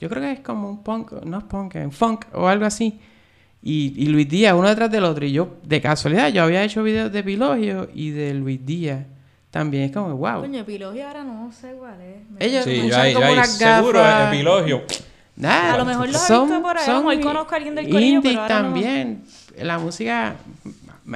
Yo 0.00 0.08
creo 0.08 0.22
que 0.22 0.32
es 0.32 0.40
como 0.40 0.68
un 0.68 0.82
punk, 0.82 1.12
no 1.24 1.38
es 1.38 1.44
punk, 1.44 1.74
es 1.76 1.94
funk 1.94 2.24
o 2.32 2.48
algo 2.48 2.64
así. 2.64 2.98
Y, 3.62 3.94
y 3.96 4.06
Luis 4.06 4.28
Díaz, 4.28 4.54
uno 4.56 4.68
detrás 4.68 4.90
del 4.90 5.04
otro. 5.04 5.24
Y 5.24 5.32
yo, 5.32 5.56
de 5.62 5.80
casualidad, 5.80 6.28
yo 6.32 6.42
había 6.42 6.64
hecho 6.64 6.82
videos 6.82 7.12
de 7.12 7.20
Epilogio 7.20 7.88
y 7.94 8.10
de 8.10 8.34
Luis 8.34 8.64
Díaz. 8.66 9.04
También 9.52 9.84
es 9.84 9.92
como, 9.92 10.16
wow. 10.16 10.40
Coño, 10.40 10.60
epilogio 10.60 11.06
ahora 11.06 11.22
no 11.24 11.52
sé 11.52 11.72
cuál 11.78 12.00
es. 12.00 12.28
Me- 12.30 12.44
Ellos 12.44 12.64
sí, 12.64 12.70
ahí, 12.90 13.12
como 13.12 13.24
yo 13.24 13.26
ahí, 13.28 13.32
unas 13.34 13.48
seguro, 13.50 13.98
gafas. 14.00 14.32
epilogio. 14.34 14.82
Nada, 15.36 15.74
A 15.74 15.78
lo 15.78 15.84
mejor 15.84 16.08
los 16.08 16.30
he 16.30 16.38
visto 16.40 16.62
por 16.62 16.76
ahí, 16.78 16.84
a 16.88 16.92
lo 16.94 17.02
mejor 17.04 17.22
conozco 17.22 17.52
a 17.54 17.56
alguien 17.56 17.74
del 17.74 17.88
corillo, 17.90 18.16
indie 18.16 18.30
pero 18.32 18.42
ahora 18.42 18.58
no. 18.58 18.64
también. 18.64 19.22
La 19.60 19.78
música, 19.78 20.34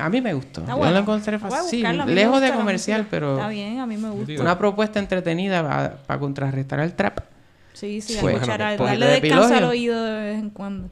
a 0.03 0.09
mí 0.09 0.21
me 0.21 0.35
gustó. 0.35 0.61
Está 0.61 0.73
Yo 0.73 0.79
bueno. 0.79 0.93
lo 0.95 0.99
encontré 1.01 1.39
fácil. 1.39 1.83
me 1.83 2.07
lejos 2.15 2.41
de 2.41 2.53
comercial, 2.53 3.07
pero 3.11 3.35
Está 3.37 3.49
bien, 3.49 3.79
a 3.81 3.87
mí 3.87 3.97
me 3.97 4.11
gusta. 4.11 4.33
Una 4.41 4.59
propuesta 4.59 4.99
entretenida 4.99 5.99
para 6.07 6.19
contrarrestar 6.21 6.81
el 6.81 6.95
trap. 6.95 7.21
Sí, 7.73 8.01
sí, 8.01 8.15
Fue. 8.15 8.33
a 8.33 8.35
escuchar, 8.37 8.59
Bueno, 8.61 8.77
pues, 8.79 8.91
darle 8.91 9.07
de 9.07 9.21
descanso 9.21 9.55
al 9.55 9.65
oído 9.65 10.03
de 10.05 10.13
vez 10.23 10.39
en 10.39 10.51
cuando. 10.51 10.89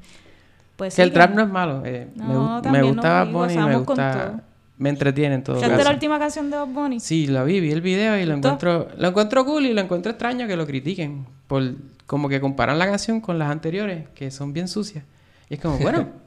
Pues 0.76 0.94
Que 0.96 1.02
el 1.02 1.08
sí, 1.10 1.14
trap 1.14 1.30
que- 1.30 1.36
no 1.36 1.42
es 1.42 1.48
malo. 1.48 1.82
eh, 1.86 2.08
me, 2.14 2.24
No, 2.24 2.56
me 2.56 2.62
también 2.62 2.86
gusta 2.86 3.24
no, 3.24 3.32
Bunny, 3.32 3.56
me 3.56 3.76
gusta... 3.76 4.12
todo. 4.26 4.40
Me 4.76 4.88
entretiene 4.90 5.36
en 5.36 5.44
todo 5.44 5.54
¿Escuchaste 5.56 5.76
caso. 5.78 5.88
la 5.88 5.94
última 5.94 6.18
canción 6.18 6.50
de 6.50 6.58
Bob 6.58 6.68
Bunny? 6.70 6.98
Sí, 6.98 7.28
la 7.28 7.44
vi, 7.44 7.60
vi 7.60 7.70
el 7.70 7.80
video 7.80 8.18
y 8.18 8.26
lo 8.26 8.34
encuentro, 8.34 8.88
lo 8.98 9.08
encuentro 9.08 9.44
cool 9.44 9.66
y 9.66 9.72
lo 9.72 9.80
encuentro 9.80 10.10
extraño 10.10 10.48
que 10.48 10.56
lo 10.56 10.66
critiquen. 10.66 11.26
Por, 11.46 11.74
como 12.06 12.28
que 12.28 12.40
comparan 12.40 12.76
la 12.78 12.86
canción 12.86 13.20
con 13.20 13.38
las 13.38 13.50
anteriores, 13.50 14.08
que 14.16 14.32
son 14.32 14.52
bien 14.52 14.66
sucias. 14.66 15.04
Y 15.48 15.54
es 15.54 15.60
como, 15.60 15.78
bueno, 15.78 16.08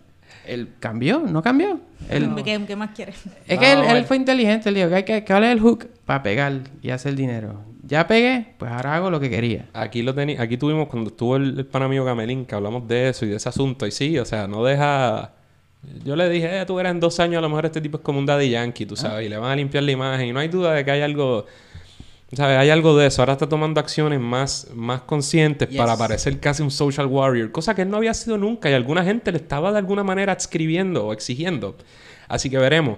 él 0.48 0.70
cambió, 0.80 1.20
no 1.20 1.42
cambió. 1.42 1.80
Él- 2.10 2.30
¿Qué, 2.44 2.62
qué 2.66 2.76
más 2.76 2.92
quieres? 2.96 3.22
Es 3.48 3.60
que 3.60 3.72
él, 3.72 4.06
fue 4.06 4.18
inteligente, 4.18 4.70
él 4.70 4.76
dijo 4.76 4.90
que 4.90 4.96
hay 4.96 5.04
que, 5.04 5.24
¿cuál 5.26 5.44
es 5.44 5.52
el 5.52 5.60
hook? 5.60 5.88
Para 6.06 6.24
pegar 6.24 6.54
y 6.82 6.90
hacer 6.90 7.16
dinero. 7.16 7.62
Ya 7.84 8.06
pegué, 8.08 8.54
pues 8.58 8.72
ahora 8.72 8.96
hago 8.96 9.10
lo 9.10 9.20
que 9.20 9.30
quería. 9.30 9.66
Aquí 9.74 10.02
lo 10.02 10.14
teni 10.14 10.36
aquí 10.38 10.58
tuvimos 10.58 10.88
cuando 10.90 11.10
estuvo 11.10 11.38
el, 11.38 11.58
el 11.58 11.66
pan 11.66 11.84
amigo 11.84 12.04
Gamelín, 12.04 12.46
que 12.46 12.54
hablamos 12.56 12.88
de 12.88 13.10
eso 13.10 13.26
y 13.26 13.30
de 13.30 13.38
ese 13.38 13.48
asunto. 13.50 13.88
Y 13.88 13.92
sí, 13.92 14.18
o 14.20 14.26
sea, 14.26 14.48
no 14.48 14.64
deja. 14.64 15.34
Yo 16.04 16.16
le 16.18 16.28
dije, 16.30 16.60
eh, 16.62 16.66
tú 16.66 16.80
eras 16.80 16.92
en 16.92 17.00
dos 17.00 17.20
años, 17.22 17.38
a 17.38 17.42
lo 17.42 17.48
mejor 17.50 17.66
este 17.66 17.80
tipo 17.80 17.98
es 17.98 18.04
como 18.04 18.20
un 18.20 18.26
daddy 18.26 18.50
yankee, 18.50 18.86
tú 18.86 18.96
sabes, 18.98 19.26
y 19.26 19.30
le 19.30 19.38
van 19.38 19.52
a 19.52 19.56
limpiar 19.56 19.84
la 19.84 19.92
imagen. 19.92 20.28
Y 20.28 20.34
no 20.34 20.40
hay 20.40 20.50
duda 20.50 20.74
de 20.74 20.84
que 20.84 20.92
hay 20.92 21.02
algo. 21.02 21.46
¿Sabes? 22.34 22.58
Hay 22.58 22.70
algo 22.70 22.98
de 22.98 23.08
eso. 23.08 23.22
Ahora 23.22 23.34
está 23.34 23.48
tomando 23.48 23.80
acciones 23.80 24.20
más, 24.20 24.68
más 24.76 25.02
conscientes 25.02 25.70
Yes. 25.70 25.78
para 25.78 25.96
parecer 25.98 26.40
casi 26.40 26.62
un 26.62 26.72
social 26.72 27.06
warrior, 27.08 27.52
cosa 27.52 27.74
que 27.74 27.84
él 27.84 27.90
no 27.90 27.98
había 27.98 28.14
sido 28.14 28.38
nunca 28.38 28.70
y 28.70 28.74
alguna 28.74 29.04
gente 29.04 29.32
le 29.32 29.38
estaba 29.38 29.72
de 29.72 29.78
alguna 29.78 30.04
manera 30.04 30.34
escribiendo 30.34 31.08
o 31.08 31.14
exigiendo. 31.14 31.78
Así 32.28 32.50
que 32.50 32.58
veremos. 32.58 32.98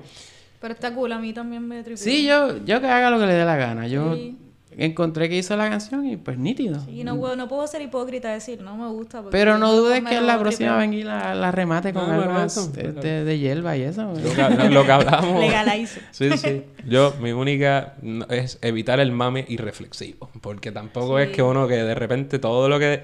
Pero 0.60 0.74
está 0.74 0.94
cool, 0.94 1.12
a 1.12 1.20
mí 1.20 1.32
también 1.32 1.66
me 1.68 1.84
tripió. 1.84 2.04
Sí, 2.04 2.26
yo, 2.26 2.58
yo 2.66 2.82
que 2.82 2.88
haga 2.88 3.12
lo 3.12 3.20
que 3.20 3.28
le 3.28 3.34
dé 3.34 3.46
la 3.46 3.56
gana. 3.56 3.88
Yo 3.88 4.16
Sí. 4.16 4.36
Encontré 4.78 5.28
que 5.30 5.38
hizo 5.38 5.56
la 5.58 5.70
canción 5.70 6.06
y 6.08 6.16
pues 6.18 6.38
nítido. 6.38 6.80
Sí, 6.86 7.04
no, 7.04 7.18
puedo- 7.18 7.36
no 7.36 7.48
puedo 7.50 7.66
ser 7.68 7.82
hipócrita 7.82 8.32
decir, 8.32 8.62
no 8.62 8.78
me 8.78 8.88
gusta. 8.90 9.24
Pero 9.32 9.58
no 9.58 9.74
dudes 9.74 10.04
que 10.04 10.16
en 10.18 10.28
la 10.28 10.40
próxima 10.40 10.78
venga 10.78 10.96
y 10.96 11.04
la, 11.04 11.36
la 11.36 11.52
remate 11.52 11.92
con 11.94 12.08
No, 12.08 12.14
algo 12.14 12.32
más 12.34 12.72
de, 12.74 12.92
de- 12.94 13.24
de 13.26 13.40
hierba 13.40 13.76
y 13.76 13.82
eso. 13.84 14.14
Lo 14.14 14.58
que, 14.58 14.70
lo 14.70 14.86
que 14.86 14.92
hablamos. 14.92 15.40
Legalize. 15.40 16.02
Sí, 16.12 16.38
sí. 16.38 16.64
Yo, 16.88 17.14
mi 17.20 17.32
única 17.32 17.96
es 18.30 18.58
evitar 18.62 19.00
el 19.00 19.12
mame 19.12 19.46
irreflexivo. 19.50 20.30
Porque 20.42 20.72
tampoco 20.72 21.20
es 21.20 21.30
que 21.30 21.42
uno 21.42 21.68
que 21.68 21.76
de 21.76 21.96
repente 21.96 22.40
todo 22.40 22.70
lo 22.70 22.80
que. 22.80 23.04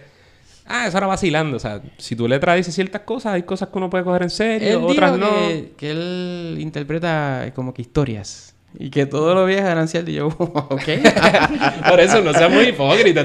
Ah, 0.68 0.88
eso 0.88 0.98
era 0.98 1.06
vacilando. 1.08 1.58
O 1.58 1.60
sea, 1.60 1.82
si 1.98 2.16
tu 2.16 2.28
letra 2.28 2.56
dice 2.56 2.72
ciertas 2.72 3.02
cosas, 3.02 3.34
hay 3.34 3.44
cosas 3.44 3.70
que 3.70 3.78
uno 3.78 3.90
puede 3.90 4.04
coger 4.04 4.24
en 4.24 4.30
serio, 4.32 4.68
Él 4.80 4.84
otras 4.84 5.14
dijo 5.14 5.26
no. 5.26 5.38
que, 5.48 5.74
que 5.78 5.92
él 5.92 6.58
interpreta 6.60 7.52
como 7.54 7.72
que 7.74 7.84
historias. 7.84 8.55
Y 8.78 8.90
que 8.90 9.06
todo 9.06 9.34
lo 9.36 9.46
viejo 9.46 9.68
eran 9.68 9.88
ciertos. 9.88 10.12
Y 10.12 10.18
yo, 10.18 10.28
ok. 10.38 10.82
Por 11.90 12.00
eso, 12.00 12.22
no 12.22 12.34
seas 12.34 12.52
muy 12.52 12.66
hipócrita. 12.66 13.24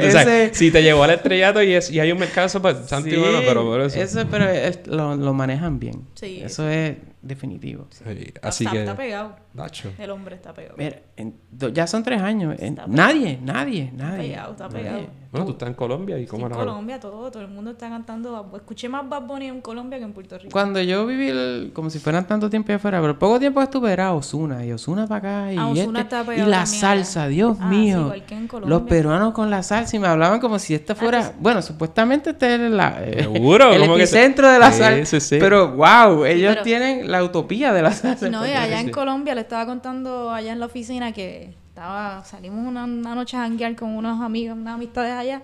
Si 0.52 0.70
te 0.70 0.82
llevó 0.82 1.04
al 1.04 1.10
estrellato 1.10 1.62
y, 1.62 1.72
es, 1.74 1.90
y 1.90 2.00
hay 2.00 2.12
un 2.12 2.18
mercado, 2.18 2.60
pues, 2.60 2.76
y 2.92 3.10
Sí, 3.10 3.16
bueno, 3.16 3.38
pero 3.46 3.64
por 3.64 3.80
eso. 3.80 4.26
pero 4.30 4.48
es- 4.48 4.86
lo, 4.86 5.16
lo 5.16 5.32
manejan 5.34 5.78
bien. 5.78 6.06
Sí. 6.14 6.40
Eso 6.42 6.68
es 6.68 6.96
definitivo. 7.22 7.86
Sí, 7.90 8.32
así 8.42 8.64
está, 8.64 8.72
que. 8.74 8.80
está 8.80 8.96
pegado. 8.96 9.36
Nacho. 9.54 9.92
El 9.98 10.10
hombre 10.10 10.36
está 10.36 10.52
pegado. 10.54 10.76
Mira, 10.78 10.96
en- 11.16 11.34
ya 11.72 11.86
son 11.86 12.02
tres 12.02 12.20
años. 12.22 12.54
en- 12.58 12.74
Está 12.74 12.86
nadie, 12.86 13.38
nadie, 13.42 13.90
nadie. 13.94 14.28
pegado, 14.30 14.52
está 14.52 14.68
nadie. 14.68 14.82
pegado. 14.82 15.19
Bueno, 15.32 15.46
tú 15.46 15.52
estás 15.52 15.68
en 15.68 15.74
Colombia 15.74 16.18
y 16.18 16.22
Sí, 16.22 16.26
cómo 16.26 16.46
en 16.46 16.52
era. 16.52 16.58
Colombia 16.64 16.98
todo, 16.98 17.30
todo 17.30 17.40
el 17.42 17.48
mundo 17.48 17.70
está 17.70 17.88
cantando. 17.88 18.50
Escuché 18.56 18.88
más 18.88 19.08
Bad 19.08 19.22
Bunny 19.22 19.46
en 19.46 19.60
Colombia 19.60 19.96
que 19.98 20.04
en 20.04 20.12
Puerto 20.12 20.36
Rico. 20.36 20.50
Cuando 20.50 20.80
yo 20.82 21.06
viví 21.06 21.28
el- 21.28 21.70
como 21.72 21.88
si 21.88 22.00
fueran 22.00 22.26
tanto 22.26 22.50
tiempo 22.50 22.72
allá 22.72 22.76
afuera, 22.78 23.00
pero 23.00 23.16
poco 23.16 23.38
tiempo 23.38 23.62
estuve 23.62 23.92
era 23.92 24.12
Osuna 24.12 24.66
y 24.66 24.72
Osuna 24.72 25.06
para 25.06 25.18
acá 25.44 25.52
y, 25.52 25.56
Ah, 25.56 25.70
este- 25.72 26.00
está 26.00 26.22
y 26.34 26.38
la 26.38 26.64
también 26.64 26.66
salsa, 26.66 27.22
allá. 27.22 27.28
Dios 27.30 27.56
Ah, 27.60 27.68
sí, 27.70 27.76
mío. 27.76 28.00
igual 28.00 28.24
que 28.26 28.34
en 28.34 28.48
Colombia. 28.48 28.76
Los 28.78 28.88
peruanos 28.88 29.32
con 29.32 29.50
la 29.50 29.62
salsa 29.62 29.94
y 29.96 29.98
me 30.00 30.08
hablaban 30.08 30.40
como 30.40 30.58
si 30.58 30.74
esta 30.74 30.96
fuera, 30.96 31.32
bueno, 31.38 31.62
supuestamente 31.62 32.30
este 32.30 32.54
es 32.66 32.70
la, 32.72 32.96
eh, 33.04 33.22
Seguro, 33.22 33.72
el 33.72 33.82
que- 33.86 33.94
epicentro 33.94 34.48
de 34.50 34.58
la 34.58 34.72
Sí, 34.72 34.78
salsa. 34.80 35.04
sí, 35.06 35.20
sí. 35.20 35.36
Pero 35.38 35.76
wow, 35.76 36.24
ellos 36.24 36.54
pero- 36.54 36.62
tienen 36.64 37.08
la 37.08 37.22
utopía 37.22 37.72
de 37.72 37.82
la 37.82 37.92
salsa. 37.92 38.28
No, 38.30 38.44
y 38.44 38.50
allá 38.50 38.80
en 38.80 38.86
sí. 38.86 38.90
Colombia 38.92 39.36
le 39.36 39.42
estaba 39.42 39.64
contando 39.64 40.32
allá 40.32 40.52
en 40.52 40.58
la 40.58 40.66
oficina 40.66 41.12
que 41.12 41.54
estaba, 41.80 42.22
salimos 42.26 42.66
una, 42.66 42.84
una 42.84 43.14
noche 43.14 43.38
a 43.38 43.40
janguear 43.40 43.74
con 43.74 43.96
unos 43.96 44.20
amigos, 44.20 44.54
unas 44.58 44.74
amistades 44.74 45.12
allá, 45.14 45.40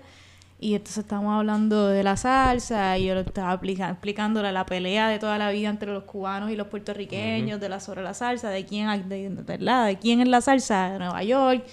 y 0.59 0.75
entonces 0.75 0.99
estábamos 0.99 1.35
hablando 1.35 1.87
de 1.87 2.03
la 2.03 2.15
salsa, 2.15 2.95
y 2.99 3.05
yo 3.07 3.15
le 3.15 3.21
estaba 3.21 3.59
explicándole 3.59 4.51
la 4.51 4.63
pelea 4.63 5.07
de 5.07 5.17
toda 5.17 5.39
la 5.39 5.49
vida 5.49 5.69
entre 5.69 5.91
los 5.91 6.03
cubanos 6.03 6.51
y 6.51 6.55
los 6.55 6.67
puertorriqueños, 6.67 7.59
de 7.59 7.69
la 7.69 7.79
sobre 7.79 8.03
la 8.03 8.13
salsa, 8.13 8.49
de 8.51 8.65
quién, 8.67 9.09
de, 9.09 9.29
de- 9.29 9.41
¿verdad? 9.43 9.87
de 9.87 9.97
quién 9.97 10.21
es 10.21 10.27
la 10.27 10.41
salsa 10.41 10.91
de 10.91 10.99
Nueva 10.99 11.23
York, 11.23 11.63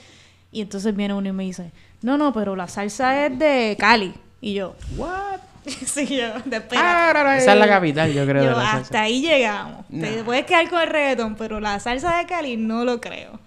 y 0.51 0.63
entonces 0.63 0.97
viene 0.97 1.13
uno 1.13 1.29
y 1.29 1.33
me 1.33 1.45
dice, 1.45 1.71
no, 2.01 2.17
no, 2.17 2.33
pero 2.33 2.57
la 2.57 2.67
salsa 2.67 3.27
es 3.27 3.39
de 3.39 3.77
Cali, 3.79 4.15
y 4.41 4.55
yo, 4.55 4.77
What? 4.97 5.41
sí, 5.67 6.07
yo, 6.07 6.41
de 6.47 6.57
espera. 6.57 7.37
Esa 7.37 7.53
es 7.53 7.59
la 7.59 7.69
capital, 7.69 8.13
yo 8.15 8.25
creo, 8.25 8.43
de 8.43 8.49
Yo, 8.51 8.57
la 8.57 8.63
hasta 8.65 8.79
salsa. 8.85 9.03
ahí 9.03 9.21
llegamos. 9.21 9.85
Nah. 9.91 10.09
Te 10.09 10.25
puedes 10.25 10.45
quedar 10.47 10.69
con 10.71 10.81
el 10.81 10.89
reggaetón, 10.89 11.35
pero 11.37 11.61
la 11.61 11.79
salsa 11.81 12.17
de 12.19 12.25
Cali 12.27 12.57
no 12.57 12.85
lo 12.85 13.01
creo. 13.01 13.44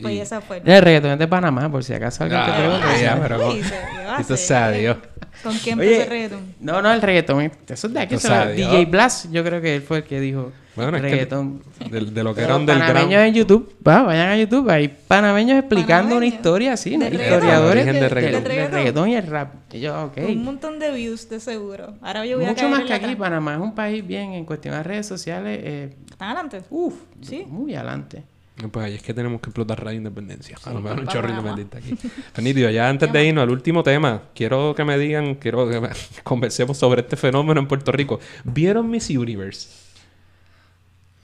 Pues 0.00 0.14
Y- 0.14 0.20
esa 0.20 0.40
fue. 0.40 0.60
El 0.64 0.82
reggaetón 0.82 1.12
es 1.12 1.18
de 1.18 1.28
Panamá, 1.28 1.70
por 1.70 1.84
si 1.84 1.92
acaso 1.94 2.24
alguien 2.24 2.44
te 2.44 2.50
Ah, 2.50 2.56
pregunta. 2.56 3.00
ya, 3.00 3.20
pero- 3.22 3.48
Uy, 3.50 3.62
se- 3.62 3.70
¿qué 3.70 4.04
va 4.04 4.16
a 4.16 4.18
hacer? 4.18 4.36
sea 4.38 4.70
Dios. 4.70 4.96
¿Con 5.42 5.56
quién 5.58 5.78
Oye, 5.78 5.88
empezó 5.88 6.02
el 6.04 6.08
reggaetón? 6.10 6.54
No, 6.60 6.82
no, 6.82 6.92
el 6.92 7.02
reggaetón. 7.02 7.52
Eso 7.68 7.86
es 7.86 7.92
de 7.94 8.00
aquí. 8.00 8.14
Eso 8.16 8.28
sabe, 8.28 8.54
DJ 8.54 8.84
¿no? 8.84 8.90
Blast, 8.90 9.26
yo 9.30 9.44
creo 9.44 9.60
que 9.60 9.76
él 9.76 9.82
fue 9.82 9.98
el 9.98 10.04
que 10.04 10.20
dijo. 10.20 10.52
Bueno, 10.74 10.96
es 10.96 11.02
reggaetón. 11.04 11.62
que 11.78 11.88
de, 11.88 12.00
de 12.10 12.24
lo 12.24 12.30
que 12.34 12.40
Pero 12.40 12.54
era 12.54 12.56
underground. 12.56 12.94
panameños 12.94 13.22
en 13.22 13.34
YouTube, 13.34 13.76
va, 13.86 14.02
vayan 14.02 14.28
a 14.30 14.36
YouTube, 14.36 14.68
hay 14.70 14.88
panameños 14.88 15.56
explicando 15.58 16.16
una 16.16 16.26
historia 16.26 16.72
así, 16.72 16.94
historiadores 16.94 17.84
Origen 17.84 17.94
de 17.94 18.00
de, 18.00 18.08
reggaetón. 18.08 18.42
del- 18.42 18.52
De 18.52 18.60
del 18.62 18.72
reggaetón. 18.72 19.08
y 19.08 19.14
el 19.14 19.26
rap. 19.28 19.54
Y 19.72 19.80
yo, 19.80 20.04
ok. 20.06 20.16
Un 20.26 20.42
montón 20.44 20.80
de 20.80 20.90
views, 20.90 21.28
de 21.28 21.38
seguro. 21.38 21.94
Ahora 22.02 22.26
yo 22.26 22.36
voy 22.38 22.46
a 22.46 22.48
Mucho 22.48 22.62
caer 22.62 22.70
más 22.72 22.82
que 22.84 22.92
aquí. 22.94 23.14
Panamá 23.14 23.54
es 23.54 23.60
un 23.60 23.74
país 23.76 24.04
bien 24.04 24.32
en 24.32 24.44
cuestión 24.44 24.74
de 24.74 24.82
redes 24.82 25.06
sociales, 25.06 25.60
eh, 25.62 25.96
¿Están 26.10 26.30
adelante? 26.30 26.62
uff, 26.70 26.94
Sí. 27.20 27.44
muy 27.48 27.76
adelante. 27.76 28.24
Pues 28.70 28.86
ahí 28.86 28.94
es 28.94 29.02
que 29.02 29.12
tenemos 29.12 29.40
que 29.40 29.48
explotar 29.50 29.82
Radio 29.82 29.98
Independencia. 29.98 30.56
a 30.64 30.72
lo 30.72 30.80
mejor 30.80 31.00
un 31.00 31.06
chorro 31.08 31.28
independiente 31.28 31.78
aquí. 31.78 31.96
Nítido, 32.40 32.70
ya 32.70 32.88
antes 32.88 33.12
de 33.12 33.24
irnos 33.26 33.42
al 33.42 33.50
último 33.50 33.82
tema, 33.82 34.22
quiero 34.34 34.74
que 34.76 34.84
me 34.84 34.96
digan, 34.96 35.34
quiero 35.34 35.68
que 35.68 35.80
me- 35.80 35.88
conversemos 36.22 36.78
sobre 36.78 37.00
este 37.02 37.16
fenómeno 37.16 37.60
en 37.60 37.66
Puerto 37.66 37.90
Rico. 37.90 38.20
¿Vieron 38.44 38.88
Miss 38.88 39.10
Universe? 39.10 39.68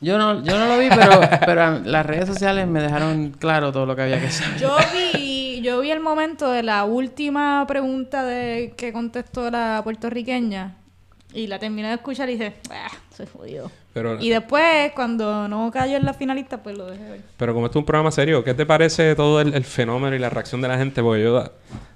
Yo 0.01 0.17
no, 0.19 0.43
yo 0.43 0.59
no 0.59 0.67
lo 0.67 0.79
vi, 0.79 0.89
pero, 0.89 1.21
pero 1.47 1.79
las 1.81 2.05
redes 2.07 2.27
sociales 2.27 2.67
me 2.67 2.81
dejaron 2.81 3.31
claro 3.39 3.71
todo 3.71 3.87
lo 3.87 3.95
que 3.95 4.03
había 4.03 4.21
que 4.21 4.31
saber. 4.31 4.59
Yo 4.59 4.77
vi, 5.15 5.61
yo 5.63 5.81
vi 5.81 5.91
el 5.91 6.01
momento 6.01 6.51
de 6.51 6.63
la 6.63 6.85
última 6.85 7.65
pregunta 7.69 8.25
de 8.25 8.73
que 8.77 8.93
contestó 8.93 9.51
la 9.51 9.83
puertorriqueña 9.85 10.77
y 11.35 11.47
la 11.47 11.59
terminé 11.59 11.89
de 11.89 11.95
escuchar 11.95 12.29
y 12.31 12.33
dije, 12.33 12.55
ah, 12.71 12.89
se 13.21 13.27
jodió. 13.27 13.71
Pero, 13.93 14.21
Y 14.21 14.31
después, 14.31 14.93
cuando 14.95 15.47
no 15.49 15.71
cayó 15.71 15.97
en 15.97 16.05
la 16.05 16.15
finalista, 16.15 16.63
pues 16.63 16.77
lo 16.77 16.87
dejé 16.87 17.03
ver. 17.05 17.21
pero 17.37 17.55
como 17.55 17.67
esto 17.67 17.79
es 17.79 17.83
un 17.83 17.87
programa 17.87 18.11
serio, 18.11 18.43
¿qué 18.45 18.55
te 18.55 18.67
parece 18.67 19.15
todo 19.15 19.41
el, 19.41 19.55
el 19.55 19.65
fenómeno 19.65 20.15
y 20.17 20.19
la 20.19 20.31
reacción 20.31 20.61
de 20.61 20.69
la 20.69 20.79
gente? 20.79 21.03
Porque 21.03 21.23
yo, 21.23 21.45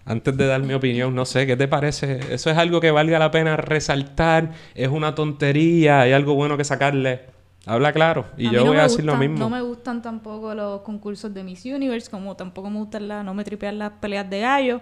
antes 0.05 0.37
de 0.37 0.47
dar 0.47 0.61
mi 0.63 0.75
opinión, 0.75 1.15
no 1.15 1.25
sé, 1.25 1.47
¿qué 1.47 1.57
te 1.57 1.69
parece? 1.69 2.21
¿Eso 2.33 2.51
es 2.51 2.57
algo 2.57 2.81
que 2.81 2.91
valga 2.91 3.19
la 3.19 3.31
pena 3.31 3.57
resaltar? 3.57 4.53
¿Es 4.75 4.89
una 4.89 5.15
tontería? 5.15 6.01
¿Hay 6.03 6.13
algo 6.13 6.35
bueno 6.35 6.57
que 6.57 6.65
sacarle? 6.65 7.33
Habla 7.67 7.93
claro. 7.93 8.27
Y 8.37 8.49
A 8.49 8.53
yo 8.53 8.61
no 8.61 8.67
voy 8.73 8.77
a 8.77 8.83
decir 8.83 9.05
lo 9.05 9.17
mismo. 9.17 9.39
No 9.39 9.49
me 9.49 9.63
gustan 9.63 10.03
tampoco 10.03 10.55
los 10.55 10.83
concursos 10.83 11.33
de 11.33 11.43
Miss 11.43 11.65
Universe, 11.65 12.11
como 12.11 12.37
tampoco 12.37 12.69
me 12.69 12.79
gustan 12.79 13.09
las, 13.09 13.25
no 13.25 13.33
me 13.33 13.43
tripean 13.45 13.79
las 13.79 13.93
peleas 13.93 14.29
de 14.29 14.41
gallo, 14.41 14.81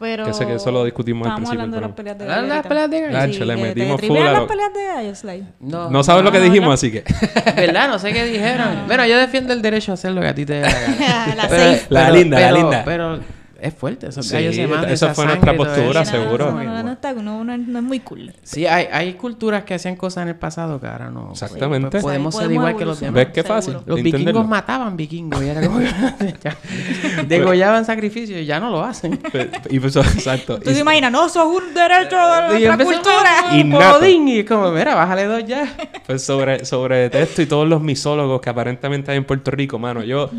pero... 0.00 0.24
Que 0.24 0.32
sé 0.34 0.44
que 0.46 0.54
eso 0.54 0.72
lo 0.72 0.82
discutimos 0.84 1.28
al 1.28 1.34
principio 1.34 1.60
hablando 1.60 1.76
de 1.76 1.80
las 1.82 1.92
peleas 1.92 2.18
de 2.18 2.24
¿Hablan 2.24 2.36
gallo. 2.40 2.48
de 2.48 2.54
las 2.56 2.66
peleas 2.66 2.90
de 2.90 3.00
gallo? 3.02 3.12
Nacho, 3.18 3.32
Sí, 3.34 3.44
le 3.44 3.56
metimos 3.56 3.96
tripean 3.98 4.18
full 4.18 4.26
a 4.28 4.32
las 4.40 4.48
peleas 4.48 4.72
de. 4.74 5.42
No, 5.60 5.90
No 5.90 6.02
sabes 6.02 6.24
lo 6.24 6.32
que 6.32 6.40
dijimos, 6.40 6.66
no. 6.68 6.72
así 6.72 6.90
que... 6.90 7.04
¿Verdad? 7.56 7.88
No 7.88 7.98
sé 8.00 8.12
qué 8.12 8.24
dijeron. 8.24 8.86
Bueno, 8.88 9.06
yo 9.06 9.16
defiendo 9.18 9.52
el 9.52 9.62
derecho 9.62 9.92
a 9.92 9.94
hacer 9.94 10.10
lo 10.12 10.20
que 10.22 10.26
a 10.28 10.34
ti 10.34 10.44
te 10.46 10.54
dé 10.54 10.62
la 10.62 10.68
gana. 10.72 11.34
La 11.36 11.48
Pero-. 11.48 11.78
La 11.90 12.00
pero- 12.06 12.14
linda, 12.16 12.40
la 12.40 12.46
pero- 12.48 12.58
linda. 12.58 12.82
Pero 12.84 13.39
es 13.62 13.74
fuerte. 13.74 14.08
Esos 14.08 14.26
Sí, 14.26 14.34
gallos 14.34 14.54
se 14.54 14.66
matan, 14.66 14.84
esa 14.90 15.06
esa 15.06 15.14
fue 15.14 15.26
nuestra 15.26 15.54
y 15.54 15.56
postura, 15.56 16.02
eso. 16.02 16.10
seguro. 16.12 16.50
No, 16.52 16.62
no, 16.64 16.82
no, 16.82 16.92
está- 16.92 17.12
no, 17.14 17.44
no, 17.44 17.54
es 17.54 17.60
muy 17.84 18.00
cool. 18.00 18.32
Sí, 18.42 18.66
hay, 18.66 18.86
hay 18.92 19.14
culturas 19.14 19.64
que 19.64 19.74
hacían 19.74 19.96
cosas 19.96 20.22
en 20.22 20.28
el 20.28 20.36
pasado 20.36 20.80
que 20.80 20.86
ahora 20.86 21.10
no. 21.10 21.30
Exactamente. 21.32 21.88
Pues 21.90 22.02
podemos 22.02 22.34
Sí, 22.34 22.38
ser 22.40 22.46
podemos 22.46 22.62
igual 22.68 22.76
que 22.78 22.84
los 22.84 23.00
demás. 23.00 23.14
¿Ves 23.14 23.28
qué 23.32 23.42
fácil? 23.44 23.74
Los 23.86 23.98
entenderlo? 23.98 24.18
vikingos 24.26 24.48
mataban 24.48 24.96
vikingos 24.96 25.42
y 25.42 25.48
era 25.48 25.66
como 25.66 25.80
ya, 26.42 26.56
degollaban 27.28 27.84
sacrificios 27.84 28.40
y 28.40 28.44
ya 28.46 28.60
no 28.60 28.70
lo 28.70 28.82
hacen. 28.84 29.16
Pe- 29.32 29.50
y 29.70 29.80
pues, 29.80 29.96
exacto. 29.96 30.58
Tú 30.60 30.70
Y- 30.70 30.74
te 30.74 30.80
imaginas, 30.80 31.12
no, 31.12 31.26
eso 31.26 31.42
es 31.42 31.62
un 31.62 31.74
derecho 31.74 32.16
de 32.16 32.60
Y 32.60 32.64
nuestra 32.66 32.84
cultura. 32.84 33.30
Innato. 33.56 33.98
Odín, 33.98 34.28
y 34.28 34.38
es 34.40 34.46
como, 34.46 34.70
mira, 34.70 34.94
bájale 34.94 35.24
dos 35.24 35.44
ya. 35.46 35.72
Pues 36.06 36.22
sobre, 36.24 36.64
sobre 36.64 37.06
esto 37.22 37.42
y 37.42 37.46
todos 37.46 37.68
los 37.68 37.80
misólogos 37.80 38.40
que 38.40 38.50
aparentemente 38.50 39.10
hay 39.10 39.16
en 39.18 39.24
Puerto 39.24 39.50
Rico, 39.50 39.78
mano, 39.78 40.02
yo... 40.02 40.30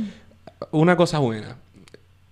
Una 0.72 0.96
cosa 0.96 1.18
buena. 1.18 1.56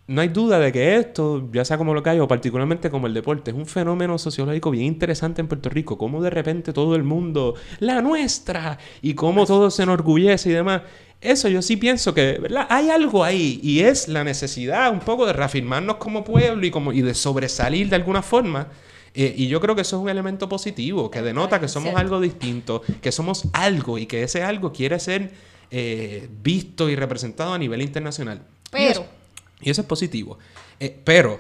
No 0.10 0.22
hay 0.22 0.30
duda 0.30 0.57
de 0.57 0.72
que 0.72 0.95
esto, 0.95 1.48
ya 1.53 1.64
sea 1.64 1.77
como 1.77 1.94
lo 1.94 2.02
que 2.02 2.10
hay, 2.10 2.19
o 2.19 2.27
particularmente 2.27 2.90
como 2.90 3.06
el 3.06 3.14
deporte, 3.14 3.52
es 3.52 3.57
un 3.57 3.68
fenómeno 3.68 4.18
sociológico 4.18 4.72
bien 4.72 4.86
interesante 4.86 5.40
en 5.40 5.48
Puerto 5.48 5.69
Rico. 5.69 5.99
Cómo 5.99 6.19
de 6.23 6.31
repente 6.31 6.73
todo 6.73 6.95
el 6.95 7.03
mundo, 7.03 7.53
la 7.80 8.02
nuestra, 8.02 8.80
y 9.03 9.14
cómo 9.14 9.45
todo 9.45 9.69
se 9.69 9.84
enorgullece 9.84 10.49
y 10.49 10.53
demás. 10.53 10.81
Eso 11.22 11.48
yo 11.48 11.61
sí 11.61 11.77
pienso 11.77 12.15
que, 12.15 12.40
¿verdad? 12.41 12.65
Hay 12.72 12.90
algo 12.90 13.23
ahí 13.23 13.60
y 13.61 13.81
es 13.81 14.07
la 14.07 14.23
necesidad 14.23 14.91
un 14.91 14.99
poco 14.99 15.27
de 15.27 15.34
reafirmarnos 15.34 15.98
como 15.98 16.23
pueblo 16.23 16.65
y, 16.65 16.72
como, 16.72 16.91
y 16.91 17.02
de 17.03 17.14
sobresalir 17.14 17.88
de 17.90 17.95
alguna 17.98 18.23
forma. 18.23 18.68
Eh, 19.14 19.36
y 19.38 19.48
yo 19.48 19.61
creo 19.61 19.76
que 19.76 19.81
eso 19.81 19.98
es 19.98 20.02
un 20.02 20.10
elemento 20.10 20.49
positivo, 20.49 21.11
que 21.11 21.22
denota 21.22 21.60
que 21.60 21.68
somos 21.68 21.94
algo 21.95 22.19
distinto, 22.19 22.81
que 23.02 23.11
somos 23.11 23.44
algo 23.53 23.99
y 23.99 24.07
que 24.07 24.23
ese 24.23 24.41
algo 24.41 24.73
quiere 24.73 24.99
ser 24.99 25.31
eh, 25.69 26.27
visto 26.41 26.90
y 26.90 26.95
representado 26.95 27.53
a 27.53 27.60
nivel 27.60 27.84
internacional. 27.84 28.41
Pero- 28.72 29.19
y 29.61 29.69
eso 29.69 29.81
es 29.81 29.88
positivo. 29.88 30.38
Eh, 30.80 30.98
pero, 31.03 31.40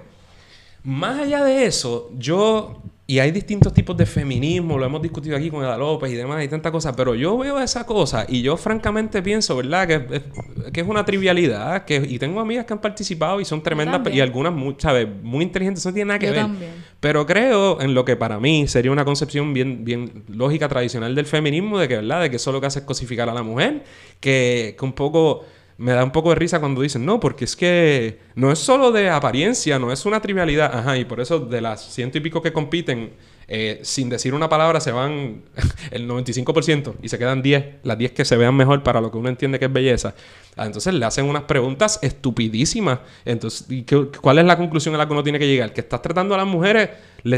más 0.83 1.19
allá 1.19 1.43
de 1.43 1.65
eso, 1.65 2.09
yo... 2.17 2.81
Y 3.07 3.17
hay 3.17 3.31
distintos 3.31 3.73
tipos 3.73 3.97
de 3.97 4.05
feminismo, 4.05 4.77
lo 4.77 4.85
hemos 4.85 5.01
discutido 5.01 5.35
aquí 5.35 5.49
con 5.49 5.63
Eda 5.63 5.75
López 5.79 6.11
y 6.11 6.15
demás, 6.15 6.43
y 6.43 6.47
tanta 6.47 6.71
cosa, 6.71 6.95
pero 6.95 7.15
yo 7.15 7.35
veo 7.39 7.59
esa 7.59 7.83
cosa 7.83 8.27
y 8.29 8.43
yo 8.43 8.55
francamente 8.55 9.23
pienso, 9.23 9.55
¿verdad? 9.55 9.87
Que, 9.87 9.95
es- 10.17 10.71
que 10.71 10.81
es 10.81 10.87
una 10.87 11.03
trivialidad, 11.03 11.85
que, 11.85 11.95
y 11.95 12.19
tengo 12.19 12.39
amigas 12.39 12.65
que 12.65 12.73
han 12.73 12.81
participado 12.81 13.41
y 13.41 13.45
son 13.45 13.63
tremendas, 13.63 14.01
y 14.13 14.21
algunas, 14.21 14.53
muy, 14.53 14.75
¿sabes? 14.77 15.07
Muy 15.23 15.43
inteligentes, 15.43 15.81
eso 15.81 15.89
no 15.89 15.95
tiene 15.95 16.07
nada 16.09 16.19
que 16.19 16.27
Yo 16.27 16.33
ver. 16.33 16.41
también. 16.43 16.71
Pero 16.99 17.25
creo 17.25 17.81
en 17.81 17.95
lo 17.95 18.05
que 18.05 18.15
para 18.15 18.39
mí 18.39 18.67
sería 18.67 18.91
una 18.91 19.05
concepción 19.05 19.55
bien, 19.55 19.83
bien 19.83 20.25
lógica, 20.27 20.67
tradicional 20.69 21.15
del 21.15 21.25
feminismo, 21.25 21.79
de 21.79 21.87
que, 21.87 21.95
¿verdad? 21.95 22.21
De 22.21 22.29
que 22.29 22.35
eso 22.35 22.51
lo 22.51 22.61
que 22.61 22.67
hace 22.67 22.77
es 22.81 22.85
cosificar 22.85 23.27
a 23.27 23.33
la 23.33 23.41
mujer, 23.41 23.85
que, 24.19 24.75
que 24.77 24.85
un 24.85 24.93
poco... 24.93 25.45
Me 25.79 25.93
da 25.93 26.03
un 26.03 26.11
poco 26.11 26.29
de 26.29 26.35
risa 26.35 26.59
cuando 26.59 26.81
dicen, 26.81 27.05
no, 27.05 27.19
porque 27.21 27.45
es 27.45 27.55
que 27.55 28.19
no 28.35 28.51
es 28.51 28.59
solo 28.59 28.91
de 28.91 29.09
apariencia, 29.09 29.79
no 29.79 29.91
es 29.93 30.05
una 30.05 30.21
trivialidad. 30.21 30.77
Ajá, 30.77 30.97
y 30.97 31.05
por 31.05 31.21
eso 31.21 31.39
de 31.39 31.61
las 31.61 31.81
ciento 31.93 32.17
y 32.17 32.21
pico 32.21 32.41
que 32.41 32.51
compiten, 32.51 33.13
eh, 33.47 33.79
sin 33.81 34.09
decir 34.09 34.33
una 34.33 34.49
palabra 34.49 34.81
se 34.81 34.91
van 34.91 35.41
el 35.91 36.05
95% 36.07 36.95
y 37.01 37.07
se 37.07 37.17
quedan 37.17 37.41
10, 37.41 37.65
las 37.83 37.97
10 37.97 38.11
que 38.11 38.25
se 38.25 38.35
vean 38.35 38.55
mejor 38.55 38.83
para 38.83 38.99
lo 38.99 39.09
que 39.09 39.17
uno 39.17 39.29
entiende 39.29 39.57
que 39.57 39.65
es 39.65 39.73
belleza. 39.73 40.13
Ah, 40.57 40.65
entonces 40.65 40.93
le 40.93 41.05
hacen 41.05 41.25
unas 41.25 41.43
preguntas 41.43 41.97
estupidísimas. 42.01 42.99
Entonces, 43.25 43.65
¿y 43.69 43.83
qué- 43.83 44.07
¿cuál 44.21 44.39
es 44.39 44.45
la 44.45 44.57
conclusión 44.57 44.93
a 44.95 44.97
la 44.97 45.07
que 45.07 45.13
uno 45.13 45.23
tiene 45.23 45.39
que 45.39 45.47
llegar? 45.47 45.71
Que 45.73 45.81
estás 45.81 46.01
tratando 46.01 46.35
a 46.35 46.37
las 46.37 46.47
mujeres, 46.47 46.89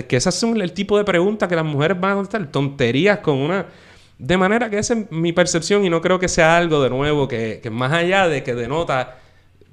que 0.08 0.16
esas 0.18 0.34
son 0.36 0.60
el 0.60 0.74
tipo 0.74 0.98
de 0.98 1.04
preguntas 1.04 1.48
que 1.48 1.56
las 1.56 1.66
mujeres 1.66 2.00
van 2.00 2.14
a 2.14 2.16
contestar, 2.16 2.52
tonterías 2.52 3.20
con 3.20 3.38
una... 3.38 3.68
De 4.23 4.38
manera 4.38 4.69
que 4.69 4.77
esa 4.77 4.93
es 4.93 5.11
mi 5.11 5.34
percepción 5.34 5.84
y 5.84 5.89
no 5.89 5.99
creo 5.99 6.19
que 6.19 6.27
sea 6.27 6.56
algo 6.56 6.84
de 6.84 6.91
nuevo 6.91 7.27
que, 7.27 7.60
que 7.64 7.72
más 7.72 7.91
allá 7.91 8.27
de 8.27 8.43
que 8.43 8.53
denota 8.53 9.18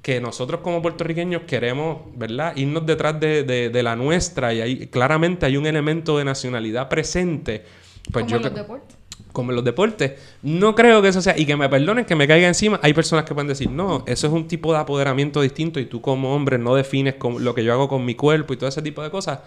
que 0.01 0.19
nosotros 0.19 0.61
como 0.61 0.81
puertorriqueños 0.81 1.43
queremos, 1.43 1.99
¿verdad? 2.15 2.55
Irnos 2.55 2.83
detrás 2.85 3.19
de, 3.19 3.43
de- 3.43 3.69
de 3.69 3.83
la 3.83 3.95
nuestra 3.95 4.51
y 4.53 4.61
ahí 4.61 4.87
claramente 4.87 5.45
hay 5.45 5.55
un 5.55 5.67
elemento 5.67 6.17
de 6.17 6.25
nacionalidad 6.25 6.89
presente. 6.89 7.63
Pues 8.11 8.23
como 8.25 8.29
yo 8.31 8.37
en 8.37 8.43
los 8.43 8.55
deportes. 8.55 8.95
como 9.33 9.51
en 9.51 9.55
los 9.57 9.65
deportes. 9.65 10.13
No 10.41 10.73
creo 10.73 11.01
que 11.03 11.09
eso 11.09 11.21
sea, 11.21 11.37
y 11.37 11.45
que 11.45 11.55
me 11.55 11.69
perdonen 11.69 12.05
que 12.05 12.15
me 12.15 12.27
caiga 12.27 12.47
encima, 12.47 12.79
hay 12.81 12.93
personas 12.93 13.25
que 13.25 13.35
pueden 13.35 13.49
decir, 13.49 13.69
no, 13.69 14.03
eso 14.07 14.25
es 14.25 14.33
un 14.33 14.47
tipo 14.47 14.73
de 14.73 14.79
apoderamiento 14.79 15.41
distinto 15.41 15.79
y 15.79 15.85
tú 15.85 16.01
como 16.01 16.33
hombre 16.33 16.57
no 16.57 16.73
defines 16.73 17.13
con- 17.15 17.43
lo 17.43 17.53
que 17.53 17.63
yo 17.63 17.71
hago 17.73 17.87
con 17.87 18.03
mi 18.03 18.15
cuerpo 18.15 18.53
y 18.53 18.57
todo 18.57 18.69
ese 18.69 18.81
tipo 18.81 19.03
de 19.03 19.11
cosas. 19.11 19.41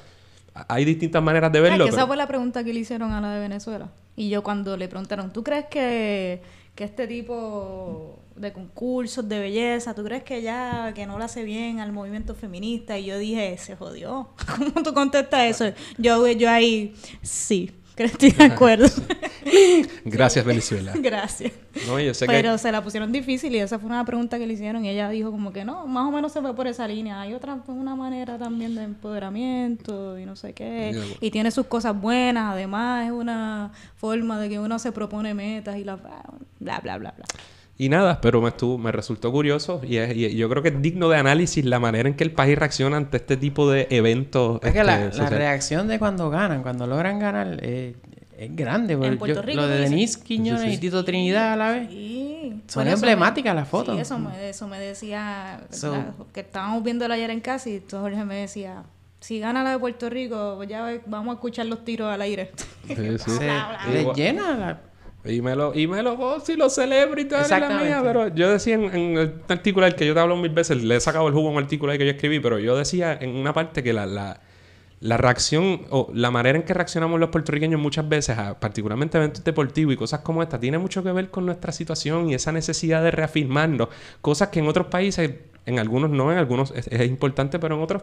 Hay 0.69 0.85
distintas 0.85 1.23
maneras 1.25 1.51
de 1.51 1.59
Ah, 1.59 1.63
verlo. 1.63 1.85
que 1.87 1.89
esa 1.89 1.97
pero- 1.97 2.07
fue 2.09 2.17
la 2.19 2.29
pregunta 2.29 2.63
que 2.63 2.73
le 2.73 2.81
hicieron 2.81 3.11
a 3.13 3.21
la 3.21 3.33
de 3.35 3.41
Venezuela. 3.41 3.89
Y 4.17 4.29
yo 4.29 4.43
cuando 4.43 4.77
le 4.77 4.89
preguntaron, 4.89 5.33
¿tú 5.33 5.43
crees 5.43 5.67
que, 5.67 6.43
que 6.75 6.85
este 6.85 7.07
tipo 7.07 8.19
de 8.37 8.53
concursos 8.53 9.29
de 9.29 9.39
belleza, 9.39 9.95
¿tú 9.95 10.05
crees 10.05 10.23
que 10.23 10.43
ya 10.43 10.93
que 10.95 11.07
no 11.07 11.19
lo 11.19 11.25
hace 11.25 11.45
bien 11.45 11.81
al 11.81 11.93
movimiento 11.93 12.35
feminista? 12.35 12.99
Y 12.99 13.07
yo 13.07 13.19
dije, 13.19 13.57
se 13.59 13.77
jodió. 13.77 14.31
¿Cómo 14.57 14.83
tú 14.83 14.93
contestas 14.93 15.45
eso? 15.45 15.77
Yo, 15.99 16.27
yo 16.29 16.51
ahí, 16.51 16.95
sí, 17.23 17.71
estoy 17.97 18.31
de 18.31 18.45
acuerdo. 18.45 18.87
Gracias, 20.05 20.45
Venezuela. 20.45 20.93
Gracias. 20.97 21.53
No, 21.87 21.99
yo 22.01 22.15
sé 22.15 22.27
Pero 22.27 22.53
que... 22.53 22.59
se 22.59 22.73
la 22.73 22.83
pusieron 22.83 23.13
difícil 23.13 23.55
y 23.55 23.59
esa 23.59 23.79
fue 23.79 23.89
una 23.89 24.05
pregunta 24.05 24.39
que 24.39 24.47
le 24.47 24.55
hicieron 24.55 24.85
y 24.85 24.91
ella 24.91 25.09
dijo 25.09 25.31
como 25.31 25.53
que 25.53 25.65
no, 25.65 25.87
más 25.87 26.07
o 26.07 26.11
menos 26.11 26.33
se 26.33 26.41
fue 26.41 26.55
por 26.55 26.67
esa 26.67 26.87
línea. 26.87 27.21
Hay 27.21 27.35
otra, 27.35 27.59
una 27.67 27.95
manera 27.95 28.39
también 28.39 28.75
de 28.75 28.85
empoderamiento 28.85 30.19
y 30.19 30.27
no 30.27 30.37
sé 30.37 30.53
qué. 30.53 30.99
Y 31.21 31.31
tiene 31.31 31.51
sus 31.51 31.67
cosas 31.67 31.99
buenas, 31.99 32.53
además 32.53 33.07
es 33.07 33.13
una 33.13 33.73
forma 33.97 34.39
de 34.39 34.49
que 34.49 34.59
uno 34.59 34.79
se 34.79 34.93
propone 34.93 35.35
metas 35.35 35.77
y 35.77 35.85
la 35.85 35.97
bla, 35.97 36.81
bla, 36.81 36.99
bla, 36.99 36.99
bla. 36.99 37.25
Y 37.79 37.89
nada, 37.89 38.21
pero 38.21 38.41
me, 38.41 38.49
estuvo, 38.51 38.79
me 38.79 38.93
resultó 38.93 39.33
curioso 39.33 39.81
y, 39.83 39.97
es- 39.97 40.15
y 40.17 40.37
yo 40.37 40.49
creo 40.49 40.63
que 40.63 40.69
es 40.69 40.83
digno 40.83 41.09
de 41.09 41.17
análisis 41.17 41.65
la 41.65 41.81
manera 41.81 42.09
en 42.09 42.15
que 42.15 42.23
el 42.25 42.31
país 42.33 42.57
reacciona 42.59 42.97
ante 42.97 43.17
este 43.17 43.37
tipo 43.37 43.69
de 43.71 43.89
eventos. 43.91 44.61
Es 44.63 44.73
que 44.73 44.85
la, 44.85 45.07
este, 45.07 45.19
la 45.23 45.31
reacción 45.31 45.89
de 45.89 45.99
cuando 45.99 46.31
ganan, 46.31 46.63
cuando 46.63 46.87
logran 46.87 47.19
ganar, 47.19 47.59
eh, 47.63 47.97
es 48.39 48.55
grande. 48.55 48.97
porque 48.97 49.17
Puerto 49.17 49.37
yo- 49.41 49.43
Rico, 49.43 49.61
lo 49.63 49.69
de. 49.69 49.79
Denise 49.81 50.21
Quiñones 50.23 50.75
y 50.75 50.79
Tito 50.79 51.05
Trinidad 51.05 51.55
a 51.55 51.57
la 51.57 51.71
vez. 51.73 51.89
Sí. 51.91 52.63
Son 52.69 52.87
emblemáticas 52.87 53.55
me- 53.55 53.61
las 53.61 53.69
fotos. 53.69 53.95
Sí, 53.97 54.01
eso 54.03 54.19
me, 54.19 54.49
eso 54.51 54.69
me 54.69 54.79
decía, 54.79 55.63
So- 55.71 56.27
que 56.33 56.41
estábamos 56.41 56.83
viéndolo 56.85 57.15
ayer 57.15 57.31
en 57.31 57.41
casa 57.41 57.69
y 57.71 57.77
entonces 57.77 58.01
Jorge 58.01 58.25
me 58.25 58.37
decía, 58.37 58.83
si 59.21 59.41
gana 59.41 59.63
la 59.65 59.71
de 59.71 59.79
Puerto 59.79 60.11
Rico, 60.11 60.55
pues 60.57 60.69
ya 60.69 61.01
vamos 61.07 61.33
a 61.33 61.35
escuchar 61.35 61.67
los 61.67 61.85
tiros 61.85 62.09
al 62.13 62.21
aire. 62.23 62.53
Sí, 62.87 62.95
sí. 62.95 63.19
Se 63.19 63.45
bla, 63.45 63.79
bla. 63.87 63.93
les 63.93 64.15
llena 64.15 64.57
la... 64.59 64.81
Y 65.25 65.41
me 65.41 65.55
lo, 65.55 65.73
y 65.73 65.87
me 65.87 66.03
lo 66.03 66.17
gozo 66.17 66.53
y 66.53 66.57
lo 66.57 66.69
celebro 66.69 67.21
y 67.21 67.29
es 67.33 67.51
la 67.51 67.69
mía. 67.69 68.01
Pero 68.03 68.29
yo 68.29 68.51
decía 68.51 68.75
en, 68.75 68.85
en 68.85 69.19
el 69.19 69.35
artículo 69.49 69.87
del 69.87 69.95
que 69.95 70.05
yo 70.07 70.15
te 70.15 70.21
hablo 70.21 70.37
mil 70.37 70.51
veces, 70.51 70.83
le 70.83 70.97
he 70.97 71.01
sacado 71.01 71.29
el 71.29 71.35
jugo 71.35 71.49
a 71.49 71.53
un 71.53 71.59
artículo 71.59 71.93
ahí 71.93 71.99
que 71.99 72.05
yo 72.05 72.11
escribí, 72.11 72.41
pero 72.41 72.59
yo 72.59 72.77
decía 72.77 73.17
en 73.21 73.37
una 73.37 73.53
parte 73.53 73.85
que 73.85 73.93
la, 73.93 74.05
la, 74.05 74.41
la 74.99 75.17
reacción 75.17 75.83
o 75.91 76.11
la 76.13 76.31
manera 76.33 76.59
en 76.59 76.65
que 76.65 76.75
reaccionamos 76.75 77.21
los 77.21 77.31
puertorriqueños 77.31 77.81
muchas 77.81 78.09
veces, 78.09 78.37
a, 78.37 78.59
particularmente 78.59 79.17
eventos 79.17 79.45
deportivos 79.45 79.95
y 79.95 79.97
cosas 79.97 80.21
como 80.21 80.43
esta, 80.43 80.59
tiene 80.59 80.79
mucho 80.79 81.05
que 81.05 81.13
ver 81.13 81.31
con 81.31 81.47
nuestra 81.47 81.71
situación 81.71 82.31
y 82.31 82.35
esa 82.35 82.51
necesidad 82.51 83.03
de 83.03 83.13
reafirmarnos. 83.13 83.89
Cosas 84.21 84.49
que 84.49 84.59
en 84.59 84.67
otros 84.67 84.89
países, 84.89 85.31
en 85.67 85.79
algunos 85.79 86.11
no, 86.11 86.33
en 86.33 86.39
algunos 86.39 86.73
es, 86.73 86.89
es 86.89 87.07
importante, 87.07 87.61
pero 87.61 87.77
en 87.77 87.83
otros 87.83 88.03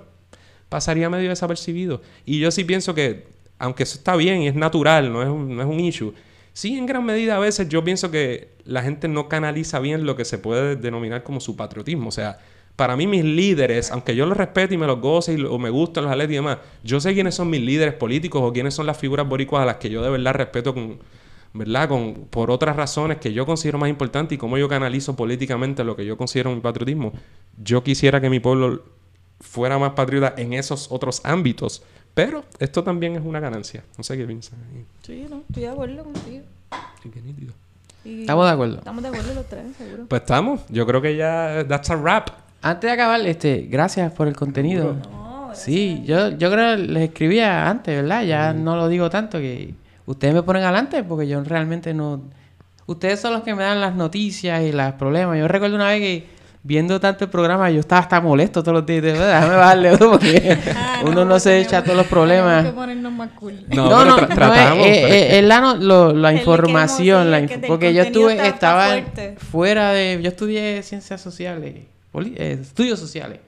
pasaría 0.69 1.09
medio 1.09 1.29
desapercibido. 1.29 2.01
Y 2.25 2.39
yo 2.39 2.49
sí 2.51 2.63
pienso 2.63 2.93
que, 2.93 3.27
aunque 3.57 3.83
eso 3.83 3.97
está 3.97 4.15
bien 4.15 4.41
y 4.41 4.47
es 4.47 4.55
natural, 4.55 5.11
no 5.11 5.21
es 5.21 5.27
un, 5.27 5.55
no 5.55 5.61
es 5.61 5.67
un 5.67 5.79
issue, 5.79 6.13
sí 6.59 6.77
en 6.77 6.85
gran 6.85 7.05
medida 7.05 7.37
a 7.37 7.39
veces 7.39 7.69
yo 7.69 7.83
pienso 7.85 8.11
que 8.11 8.49
la 8.65 8.81
gente 8.81 9.07
no 9.07 9.29
canaliza 9.29 9.79
bien 9.79 10.05
lo 10.05 10.17
que 10.17 10.25
se 10.25 10.37
puede 10.37 10.75
denominar 10.75 11.23
como 11.23 11.39
su 11.39 11.55
patriotismo. 11.55 12.09
O 12.09 12.11
sea, 12.11 12.37
para 12.75 12.97
mí 12.97 13.07
mis 13.07 13.23
líderes, 13.23 13.91
aunque 13.91 14.13
yo 14.13 14.25
los 14.25 14.37
respete 14.37 14.75
y 14.75 14.77
me 14.77 14.85
los 14.85 14.99
goce 14.99 15.33
y 15.33 15.37
lo- 15.37 15.53
o 15.53 15.57
me 15.59 15.69
gustan 15.69 16.03
los 16.03 16.11
atletas 16.11 16.31
y 16.33 16.35
demás, 16.35 16.57
yo 16.83 16.99
sé 16.99 17.13
quiénes 17.13 17.35
son 17.35 17.49
mis 17.49 17.61
líderes 17.61 17.93
políticos 17.93 18.41
o 18.43 18.51
quiénes 18.51 18.73
son 18.73 18.85
las 18.87 18.97
figuras 18.97 19.27
boricuas 19.27 19.63
a 19.63 19.65
las 19.65 19.75
que 19.77 19.89
yo 19.89 20.01
de 20.01 20.09
verdad 20.09 20.33
respeto 20.33 20.73
con, 20.73 20.99
¿verdad? 21.53 21.87
Con, 21.87 22.27
por 22.29 22.51
otras 22.51 22.75
razones 22.75 23.19
que 23.19 23.31
yo 23.31 23.45
considero 23.45 23.77
más 23.77 23.89
importantes 23.89 24.35
y 24.35 24.37
cómo 24.37 24.57
yo 24.57 24.67
canalizo 24.67 25.15
políticamente 25.15 25.85
lo 25.85 25.95
que 25.95 26.05
yo 26.05 26.17
considero 26.17 26.53
mi 26.53 26.59
patriotismo. 26.59 27.13
Yo 27.57 27.83
quisiera 27.83 28.19
que 28.19 28.29
mi 28.29 28.41
pueblo 28.41 28.83
fuera 29.39 29.79
más 29.79 29.91
patriota 29.93 30.33
en 30.37 30.51
esos 30.51 30.91
otros 30.91 31.21
ámbitos, 31.23 31.83
pero 32.25 32.43
esto 32.59 32.83
también 32.83 33.15
es 33.15 33.21
una 33.23 33.39
ganancia. 33.39 33.83
No 33.97 34.03
sé 34.03 34.17
qué 34.17 34.25
piensan. 34.25 34.59
ahí. 34.73 34.85
Sí, 35.03 35.25
no, 35.29 35.43
estoy 35.47 35.63
de 35.63 35.69
acuerdo 35.69 36.03
contigo. 36.03 36.43
Sí, 37.03 37.09
qué 37.13 37.21
nítido. 37.21 37.53
Y- 38.05 38.21
Estamos 38.21 38.45
de 38.45 38.51
acuerdo. 38.51 38.77
Estamos 38.77 39.03
de 39.03 39.09
acuerdo 39.09 39.33
los 39.33 39.45
tres, 39.47 39.63
seguro. 39.77 40.05
Pues 40.07 40.21
estamos. 40.21 40.61
Yo 40.69 40.85
creo 40.85 41.01
que 41.01 41.15
ya 41.15 41.65
that's 41.67 41.89
a 41.89 41.95
wrap. 41.95 42.29
Antes 42.61 42.87
de 42.89 42.91
acabar, 42.91 43.21
este, 43.21 43.67
gracias 43.69 44.11
por 44.13 44.27
el 44.27 44.35
contenido. 44.35 44.93
No, 44.93 45.19
Sí, 45.55 46.03
yo, 46.05 46.29
yo 46.37 46.51
creo 46.51 46.75
que 46.77 46.83
les 46.83 47.03
escribía 47.09 47.67
antes, 47.69 47.95
¿verdad? 47.95 48.23
Ya 48.23 48.53
no 48.53 48.75
lo 48.75 48.87
digo 48.87 49.09
tanto 49.09 49.39
que 49.39 49.73
ustedes 50.05 50.33
me 50.33 50.43
ponen 50.43 50.63
adelante 50.63 51.03
porque 51.03 51.27
yo 51.27 51.43
realmente 51.43 51.93
no... 51.93 52.21
Ustedes 52.85 53.19
son 53.19 53.33
los 53.33 53.41
que 53.43 53.55
me 53.55 53.63
dan 53.63 53.81
las 53.81 53.95
noticias 53.95 54.61
y 54.63 54.71
los 54.71 54.93
problemas. 54.93 55.37
Yo 55.39 55.47
recuerdo 55.47 55.75
una 55.75 55.87
vez 55.87 55.99
que 56.01 56.27
viendo 56.61 56.99
tanto 56.99 57.23
el 57.25 57.29
programa 57.29 57.69
yo 57.71 57.79
estaba 57.79 58.01
hasta 58.01 58.19
molesto 58.21 58.61
todos 58.61 58.75
los 58.79 58.85
días. 58.85 59.01
De 59.03 59.11
verdad, 59.13 59.35
déjame 59.41 59.55
bajarle 59.57 59.91
otro 59.91 60.11
porque 60.11 60.57
Ah, 60.75 61.01
uno 61.05 61.23
no, 61.25 61.39
se 61.39 61.59
echa 61.59 61.83
todos 61.83 61.97
los 61.97 62.07
problemas. 62.07 62.57
Tenemos 62.63 62.71
que 62.73 62.75
ponernos 62.79 63.11
más 63.13 63.29
cool. 63.39 63.53
No, 63.69 63.89
No, 63.89 64.05
no, 64.05 64.17
tra- 64.17 64.21
no, 64.29 64.35
tratamos, 64.35 64.85
es, 64.87 64.97
pero- 64.97 65.13
es- 65.13 65.33
es 65.33 65.43
la, 65.45 65.61
no- 65.61 65.75
lo- 65.75 66.13
la 66.13 66.33
información, 66.33 67.31
la 67.31 67.41
inf- 67.41 67.65
porque 67.67 67.93
yo 67.93 68.03
estuve, 68.03 68.45
estaba 68.45 68.87
fuerte. 68.89 69.35
fuera 69.51 69.91
de, 69.93 70.19
yo 70.21 70.29
estudié 70.29 70.83
ciencias 70.83 71.21
sociales, 71.21 71.75
eh, 72.35 72.57
estudios 72.61 72.99
sociales, 72.99 73.39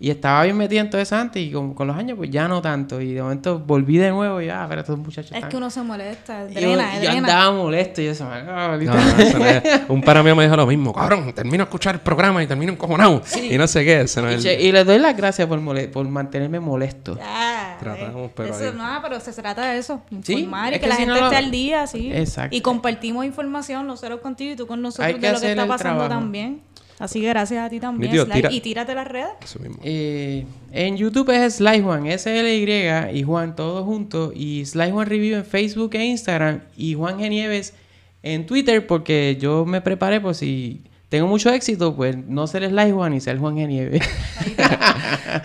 y 0.00 0.10
estaba 0.10 0.44
bien 0.44 0.56
metido 0.56 0.80
en 0.80 0.90
todo 0.90 1.00
eso 1.00 1.16
antes, 1.16 1.42
y 1.42 1.50
con, 1.50 1.74
con 1.74 1.86
los 1.88 1.96
años 1.96 2.16
pues 2.16 2.30
ya 2.30 2.46
no 2.46 2.62
tanto, 2.62 3.00
y 3.00 3.14
de 3.14 3.22
momento 3.22 3.58
volví 3.58 3.96
de 3.98 4.10
nuevo, 4.10 4.40
y 4.40 4.46
ya, 4.46 4.64
pero 4.68 4.82
estos 4.82 4.96
muchachos 4.96 5.32
Es 5.32 5.36
están- 5.36 5.50
que 5.50 5.56
uno 5.56 5.70
se 5.70 5.82
molesta, 5.82 6.44
y 6.48 6.54
yo, 6.54 6.60
drena, 6.60 6.94
yo 6.94 7.00
drena. 7.00 7.16
andaba 7.18 7.50
molesto, 7.56 8.00
y 8.00 8.06
yo 8.06 8.14
se 8.14 8.22
me 8.24 8.30
ah, 8.30 8.78
No, 8.80 8.94
no, 8.94 9.44
es- 9.46 9.80
Un 9.88 10.00
pana 10.02 10.22
mío 10.22 10.36
me 10.36 10.44
dijo 10.44 10.54
lo 10.56 10.66
mismo. 10.66 10.92
Cabrón, 10.92 11.32
termino 11.32 11.58
de 11.58 11.62
escuchar 11.64 11.96
el 11.96 12.00
programa 12.00 12.42
y 12.42 12.46
termino 12.46 12.72
encojonado. 12.72 13.22
Y 13.50 13.58
no 13.58 13.66
sé 13.66 13.84
qué. 13.84 14.02
Eso 14.02 14.22
no 14.22 14.30
y, 14.30 14.34
es 14.34 14.42
che- 14.42 14.54
el- 14.54 14.60
y 14.66 14.72
les 14.72 14.86
doy 14.86 14.98
las 14.98 15.16
gracias 15.16 15.48
por, 15.48 15.58
mole- 15.60 15.88
por 15.88 16.06
mantenerme 16.08 16.60
molesto. 16.60 17.16
Ya, 17.16 17.76
Tratamos, 17.80 18.26
eh, 18.28 18.32
pero 18.36 18.54
eso, 18.54 18.64
ahí- 18.66 18.74
no, 18.76 19.00
pero 19.02 19.18
se 19.20 19.32
trata 19.32 19.70
de 19.72 19.78
eso, 19.78 20.02
Sí, 20.22 20.32
informar 20.34 20.72
es 20.74 20.78
y 20.78 20.80
que, 20.80 20.84
que 20.84 20.88
la 20.88 20.94
si 20.94 21.00
gente 21.02 21.14
no 21.14 21.20
lo- 21.20 21.26
esté 21.26 21.36
al 21.38 21.50
día, 21.50 21.86
sí. 21.88 22.12
Exacto. 22.12 22.54
Y 22.56 22.60
compartimos 22.60 23.24
información 23.24 23.86
nosotros 23.86 24.20
contigo 24.20 24.52
y 24.52 24.56
tú 24.56 24.66
con 24.66 24.80
nosotros 24.82 25.06
Hay 25.06 25.14
de 25.14 25.20
que 25.20 25.32
lo 25.32 25.40
que 25.40 25.50
está 25.50 25.62
el 25.62 25.68
pasando 25.68 25.98
trabajo. 26.04 26.20
también. 26.20 26.60
Así 26.98 27.20
que 27.20 27.28
gracias 27.28 27.64
a 27.64 27.70
ti 27.70 27.78
también, 27.80 28.12
Sly, 28.12 28.32
tira- 28.32 28.52
y 28.52 28.60
tírate 28.60 28.94
las 28.94 29.06
redes. 29.06 29.28
Eso 29.42 29.58
mismo. 29.60 29.76
Eh, 29.84 30.44
en 30.72 30.96
YouTube 30.96 31.30
es 31.30 31.54
Sly 31.56 31.80
Juan, 31.80 32.06
S-L-Y 32.06 33.16
y 33.18 33.22
Juan, 33.22 33.54
todos 33.54 33.84
juntos. 33.84 34.32
Y 34.34 34.64
Sly 34.66 34.90
Juan 34.90 35.06
Review 35.06 35.36
en 35.36 35.44
Facebook 35.44 35.94
e 35.94 36.04
Instagram. 36.04 36.60
Y 36.76 36.94
Juan 36.94 37.18
Genieves 37.18 37.74
en 38.22 38.46
Twitter, 38.46 38.86
porque 38.86 39.36
yo 39.40 39.64
me 39.64 39.80
preparé 39.80 40.20
por 40.20 40.34
si 40.34 40.82
tengo 41.08 41.26
mucho 41.28 41.50
éxito, 41.50 41.94
pues 41.94 42.16
no 42.16 42.46
ser 42.48 42.68
Sly 42.68 42.90
Juan 42.90 43.14
y 43.14 43.20
ser 43.20 43.38
Juan 43.38 43.56
Genieves. 43.56 44.02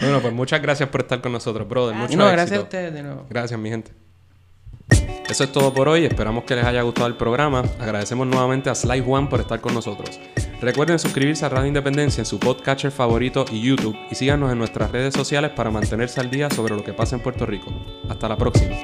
Bueno, 0.01 0.21
pues 0.21 0.34
muchas 0.34 0.61
gracias 0.61 0.89
por 0.89 1.01
estar 1.01 1.21
con 1.21 1.31
nosotros, 1.34 1.67
brother. 1.67 1.95
Mucho 1.95 2.13
y 2.13 2.15
no, 2.15 2.25
gracias 2.30 2.59
a 2.59 2.63
ustedes 2.63 2.93
de 2.93 3.03
nuevo. 3.03 3.25
Gracias, 3.30 3.59
mi 3.59 3.69
gente. 3.69 3.91
Eso 5.30 5.44
es 5.44 5.52
todo 5.52 5.74
por 5.74 5.88
hoy. 5.88 6.06
Esperamos 6.06 6.44
que 6.44 6.56
les 6.56 6.66
haya 6.66 6.82
gustado 6.82 7.08
el 7.08 7.16
programa. 7.16 7.64
Agradecemos 7.80 8.28
nuevamente 8.28 8.70
a 8.70 8.76
Sly 8.76 9.02
Juan 9.02 9.30
por 9.30 9.40
estar 9.40 9.62
con 9.62 9.74
nosotros. 9.74 10.20
Recuerden 10.62 11.00
suscribirse 11.00 11.45
a 11.45 11.50
Radio 11.50 11.68
Independencia 11.68 12.22
en 12.22 12.26
su 12.26 12.40
podcatcher 12.40 12.91
favorito 12.91 13.45
y 13.52 13.62
YouTube. 13.62 13.98
Y 14.12 14.16
síganos 14.16 14.52
en 14.52 14.58
nuestras 14.58 14.91
redes 14.91 15.14
sociales 15.14 15.52
para 15.52 15.72
mantenerse 15.72 16.22
al 16.22 16.30
día 16.30 16.50
sobre 16.50 16.76
lo 16.76 16.84
que 16.84 16.94
pasa 16.94 17.16
en 17.16 17.22
Puerto 17.22 17.45
Rico. 17.45 17.74
Hasta 18.10 18.30
la 18.30 18.38
próxima. 18.38 18.76